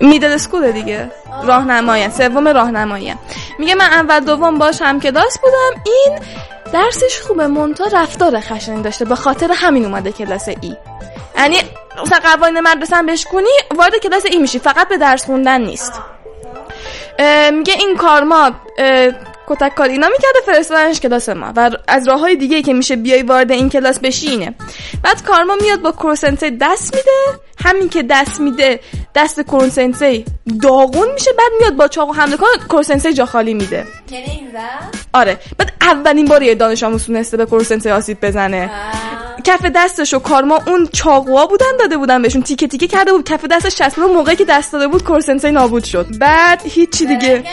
میدل 0.00 0.32
اسکول 0.32 0.72
دیگه. 0.72 1.10
راهنمایی 1.44 2.10
سوم 2.10 2.48
راهنمایی 2.48 3.14
میگه 3.58 3.74
من 3.74 3.84
اول 3.84 4.20
دوم 4.20 4.58
باش 4.58 4.82
هم 4.82 5.00
کلاس 5.00 5.38
بودم. 5.38 5.82
این 5.86 6.18
درسش 6.72 7.20
خوبه 7.20 7.46
مونتا 7.46 7.84
رفتار 7.92 8.40
خشنی 8.40 8.82
داشته 8.82 9.04
به 9.04 9.14
خاطر 9.14 9.52
همین 9.54 9.84
اومده 9.84 10.12
کلاس 10.12 10.48
ای. 10.48 10.76
یعنی 11.36 11.56
مثلا 12.02 12.18
قوانین 12.18 12.60
مدرسه 12.60 12.96
هم 12.96 13.06
بهش 13.06 13.24
کنی 13.24 13.48
وارد 13.76 13.96
کلاس 14.02 14.24
ای 14.24 14.38
میشی 14.38 14.58
فقط 14.58 14.88
به 14.88 14.96
درس 14.96 15.24
خوندن 15.24 15.60
نیست. 15.60 15.92
میگه 17.52 17.74
این 17.78 17.96
کارما 17.96 18.50
کتک 19.50 19.74
کار 19.74 19.88
اینا 19.88 20.08
می‌کرده 20.08 20.38
فرستادنش 20.46 21.00
کلاس 21.00 21.28
ما. 21.28 21.52
و 21.56 21.70
از 21.88 22.08
راه 22.08 22.20
های 22.20 22.36
دیگه 22.36 22.62
که 22.62 22.72
میشه 22.72 22.96
بیای 22.96 23.22
وارد 23.22 23.52
این 23.52 23.68
کلاس 23.68 23.98
بشی 23.98 24.28
اینه. 24.28 24.54
بعد 25.02 25.22
کارما 25.22 25.56
میاد 25.60 25.80
با 25.80 25.92
کروسنسه 25.92 26.50
دست 26.60 26.94
میده. 26.94 27.40
همین 27.64 27.88
که 27.88 28.02
دست 28.02 28.40
میده 28.40 28.80
دست 29.14 29.40
کروسنسه 29.40 30.24
داغون 30.62 31.12
میشه. 31.12 31.30
بعد 31.38 31.52
میاد 31.60 31.76
با 31.76 31.88
چاقو 31.88 32.12
حمله 32.12 32.36
کنه 32.36 32.48
کروسنسه 32.68 33.12
جا 33.12 33.26
خالی 33.26 33.54
میده. 33.54 33.86
یعنی 34.10 34.48
آره. 35.12 35.38
بعد 35.58 35.72
اولین 35.80 36.26
بار 36.26 36.42
یه 36.42 36.54
دانش 36.54 36.82
آموز 36.82 37.06
تونسته 37.06 37.36
به 37.36 37.46
کروسنسه 37.46 37.92
آسیب 37.92 38.18
بزنه. 38.26 38.70
کف 39.44 39.66
دستش 39.74 40.14
و 40.14 40.18
کارما 40.18 40.58
اون 40.66 40.88
چاقوها 40.92 41.46
بودن 41.46 41.76
داده 41.78 41.96
بودن 41.96 42.22
بهشون. 42.22 42.42
تیکه 42.42 42.68
تیکه 42.68 42.86
کرده 42.86 43.12
بود. 43.12 43.24
کف 43.24 43.44
دستش 43.44 43.74
چسبید 43.74 44.04
و 44.04 44.08
موقعی 44.08 44.36
که 44.36 44.44
دست 44.44 44.72
داده 44.72 44.88
بود 44.88 45.04
کورسنسه 45.04 45.50
نابود 45.50 45.84
شد. 45.84 46.06
بعد 46.18 46.62
هیچی 46.64 47.06
دیگه. 47.06 47.44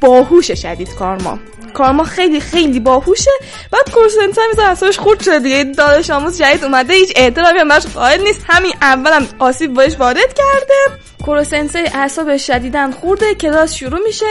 باهوشه 0.00 0.54
شدید 0.54 0.94
کارما. 0.94 1.38
کارما 1.74 2.04
خیلی 2.04 2.40
خیلی 2.40 2.80
باهوشه 2.80 3.30
بعد 3.72 3.90
کورسنسه 3.90 4.40
میزه 4.50 4.62
اصابش 4.62 4.98
خورد 4.98 5.22
شده 5.22 5.38
دیگه. 5.38 5.64
دانش 5.64 6.10
آموز 6.10 6.38
جدید 6.38 6.64
اومده 6.64 6.94
هیچ 6.94 7.12
احترامی 7.16 7.58
هم 7.58 7.68
براش 7.68 7.86
قائل 7.86 8.22
نیست. 8.22 8.40
همین 8.48 8.72
اولم 8.82 9.28
آسیب 9.38 9.74
بهش 9.74 9.96
وارد 9.98 10.34
کرده. 10.34 11.00
کورسنسه 11.24 11.84
اعصابش 11.94 12.46
شدیدن 12.46 12.90
خورده 12.90 13.34
کلاس 13.34 13.74
شروع 13.74 14.00
میشه. 14.06 14.26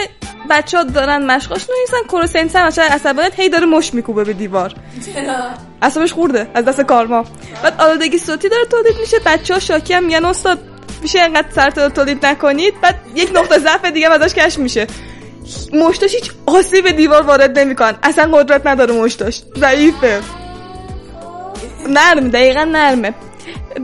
بچه 0.49 0.77
ها 0.77 0.83
دارن 0.83 1.25
مشقاش 1.25 1.61
نویسن 1.69 2.07
کورسنسه 2.07 2.59
هم 2.59 2.65
عصبانیت 2.65 3.39
هی 3.39 3.49
داره 3.49 3.65
مش 3.65 3.93
میکوبه 3.93 4.23
به 4.23 4.33
دیوار. 4.33 4.73
اعصابش 5.81 6.13
خورده 6.13 6.47
از 6.53 6.65
دست 6.65 6.81
کارما. 6.81 7.25
بعد 7.63 7.81
آلودگی 7.81 8.17
صوتی 8.17 8.49
داره 8.49 8.65
تولید 8.65 8.99
میشه. 8.99 9.19
بچه 9.25 9.53
ها 9.53 9.59
شاکی 9.59 9.93
هم 9.93 10.03
میگن 10.03 10.25
استاد 10.25 10.59
میشه 11.01 11.19
انقدر 11.19 11.47
سرتا 11.55 11.89
تولید 11.89 12.25
نکنید؟ 12.25 12.81
بعد 12.81 12.95
یک 13.15 13.31
نقطه 13.33 13.59
ضعف 13.59 13.85
دیگه 13.85 14.09
هم 14.09 14.21
ازش 14.21 14.33
کشف 14.33 14.57
میشه. 14.57 14.87
مشتاش 15.73 16.15
هیچ 16.15 16.31
آسیب 16.45 16.83
به 16.83 16.91
دیوار 16.91 17.21
وارد 17.21 17.59
نمیکن 17.59 17.91
اصلا 18.03 18.37
قدرت 18.37 18.67
نداره 18.67 18.93
مشتاش. 18.93 19.41
ضعیفه. 19.57 20.21
نرمه 21.89 22.29
دقیقا 22.29 22.63
نرمه. 22.63 23.13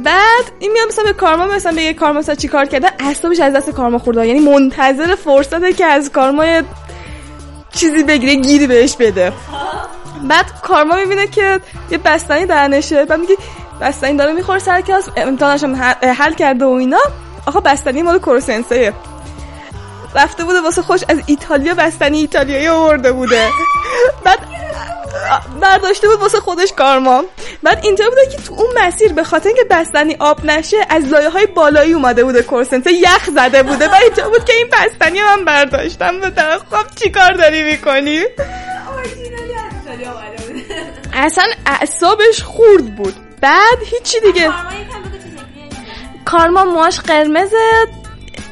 بعد 0.06 0.46
این 0.60 0.72
میاد 0.72 0.88
مثلا 0.88 1.04
به 1.06 1.14
کارما 1.14 1.46
مثلا 1.48 1.72
بگه 1.72 1.94
کارما 1.94 2.20
مثلا 2.20 2.36
چی 2.36 2.48
کار 2.48 2.66
کرده؟ 2.66 2.92
اعصابش 3.00 3.40
از 3.40 3.54
دست 3.54 3.70
کارما 3.70 3.98
خورده. 3.98 4.28
یعنی 4.28 4.40
منتظر 4.40 5.16
فرصته 5.16 5.74
که 5.74 5.86
از 5.86 6.12
کارما 6.12 6.46
یه 6.46 6.64
چیزی 7.74 8.04
بگیره 8.04 8.36
گیری 8.36 8.68
بهش 8.68 8.96
بده. 8.96 9.34
بعد 10.30 10.46
کارما 10.64 10.96
می‌بینه 10.96 11.28
که 11.28 11.60
یه 11.92 11.98
بستنی 11.98 12.46
درنشه 12.46 13.06
بعد 13.06 13.20
میگه 13.20 13.38
بستنی 13.82 14.18
داره 14.18 14.34
می‌خوره 14.34 14.60
سر 14.60 14.82
کلاس. 14.82 15.10
امتحانش 15.18 15.64
حل- 16.04 16.34
کرده 16.34 16.66
و 16.66 16.70
اینا. 16.70 17.00
آقا 17.46 17.60
بستنی 17.60 18.02
مال 18.02 18.20
کروسنسه 18.20 18.94
رفته 20.16 20.44
بوده 20.44 20.62
واسه 20.62 20.82
خوش 20.82 21.02
از 21.10 21.18
ایتالیا 21.26 21.74
بستنی 21.74 22.18
ایتالیایی 22.20 22.68
آورده 22.68 23.12
بوده. 23.12 23.50
بعد 24.24 24.40
برداشته 25.62 26.08
بود 26.08 26.20
واسه 26.20 26.40
خودش 26.40 26.74
کارما. 26.74 27.24
بعد 27.64 27.80
اینجا 27.84 28.10
بوده 28.10 28.28
که 28.32 28.38
تو 28.38 28.54
اون 28.54 28.68
مسیر 28.78 29.14
به 29.14 29.24
خاطر 29.24 29.48
اینکه 29.48 29.64
بستنی 29.64 30.16
آب 30.20 30.46
نشه 30.46 30.78
از 30.90 31.06
لایه 31.06 31.30
های 31.30 31.46
بالایی 31.46 31.94
اومده 31.94 32.24
بوده 32.24 32.42
کورسنسه 32.42 32.94
یخ 32.94 33.30
زده 33.36 33.64
بوده. 33.64 33.88
و 33.88 33.96
اینجا 33.96 34.30
بود 34.30 34.46
که 34.46 34.54
این 34.54 34.68
بستنی 34.74 35.22
من 35.22 35.46
برداشتم. 35.46 36.20
به 36.20 36.32
خب 36.72 36.96
چیکار 36.96 37.34
داری 37.34 37.64
می‌کنی؟ 37.64 38.24
اصلا 41.14 41.46
اعصابش 41.66 42.44
خورد 42.44 42.96
بود. 42.96 43.16
بعد 43.42 43.78
هیچی 43.86 44.20
دیگه. 44.20 44.52
کارما 46.26 46.66
موهاش 46.66 47.00
قرمزه 47.00 47.88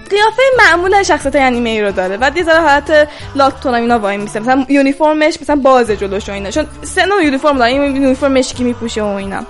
قیافه 0.10 0.42
معمول 0.58 1.04
شخصیت 1.04 1.36
انیمه 1.36 1.70
ای 1.70 1.82
رو 1.82 1.92
داره. 1.92 2.18
بعد 2.18 2.38
یه 2.38 2.44
ذره 2.44 2.62
حالت 2.62 3.10
لاتون 3.36 3.76
اینا 3.76 4.00
وای 4.00 4.18
میسه. 4.18 4.40
مثلا 4.40 4.66
یونیفرمش 4.70 5.38
مثلا 5.42 5.56
باز 5.56 5.92
جلوش 5.92 6.30
و 6.30 6.32
اینا. 6.32 6.52
چون 6.52 6.68
سه 6.84 7.06
نوع 7.06 7.24
یونیفرم 7.24 7.58
داره. 7.58 7.72
این 7.72 7.96
یونیفرمش 7.96 8.54
که 8.54 8.64
میپوشه 8.64 9.02
و 9.02 9.06
اینا. 9.06 9.46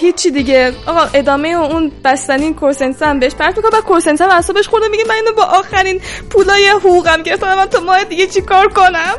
هیچی 0.00 0.30
دیگه. 0.30 0.72
آقا 0.86 1.08
ادامه 1.14 1.48
اون 1.48 1.92
بستنی 2.04 2.54
کورسنسا 2.54 3.06
هم 3.06 3.18
بهش 3.18 3.34
پرت 3.34 3.56
می‌کنه 3.56 3.78
و 3.78 3.80
کورسنسا 3.80 4.24
هم 4.24 4.38
اصابش 4.38 4.68
خورده. 4.68 4.88
میگه 4.88 5.04
من 5.08 5.14
اینو 5.14 5.32
با 5.32 5.44
آخرین 5.44 6.00
پولای 6.30 6.68
حقوقم 6.68 7.22
گرفتم. 7.22 7.54
من 7.54 7.66
تو 7.66 7.80
ماه 7.80 8.04
دیگه 8.04 8.26
چی 8.26 8.40
کار 8.40 8.68
کنم؟ 8.68 9.14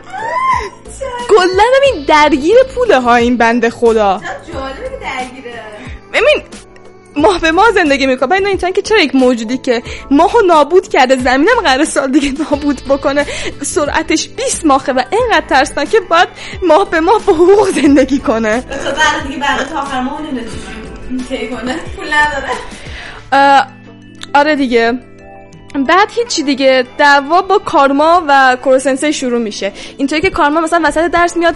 کلا 1.30 1.64
این 1.84 2.06
درگیر 2.06 2.56
پوله 2.76 3.00
ها 3.00 3.16
این 3.16 3.38
بنده 3.38 3.70
خدا. 3.70 4.22
جالبه 4.54 5.00
درگیره. 5.02 5.54
ببین 6.14 6.44
ماه 7.16 7.40
به 7.40 7.52
ماه 7.52 7.72
زندگی 7.72 8.08
می‌کنه. 8.08 8.28
بعد 8.28 8.46
اینطور 8.46 8.70
که 8.72 8.82
چرا 8.82 9.00
یک 9.00 9.16
موجودی 9.16 9.58
که 9.58 9.84
ماهو 10.12 10.42
نابود 10.48 10.88
کرده 10.88 11.16
زمینم 11.16 11.62
قرار 11.64 11.86
سال 11.86 12.12
دیگه 12.12 12.34
نابود 12.44 12.82
بکنه 12.90 13.26
سرعتش 13.62 14.30
20 14.30 14.66
ماهه 14.66 14.92
و 14.92 15.04
اینقدر 15.12 15.48
ترسناکه 15.48 16.00
باید 16.00 16.28
ماه 16.68 16.90
به 16.90 17.00
ماه 17.00 17.22
با 17.26 17.34
حقوق 17.34 17.70
زندگی 17.70 18.20
کنه. 18.20 18.62
تو 18.62 18.68
بعد 18.68 19.28
دیگه 19.28 19.40
بعد 19.40 19.68
تا 19.70 19.80
آخر 19.82 20.02
ماه 20.02 20.18
کنه؟ 21.50 21.76
پول 21.96 22.08
نداره. 22.14 22.54
آره 24.34 24.56
دیگه. 24.56 25.00
بعد 25.88 26.12
هیچی 26.12 26.44
دیگه. 26.44 26.86
دعوا 26.98 27.42
با 27.42 27.58
کارما 27.60 28.24
و 28.28 28.58
کورسنسه 28.64 29.12
شروع 29.12 29.40
میشه. 29.40 29.72
اینطوری 29.98 30.22
که 30.22 30.30
کارما 30.30 30.62
مثلا 30.62 30.82
وسط 30.84 31.12
درس 31.12 31.38
میاد 31.38 31.56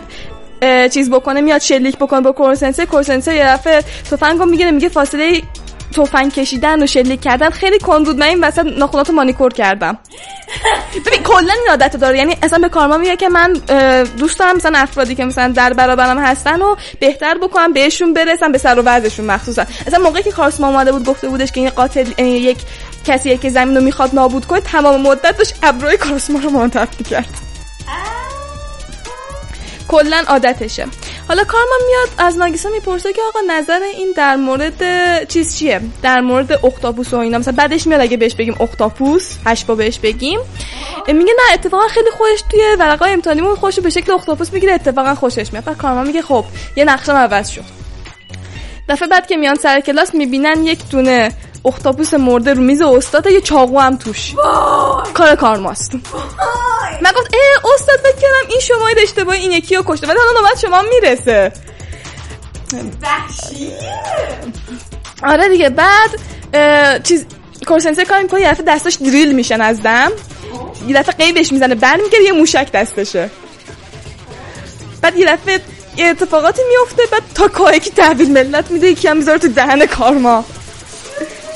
چیز 0.94 1.10
بکنه 1.10 1.42
میاد 1.42 1.62
شلیک 1.62 1.98
بکنه 1.98 2.22
با 2.22 2.32
کورسنسه. 2.32 2.86
کورسنسه 2.86 3.36
یه 3.36 3.46
دفعه 3.46 3.82
تفنگو 4.12 4.46
می‌گیره 4.46 4.72
میگه 4.72 4.90
فاصله 4.90 5.42
تفنگ 5.96 6.34
کشیدن 6.34 6.84
و 6.84 6.88
شلیک 6.88 7.22
کردن. 7.22 7.50
خیلی 7.50 7.80
کند 7.80 8.06
بود 8.06 8.18
من 8.18 8.26
این 8.26 8.44
وسط 8.44 8.66
ناخوناتو 8.78 9.14
مانیکور 9.14 9.54
کردم. 9.54 9.98
ببین 11.06 11.24
کلا 11.24 11.54
این 11.54 11.70
عادت 11.70 11.96
داره. 11.96 12.18
یعنی 12.18 12.38
اصلا 12.44 12.60
به 12.60 12.70
کارما 12.70 12.98
میگه 12.98 13.16
که 13.16 13.30
من 13.30 13.54
دوست 14.18 14.40
دارم 14.40 14.56
مثلا 14.56 14.80
افرادی 14.80 15.16
که 15.16 15.26
مثلا 15.26 15.54
در 15.54 15.74
برابرم 15.74 16.18
هستن 16.20 16.62
و 16.62 16.76
بهتر 17.00 17.38
بکنم 17.38 17.74
بهشون 17.74 18.14
برسم 18.14 18.52
به 18.52 18.58
سر 18.58 18.80
و 18.80 18.82
وضعشون 18.86 19.26
مخصوصا. 19.26 19.66
اصلا 19.88 20.00
موقعی 20.00 20.24
که 20.24 20.32
کارسما 20.32 20.68
اومده 20.68 20.92
بود 20.92 21.06
گفته 21.06 21.30
بودش 21.30 21.52
که 21.52 21.60
این 21.60 21.70
قاتل 21.70 22.20
یک 22.20 22.58
کسی 23.06 23.38
که 23.38 23.50
زمین 23.50 23.78
رو 23.78 23.84
می‌خواد 23.84 24.16
نابود 24.16 24.46
کنه 24.46 24.62
تمام 24.62 25.02
مدت 25.02 25.38
داشت 25.38 25.56
ابروی 25.64 25.98
کارسما 25.98 26.40
رو 26.40 26.50
منتف 26.50 26.88
می‌کرد 27.00 27.30
کلا 29.88 30.24
عادتشه. 30.28 30.86
حالا 31.28 31.44
کارما 31.44 31.76
میاد 31.88 32.10
از 32.18 32.38
ناگیسا 32.38 32.70
می‌پرسه 32.70 33.14
که 33.14 33.22
آقا 33.28 33.40
نظر 33.48 33.80
این 33.80 34.14
در 34.16 34.36
مورد 34.36 34.84
چیز 35.28 35.58
چیه؟ 35.58 35.82
در 36.02 36.22
مورد 36.22 36.66
اختاپوس 36.66 37.14
و 37.14 37.18
اینا. 37.18 37.38
مثلا 37.38 37.54
بعدش 37.58 37.88
میاد 37.88 38.02
اگه 38.02 38.18
بهش 38.18 38.36
بگیم 38.36 38.56
اختاپوس 38.60 39.36
هشت 39.46 39.66
با 39.66 39.76
بهش 39.76 40.00
بگیم. 40.00 40.40
میگه 41.08 41.34
نه 41.38 41.54
اتفاقا 41.54 41.88
خیلی 41.88 42.10
خوش 42.12 42.44
توی 42.52 42.62
ورقای 42.80 43.12
امتحانیمون 43.12 43.56
خوش 43.56 43.80
به 43.80 43.90
شکل 43.90 44.12
اختاپوس 44.12 44.54
می‌گیره 44.54 44.74
اتفاقا 44.74 45.16
خوشش 45.16 45.54
میاد. 45.54 45.66
بعد 45.66 45.78
کارما 45.78 46.04
میگه 46.04 46.22
خب 46.22 46.46
یه 46.76 46.86
نقشه 46.86 47.12
عوض 47.12 47.50
شد. 47.50 47.64
دفعه 48.90 49.08
بعد 49.08 49.28
که 49.28 49.38
میان 49.38 49.56
سر 49.56 49.80
کلاس 49.80 50.16
می‌بینن 50.16 50.66
یک 50.66 50.80
دونه 50.90 51.32
اختاپوس 51.66 52.14
مرده 52.14 52.54
رو 52.54 52.62
میز 52.62 52.82
استاد 52.82 53.28
یه 53.28 53.42
چاقو 53.42 53.80
هم 53.80 53.98
توش. 53.98 54.34
کار 55.14 55.36
کارماست. 55.36 55.92
من 57.02 57.12
گفت 57.12 57.34
اه 57.34 57.74
استاد 57.74 58.00
فکر 58.00 58.16
کردم 58.22 58.50
این 58.50 58.60
شما 58.60 58.88
اشتباهی 59.04 59.42
این 59.42 59.52
یکی 59.52 59.76
رو 59.76 59.84
کشته. 59.88 60.08
ولی 60.08 60.18
حالا 60.18 60.40
نوبت 60.40 60.60
شما 60.60 60.82
می‌رسه. 60.82 61.52
آره 65.24 65.50
دیگه 65.50 65.70
بعد 65.70 66.20
چیز 67.04 67.26
کورسنسه 67.68 68.06
کار 68.06 68.22
می‌کنه 68.22 68.42
یه 68.42 68.52
دفعه 68.52 68.66
دستاش 68.68 68.96
دریل 68.96 69.36
میشن 69.36 69.62
از 69.62 69.84
دم. 69.84 70.12
یه 70.88 70.96
دفعه 70.96 71.16
قیبش 71.16 71.52
می‌زنه 71.52 71.76
برمیگره 71.76 72.24
یه 72.24 72.32
موشک 72.32 72.72
دستشه. 72.72 73.30
بعد 75.02 75.18
یه 75.18 75.26
دفعه 75.26 75.60
یه 75.98 76.06
اتفاقاتی 76.06 76.62
میفته 76.70 77.04
بعد 77.12 77.24
تا 77.36 77.80
که 77.80 77.90
تحویل 77.90 78.32
ملت 78.32 78.72
میده 78.72 78.88
یکی 78.88 79.08
هم 79.08 79.18
می‌ذاره 79.18 79.40
تو 79.40 79.48
دهن 79.48 79.86
کارما. 79.86 80.46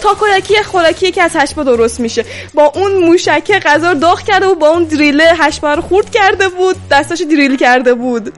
تاکویاکی 0.01 0.63
خوراکی 0.63 1.11
که 1.11 1.23
از 1.23 1.31
هشبا 1.35 1.63
درست 1.63 1.99
میشه. 1.99 2.25
با 2.53 2.71
اون 2.75 2.93
موشکه 2.93 3.59
غذا 3.59 3.91
رو 3.91 3.99
داغ 3.99 4.21
کرده 4.21 4.45
و 4.45 4.55
با 4.55 4.67
اون 4.67 4.83
دریله 4.83 5.31
هشبا 5.37 5.73
رو 5.73 5.81
خورد 5.81 6.11
کرده 6.11 6.49
بود 6.49 6.75
دستاش 6.91 7.21
دریل 7.21 7.57
کرده 7.57 7.93
بود. 7.93 8.33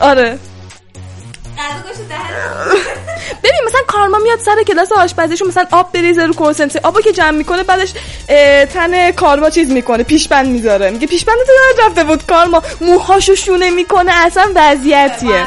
آره. 0.00 0.38
ببین 3.44 3.60
مثلا 3.66 3.80
کارما 3.86 4.18
میاد 4.18 4.38
سر 4.38 4.62
کلاس 4.66 4.92
آشپزیشون 4.92 5.48
مثلا 5.48 5.66
آب 5.70 5.92
بریزه 5.92 6.26
رو 6.26 6.32
کنسنتری 6.34 6.80
آبو 6.84 7.00
که 7.00 7.12
جمع 7.12 7.30
می‌کنه 7.30 7.62
بعدش 7.62 7.92
تن 8.74 9.10
کارما 9.10 9.50
چیز 9.50 9.70
می‌کنه 9.70 10.02
پیشبند 10.02 10.46
می‌ذاره. 10.46 10.90
میگه 10.90 11.06
پیشبند 11.06 11.36
تو 11.46 11.82
رفته 11.86 12.04
بود 12.04 12.26
کارما 12.26 12.62
موهاشو 12.80 13.34
شونه 13.34 13.70
می‌کنه 13.70 14.12
اصلا 14.26 14.48
وضعیتیه. 14.54 15.46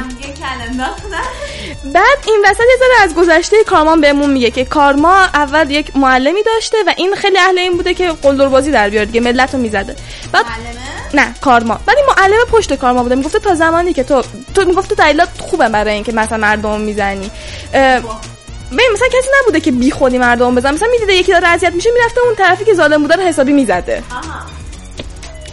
بعد 1.94 2.18
این 2.28 2.45
وسط 2.45 2.60
یه 2.60 2.78
ذره 2.80 3.03
از 3.03 3.16
گذشته 3.16 3.64
کارمان 3.68 4.02
بهمون 4.02 4.30
میگه 4.30 4.52
که 4.52 4.66
کارما 4.66 5.16
اول 5.16 5.72
یک 5.72 5.98
معلمی 5.98 6.44
داشته 6.44 6.78
و 6.88 6.94
این 6.98 7.16
خیلی 7.16 7.40
اهل 7.40 7.57
این 7.57 7.78
بوده 7.78 7.94
که 7.94 8.12
قلدر 8.22 8.48
بازی 8.48 8.72
در 8.72 8.90
بیاره 8.90 9.06
دیگه 9.06 9.22
ملت 9.22 9.53
رو 9.53 9.60
می‌زده. 9.60 9.95
بعد 10.32 10.45
نه 11.14 11.34
کارما. 11.41 11.80
این 11.88 12.06
معلم 12.18 12.45
پشت 12.52 12.74
کارما 12.74 13.03
بوده. 13.03 13.16
می‌گفته 13.16 13.40
تا 13.40 13.56
زمانی 13.56 13.94
که 13.94 14.03
تو 14.03 14.24
تو 14.56 14.66
می‌گفته 14.66 14.95
دلیلات 14.95 15.30
خوبه 15.40 15.70
برای 15.70 15.94
اینکه 15.94 16.12
مثلا 16.12 16.38
مردم 16.38 16.82
می‌زنی. 16.82 17.32
ببین 18.72 18.90
مثلا 18.94 19.07
کسی 19.07 19.30
نبوده 19.41 19.60
که 19.60 19.72
بی 19.72 19.91
خودی 19.91 20.18
مردم 20.18 20.56
بزن 20.56 20.74
مثلا 20.74 20.88
می‌دیده 20.91 21.14
یکی 21.14 21.32
داره 21.32 21.48
اذیت 21.48 21.74
میشه 21.74 21.90
می‌رفته 21.91 22.22
اون 22.22 22.36
طرفی 22.36 22.66
که 22.66 22.74
ظالم 22.74 23.02
بوده 23.02 23.16
رو 23.16 23.22
حسابی 23.22 23.53
می‌زده. 23.53 24.03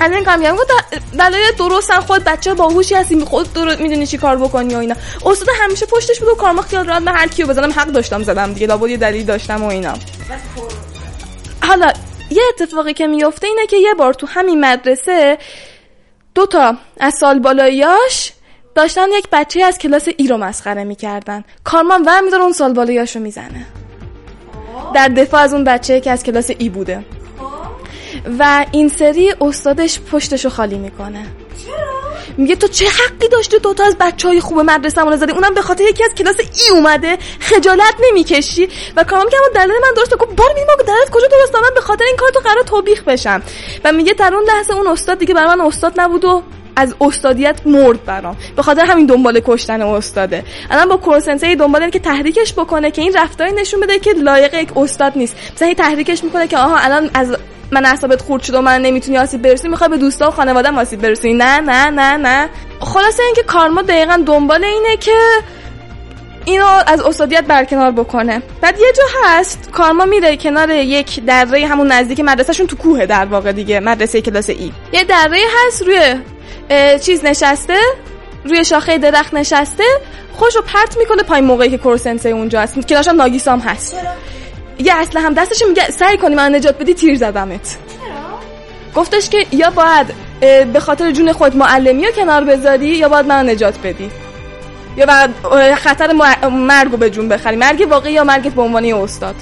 از 0.03 0.13
این 0.13 0.25
گفت 0.53 0.71
دلایل 1.19 1.53
درستن 1.59 2.01
خود 2.01 2.25
بچه 2.25 2.55
باهوشی 2.55 2.95
هستی 2.95 3.25
خود 3.25 3.53
درست 3.53 3.81
می‌دونی 3.81 4.07
چی 4.07 4.19
کار 4.19 4.37
بکنی 4.37 4.75
و 4.75 4.79
اینا. 4.79 4.95
استاد 5.27 5.49
همیشه 5.61 5.87
پشتش 5.87 6.21
بود 6.21 6.29
و 6.29 6.35
کارما 6.35 6.63
خیال 6.63 6.87
راحت 6.87 7.03
من 7.03 7.15
هر 7.15 7.29
کیو 7.29 7.47
بزنم 7.47 7.71
حق 7.71 7.87
داشتم 7.87 8.23
زدم 8.23 8.53
دیگه 8.53 8.67
لابد 8.67 8.91
یه 8.91 8.97
دلیل 8.97 9.25
داشتم 9.25 9.65
و 9.65 9.67
اینا. 9.67 9.95
حالا 11.63 11.93
یه 12.31 12.43
اتفاقی 12.49 12.95
که 12.95 13.07
میفته 13.07 13.47
اینه 13.47 13.67
که 13.67 13.77
یه 13.77 13.95
بار 13.95 14.15
تو 14.15 14.27
همین 14.27 14.61
مدرسه 14.61 15.39
دو 16.35 16.47
تا 16.47 16.75
از 17.01 17.15
سال 17.21 17.39
بالاییاش 17.39 18.33
داشتن 18.75 19.07
یک 19.13 19.29
بچه 19.33 19.63
از 19.63 19.79
کلاس 19.79 20.09
ای 20.17 20.29
رو 20.29 20.37
مسخره 20.37 20.85
می‌کردن. 20.85 21.45
کارمان 21.65 22.03
ور 22.05 22.21
میداره 22.21 22.43
اون 22.43 22.53
سال 22.53 22.73
بالاییاشو 22.73 23.21
می‌زنه. 23.21 23.67
در 24.95 25.09
دفاع 25.09 25.41
از 25.41 25.55
اون 25.55 25.65
بچه 25.65 26.01
که 26.01 26.11
از 26.11 26.23
کلاس 26.23 26.51
ای 26.59 26.69
بوده. 26.69 27.05
و 28.39 28.67
این 28.73 28.89
سری 28.89 29.35
استادش 29.41 30.01
پشتشو 30.01 30.49
خالی 30.49 30.79
می‌کنه. 30.79 31.27
میگه 32.37 32.57
تو 32.57 32.69
چه 32.69 32.85
حقی 32.85 33.29
داشته 33.29 33.59
تو 33.59 33.75
تا 33.75 33.85
از 33.85 33.97
بچه 34.01 34.29
های 34.29 34.41
خوب 34.41 34.59
مدرسه 34.59 35.01
رو 35.01 35.17
زدی؟ 35.17 35.33
اونم 35.33 35.55
به 35.55 35.63
خاطر 35.63 35.85
یکی 35.85 36.05
از 36.05 36.11
کلاس 36.15 36.37
ای 36.39 36.79
اومده 36.79 37.19
خجالت 37.41 37.95
نمی‌کشی؟ 38.09 38.69
و 38.97 39.05
کارم 39.05 39.29
که 39.31 39.37
دلیل 39.55 39.73
من 39.83 39.95
درسته 39.97 40.17
گفت 40.17 40.37
بار 40.37 40.49
میگم 40.55 40.85
دلیلت 40.87 41.11
کجا 41.11 41.27
درست 41.27 41.55
من 41.55 41.75
به 41.75 41.81
خاطر 41.81 42.05
این 42.05 42.17
کار 42.17 42.31
تو 42.31 42.41
قرار 42.41 42.63
توبیخ 42.63 43.03
بشم. 43.03 43.43
و 43.85 43.93
میگه 43.93 44.13
در 44.13 44.35
اون 44.35 44.45
لحظه 44.45 44.75
اون 44.75 44.87
استاد 44.87 45.19
دیگه 45.19 45.35
برای 45.35 45.49
من 45.49 45.61
استاد 45.61 46.01
نبود 46.01 46.25
و 46.25 46.43
از 46.77 46.95
استادیت 47.01 47.61
مرد 47.67 48.05
برام. 48.05 48.37
به 48.57 48.63
خاطر 48.63 48.85
همین 48.85 49.07
دنبال 49.07 49.41
کشتن 49.45 49.83
استاده. 49.83 50.45
الان 50.71 50.89
با 50.89 50.97
کورسنسه 50.97 51.55
دنبال 51.55 51.91
که 51.91 51.99
تحریکش 51.99 52.53
بکنه 52.53 52.91
که 52.91 53.03
این 53.03 53.13
رفتاری 53.17 53.53
نشون 53.53 53.81
بده 53.81 53.99
که 53.99 54.13
لایق 54.13 54.55
یک 54.55 54.77
استاد 54.77 55.13
نیست. 55.17 55.37
مثلا 55.55 55.75
تحریکش 55.75 56.25
می‌کنه 56.25 56.49
که 56.49 56.59
آها 56.59 56.77
الان 56.77 57.11
از 57.15 57.37
من 57.73 57.87
اعصابت 57.87 58.23
خورد 58.23 58.43
شد 58.43 58.55
و 58.55 58.61
من 58.61 58.83
نمی‌تونی 58.83 59.19
آسیب 59.19 59.43
برسی 59.43 59.69
می‌خوای 59.69 59.91
به 59.91 59.97
دوستا 59.97 60.29
و 60.29 60.31
خانواده 60.31 60.71
آسیب 60.71 61.01
برسی. 61.01 61.33
نه 61.33 61.61
نه 61.61 61.91
نه 61.91 62.17
نه. 62.17 62.49
خلاصه 62.81 63.23
اینکه 63.23 63.43
کارما 63.43 63.83
دقیقا 63.83 64.23
دنبال 64.27 64.65
اینه 64.65 64.97
که 64.97 65.17
اینو 66.45 66.67
از 66.87 67.01
استادیت 67.01 67.45
برکنار 67.45 67.91
بکنه. 67.91 68.43
بعد 68.61 68.79
یه 68.79 68.93
جا 68.97 69.03
هست 69.25 69.71
کارما 69.73 70.05
میره 70.05 70.37
کنار 70.37 70.71
یک 70.71 71.25
دره 71.25 71.67
همون 71.67 71.93
نزدیک 71.93 72.21
مدرسهشون 72.21 72.67
تو 72.67 72.77
کوه 72.77 73.07
در 73.07 73.25
واقع 73.25 73.53
دیگه 73.53 73.81
مدرسه 73.81 74.21
کلاس 74.21 74.51
ای. 74.51 74.73
یه 74.93 75.05
دره 75.05 75.41
هست 75.67 75.83
روی 75.83 76.01
چیز 76.99 77.25
نشسته 77.25 77.79
روی 78.45 78.65
شاخه 78.65 78.99
درخت 78.99 79.35
نشسته 79.35 79.85
خوش 80.33 80.57
رو 80.57 80.63
پرت 80.63 80.97
می‌کنه 80.99 81.23
پای 81.23 81.41
موقعی 81.41 81.71
که 81.71 81.79
کورسنسه 81.79 82.29
اونجا 82.29 82.61
هست. 82.61 82.93
هم 82.93 83.17
ناگیسام 83.17 83.61
هست. 83.61 83.97
یه 84.85 84.95
اصلا 84.97 85.21
هم 85.21 85.35
دستش 85.35 85.63
میگه 85.69 85.91
سعی 85.91 86.17
کنی 86.17 86.35
من 86.35 86.55
نجات 86.55 86.79
بدی 86.79 86.95
تیر 86.95 87.17
زدمت. 87.17 87.77
گفتش 88.95 89.29
که 89.29 89.47
یا 89.53 89.71
باید 89.71 90.07
به 90.73 90.81
خاطر 90.81 91.11
جون 91.11 91.33
خود 91.33 91.57
معلمی 91.57 92.07
رو 92.07 92.13
کنار 92.13 92.45
بذاری 92.45 92.87
یا 92.87 93.09
باید 93.09 93.27
من 93.27 93.49
نجات 93.49 93.79
بدی. 93.79 94.11
یا 94.97 95.77
خطر 95.77 96.13
مرگ 96.49 96.91
رو 96.91 96.97
به 96.97 97.11
جون 97.11 97.29
بخری. 97.29 97.57
مرگ 97.57 97.87
واقعی 97.91 98.13
یا 98.13 98.25
مرگ 98.25 98.53
به 98.53 98.63
عنوان 98.63 98.85
استاد؟ 98.85 99.35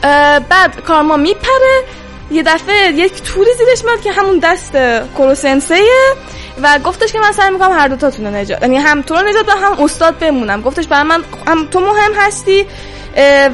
بعد 0.49 0.81
کارما 0.87 1.17
میپره 1.17 1.85
یه 2.31 2.43
دفعه 2.43 2.93
یک 2.93 3.23
توری 3.23 3.51
زیرش 3.59 3.85
میاد 3.85 4.01
که 4.01 4.12
همون 4.12 4.39
دست 4.39 4.73
کروسنسیه 5.19 6.15
و 6.62 6.78
گفتش 6.78 7.12
که 7.12 7.19
من 7.19 7.32
سعی 7.32 7.51
می‌کنم 7.51 7.73
هر 7.73 7.89
دوتاتون 7.89 8.27
رو 8.27 8.35
نجات 8.35 8.62
یعنی 8.62 8.77
هم 8.77 9.03
تو 9.03 9.15
رو 9.15 9.28
نجات 9.28 9.45
بدم 9.45 9.59
هم 9.59 9.85
استاد 9.85 10.19
بمونم. 10.19 10.62
گفتش 10.62 10.87
برای 10.87 11.03
من 11.03 11.24
هم 11.47 11.66
تو 11.66 11.81
مهم 11.81 12.12
هستی 12.16 12.66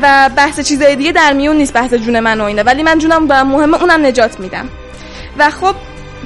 و 0.02 0.30
بحث 0.36 0.60
چیزای 0.60 0.96
دیگه 0.96 1.12
در 1.12 1.32
میون 1.32 1.56
نیست 1.56 1.72
بحث 1.72 1.94
جون 1.94 2.20
من 2.20 2.40
و 2.40 2.44
اینه 2.44 2.62
ولی 2.62 2.82
من 2.82 2.98
جونم 2.98 3.26
برام 3.26 3.48
مهمه 3.48 3.80
اونم 3.80 4.06
نجات 4.06 4.40
میدم. 4.40 4.68
و 5.38 5.50
خب 5.50 5.74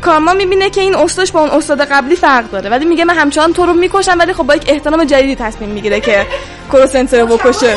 کارما 0.00 0.34
می‌بینه 0.34 0.70
که 0.70 0.80
این 0.80 0.96
استادش 0.96 1.32
با 1.32 1.40
اون 1.40 1.50
استاد 1.50 1.80
قبلی 1.80 2.16
فرق 2.16 2.50
داره. 2.50 2.70
ولی 2.70 2.84
میگه 2.84 3.04
من 3.04 3.14
همچنان 3.14 3.52
تو 3.52 3.66
رو 3.66 3.72
می‌کشم 3.72 4.18
ولی 4.18 4.32
خب 4.32 4.42
با 4.42 4.54
یک 4.54 4.64
احترام 4.66 5.04
جدیدی 5.04 5.36
تصمیم 5.36 5.70
می‌گیره 5.70 6.00
که 6.00 6.26
کروسنتر 6.72 7.20
رو 7.20 7.26
بکشه. 7.26 7.76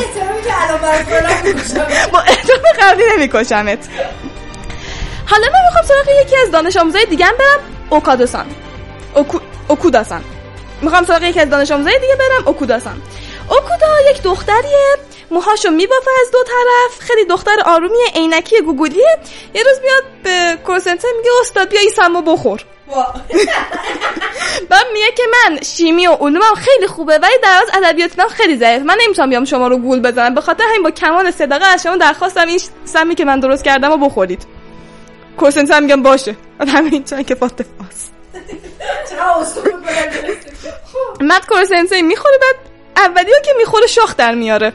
با 2.12 2.20
احترام 2.20 2.62
قبلی 2.80 3.04
نمیکشمت. 3.16 3.88
حالا 5.26 5.46
من 5.52 5.60
می‌خوام 5.66 5.84
سراغ 5.84 6.06
یکی 6.22 6.36
از 6.36 6.50
دانش 6.50 6.76
آموزای 6.76 7.04
دیگه 7.04 7.26
برم 7.26 7.60
اوکادوسان. 7.90 8.46
اوکو... 9.14 9.38
اوکوداسان 9.68 10.24
می‌خوام 10.82 11.04
سراغ 11.04 11.22
یکی 11.22 11.40
از 11.40 11.50
دانش 11.50 11.70
آموزای 11.70 11.98
دیگه 11.98 12.16
برم 12.16 12.48
اوکوداسان 12.48 13.02
اوکودا 13.48 14.10
یک 14.10 14.22
دختریه 14.22 14.96
موهاشو 15.30 15.70
میبافه 15.70 16.10
از 16.20 16.30
دو 16.32 16.38
طرف. 16.42 17.00
خیلی 17.00 17.24
دختر 17.24 17.56
آرومی 17.66 17.96
عینکی 18.14 18.60
گوگولیه. 18.60 19.18
یه 19.54 19.62
روز 19.62 19.80
میاد 19.82 20.02
به 20.22 20.58
کورسنتر 20.64 21.08
میگه 21.16 21.30
استاد 21.40 21.68
بیا 21.68 21.80
این 21.80 21.90
سمو 21.90 22.22
بخور. 22.22 22.64
بعد 24.70 24.86
میگه 24.92 25.06
که 25.16 25.22
من 25.32 25.58
شیمی 25.62 26.06
و 26.06 26.12
علومم 26.12 26.54
خیلی 26.56 26.86
خوبه 26.86 27.18
ولی 27.18 27.32
در 27.42 27.60
از 27.62 27.82
ادبیاتم 27.82 28.28
خیلی 28.28 28.56
ضعیف. 28.56 28.82
من 28.82 28.96
نمی‌تونم 29.00 29.30
بیام 29.30 29.44
شما 29.44 29.68
رو 29.68 29.78
گول 29.78 30.00
بزنم. 30.00 30.34
به 30.34 30.40
خاطر 30.40 30.64
همین 30.68 30.82
با 30.82 30.90
کمال 30.90 31.30
صدقه 31.30 31.66
از 31.66 31.82
شما 31.82 31.96
درخواستم 31.96 32.46
این 32.46 32.60
سمی 32.84 33.14
که 33.14 33.24
من 33.24 33.40
درست 33.40 33.64
کردم 33.64 33.92
و 33.92 33.96
بخورید. 33.96 34.46
کورسنتر 35.36 35.80
میگم 35.80 36.02
باشه. 36.02 36.36
همین 36.60 37.04
چون 37.04 37.22
که 37.22 37.34
فاتفاست 37.34 38.13
مد 41.20 41.46
کورسنسای 41.46 42.02
می‌خوره 42.02 42.38
بعد 42.38 42.56
اولی 42.96 43.30
که 43.44 43.50
می‌خوره 43.56 43.86
شاخ 43.86 44.16
در 44.16 44.34
میاره. 44.34 44.72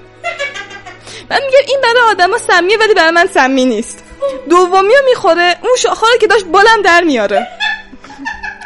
من 1.30 1.40
میگم 1.46 1.60
این 1.68 1.82
برای 1.82 2.10
آدما 2.10 2.38
سمیه 2.38 2.78
ولی 2.78 2.94
برای 2.94 3.12
من 3.12 3.28
سمی 3.28 3.66
نیست. 3.66 4.04
دومی 4.50 4.94
رو 4.94 5.06
می‌خوره 5.10 5.56
اون 5.64 5.76
شاخه 5.78 6.06
که 6.22 6.28
داشت 6.28 6.46
بالم 6.46 6.82
در 6.84 7.04
میاره. 7.04 7.48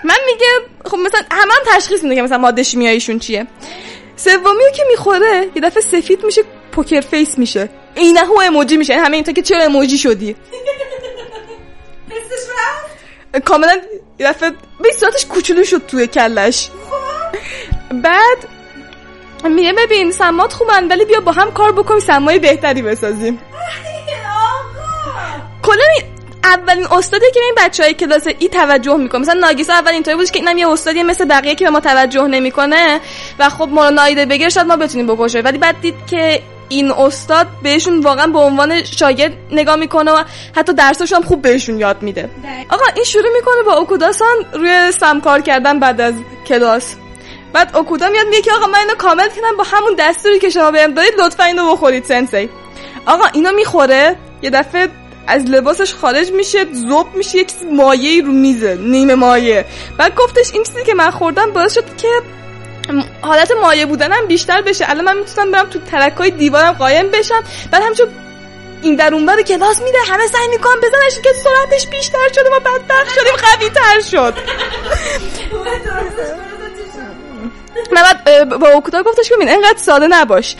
من 0.04 0.18
میگه 0.26 0.48
خب 0.86 0.98
مثلا 0.98 1.22
همه 1.32 1.54
هم 1.54 1.76
تشخیص 1.78 2.04
میده 2.04 2.16
که 2.16 2.22
مثلا 2.22 2.38
ماده 2.38 2.64
شیمیاییشون 2.64 3.20
چیه. 3.20 3.48
سومی 4.16 4.72
که 4.76 4.84
می‌خوره 4.88 5.50
یه 5.56 5.62
دفعه 5.62 5.82
سفید 5.82 6.26
میشه 6.26 6.42
پوکر 6.72 7.02
فیس 7.02 7.38
میشه. 7.38 7.70
اینه 7.96 8.20
هو 8.20 8.42
اموجی 8.46 8.78
میشه. 8.78 8.94
همه 8.94 9.16
این 9.16 9.24
تا 9.24 9.32
که 9.32 9.42
چرا 9.42 9.64
اموجی 9.64 9.98
شدی؟ 9.98 10.36
کاملا 13.46 13.78
یه 14.20 14.28
دفعه 14.28 14.52
به 14.80 14.92
صورتش 15.00 15.26
کوچولو 15.26 15.64
شد 15.64 15.86
توی 15.88 16.08
کلش. 16.08 16.70
بعد 18.04 18.38
میگه 19.50 19.74
ببین 19.74 20.12
سمات 20.12 20.54
خوبن 20.54 20.88
ولی 20.88 21.06
بیا 21.06 21.20
با 21.20 21.32
هم 21.32 21.52
کار 21.52 21.72
بکنیم 21.72 22.00
سمای 22.00 22.40
بهتری 22.40 22.82
بسازیم. 22.82 23.40
کلا 25.62 25.84
اولین 26.44 26.88
استادی 26.92 27.26
که 27.34 27.40
این 27.44 27.56
بچه 27.58 27.84
های 27.84 27.94
کلاس 27.94 28.28
ای 28.40 28.50
توجه 28.50 28.98
می‌کنه؟ 28.98 29.22
مثلا 29.22 29.40
ناگیسا 29.40 29.74
اول 29.74 29.92
اینطوری 29.92 30.18
بود 30.18 30.32
که 30.32 30.40
اینم 30.40 30.58
یه 30.58 30.70
استادی 30.70 31.04
مثل 31.04 31.26
بقیه 31.26 31.56
که 31.56 31.66
به 31.66 31.72
ما 31.72 31.80
توجه 31.80 32.28
نمی‌کنه. 32.28 33.00
و 33.40 33.50
خب 33.50 33.70
ما 33.72 33.86
رو 33.86 33.96
نایده 33.96 34.26
بگیر 34.26 34.50
شاید 34.50 34.68
ما 34.68 34.76
بتونیم 34.76 35.08
بکشه 35.08 35.42
ولی 35.42 35.58
بعد 35.58 35.82
دید 35.82 35.96
که 36.08 36.42
این 36.70 36.92
استاد 36.92 37.48
بهشون 37.64 38.00
واقعا 38.00 38.28
به 38.28 38.40
عنوان 38.40 38.84
شاگرد 38.84 39.34
نگاه 39.52 39.76
می‌کنه 39.76 40.12
و 40.12 40.24
حتی 40.56 40.74
درسش 40.74 41.14
هم 41.14 41.22
خوب 41.22 41.42
بهشون 41.42 41.80
یاد 41.80 42.02
میده. 42.02 42.30
آقا 42.70 42.86
این 42.96 43.04
شروع 43.04 43.34
می‌کنه 43.34 43.64
با 43.66 43.74
اوکوداسان 43.74 44.36
روی 44.54 44.92
سمکار 44.92 45.42
کردن 45.42 45.80
بعد 45.80 46.02
از 46.02 46.14
کلاس. 46.48 46.96
بعد 47.54 47.76
اوکودا 47.76 48.10
میاد 48.10 48.26
میگه 48.26 48.42
که 48.42 48.52
آقا 48.54 48.68
من 48.68 48.80
اینو 48.80 48.96
کامل 48.96 49.30
کردم 49.30 49.58
با 49.58 49.64
همون 49.64 49.96
دستوری 50.00 50.40
که 50.40 50.50
شما 50.50 50.72
بهم 50.72 50.94
دادید 50.94 51.14
لطفا 51.20 51.44
اینو 51.44 51.72
بخورید 51.72 52.04
سنسی 52.04 52.50
آقا 53.06 53.26
اینو 53.34 53.52
می‌خوره 53.52 54.16
یه 54.42 54.50
دفعه 54.50 54.88
از 55.28 55.44
لباسش 55.44 55.94
خارج 55.94 56.32
میشه 56.32 56.66
زوب 56.74 57.16
میشه 57.16 57.38
یک 57.38 57.52
مایه 57.72 58.22
رو 58.22 58.32
میزه 58.32 58.76
نیمه 58.76 59.16
مایه. 59.16 59.66
بعد 59.98 60.16
گفتش 60.16 60.54
این 60.54 60.64
چیزی 60.64 60.84
که 60.84 60.94
من 60.94 61.10
خوردم 61.10 61.52
باعث 61.52 61.74
شد 61.74 61.98
که 61.98 62.08
حالت 63.22 63.52
مایه 63.62 63.86
بودنم 63.86 64.28
بیشتر 64.28 64.62
بشه. 64.62 64.86
الان 64.90 65.06
من 65.06 65.18
می‌تونم 65.18 65.52
برم 65.52 65.70
تو 65.70 65.80
ترکای 65.80 66.32
دیوارم 66.32 66.72
قایم 66.72 67.12
بشم. 67.12 67.44
بعد 67.72 67.84
همچون 67.84 68.08
این 68.82 68.96
در 68.96 69.14
اونور 69.14 69.42
کلاس 69.42 69.82
میده 69.82 69.98
همه 70.08 70.28
سعی 70.28 70.48
می‌کنم 70.48 70.76
بزنش 70.78 71.22
که 71.24 71.30
سرعتش 71.44 71.88
بیشتر 71.88 72.28
شده 72.36 72.50
ما 72.50 72.60
بدبخت 72.60 73.10
شدیم 73.10 73.34
قوی 73.34 73.70
تر 73.70 74.00
شد. 74.12 74.34
من 77.92 78.02
با 78.60 78.68
اوکوتا 78.68 79.04
گفتش 79.04 79.30
که 79.30 79.36
اینقدر 79.40 79.78
ساده 79.78 80.08
نباش. 80.08 80.56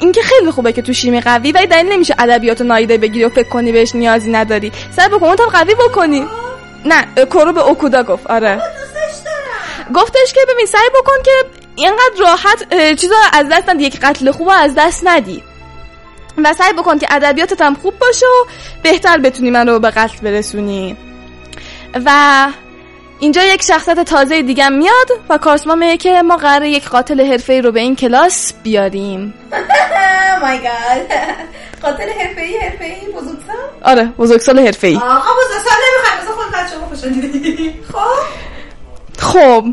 این 0.00 0.12
که 0.12 0.22
خیلی 0.22 0.50
خوبه 0.50 0.72
که 0.72 0.82
تو 0.82 0.92
شیمی 0.92 1.20
قوی 1.20 1.52
ولی 1.52 1.66
دلیل 1.66 1.92
نمیشه 1.92 2.14
ادبیات 2.18 2.62
نایده 2.62 2.98
بگیری 2.98 3.24
و 3.24 3.28
فکر 3.28 3.48
کنی 3.48 3.72
بهش 3.72 3.94
نیازی 3.94 4.30
نداری. 4.30 4.72
سعی 4.96 5.08
بکن 5.08 5.26
اون 5.26 5.36
قوی 5.36 5.74
بکنی. 5.74 6.26
نه 6.84 7.06
کرو 7.30 7.52
به 7.52 7.60
اوکودا 7.60 8.02
گفت. 8.02 8.26
آره. 8.26 8.62
گفتش 9.94 10.32
که 10.32 10.40
ببین 10.48 10.66
سعی 10.66 10.88
بکن 11.00 11.22
که 11.24 11.30
اینقدر 11.76 12.20
راحت 12.20 12.94
چیزا 12.94 13.16
از 13.32 13.46
دست 13.48 13.68
ندی 13.68 13.84
یک 13.84 14.00
قتل 14.00 14.30
خوب 14.30 14.48
از 14.52 14.74
دست 14.74 15.00
ندی. 15.06 15.42
و 16.44 16.54
سعی 16.54 16.72
بکن 16.72 16.98
که 16.98 17.06
ادبیاتت 17.10 17.60
هم 17.60 17.74
خوب 17.74 17.98
باشه 17.98 18.26
و 18.26 18.46
بهتر 18.82 19.18
بتونی 19.18 19.50
من 19.50 19.68
رو 19.68 19.78
به 19.78 19.90
قتل 19.90 20.18
برسونی. 20.22 20.96
و 22.06 22.48
اینجا 23.20 23.42
یک 23.42 23.62
شخصیت 23.62 24.00
تازه 24.00 24.42
دیگه 24.42 24.68
میاد 24.68 25.10
و 25.28 25.38
کارسما 25.38 25.74
میگه 25.74 25.96
که 25.96 26.22
ما 26.22 26.36
قرار 26.36 26.64
یک 26.64 26.88
قاتل 26.88 27.20
حرفه‌ای 27.20 27.62
رو 27.62 27.72
به 27.72 27.80
این 27.80 27.96
کلاس 27.96 28.52
بیاریم. 28.62 29.34
مای 30.42 30.58
گاد 30.58 31.18
قاتل 31.82 32.08
حرفه‌ای 32.08 32.58
حرفه‌ای 32.58 33.06
بزرگسال؟ 33.06 33.56
آره 33.82 34.04
بزرگسال 34.18 34.58
حرفه‌ای. 34.58 34.96
آقا 34.96 35.30
بزرگسال 35.44 35.78
نمی‌خوام 35.86 36.18
مثلا 36.20 36.34
خود 36.34 36.52
بچه‌ها 36.52 36.86
خوشن 36.86 37.12
خب؟ 37.92 38.55
خب. 39.18 39.64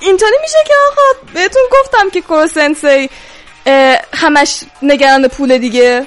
اینطوری 0.00 0.36
میشه 0.42 0.58
که 0.66 0.74
آقا 0.90 1.32
بهتون 1.34 1.62
گفتم 1.72 2.10
که 2.10 2.20
کوروسنسی 2.20 3.10
همش 4.14 4.60
نگران 4.82 5.28
پول 5.28 5.58
دیگه. 5.58 6.06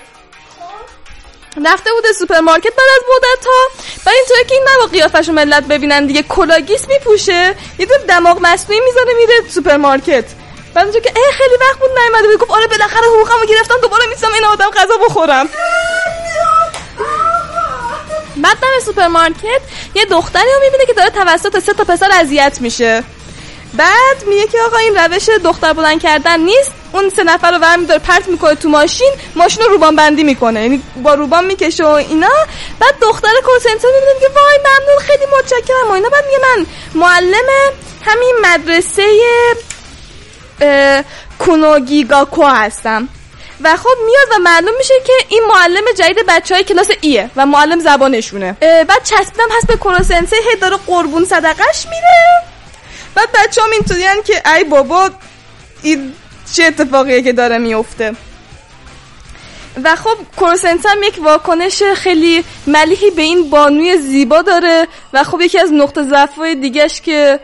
رفته 1.65 1.91
بوده 1.91 2.13
سوپرمارکت 2.13 2.69
بعد 2.75 2.89
از 2.95 3.03
مدت 3.15 3.45
ها 3.45 3.83
و 4.05 4.09
اینطوری 4.09 4.45
که 4.47 4.55
این 4.55 4.63
نباید 4.75 4.85
قیافش 4.85 5.29
ملت 5.29 5.63
ببینن 5.63 6.05
دیگه 6.05 6.23
کلاه‌گیس 6.23 6.87
میپوشه. 6.87 7.55
یه 7.79 7.85
دور 7.85 7.97
دماغ 8.07 8.37
مصنوعی 8.41 8.81
می‌ذاره 8.85 9.13
میره 9.13 9.49
سوپرمارکت. 9.49 10.25
بعد 10.73 10.91
که 10.91 11.13
اه 11.15 11.31
خیلی 11.31 11.55
وقت 11.61 11.79
بود 11.79 11.89
نیومده 11.99 12.27
بود. 12.27 12.39
گفت 12.39 12.51
آره 12.51 12.67
بالاخره 12.67 13.07
حقوقمو 13.07 13.45
گرفتم 13.45 13.75
دوباره 13.81 14.05
میسم 14.05 14.33
این 14.33 14.45
آدم 14.45 14.69
غذا 14.69 14.97
بخورم. 14.97 15.49
بعد 18.41 18.59
در 18.59 18.67
سوپرمارکت 18.85 19.61
یه 19.95 20.05
دختری 20.05 20.49
رو 20.55 20.59
می‌بینه 20.63 20.85
که 20.85 20.93
داره 20.93 21.09
توسط 21.09 21.59
سه 21.59 21.73
تا 21.73 21.83
پسر 21.83 22.09
اذیت 22.11 22.57
میشه. 22.61 23.03
بعد 23.73 24.23
میگه 24.27 24.47
که 24.47 24.57
آقا 24.61 24.77
این 24.77 24.97
روش 24.97 25.29
دختر 25.43 25.73
بلند 25.73 25.99
کردن 25.99 26.39
نیست. 26.39 26.71
اون 26.93 27.09
سه 27.09 27.23
نفر 27.23 27.51
رو 27.51 27.59
برمی 27.59 27.85
داره 27.85 27.99
پرت 27.99 28.27
می‌کنه 28.27 28.55
تو 28.55 28.69
ماشین 28.69 29.11
ماشین 29.35 29.63
رو 29.63 29.69
روبان 29.69 29.95
بندی 29.95 30.23
می‌کنه. 30.23 30.61
یعنی 30.61 30.83
با 31.03 31.13
روبان 31.13 31.45
می‌کشه 31.45 31.83
و 31.83 31.87
اینا. 31.87 32.31
بعد 32.79 32.95
دختر 33.01 33.33
کوروسنسی 33.45 33.80
رو 33.80 33.87
می‌بینه 33.87 34.13
میگه 34.13 34.27
وای 34.27 34.57
ممنون 34.59 34.99
خیلی 34.99 35.25
متشکرم 35.39 35.89
و 35.89 35.91
اینا. 35.91 36.09
بعد 36.09 36.25
میگه 36.25 36.39
من 36.39 36.65
معلم 36.95 37.47
همین 38.05 38.35
مدرسه 38.41 39.03
کونوگیگاکو 41.39 42.43
هستم. 42.43 43.09
و 43.61 43.75
خب 43.75 43.97
میاد 44.05 44.39
و 44.39 44.43
معلوم 44.43 44.73
میشه 44.77 44.93
که 45.05 45.13
این 45.29 45.43
معلم 45.49 45.83
جدید 45.97 46.25
بچه 46.27 46.55
های 46.55 46.63
کلاس 46.63 46.89
ایه 47.01 47.29
و 47.35 47.45
معلم 47.45 47.79
زبانشونه. 47.79 48.57
بعد 48.61 49.03
چسبیدم 49.03 49.47
هست 49.57 49.67
به 49.67 49.75
کروسنسه 49.75 50.35
هی 50.35 50.55
داره 50.61 50.77
قربون 50.77 51.25
صدقش 51.25 51.85
میره. 51.85 52.43
بعد 53.15 53.29
بچه 53.31 53.61
هم 53.61 53.71
اینطوری 53.71 54.03
که 54.25 54.53
ای 54.55 54.63
بابا 54.63 55.09
این 55.81 56.13
چه 56.53 56.63
اتفاقیه 56.63 57.21
که 57.21 57.33
داره 57.33 57.57
میفته؟ 57.57 58.15
و 59.83 59.95
خب 59.95 60.17
کورسنت 60.35 60.85
هم 60.85 61.03
یک 61.03 61.19
واکنش 61.23 61.83
خیلی 61.83 62.43
ملیحی 62.67 63.11
به 63.11 63.21
این 63.21 63.49
بانوی 63.49 63.97
زیبا 63.97 64.41
داره 64.41 64.87
و 65.13 65.23
خب 65.23 65.41
یکی 65.41 65.59
از 65.59 65.73
نقطه 65.73 66.03
ضعف‌های 66.03 66.55
دیگهش 66.55 67.01
که 67.01 67.39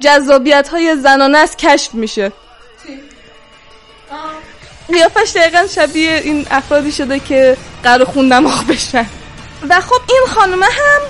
جذابیت 0.00 0.68
های 0.68 0.96
زنانه 0.96 1.38
است 1.38 1.58
کشف 1.58 1.94
میشه. 1.94 2.32
قیافش 4.92 5.30
دقیقا 5.34 5.66
شبیه 5.74 6.20
این 6.24 6.46
افرادی 6.50 6.92
شده 6.92 7.18
که 7.18 7.56
قرار 7.82 8.04
خوندماغ 8.04 8.66
بشن. 8.66 9.06
و 9.68 9.80
خب 9.80 10.00
این 10.08 10.22
خانومه 10.34 10.66
هم 10.66 11.00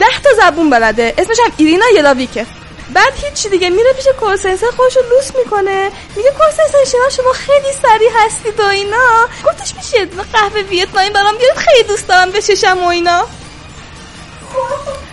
ده 0.00 0.20
تا 0.24 0.30
زبون 0.36 0.70
بلده. 0.70 1.14
اسمش 1.18 1.40
هم 1.40 1.52
ایرینا 1.56 1.84
یلاویکه. 1.94 2.46
بعد 2.92 3.12
هیچی 3.24 3.48
دیگه. 3.48 3.70
میره 3.70 3.92
پیش 3.92 4.06
کورسنسه 4.20 4.66
خودشو 4.76 5.00
لوس 5.00 5.36
می‌کنه. 5.44 5.90
میگه 6.16 6.30
کورسنسه 6.38 6.84
شما 6.92 7.08
شما 7.10 7.32
خیلی 7.32 7.72
سریع 7.82 8.10
هستید 8.24 8.60
و 8.60 8.64
اینا. 8.64 9.28
گفتش 9.44 9.74
میشه 9.74 10.06
قهوه 10.32 10.60
ویتنامی 10.60 11.10
برام 11.10 11.36
بیارید. 11.36 11.56
خیلی 11.56 11.82
دوست 11.82 12.08
دارم 12.08 12.30
بششم 12.30 12.78
و 12.84 12.86
اینا. 12.86 13.26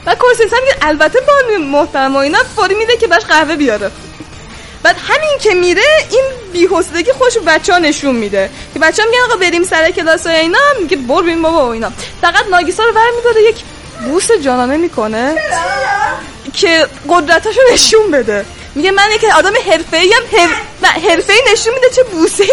و 0.06 0.16
کورسنسه 0.16 0.56
میگه 0.60 0.76
البته 0.82 1.20
با 1.22 1.34
محترم 1.60 2.16
و 2.16 2.20
اینا 2.20 2.40
فوری 2.56 2.76
میده 2.76 2.98
که 2.98 3.08
باش 3.08 3.26
قهوه 3.26 3.56
بیاره. 3.56 3.92
بعد 4.84 4.95
همین 5.07 5.38
که 5.39 5.53
میره 5.53 5.81
این 6.11 6.23
بی‌حوصلگی 6.53 7.11
خوش 7.11 7.38
بچه 7.38 7.73
ها 7.73 7.80
نشون 7.80 8.15
میده. 8.15 8.49
که 8.73 8.80
بچه 8.80 9.03
ها 9.03 9.10
میگن 9.10 9.23
آقا 9.23 9.35
بریم 9.35 9.64
سر 9.64 9.91
کلاس 9.91 10.26
و 10.26 10.30
اینا 10.30 10.60
میگه 10.81 10.97
بر 10.97 11.22
بیم 11.22 11.41
بابا 11.41 11.68
و 11.68 11.69
اینا. 11.69 11.91
فقط 12.22 12.45
ناگیسا 12.51 12.84
رو 12.84 12.93
برمیداره 12.93 13.49
یک 13.49 13.64
بوس 14.05 14.31
جانانه 14.31 14.77
می‌کنه 14.77 15.35
که 16.53 16.88
قدرتاشو 17.10 17.60
نشون 17.73 18.11
بده. 18.11 18.45
میگه 18.76 18.91
من 18.91 19.12
یک 19.16 19.24
آدم 19.38 19.54
حرفه‌ای 19.72 20.14
هم 20.14 20.50
حرفه‌ای 20.84 21.40
نشون 21.52 21.74
میده 21.74 21.90
چه 21.95 22.04
بوسه 22.04 22.44
ای 22.44 22.52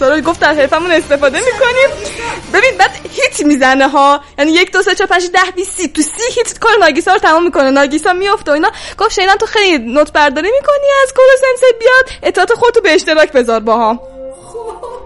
رو 0.00 0.20
گفت 0.20 0.40
در 0.40 0.54
حرفمون 0.54 0.90
استفاده 0.90 1.38
می‌کنیم. 1.38 2.14
ببین 2.52 2.78
بعد 2.78 2.90
هیت 3.12 3.40
می‌زنه 3.40 3.88
ها. 3.88 4.20
یعنی 4.38 4.52
یک 4.52 4.72
دو 4.72 4.82
سه 4.82 4.94
چهار 4.94 5.08
پنج 5.08 5.30
ده 5.30 5.50
20 5.56 5.70
سی 5.70 5.88
تو 5.88 6.02
سی 6.02 6.32
هیت 6.34 6.58
کار 6.58 6.72
ناگیسا 6.80 7.12
رو 7.12 7.18
تمام 7.18 7.44
می‌کنه. 7.44 7.70
ناگیسا 7.70 8.12
میفته 8.12 8.50
و 8.50 8.54
اینا. 8.54 8.70
گفت 8.98 9.12
شینا 9.12 9.36
تو 9.36 9.46
خیلی 9.46 9.78
نوت 9.78 10.12
برداری 10.12 10.50
می‌کنی 10.50 10.86
از 11.02 11.12
کورو 11.12 11.28
سنسه 11.40 11.66
بیاد. 11.78 12.18
اطاعت 12.22 12.52
خودتو 12.52 12.80
به 12.80 12.94
اشتراک 12.94 13.32
بذار 13.32 13.60
باها 13.60 14.00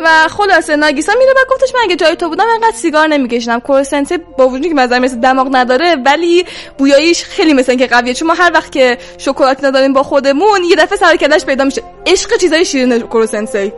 و 0.00 0.28
خلاصه 0.28 0.76
ناگیسا 0.76 1.12
میره 1.18 1.32
و 1.32 1.44
گفتش 1.50 1.74
من 1.74 1.80
اگه 1.80 1.96
جای 1.96 2.16
تو 2.16 2.28
بودم 2.28 2.44
انقدر 2.54 2.76
سیگار 2.76 3.08
نمیکشیدم. 3.08 3.60
کورسنته 3.60 4.18
با 4.18 4.48
وجودی 4.48 4.68
که 4.68 4.74
مثلا 4.74 4.98
مثل 4.98 5.20
دماغ 5.20 5.48
نداره 5.52 5.96
ولی 6.04 6.46
بویاییش 6.78 7.24
خیلی 7.24 7.54
مثل 7.54 7.70
اینکه 7.70 7.86
قویه. 7.86 8.14
چون 8.14 8.28
ما 8.28 8.34
هر 8.34 8.50
وقت 8.54 8.72
که 8.72 8.98
شکلات 9.18 9.64
نداریم 9.64 9.92
با 9.92 10.02
خودمون 10.02 10.64
یه 10.64 10.76
دفعه 10.76 10.98
سر 10.98 11.16
پیدا 11.46 11.64
میشه. 11.64 11.82
عشق 12.06 12.36
چیزای 12.36 12.64
شیرین 12.64 13.00
کورسنسی 13.00 13.72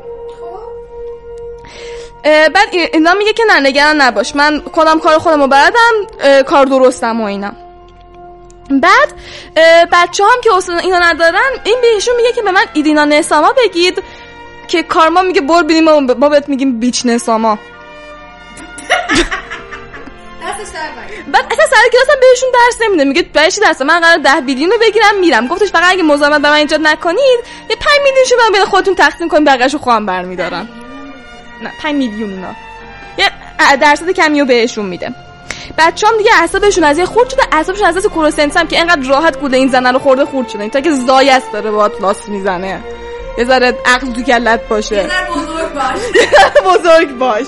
بعد 2.24 2.68
اینا 2.72 3.14
میگه 3.14 3.32
که 3.32 3.42
نه 3.48 3.60
نگران 3.60 4.00
نباش. 4.00 4.36
من 4.36 4.62
خودم 4.72 5.00
کار 5.00 5.18
خودم 5.18 5.40
رو 5.40 5.46
بردم 5.46 6.42
کار 6.46 6.66
درستم 6.66 7.20
و 7.20 7.24
اینا. 7.24 7.52
بعد 8.70 9.12
بچه 9.92 10.24
هم 10.24 10.40
که 10.44 10.54
اصلا 10.54 10.78
اینا 10.78 10.98
ندارن 10.98 11.50
این 11.64 11.76
بهشون 11.82 12.16
میگه 12.16 12.32
که 12.32 12.42
به 12.42 12.50
من 12.50 12.64
ایدینا 12.74 13.04
نساما 13.04 13.52
بگید. 13.64 14.02
که 14.68 14.82
کارما 14.82 15.22
میگه 15.22 15.40
بر 15.40 15.62
بینیم 15.62 15.84
ما 16.14 16.28
بهت 16.28 16.48
میگیم 16.48 16.80
بیچ 16.80 17.06
نساما 17.06 17.58
بعد 21.32 21.44
اصلا 21.52 21.66
سر 21.66 21.88
کلاس 21.92 22.10
هم 22.10 22.20
بهشون 22.20 22.48
درس 22.54 22.82
نمیده. 22.82 23.04
میگه 23.04 23.22
بهش 23.22 23.58
درس؟ 23.58 23.82
من 23.82 24.00
قرار 24.00 24.18
ده 24.18 24.40
بیلیون 24.40 24.70
رو 24.70 24.78
بگیرم 24.78 25.18
میرم. 25.20 25.46
گفتش 25.46 25.70
فقط 25.70 25.92
اگه 25.92 26.02
مزاحمت 26.02 26.42
به 26.42 26.48
من 26.48 26.54
ایجاد 26.54 26.80
نکنید 26.82 27.38
یه 27.70 27.76
5 27.76 27.88
میلیون 28.04 28.24
شو 28.28 28.34
من 28.36 28.52
بین 28.52 28.64
خودتون 28.64 28.94
تقسیم 28.94 29.28
کنید 29.28 29.44
بقیه‌شو 29.44 29.78
خودم 29.78 30.06
برمیدارم. 30.06 30.68
نه 31.62 31.72
5 31.82 31.94
میلیون 31.94 32.30
اینا 32.30 32.54
یه 33.18 33.30
درصد 33.76 34.10
کمیو 34.10 34.44
بهشون 34.44 34.86
میده. 34.86 35.14
بچه 35.78 36.06
هم 36.06 36.16
دیگه 36.18 36.30
اعصابشون 36.40 36.84
از 36.84 36.98
یه 36.98 37.04
خورد 37.04 37.30
شده. 37.30 37.42
اعصابشون 37.52 37.86
از 37.86 37.96
دست 37.96 38.08
کروسنس 38.08 38.56
هم 38.56 38.68
که 38.68 38.80
انقدر 38.80 39.08
راحت 39.08 39.40
گوله 39.40 39.56
این 39.56 39.68
زنه 39.68 39.92
رو 39.92 39.98
خورده 39.98 40.24
خورد 40.24 40.48
شده. 40.48 40.68
تا 40.68 40.80
که 40.80 40.90
زایست 40.90 41.52
داره 41.52 41.70
با 41.70 41.90
لاس 42.00 42.28
می‌زنه. 42.28 42.80
یه 43.38 43.44
ذره 43.44 43.78
عقل 43.84 44.12
تو 44.12 44.22
کلت 44.22 44.68
باشه. 44.68 44.96
یه 44.96 45.08
بزرگ 45.30 45.74
باش. 45.74 46.00
بزرگ 46.78 47.18
باش. 47.18 47.46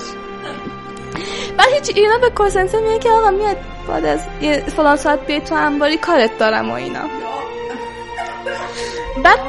بعد 1.57 1.67
هیچ 1.73 1.91
اینا 1.95 2.17
به 2.17 2.29
کورسنسه 2.29 2.79
میگه 2.79 2.99
که 2.99 3.09
آقا 3.09 3.29
میاد 3.29 3.57
بعد 3.87 4.05
از 4.05 4.19
یه 4.41 4.63
فلان 4.77 4.95
ساعت 4.95 5.25
بیای 5.25 5.41
تو 5.41 5.55
انباری 5.55 5.97
کارت 5.97 6.37
دارم 6.37 6.71
و 6.71 6.73
اینا. 6.73 6.99
بعد 9.23 9.39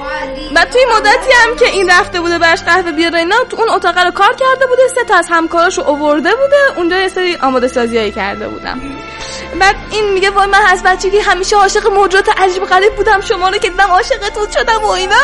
بعد 0.54 0.70
توی 0.70 0.80
مدتی 0.96 1.32
هم 1.32 1.56
که 1.56 1.66
این 1.66 1.90
رفته 1.90 2.20
بوده 2.20 2.38
برش 2.38 2.62
قهوه 2.62 2.92
بیاره 2.92 3.18
اینا 3.18 3.36
تو 3.50 3.60
اون 3.60 3.68
اتاق 3.70 3.98
رو 3.98 4.10
کار 4.10 4.34
کرده 4.34 4.66
بوده 4.66 4.82
سه 4.94 5.04
تا 5.04 5.14
از 5.14 5.26
همکاراشو 5.30 5.82
اوورده 5.82 6.30
بوده 6.30 6.56
اونجا 6.76 6.96
یه 6.96 7.08
سری 7.08 7.36
آماده 7.36 7.68
سازیایی 7.68 8.12
کرده 8.12 8.48
بودم 8.48 8.80
بعد 9.60 9.76
این 9.90 10.12
میگه 10.12 10.30
وای 10.30 10.46
من 10.46 10.62
از 10.68 10.82
بچگی 10.82 11.18
همیشه 11.18 11.56
عاشق 11.56 11.86
موجودات 11.86 12.40
عجیب 12.40 12.64
غریب 12.64 12.96
بودم 12.96 13.20
شما 13.20 13.48
رو 13.48 13.58
که 13.58 13.68
دیدم 13.68 13.90
عاشقتون 13.90 14.50
شدم 14.50 14.84
و 14.84 14.88
اینا. 14.88 15.16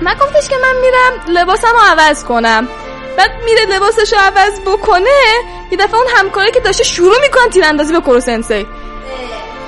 من 0.00 0.14
گفتش 0.14 0.48
که 0.48 0.56
من 0.56 0.80
میرم 0.80 1.38
لباسم 1.38 1.72
رو 1.72 1.78
عوض 1.78 2.24
کنم. 2.24 2.68
بعد 3.16 3.30
میره 3.44 3.66
لباسش 3.66 4.12
رو 4.12 4.18
عوض 4.18 4.60
بکنه 4.60 5.20
یه 5.70 5.78
دفعه 5.78 5.94
اون 5.94 6.06
همکاری 6.16 6.50
که 6.50 6.60
داشته 6.60 6.84
شروع 6.84 7.20
می‌کنن 7.20 7.50
تیراندازی 7.50 7.92
به 7.92 8.00
کروسنسی 8.00 8.66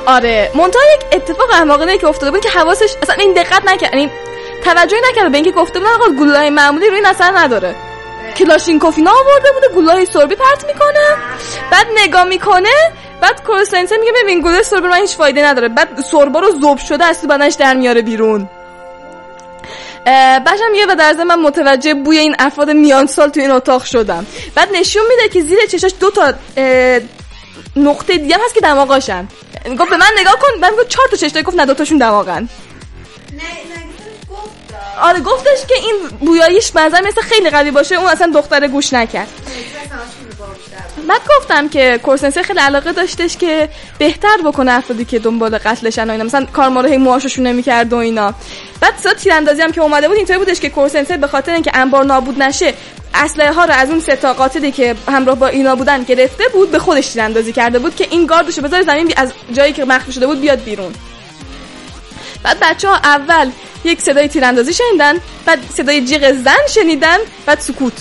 آره 0.06 0.50
منتها 0.54 0.82
یک 0.94 1.06
اتفاق 1.12 1.50
احمقانه 1.50 1.98
که 1.98 2.06
افتاده 2.06 2.30
بود 2.30 2.40
که 2.40 2.48
حواسش 2.48 2.94
اصلا 3.02 3.14
این 3.18 3.32
دقت 3.32 3.68
نکرد 3.68 3.94
این 3.94 4.00
یعنی 4.00 4.12
توجهی 4.64 5.00
نکرده 5.10 5.28
به 5.28 5.36
اینکه 5.36 5.50
گفته 5.50 5.78
بودن 5.78 5.90
آقا 5.90 6.08
گلوله 6.08 6.50
معمولی 6.50 6.90
روی 6.90 7.02
اثر 7.06 7.32
نداره. 7.38 7.74
کلاشینکوفینا 8.36 9.10
آورده 9.10 9.52
بوده 9.52 9.68
گلوله 9.74 10.04
سربی 10.04 10.34
پرت 10.34 10.66
می‌کنه. 10.66 11.16
بعد 11.70 11.86
نگاه 12.04 12.24
می‌کنه 12.24 12.92
بعد 13.20 13.44
کروسنسی 13.44 13.98
میگه 13.98 14.12
ببین 14.22 14.40
گلوله 14.40 14.62
سربی 14.62 14.88
من 14.88 15.00
هیچ 15.00 15.16
فایده 15.16 15.44
نداره. 15.44 15.68
بعد 15.68 16.00
سربا 16.10 16.40
رو 16.40 16.60
ذوب 16.60 16.78
شده 16.78 17.04
از 17.04 17.20
تو 17.20 17.26
بدنش 17.26 17.54
در 17.54 17.74
میاره 17.74 18.02
بیرون. 18.02 18.48
باشم 20.46 20.74
یه 20.74 20.86
و 20.86 20.94
در 20.94 21.24
من 21.24 21.40
متوجه 21.40 21.94
بوی 21.94 22.18
این 22.18 22.36
افراد 22.38 22.70
میان 22.70 23.06
سال 23.06 23.28
تو 23.28 23.40
این 23.40 23.50
اتاق 23.50 23.84
شدم. 23.84 24.26
بعد 24.54 24.68
نشون 24.72 25.02
میده 25.08 25.28
که 25.28 25.42
زیر 25.42 25.58
چشاش 25.70 25.92
دو 26.00 26.10
تا 26.10 26.32
نقطه 27.76 28.18
دیگه 28.18 28.36
هست 28.44 28.54
که 28.54 28.60
دماغاشن. 28.60 29.28
گفت 29.78 29.90
به 29.90 29.96
من 29.96 30.10
نگاه 30.18 30.38
کن. 30.38 30.60
من 30.60 30.70
گفت 30.70 30.88
چهار 30.88 31.08
تا 31.08 31.16
چشم 31.16 31.42
گفت 31.42 31.56
نه 31.56 31.66
دوتاشون 31.66 31.98
دماغن. 31.98 32.48
آره 35.00 35.20
گفتش 35.20 35.66
که 35.68 35.74
این 35.74 35.96
بویاییش 36.20 36.74
منظر 36.74 37.00
مثل 37.00 37.20
خیلی 37.20 37.50
قوی 37.50 37.70
باشه. 37.70 37.94
اون 37.94 38.06
اصلا 38.06 38.32
دختره 38.34 38.68
گوش 38.68 38.92
نکرد. 38.92 39.28
بعد 41.10 41.20
گفتم 41.38 41.68
که 41.68 42.00
کورسنسه 42.02 42.42
خیلی 42.42 42.58
علاقه 42.58 42.92
داشتش 42.92 43.36
که 43.36 43.68
بهتر 43.98 44.36
بکنه 44.44 44.72
افرادی 44.72 45.04
که 45.04 45.18
دنبال 45.18 45.58
قتلشن 45.58 46.08
و 46.08 46.12
اینا. 46.12 46.24
مثلا 46.24 46.46
کارما 46.52 46.80
رو 46.80 46.88
هی 46.88 46.96
موهاشون 46.96 47.46
نمی‌کرد 47.46 47.92
و 47.92 47.96
اینا. 47.96 48.34
بعد 48.80 48.94
سا 49.02 49.14
تیراندازی 49.14 49.62
هم 49.62 49.72
که 49.72 49.80
اومده 49.80 50.08
بود 50.08 50.16
اینطوری 50.16 50.38
بودش 50.38 50.60
که 50.60 50.70
کورسنسه 50.70 51.16
به 51.16 51.26
خاطر 51.26 51.52
اینکه 51.52 51.70
انبار 51.74 52.04
نابود 52.04 52.42
نشه 52.42 52.74
اسلحه 53.14 53.52
ها 53.52 53.64
رو 53.64 53.72
از 53.72 53.90
اون 53.90 54.00
سه 54.00 54.16
تا 54.16 54.32
قاتلی 54.32 54.72
که 54.72 54.94
همراه 55.08 55.36
با 55.36 55.46
اینا 55.46 55.76
بودن 55.76 56.02
گرفته 56.02 56.44
بود 56.52 56.70
به 56.70 56.78
خودش 56.78 57.08
تیراندازی 57.08 57.52
کرده 57.52 57.78
بود 57.78 57.96
که 57.96 58.06
این 58.10 58.26
گاردشو 58.26 58.62
بذاره 58.62 58.82
زمین 58.82 59.12
از 59.16 59.32
جایی 59.52 59.72
که 59.72 59.84
مخفی 59.84 60.12
شده 60.12 60.26
بود 60.26 60.40
بیاد 60.40 60.64
بیرون. 60.64 60.92
بعد 62.42 62.56
بچه 62.62 62.88
ها 62.88 62.94
اول 62.94 63.50
یک 63.84 64.00
صدای 64.00 64.28
تیراندازی 64.28 64.72
شنیدن 64.72 65.14
بعد 65.46 65.58
صدای 65.74 66.04
جیغ 66.04 66.32
زن 66.32 66.66
شنیدن 66.68 67.18
بعد 67.46 67.60
سکوت. 67.60 67.92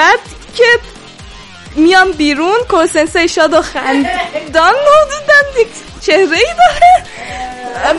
بعد 0.00 0.20
که 0.56 0.64
میام 1.76 2.12
بیرون 2.12 2.58
کوسنسه 2.68 3.26
شاد 3.26 3.54
و 3.54 3.62
خندان 3.62 4.74
دیگه 5.54 5.70
چهره 6.00 6.36
ای 6.36 6.54
داره. 6.58 7.04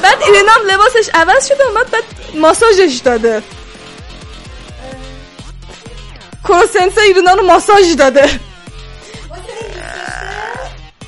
بعد 0.02 0.18
هم 0.48 0.68
لباسش 0.68 1.10
عوض 1.14 1.48
شده 1.48 1.64
بعد 1.76 1.92
بعد 1.92 2.04
ماساژش 2.36 3.02
داده. 3.04 3.44
کوروسنسه 6.44 7.02
ایرنا 7.02 7.34
رو 7.34 7.46
ماساژ 7.46 7.96
داده. 7.98 8.40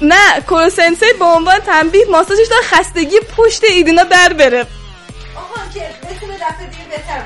نه 0.02 0.42
کوروسنسه 0.48 1.06
به 1.20 1.26
عنوان 1.26 1.60
تنبیه 1.60 2.06
ماساژش 2.06 2.48
داره 2.50 2.64
خستگی 2.64 3.20
پشت 3.38 3.64
ایرینا 3.64 4.04
در 4.04 4.34
بره. 4.34 4.66
آها 5.36 5.70
که 5.74 5.80
بتونه 5.80 6.36
دفعه 6.36 6.68
دیگه 6.68 6.84
بهتر 6.90 7.22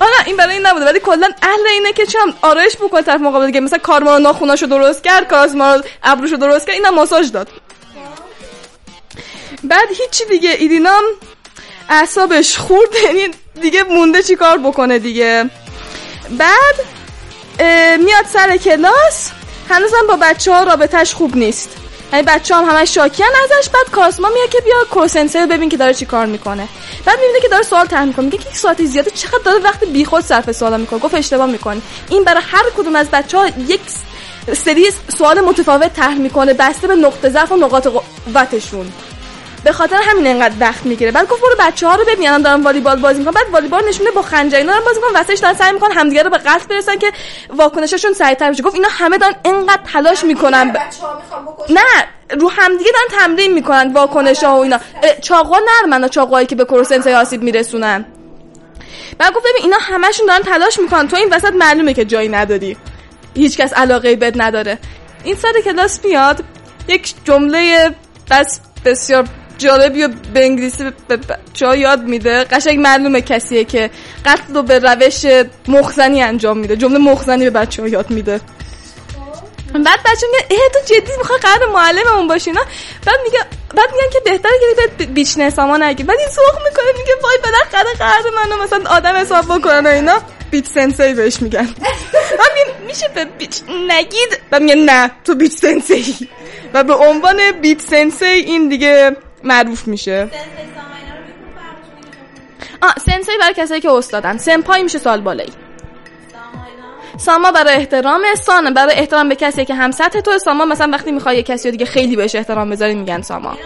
آره 0.00 0.12
این 0.26 0.36
برای 0.36 0.54
این 0.54 0.66
نبوده 0.66 0.84
ولی 0.84 1.00
کلا 1.00 1.28
اهل 1.42 1.66
اینه 1.72 1.92
که 1.92 2.06
چم 2.06 2.34
آرایش 2.42 2.76
بکنه 2.76 3.02
طرف 3.02 3.20
مقابل 3.20 3.46
دیگه. 3.46 3.60
مثلا 3.60 3.78
کارما 3.78 4.18
ناخوناشو 4.18 4.66
درست 4.66 5.04
کرد 5.04 5.28
کارما 5.28 5.78
ابروشو 6.02 6.36
درست 6.36 6.66
کرد 6.66 6.74
اینا 6.74 6.90
ماساژ 6.90 7.30
داد. 7.30 7.48
بعد 9.64 9.88
هیچی 9.88 10.24
دیگه 10.24 10.50
ایدینام 10.50 11.02
اعصابش 11.88 12.58
خورد 12.58 12.88
یعنی 13.06 13.28
دیگه 13.60 13.82
مونده 13.82 14.22
چی 14.22 14.36
کار 14.36 14.58
بکنه 14.58 14.98
دیگه. 14.98 15.50
بعد 16.30 16.74
میاد 18.00 18.26
سر 18.32 18.56
کلاس 18.56 19.30
هنوزم 19.70 20.06
با 20.08 20.16
بچه 20.16 20.52
ها 20.52 20.62
رابطهش 20.62 21.14
خوب 21.14 21.36
نیست. 21.36 21.85
یعنی 22.16 22.28
بچه 22.28 22.54
هم 22.54 22.64
همش 22.64 22.94
شاکیان 22.94 23.30
ازش. 23.44 23.68
بعد 23.68 23.90
کاسما 23.90 24.28
میاد 24.28 24.48
که 24.48 24.60
بیا 24.60 24.74
کورسنسه 24.90 25.46
ببین 25.46 25.68
که 25.68 25.76
داره 25.76 25.94
چی 25.94 26.06
کار 26.06 26.26
می‌کنه. 26.26 26.68
بعد 27.04 27.18
می‌بینه 27.20 27.40
که 27.40 27.48
داره 27.48 27.62
سوال 27.62 27.86
طرح 27.86 28.04
می‌کنه. 28.04 28.24
میگه 28.24 28.38
که 28.38 28.48
یک 28.48 28.56
ساعت 28.56 28.84
زیاده 28.84 29.10
چقدر 29.10 29.38
داره 29.44 29.58
وقت 29.58 29.84
بیخود 29.84 30.24
صرف 30.24 30.52
سوال 30.52 30.80
می‌کنه. 30.80 31.00
گفت 31.00 31.14
اشتباه 31.14 31.46
می‌کنه 31.46 31.80
این 32.10 32.24
برای 32.24 32.42
هر 32.46 32.64
کدوم 32.76 32.96
از 32.96 33.10
بچه 33.10 33.38
ها 33.38 33.48
یک 33.48 33.80
سری 34.64 34.90
سوال 35.18 35.40
متفاوت 35.40 35.94
طرح 35.94 36.14
می‌کنه. 36.14 36.54
بسته 36.54 36.86
به 36.86 36.94
نقطه 36.94 37.28
ضعف 37.28 37.52
و 37.52 37.56
نقاط 37.56 37.88
قوتشون 38.34 38.92
به 39.66 39.72
خاطر 39.72 39.96
همین 40.02 40.26
انقدر 40.26 40.54
وقت 40.60 40.86
می‌گیره. 40.86 41.10
بعد 41.10 41.28
گفت 41.28 41.42
برو 41.42 41.54
بچه 41.58 41.88
ها 41.88 41.94
رو 41.94 42.04
ببین 42.04 42.28
الان 42.28 42.42
دارن 42.42 42.62
والیبال 42.62 43.00
بازی 43.00 43.18
می‌کنن. 43.18 43.34
بعد 43.34 43.50
والیبال 43.52 43.88
نشونه 43.88 44.10
با 44.10 44.22
خنجر 44.22 44.58
اینا 44.58 44.72
بازی 44.80 45.00
می‌کنن 45.00 45.20
واسش 45.20 45.38
دارن 45.38 45.54
سعی 45.54 45.72
می‌کنن 45.72 45.92
همدیگه 45.92 46.22
رو 46.22 46.30
به 46.30 46.38
قتل 46.38 46.66
برسن 46.66 46.98
که 46.98 47.12
واکنششون 47.50 48.12
سریعتر 48.12 48.50
بشه. 48.50 48.62
گفت 48.62 48.74
اینا 48.74 48.88
همه 48.90 49.18
دارن 49.18 49.34
انقدر 49.44 49.82
تلاش 49.92 50.24
می‌کنن 50.24 50.72
ب... 50.72 50.76
نه 51.70 51.80
رو 52.40 52.50
همدیگه 52.50 52.90
دارن 52.90 53.24
تمرین 53.24 53.54
می‌کنن 53.54 53.92
واکنش 53.92 54.44
ها 54.44 54.56
و 54.56 54.62
اینا. 54.62 54.80
چاقا 55.22 55.56
نرمن 55.58 56.08
چاقایی 56.08 56.46
که 56.46 56.54
به 56.54 56.64
کروسنسای 56.64 57.14
آسیب 57.14 57.42
میرسونن. 57.42 58.04
بعد 59.18 59.32
گفت 59.34 59.46
ببین 59.46 59.62
اینا 59.62 59.76
همشون 59.80 60.26
دارن 60.26 60.42
تلاش 60.42 60.78
می‌کنن. 60.78 61.08
تو 61.08 61.16
این 61.16 61.28
وسط 61.32 61.52
معلومه 61.52 61.94
که 61.94 62.04
جایی 62.04 62.28
نداری. 62.28 62.76
هیچکس 63.34 63.72
علاقه 63.72 64.16
بد 64.16 64.42
نداره. 64.42 64.78
این 65.24 65.34
سر 65.34 65.52
کلاس 65.64 66.00
میاد 66.04 66.44
یک 66.88 67.14
جمله 67.24 67.94
بس 68.30 68.60
بسیار 68.84 69.24
جالبی 69.58 70.02
و 70.04 70.08
به 70.34 70.44
انگلیسی 70.44 70.84
به 71.08 71.16
بچه 71.16 71.78
یاد 71.78 72.02
میده. 72.02 72.44
قشنگ 72.44 72.78
معلومه 72.78 73.20
کسیه 73.20 73.64
که 73.64 73.90
قتل 74.24 74.54
رو 74.54 74.62
به 74.62 74.78
روش 74.78 75.26
مخزنی 75.68 76.22
انجام 76.22 76.58
میده. 76.58 76.76
جمله 76.76 76.98
مخزنی 76.98 77.44
به 77.44 77.50
بچه 77.50 77.82
ها 77.82 77.88
یاد 77.88 78.10
میده. 78.10 78.40
بعد 79.72 80.00
بچه 80.04 80.26
میگه 80.32 80.62
اه 80.62 80.68
تو 80.68 80.94
جدی 80.94 81.12
می‌خوای 81.18 81.38
قرار 81.38 81.72
معلممون 81.72 82.28
باشی 82.28 82.52
نه 82.52 82.60
بعد 83.06 83.20
میگه 83.24 83.38
بعد 83.76 83.90
میگن 83.92 84.10
که 84.12 84.20
بهتره 84.24 84.52
که 84.60 84.88
به 84.98 85.06
بیچ 85.06 85.38
نساما 85.38 85.76
نگی 85.76 86.02
بعد 86.02 86.18
این 86.18 86.28
سوخ 86.28 86.54
می‌کنه 86.64 86.86
میگه 86.98 87.12
وای 87.22 87.38
بالاخره 87.44 87.94
قرار 87.98 88.22
منو 88.36 88.62
مثلا 88.62 88.90
آدم 88.90 89.16
حساب 89.16 89.44
بکنن 89.44 89.86
و 89.86 89.88
اینا؟ 89.88 90.22
بیچ 90.50 90.66
سنسی 90.66 91.14
بهش 91.14 91.42
میگن. 91.42 91.68
بعد 92.38 92.52
میشه 92.86 93.08
به 93.14 93.24
بیچ 93.24 93.60
نگید؟ 93.88 94.40
بعد 94.50 94.62
میگه 94.62 94.74
نه 94.74 95.10
تو 95.24 95.34
بیچ 95.34 95.52
سنسی 95.52 96.28
و 96.74 96.84
به 96.84 96.94
عنوان 96.94 97.52
بیچ 97.62 97.80
سنسی 97.80 98.24
این 98.24 98.68
دیگه 98.68 99.16
معروف 99.46 99.88
میشه. 99.88 100.28
آ 102.82 102.88
سنسی 103.06 103.32
برای 103.40 103.54
کسایی 103.56 103.80
که 103.80 103.90
استادن 103.90 104.36
سنپای 104.36 104.82
میشه 104.82 104.98
سال 104.98 105.20
بالایی. 105.20 105.52
ساما 107.18 107.52
برای 107.52 107.74
احترام 107.74 108.22
سان 108.42 108.74
برای 108.74 108.94
احترام 108.94 109.28
به 109.28 109.34
کسی 109.34 109.64
که 109.64 109.74
هم 109.74 109.90
سطح 109.90 110.20
تو 110.20 110.38
ساما 110.38 110.64
مثلا 110.64 110.90
وقتی 110.92 111.12
می‌خوای 111.12 111.42
کسی 111.42 111.70
دیگه 111.70 111.86
خیلی 111.86 112.16
بهش 112.16 112.34
احترام 112.34 112.70
بذاری 112.70 112.94
میگن 112.94 113.22
ساما. 113.22 113.56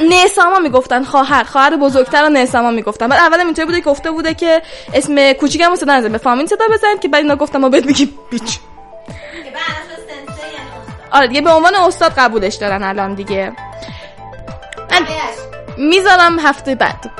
نه 0.00 0.26
ساما 0.26 0.58
می‌گفتن 0.58 1.04
خواهر. 1.04 1.44
خواهر 1.44 1.76
بزرگتر 1.76 2.28
نه 2.28 2.46
ساما 2.46 2.70
می‌گفتن. 2.70 3.08
بعد 3.08 3.20
اولم 3.20 3.46
اینطوری 3.46 3.66
بوده 3.66 3.80
گفته 3.80 4.10
بوده 4.10 4.34
که 4.34 4.62
اسم 4.94 5.32
کوچیکمو 5.32 5.76
صدا 5.76 5.98
نزن 5.98 6.12
به 6.12 6.18
فامیل 6.18 6.46
صدا 6.46 6.64
بزن 6.72 6.98
که 7.00 7.08
بعد 7.08 7.22
اینا 7.22 7.36
گفتم 7.36 7.58
ما 7.58 7.68
بهت 7.68 7.86
میگیم 7.86 8.18
بیچ. 8.30 8.58
آره 11.10 11.26
دیگه 11.26 11.40
به 11.40 11.50
عنوان 11.50 11.74
استاد 11.74 12.12
قبولش 12.12 12.54
دارن 12.54 12.82
الان 12.82 13.14
دیگه. 13.14 13.52
من 14.90 15.06
می‌ذارم 15.76 16.38
هفته 16.38 16.74
بعد. 16.74 17.10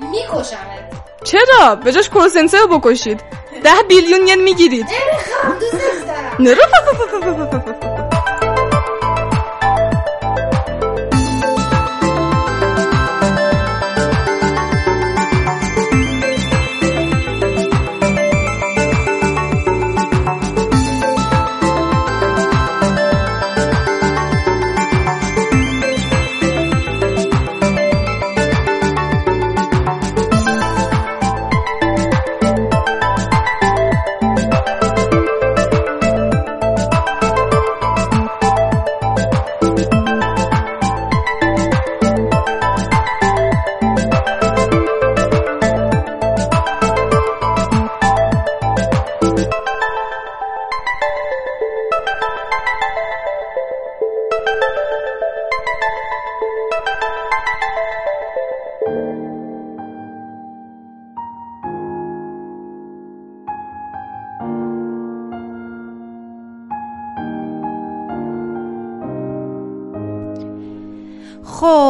میکشمت. 0.00 0.84
چرا؟ 1.24 1.74
به 1.74 1.92
جاش 1.92 2.10
کروسنسه 2.10 2.58
رو 2.58 2.78
بکشید. 2.78 3.20
ده 3.64 3.82
بیلیون 3.88 4.28
ین 4.28 4.42
می‌گیرید. 4.42 4.86
نمی‌خوام 6.38 7.93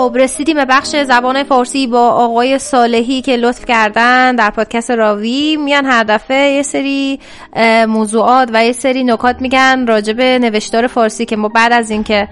خب 0.04 0.16
رسیدیم 0.16 0.56
به 0.56 0.64
بخش 0.64 0.96
زبان 0.96 1.42
فارسی 1.42 1.86
با 1.86 2.08
آقای 2.08 2.58
صالحی 2.58 3.22
که 3.22 3.36
لطف 3.36 3.64
کردن 3.64 4.36
در 4.36 4.50
پادکست 4.50 4.90
راوی. 4.90 5.56
میان 5.56 5.84
هر 5.84 6.04
دفعه 6.04 6.52
یه 6.52 6.62
سری 6.62 7.20
موضوعات 7.88 8.50
و 8.52 8.64
یه 8.64 8.72
سری 8.72 9.04
نکات 9.04 9.36
میگن 9.40 9.86
راجع 9.86 10.12
به 10.12 10.38
نوشتار 10.38 10.86
فارسی 10.86 11.24
که 11.24 11.36
ما 11.36 11.48
بعد 11.48 11.72
از 11.72 11.90
اینکه 11.90 12.28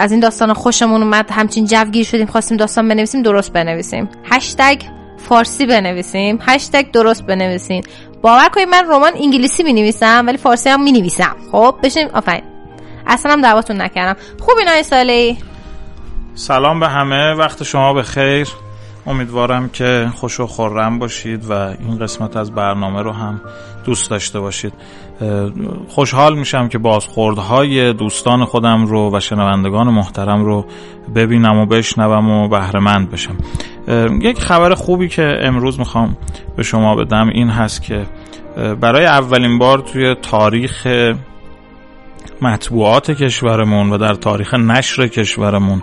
از 0.00 0.10
این 0.10 0.20
داستان 0.20 0.52
خوشمون 0.52 1.02
اومد 1.02 1.30
همچین 1.30 1.66
جوگیر 1.66 2.04
شدیم 2.04 2.26
خواستیم 2.26 2.56
داستان 2.56 2.88
بنویسیم 2.88 3.22
درست 3.22 3.52
بنویسیم. 3.52 4.08
هشتگ 4.24 4.82
فارسی 5.16 5.66
بنویسیم. 5.66 6.38
هشتگ 6.42 6.90
درست 6.90 7.26
بنویسیم 7.26 7.82
باور 8.22 8.48
کنید 8.48 8.68
من 8.68 8.84
رمان 8.88 9.12
انگلیسی 9.14 9.62
می 9.62 9.72
نویسم 9.72 10.24
ولی 10.26 10.36
فارسی 10.36 10.68
هم 10.68 10.82
می 10.82 10.92
نویسم 10.92 11.36
خب 11.52 11.76
بشیم 11.82 12.08
آفرین. 12.12 12.44
اصلا 13.06 13.32
هم 13.32 13.40
دعوتون 13.40 13.80
نکردم. 13.80 14.20
خوب 14.40 14.54
این 14.58 14.82
سالی 14.82 15.38
سلام 16.36 16.80
به 16.80 16.88
همه 16.88 17.32
وقت 17.32 17.62
شما 17.62 17.92
به 17.92 18.02
خیر. 18.02 18.48
امیدوارم 19.06 19.68
که 19.68 20.08
خوش 20.14 20.40
و 20.40 20.46
خورم 20.46 20.98
باشید 20.98 21.50
و 21.50 21.52
این 21.52 21.98
قسمت 21.98 22.36
از 22.36 22.52
برنامه 22.52 23.02
رو 23.02 23.12
هم 23.12 23.40
دوست 23.84 24.10
داشته 24.10 24.40
باشید. 24.40 24.72
خوشحال 25.88 26.38
میشم 26.38 26.68
که 26.68 26.78
بازخوردهای 26.78 27.92
دوستان 27.92 28.44
خودم 28.44 28.86
رو 28.86 29.16
و 29.16 29.20
شنوندگان 29.20 29.88
محترم 29.88 30.44
رو 30.44 30.66
ببینم 31.14 31.58
و 31.58 31.66
بشنوم 31.66 32.28
و 32.28 32.48
بهرهمند 32.48 33.10
بشم. 33.10 33.36
یک 34.22 34.40
خبر 34.40 34.74
خوبی 34.74 35.08
که 35.08 35.38
امروز 35.42 35.78
می‌خوام 35.78 36.16
به 36.56 36.62
شما 36.62 36.94
بدم 36.94 37.28
این 37.28 37.48
هست 37.48 37.82
که 37.82 38.06
برای 38.80 39.06
اولین 39.06 39.58
بار 39.58 39.78
توی 39.78 40.14
تاریخ 40.14 40.86
مطبوعات 42.42 43.10
کشورمون 43.10 43.90
و 43.90 43.98
در 43.98 44.14
تاریخ 44.14 44.54
نشر 44.54 45.08
کشورمون 45.08 45.82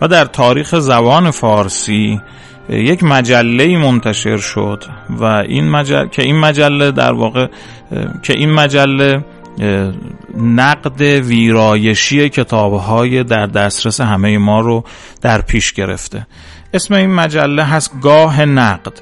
و 0.00 0.08
در 0.08 0.24
تاریخ 0.24 0.78
زبان 0.78 1.30
فارسی 1.30 2.20
یک 2.68 3.04
مجله 3.04 3.78
منتشر 3.78 4.36
شد 4.36 4.84
و 5.08 5.24
این 5.24 5.70
مجله 5.70 6.08
که 6.08 6.22
این 6.22 6.38
مجله 6.38 6.90
در 6.90 7.12
واقع 7.12 7.46
که 8.22 8.32
این 8.32 8.52
مجله 8.52 9.24
نقد 10.36 11.00
ویرایشی 11.00 12.28
کتابهای 12.28 13.24
در 13.24 13.46
دسترس 13.46 14.00
همه 14.00 14.38
ما 14.38 14.60
رو 14.60 14.84
در 15.20 15.40
پیش 15.40 15.72
گرفته. 15.72 16.26
اسم 16.74 16.94
این 16.94 17.10
مجله 17.14 17.64
هست 17.64 18.00
گاه 18.02 18.44
نقد 18.44 18.92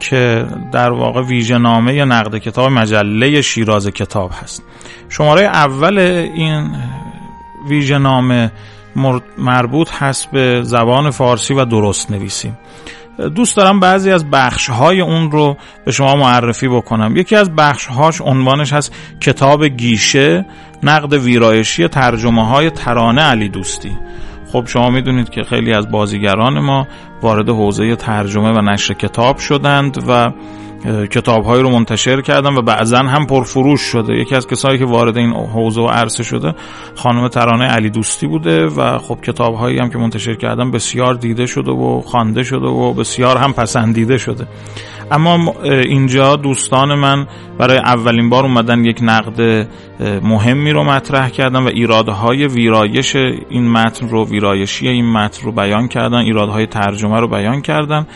که 0.00 0.46
در 0.72 0.90
واقع 0.90 1.22
ویژه 1.22 1.58
نامه 1.58 2.04
نقد 2.04 2.38
کتاب 2.38 2.72
مجله 2.72 3.42
شیراز 3.42 3.86
کتاب 3.88 4.30
هست. 4.42 4.62
شماره 5.08 5.42
اول 5.42 5.98
این 5.98 6.76
ویژه 7.68 7.98
نامه 7.98 8.52
مربوط 9.38 9.90
هست 9.92 10.30
به 10.30 10.62
زبان 10.62 11.10
فارسی 11.10 11.54
و 11.54 11.64
درست 11.64 12.10
نویسی. 12.10 12.52
دوست 13.34 13.56
دارم 13.56 13.80
بعضی 13.80 14.10
از 14.10 14.30
بخش 14.30 14.70
های 14.70 15.00
اون 15.00 15.30
رو 15.30 15.56
به 15.84 15.92
شما 15.92 16.16
معرفی 16.16 16.68
بکنم. 16.68 17.16
یکی 17.16 17.36
از 17.36 17.56
بخش 17.56 17.86
هاش 17.86 18.20
عنوانش 18.20 18.72
هست 18.72 18.94
کتاب 19.20 19.64
گیشه 19.64 20.46
نقد 20.82 21.12
ویرایشی 21.12 21.88
ترجمه 21.88 22.46
های 22.46 22.70
ترانه 22.70 23.22
علی 23.22 23.48
دوستی. 23.48 23.96
خب 24.52 24.66
شما 24.66 24.90
می‌دونید 24.90 25.28
که 25.28 25.42
خیلی 25.42 25.72
از 25.72 25.90
بازیگران 25.90 26.58
ما 26.58 26.86
وارد 27.22 27.48
حوزه 27.48 27.96
ترجمه 27.96 28.50
و 28.50 28.60
نشر 28.60 28.94
کتاب 28.94 29.38
شدند 29.38 30.04
و 30.08 30.32
کتابهایی 31.10 31.62
رو 31.62 31.70
منتشر 31.70 32.20
کردم 32.20 32.56
و 32.56 32.62
بعضا 32.62 32.98
هم 32.98 33.26
پرفروش 33.26 33.80
شده. 33.80 34.14
یکی 34.14 34.34
از 34.34 34.46
کسایی 34.46 34.78
که 34.78 34.84
وارد 34.84 35.16
این 35.16 35.32
حوزه 35.32 35.80
و 35.80 35.86
عرصه 35.86 36.22
شده 36.22 36.54
خانم 36.94 37.28
ترانه 37.28 37.64
علی 37.64 37.90
دوستی 37.90 38.26
بوده 38.26 38.66
و 38.66 38.98
خب 38.98 39.18
کتابهایی 39.20 39.78
هم 39.78 39.90
که 39.90 39.98
منتشر 39.98 40.34
کردم 40.34 40.70
بسیار 40.70 41.14
دیده 41.14 41.46
شده 41.46 41.70
و 41.70 42.00
خوانده 42.00 42.42
شده 42.42 42.66
و 42.66 42.92
بسیار 42.92 43.36
هم 43.36 43.52
پسندیده 43.52 44.18
شده. 44.18 44.46
اما 45.10 45.54
اینجا 45.62 46.36
دوستان 46.36 46.94
من 46.94 47.26
برای 47.58 47.78
اولین 47.78 48.30
بار 48.30 48.44
اومدن 48.44 48.84
یک 48.84 48.98
نقد 49.02 49.68
مهمی 50.22 50.70
رو 50.70 50.84
مطرح 50.84 51.28
کردن 51.28 51.62
و 51.62 51.66
ایرادهای 51.66 52.46
ویرایش 52.46 53.16
این 53.16 53.68
متن 53.70 54.08
رو 54.08 54.26
ویرایشی 54.26 54.88
این 54.88 55.12
متن 55.12 55.46
رو 55.46 55.52
بیان 55.52 55.88
کردن 55.88 56.18
ایرادهای 56.18 56.66
ترجمه 56.66 57.20
رو 57.20 57.28
بیان 57.28 57.62
کردن 57.62 58.06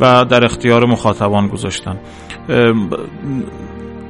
و 0.00 0.24
در 0.24 0.44
اختیار 0.44 0.86
مخاطبان 0.86 1.48
گذاشتن. 1.48 1.96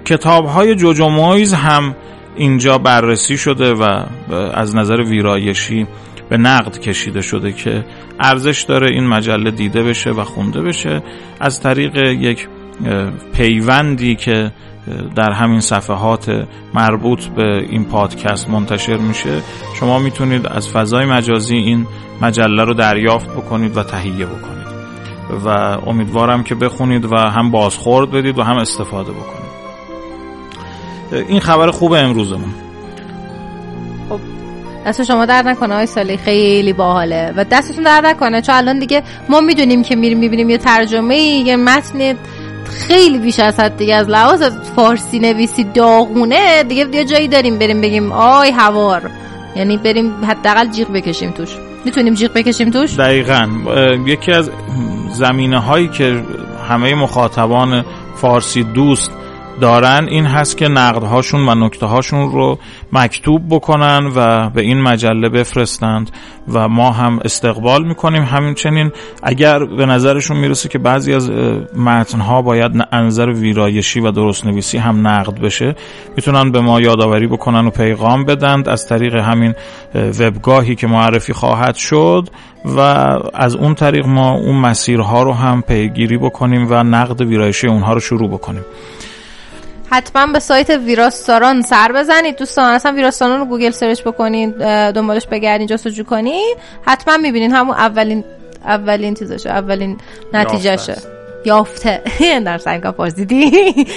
کتاب 0.05 0.47
های 0.47 0.75
جوجو 0.75 1.09
مویز 1.09 1.55
هم 1.55 1.97
اینجا 2.37 2.79
بررسی 2.79 3.37
شده 3.37 3.75
و 3.75 4.05
از 4.55 4.77
نظر 4.77 5.03
ویرایشی 5.03 5.87
به 6.29 6.37
نقد 6.37 6.79
کشیده 6.79 7.21
شده 7.21 7.53
که 7.53 7.85
ارزش 8.21 8.63
داره 8.63 8.91
این 8.91 9.07
مجله 9.07 9.51
دیده 9.51 9.83
بشه 9.83 10.11
و 10.11 10.25
خونده 10.25 10.63
بشه. 10.63 11.03
از 11.41 11.61
طریق 11.61 11.97
یک 11.97 12.49
پیوندی 13.35 14.15
که 14.15 14.53
در 15.17 15.33
همین 15.33 15.61
صفحات 15.61 16.47
مربوط 16.75 17.25
به 17.25 17.67
این 17.71 17.85
پادکست 17.85 18.51
منتشر 18.51 18.97
میشه 18.97 19.43
شما 19.81 19.99
می‌تونید 19.99 20.47
از 20.47 20.69
فضای 20.69 21.07
مجازی 21.07 21.57
این 21.57 21.87
مجله 22.23 22.65
رو 22.65 22.75
دریافت 22.75 23.31
بکنید 23.31 23.77
و 23.77 23.83
تهیه 23.83 24.27
بکنید. 24.27 24.70
و 25.45 25.49
امیدوارم 25.87 26.43
که 26.43 26.55
بخونید 26.55 27.05
و 27.05 27.17
هم 27.17 27.51
بازخورد 27.51 28.11
بدید 28.11 28.39
و 28.39 28.43
هم 28.43 28.57
استفاده 28.57 29.13
بکنید. 29.13 29.51
این 31.29 31.41
خبر 31.41 31.71
خوب 31.71 31.93
امروزمون. 31.93 32.55
خب 34.09 34.21
دست 34.87 35.03
شما 35.03 35.27
درد 35.27 35.49
نکنه 35.49 35.75
های 35.75 35.87
سالی 35.87 36.17
خیلی 36.17 36.73
باحاله 36.73 37.33
و 37.37 37.45
دستتون 37.45 37.85
درد 37.85 38.07
نکنه 38.07 38.43
چون 38.43 38.55
الان 38.55 38.79
دیگه 38.79 39.03
ما 39.29 39.41
می‌دونیم 39.41 39.83
که 39.83 39.97
میریم 39.97 40.19
می‌بینیم 40.19 40.51
یه 40.51 40.59
ترجمه 40.59 41.17
یه 41.17 41.57
متن 41.57 42.15
خیلی 42.65 43.19
بیش 43.19 43.41
از 43.41 43.61
حد 43.61 43.77
دیگه 43.77 43.95
از 43.95 44.09
لحاظ 44.09 44.43
فارسی 44.77 45.19
نویسی 45.19 45.65
داغونه. 45.65 46.63
دیگه 46.63 46.89
یه 46.93 47.05
جایی 47.05 47.29
داریم 47.29 47.59
بریم 47.59 47.81
بگیم 47.81 48.13
آی 48.13 48.51
هوار. 48.51 49.11
یعنی 49.57 49.77
بریم 49.77 50.25
حداقل 50.25 50.67
جیغ 50.67 50.93
بکشیم 50.93 51.31
توش. 51.31 51.57
می‌تونیم 51.85 52.15
جیغ 52.15 52.33
بکشیم 52.33 52.71
توش؟ 52.71 52.99
دقیقا. 52.99 53.49
یکی 54.07 54.33
از 54.33 54.51
زمینه 55.13 55.59
هایی 55.59 55.89
که 55.89 56.23
همه 56.69 56.95
مخاطبان 56.95 57.85
فارسی 58.17 58.65
دوست 58.65 59.11
دارن 59.61 60.07
این 60.09 60.27
هست 60.27 60.57
که 60.57 60.69
نقدهاشون 60.69 61.49
و 61.49 61.55
نکته 61.55 61.87
هاشون 61.87 62.33
رو 62.33 62.59
مکتوب 62.93 63.43
بکنن 63.51 64.11
و 64.17 64.51
به 64.51 64.63
این 64.63 64.83
مجله 64.83 65.29
بفرستند 65.29 66.11
و 66.49 66.69
ما 66.69 66.91
هم 66.91 67.21
استقبال 67.25 67.85
می‌کنیم. 67.85 68.23
همچنین 68.23 68.93
اگر 69.23 69.65
به 69.65 69.87
نظرشون 69.87 70.37
می‌رسه 70.37 70.69
که 70.69 70.79
بعضی 70.79 71.15
از 71.15 71.31
متنها 71.77 72.43
باید 72.43 72.73
انظر 72.93 73.29
ویرایشی 73.29 74.01
و 74.01 74.11
درست 74.11 74.47
نویسی 74.47 74.79
هم 74.79 75.07
نقد 75.07 75.41
بشه 75.41 75.75
می‌تونن 76.17 76.51
به 76.51 76.61
ما 76.61 76.81
یادآوری 76.81 77.27
بکنن 77.27 77.67
و 77.67 77.71
پیغام 77.71 78.25
بدند. 78.25 78.69
از 78.69 78.87
طریق 78.87 79.15
همین 79.15 79.55
وبگاهی 79.95 80.75
که 80.75 80.87
معرفی 80.87 81.33
خواهد 81.33 81.75
شد 81.75 82.29
و 82.65 82.81
از 83.35 83.55
اون 83.55 83.75
طریق 83.75 84.07
ما 84.07 84.31
اون 84.31 84.57
مسیرها 84.57 85.23
رو 85.23 85.33
هم 85.33 85.63
پیگیری 85.63 86.19
بکنیم 86.19 86.67
و 86.71 86.83
نقد 86.83 87.21
ویرایشی 87.21 87.67
اونها 87.67 87.93
رو 87.93 88.01
شروع 88.01 88.31
بکنیم. 88.31 88.65
حتما 89.91 90.33
به 90.33 90.39
سایت 90.39 90.71
ویراستاران 90.71 91.63
سر 91.63 91.93
بزنید. 91.93 92.37
دوستان 92.37 92.75
اصلا 92.75 92.93
ویراستاران 92.93 93.41
رو 93.41 93.47
Google 93.47 93.71
search 93.71 94.03
بکنید 94.03 94.59
دنبالش 94.93 95.27
بگردین 95.27 95.67
جستجو 95.67 96.05
کنید 96.05 96.57
حتما 96.87 97.17
می‌بینین 97.17 97.53
همون 97.53 97.75
اولین 97.75 98.25
اولین 98.65 99.15
چیزشه 99.15 99.51
اولین 99.51 99.99
نتیجهشه. 100.33 100.97
یافته. 101.45 102.03
در 102.47 102.59
سنگا 102.59 102.93
پرسیدی 102.93 103.51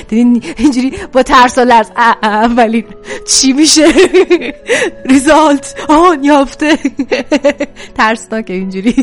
دیدین 0.07 0.43
اینجوری 0.57 0.93
با 1.13 1.23
ترس 1.23 1.57
و 1.57 1.61
لرز. 1.61 1.91
اولین 2.23 2.85
چی 3.27 3.53
میشه؟ 3.53 3.85
ریزالت 5.09 5.75
آن 5.89 6.23
یافته. 6.23 6.77
ترسناکه 7.97 8.53
اینجوری. 8.53 8.95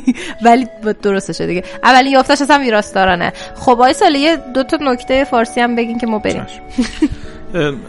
ولی 0.44 0.66
درستشه 1.02 1.46
دیگه. 1.46 1.64
اولین 1.82 2.12
یافتش 2.12 2.42
اصلا 2.42 2.58
ویراستارانه. 2.58 3.32
خب 3.56 3.80
آی 3.80 3.92
ساله 3.92 4.18
یه 4.18 4.36
دو 4.54 4.62
تا 4.62 4.78
نکته 4.80 5.24
فارسی 5.24 5.60
هم 5.60 5.76
بگین 5.76 5.98
که 5.98 6.06
ما 6.06 6.18
بریم. 6.18 6.46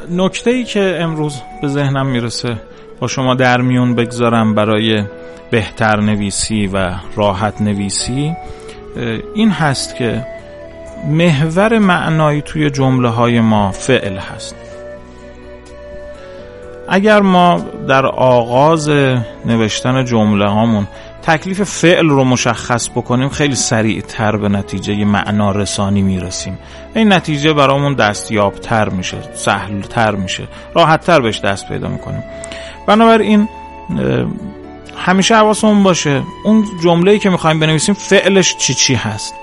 نکته 0.09 0.51
ای 0.51 0.63
که 0.63 0.97
امروز 0.99 1.41
به 1.61 1.67
ذهنم 1.67 2.07
می‌رسه 2.07 2.57
با 2.99 3.07
شما 3.07 3.35
در 3.35 3.61
میون 3.61 3.95
بگذارم 3.95 4.55
برای 4.55 5.03
بهتر 5.51 5.99
نویسی 5.99 6.67
و 6.67 6.91
راحت 7.15 7.61
نویسی 7.61 8.35
این 9.35 9.49
هست 9.49 9.95
که 9.95 10.25
محور 11.07 11.79
معنایی 11.79 12.41
توی 12.41 12.69
جمله 12.69 13.09
های 13.09 13.39
ما 13.39 13.71
فعل 13.71 14.17
هست. 14.17 14.55
اگر 16.89 17.21
ما 17.21 17.61
در 17.87 18.05
آغاز 18.05 18.89
نوشتن 19.45 20.05
جمله 20.05 20.47
هامون 20.47 20.87
تکلیف 21.21 21.61
فعل 21.61 22.09
رو 22.09 22.23
مشخص 22.23 22.89
بکنیم 22.89 23.29
خیلی 23.29 23.55
سریع 23.55 24.01
تر 24.01 24.37
به 24.37 24.49
نتیجه 24.49 25.05
معنا 25.05 25.51
رسانی 25.51 26.01
می‌رسیم. 26.01 26.59
این 26.95 27.13
نتیجه 27.13 27.53
برامون 27.53 27.93
دستیاب 27.93 28.53
تر 28.53 28.89
میشه 28.89 29.17
سهل 29.33 29.81
تر 29.81 30.15
میشه 30.15 30.47
راحت 30.73 31.05
تر 31.05 31.21
بهش 31.21 31.39
دست 31.39 31.67
پیدا 31.67 31.87
می‌کنیم. 31.87 32.23
بنابراین 32.87 33.49
همیشه 34.97 35.35
حواسمون 35.35 35.83
باشه 35.83 36.21
اون 36.45 36.65
جمله‌ای 36.83 37.19
که 37.19 37.29
می‌خوایم 37.29 37.59
بنویسیم 37.59 37.95
فعلش 37.95 38.55
چی 38.57 38.73
چی 38.73 38.95
هست. 38.95 39.35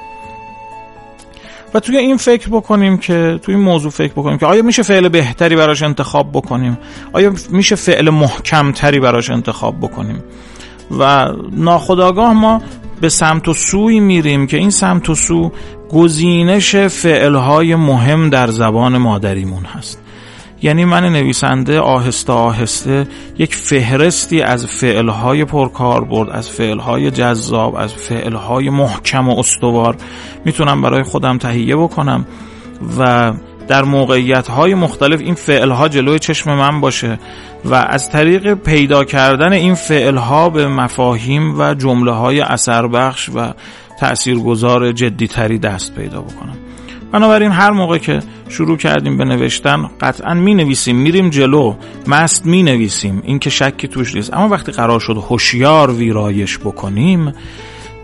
و 1.74 1.80
توی 1.80 1.96
این 1.96 2.16
فکر 2.16 2.48
بکنیم 2.48 2.98
که 2.98 3.40
توی 3.42 3.54
این 3.54 3.64
موضوع 3.64 3.90
فکر 3.90 4.12
بکنیم 4.12 4.38
که 4.38 4.46
آیا 4.46 4.62
میشه 4.62 4.82
فعل 4.82 5.08
بهتری 5.08 5.56
براش 5.56 5.82
انتخاب 5.82 6.32
بکنیم؟ 6.32 6.78
آیا 7.12 7.32
میشه 7.50 7.76
فعل 7.76 8.10
محکمتری 8.10 9.00
براش 9.00 9.30
انتخاب 9.30 9.80
بکنیم؟ 9.80 10.24
و 10.98 11.32
ناخداگاه 11.52 12.32
ما 12.32 12.62
به 13.00 13.08
سمت 13.08 13.48
و 13.48 13.54
سوی 13.54 14.00
میریم 14.00 14.46
که 14.46 14.56
این 14.56 14.70
سمت 14.70 15.10
و 15.10 15.14
سو 15.14 15.52
گزینش 15.90 16.76
فعلهای 16.76 17.74
مهم 17.74 18.30
در 18.30 18.46
زبان 18.46 18.98
مادریمون 18.98 19.64
هست. 19.64 20.00
یعنی 20.62 20.84
من 20.84 21.04
نویسنده 21.04 21.80
آهسته 21.80 22.32
آهسته 22.32 23.06
یک 23.38 23.54
فهرستی 23.54 24.42
از 24.42 24.66
فعلهای 24.66 25.44
پرکاربرد 25.44 26.30
از 26.30 26.50
فعلهای 26.50 27.10
جذاب 27.10 27.76
از 27.76 27.94
فعلهای 27.94 28.70
محکم 28.70 29.28
و 29.28 29.38
استوار 29.38 29.96
می‌تونم 30.44 30.82
برای 30.82 31.02
خودم 31.02 31.38
تهیه 31.38 31.76
بکنم 31.76 32.26
و 32.98 33.32
در 33.68 33.84
موقعیت 33.84 34.48
های 34.48 34.74
مختلف 34.74 35.20
این 35.20 35.34
فعل 35.34 35.70
ها 35.70 35.88
جلوی 35.88 36.18
چشم 36.18 36.54
من 36.54 36.80
باشه 36.80 37.18
و 37.64 37.74
از 37.74 38.10
طریق 38.10 38.54
پیدا 38.54 39.04
کردن 39.04 39.52
این 39.52 39.74
فعل 39.74 40.16
ها 40.16 40.50
به 40.50 40.68
مفاهیم 40.68 41.60
و 41.60 41.74
جمله 41.74 42.12
های 42.12 42.40
اثر 42.40 42.86
بخش 42.86 43.30
و 43.34 43.52
تاثیرگذار 44.00 44.92
جدی 44.92 45.26
تری 45.26 45.58
دست 45.58 45.94
پیدا 45.94 46.20
بکنم. 46.20 46.67
بنابراین 47.12 47.50
هر 47.50 47.70
موقع 47.70 47.98
که 47.98 48.20
شروع 48.48 48.76
کردیم 48.76 49.16
به 49.16 49.24
نوشتن 49.24 49.90
قطعا 50.00 50.34
می 50.34 50.54
نویسیم 50.54 50.96
میریم 50.96 51.30
جلو 51.30 51.74
مست 52.06 52.46
می 52.46 52.62
نویسیم 52.62 53.22
این 53.24 53.38
که 53.38 53.50
شکی 53.50 53.88
توش 53.88 54.14
نیست. 54.14 54.34
اما 54.34 54.48
وقتی 54.48 54.72
قرار 54.72 55.00
شد 55.00 55.16
هوشیار 55.16 55.92
ویرایش 55.92 56.58
بکنیم 56.58 57.32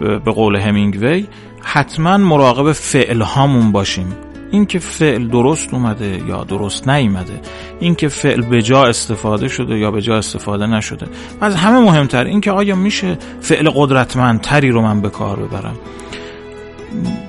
به 0.01 0.32
قول 0.32 0.56
همینگوی 0.56 1.26
حتما 1.62 2.16
مراقب 2.16 2.72
فعل 2.72 3.20
هامون 3.22 3.72
باشیم. 3.72 4.16
اینکه 4.51 4.78
فعل 4.78 5.28
درست 5.28 5.74
اومده 5.74 6.22
یا 6.28 6.44
درست 6.44 6.89
نیومده 6.89 7.40
اینکه 7.81 8.09
فعل 8.09 8.43
به 8.43 8.62
جا 8.62 8.85
استفاده 8.85 9.48
شده 9.48 9.78
یا 9.78 9.90
به 9.90 10.02
جا 10.02 10.16
استفاده 10.16 10.66
نشده. 10.66 11.06
و 11.40 11.44
از 11.44 11.56
همه 11.56 11.78
مهمتر 11.78 12.24
اینکه 12.24 12.51
آیا 12.51 12.76
میشه 12.76 13.18
فعل 13.40 13.70
قدرتمندتری 13.74 14.70
رو 14.70 14.82
من 14.82 15.01
به 15.01 15.10
کار 15.10 15.36
ببرم؟ 15.36 15.76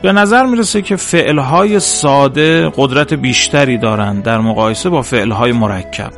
به 0.02 0.12
نظر 0.12 0.46
می‌رسه 0.46 0.82
که 0.82 0.96
فعلهای 0.96 1.80
ساده 1.80 2.72
قدرت 2.78 3.14
بیشتری 3.14 3.78
دارند 3.78 4.24
در 4.24 4.38
مقایسه 4.38 4.90
با 4.90 5.02
فعلهای 5.02 5.52
مرکب 5.52 6.12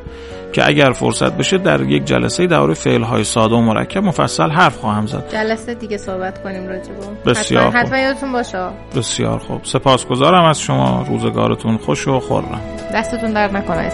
که 0.54 0.68
اگر 0.68 0.92
فرصت 0.92 1.38
بشه 1.38 1.58
در 1.58 1.82
یک 1.82 2.06
جلسه 2.06 2.48
فعل 2.48 2.74
فعلهای 2.74 3.24
ساده 3.24 3.56
و 3.56 3.62
مرکب 3.62 4.04
مفصل 4.04 4.50
حرف 4.50 4.78
خواهم 4.78 5.08
زد. 5.08 5.24
جلسه 5.32 5.74
دیگه 5.74 5.98
صحبت 5.98 6.44
کنیم 6.44 6.68
راجبو. 6.68 7.04
بسیار 7.26 7.64
حتما, 7.64 7.80
حتما 7.80 7.98
یادتون 7.98 8.32
باشه. 8.32 8.70
بسیار 8.96 9.40
خوب. 9.40 9.62
سپاسگزارم 9.64 10.46
از 10.46 10.62
شما. 10.62 11.06
روزگارتون 11.10 11.78
خوش 11.78 12.08
و 12.08 12.20
خورم 12.20 12.62
دستتون 12.94 13.34
درد 13.34 13.56
نکنه 13.56 13.90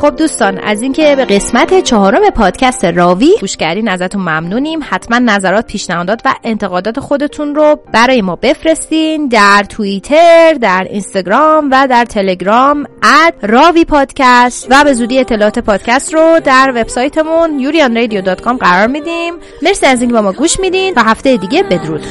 خب 0.00 0.16
دوستان 0.16 0.58
از 0.58 0.82
اینکه 0.82 1.16
به 1.16 1.24
قسمت 1.24 1.80
چهارم 1.80 2.30
پادکست 2.30 2.84
راوی 2.84 3.34
گوش 3.40 3.56
کردین 3.56 3.88
ازتون 3.88 4.22
ممنونیم. 4.22 4.80
حتما 4.82 5.18
نظرات 5.18 5.66
پیشنهادات 5.66 6.20
و 6.24 6.34
انتقادات 6.44 7.00
خودتون 7.00 7.54
رو 7.54 7.78
برای 7.92 8.22
ما 8.22 8.36
بفرستین 8.36 9.28
در 9.28 9.64
توییتر 9.68 10.52
در 10.60 10.86
اینستاگرام 10.90 11.68
و 11.72 11.86
در 11.90 12.04
تلگرام 12.04 12.86
اد 13.02 13.34
راوی 13.42 13.84
پادکست 13.84 14.66
و 14.70 14.84
به 14.84 14.92
زودی 14.92 15.18
اطلاعات 15.18 15.58
پادکست 15.58 16.14
رو 16.14 16.40
در 16.44 16.72
وبسایتمون 16.74 17.58
یوریانرادیو.com 17.58 18.58
قرار 18.60 18.86
میدیم. 18.86 19.34
مرسی 19.62 19.86
از 19.86 20.00
اینکه 20.00 20.14
با 20.14 20.22
ما 20.22 20.32
گوش 20.32 20.60
میدین 20.60 20.94
تا 20.94 21.02
هفته 21.02 21.36
دیگه 21.36 21.62
بدرود. 21.62 22.02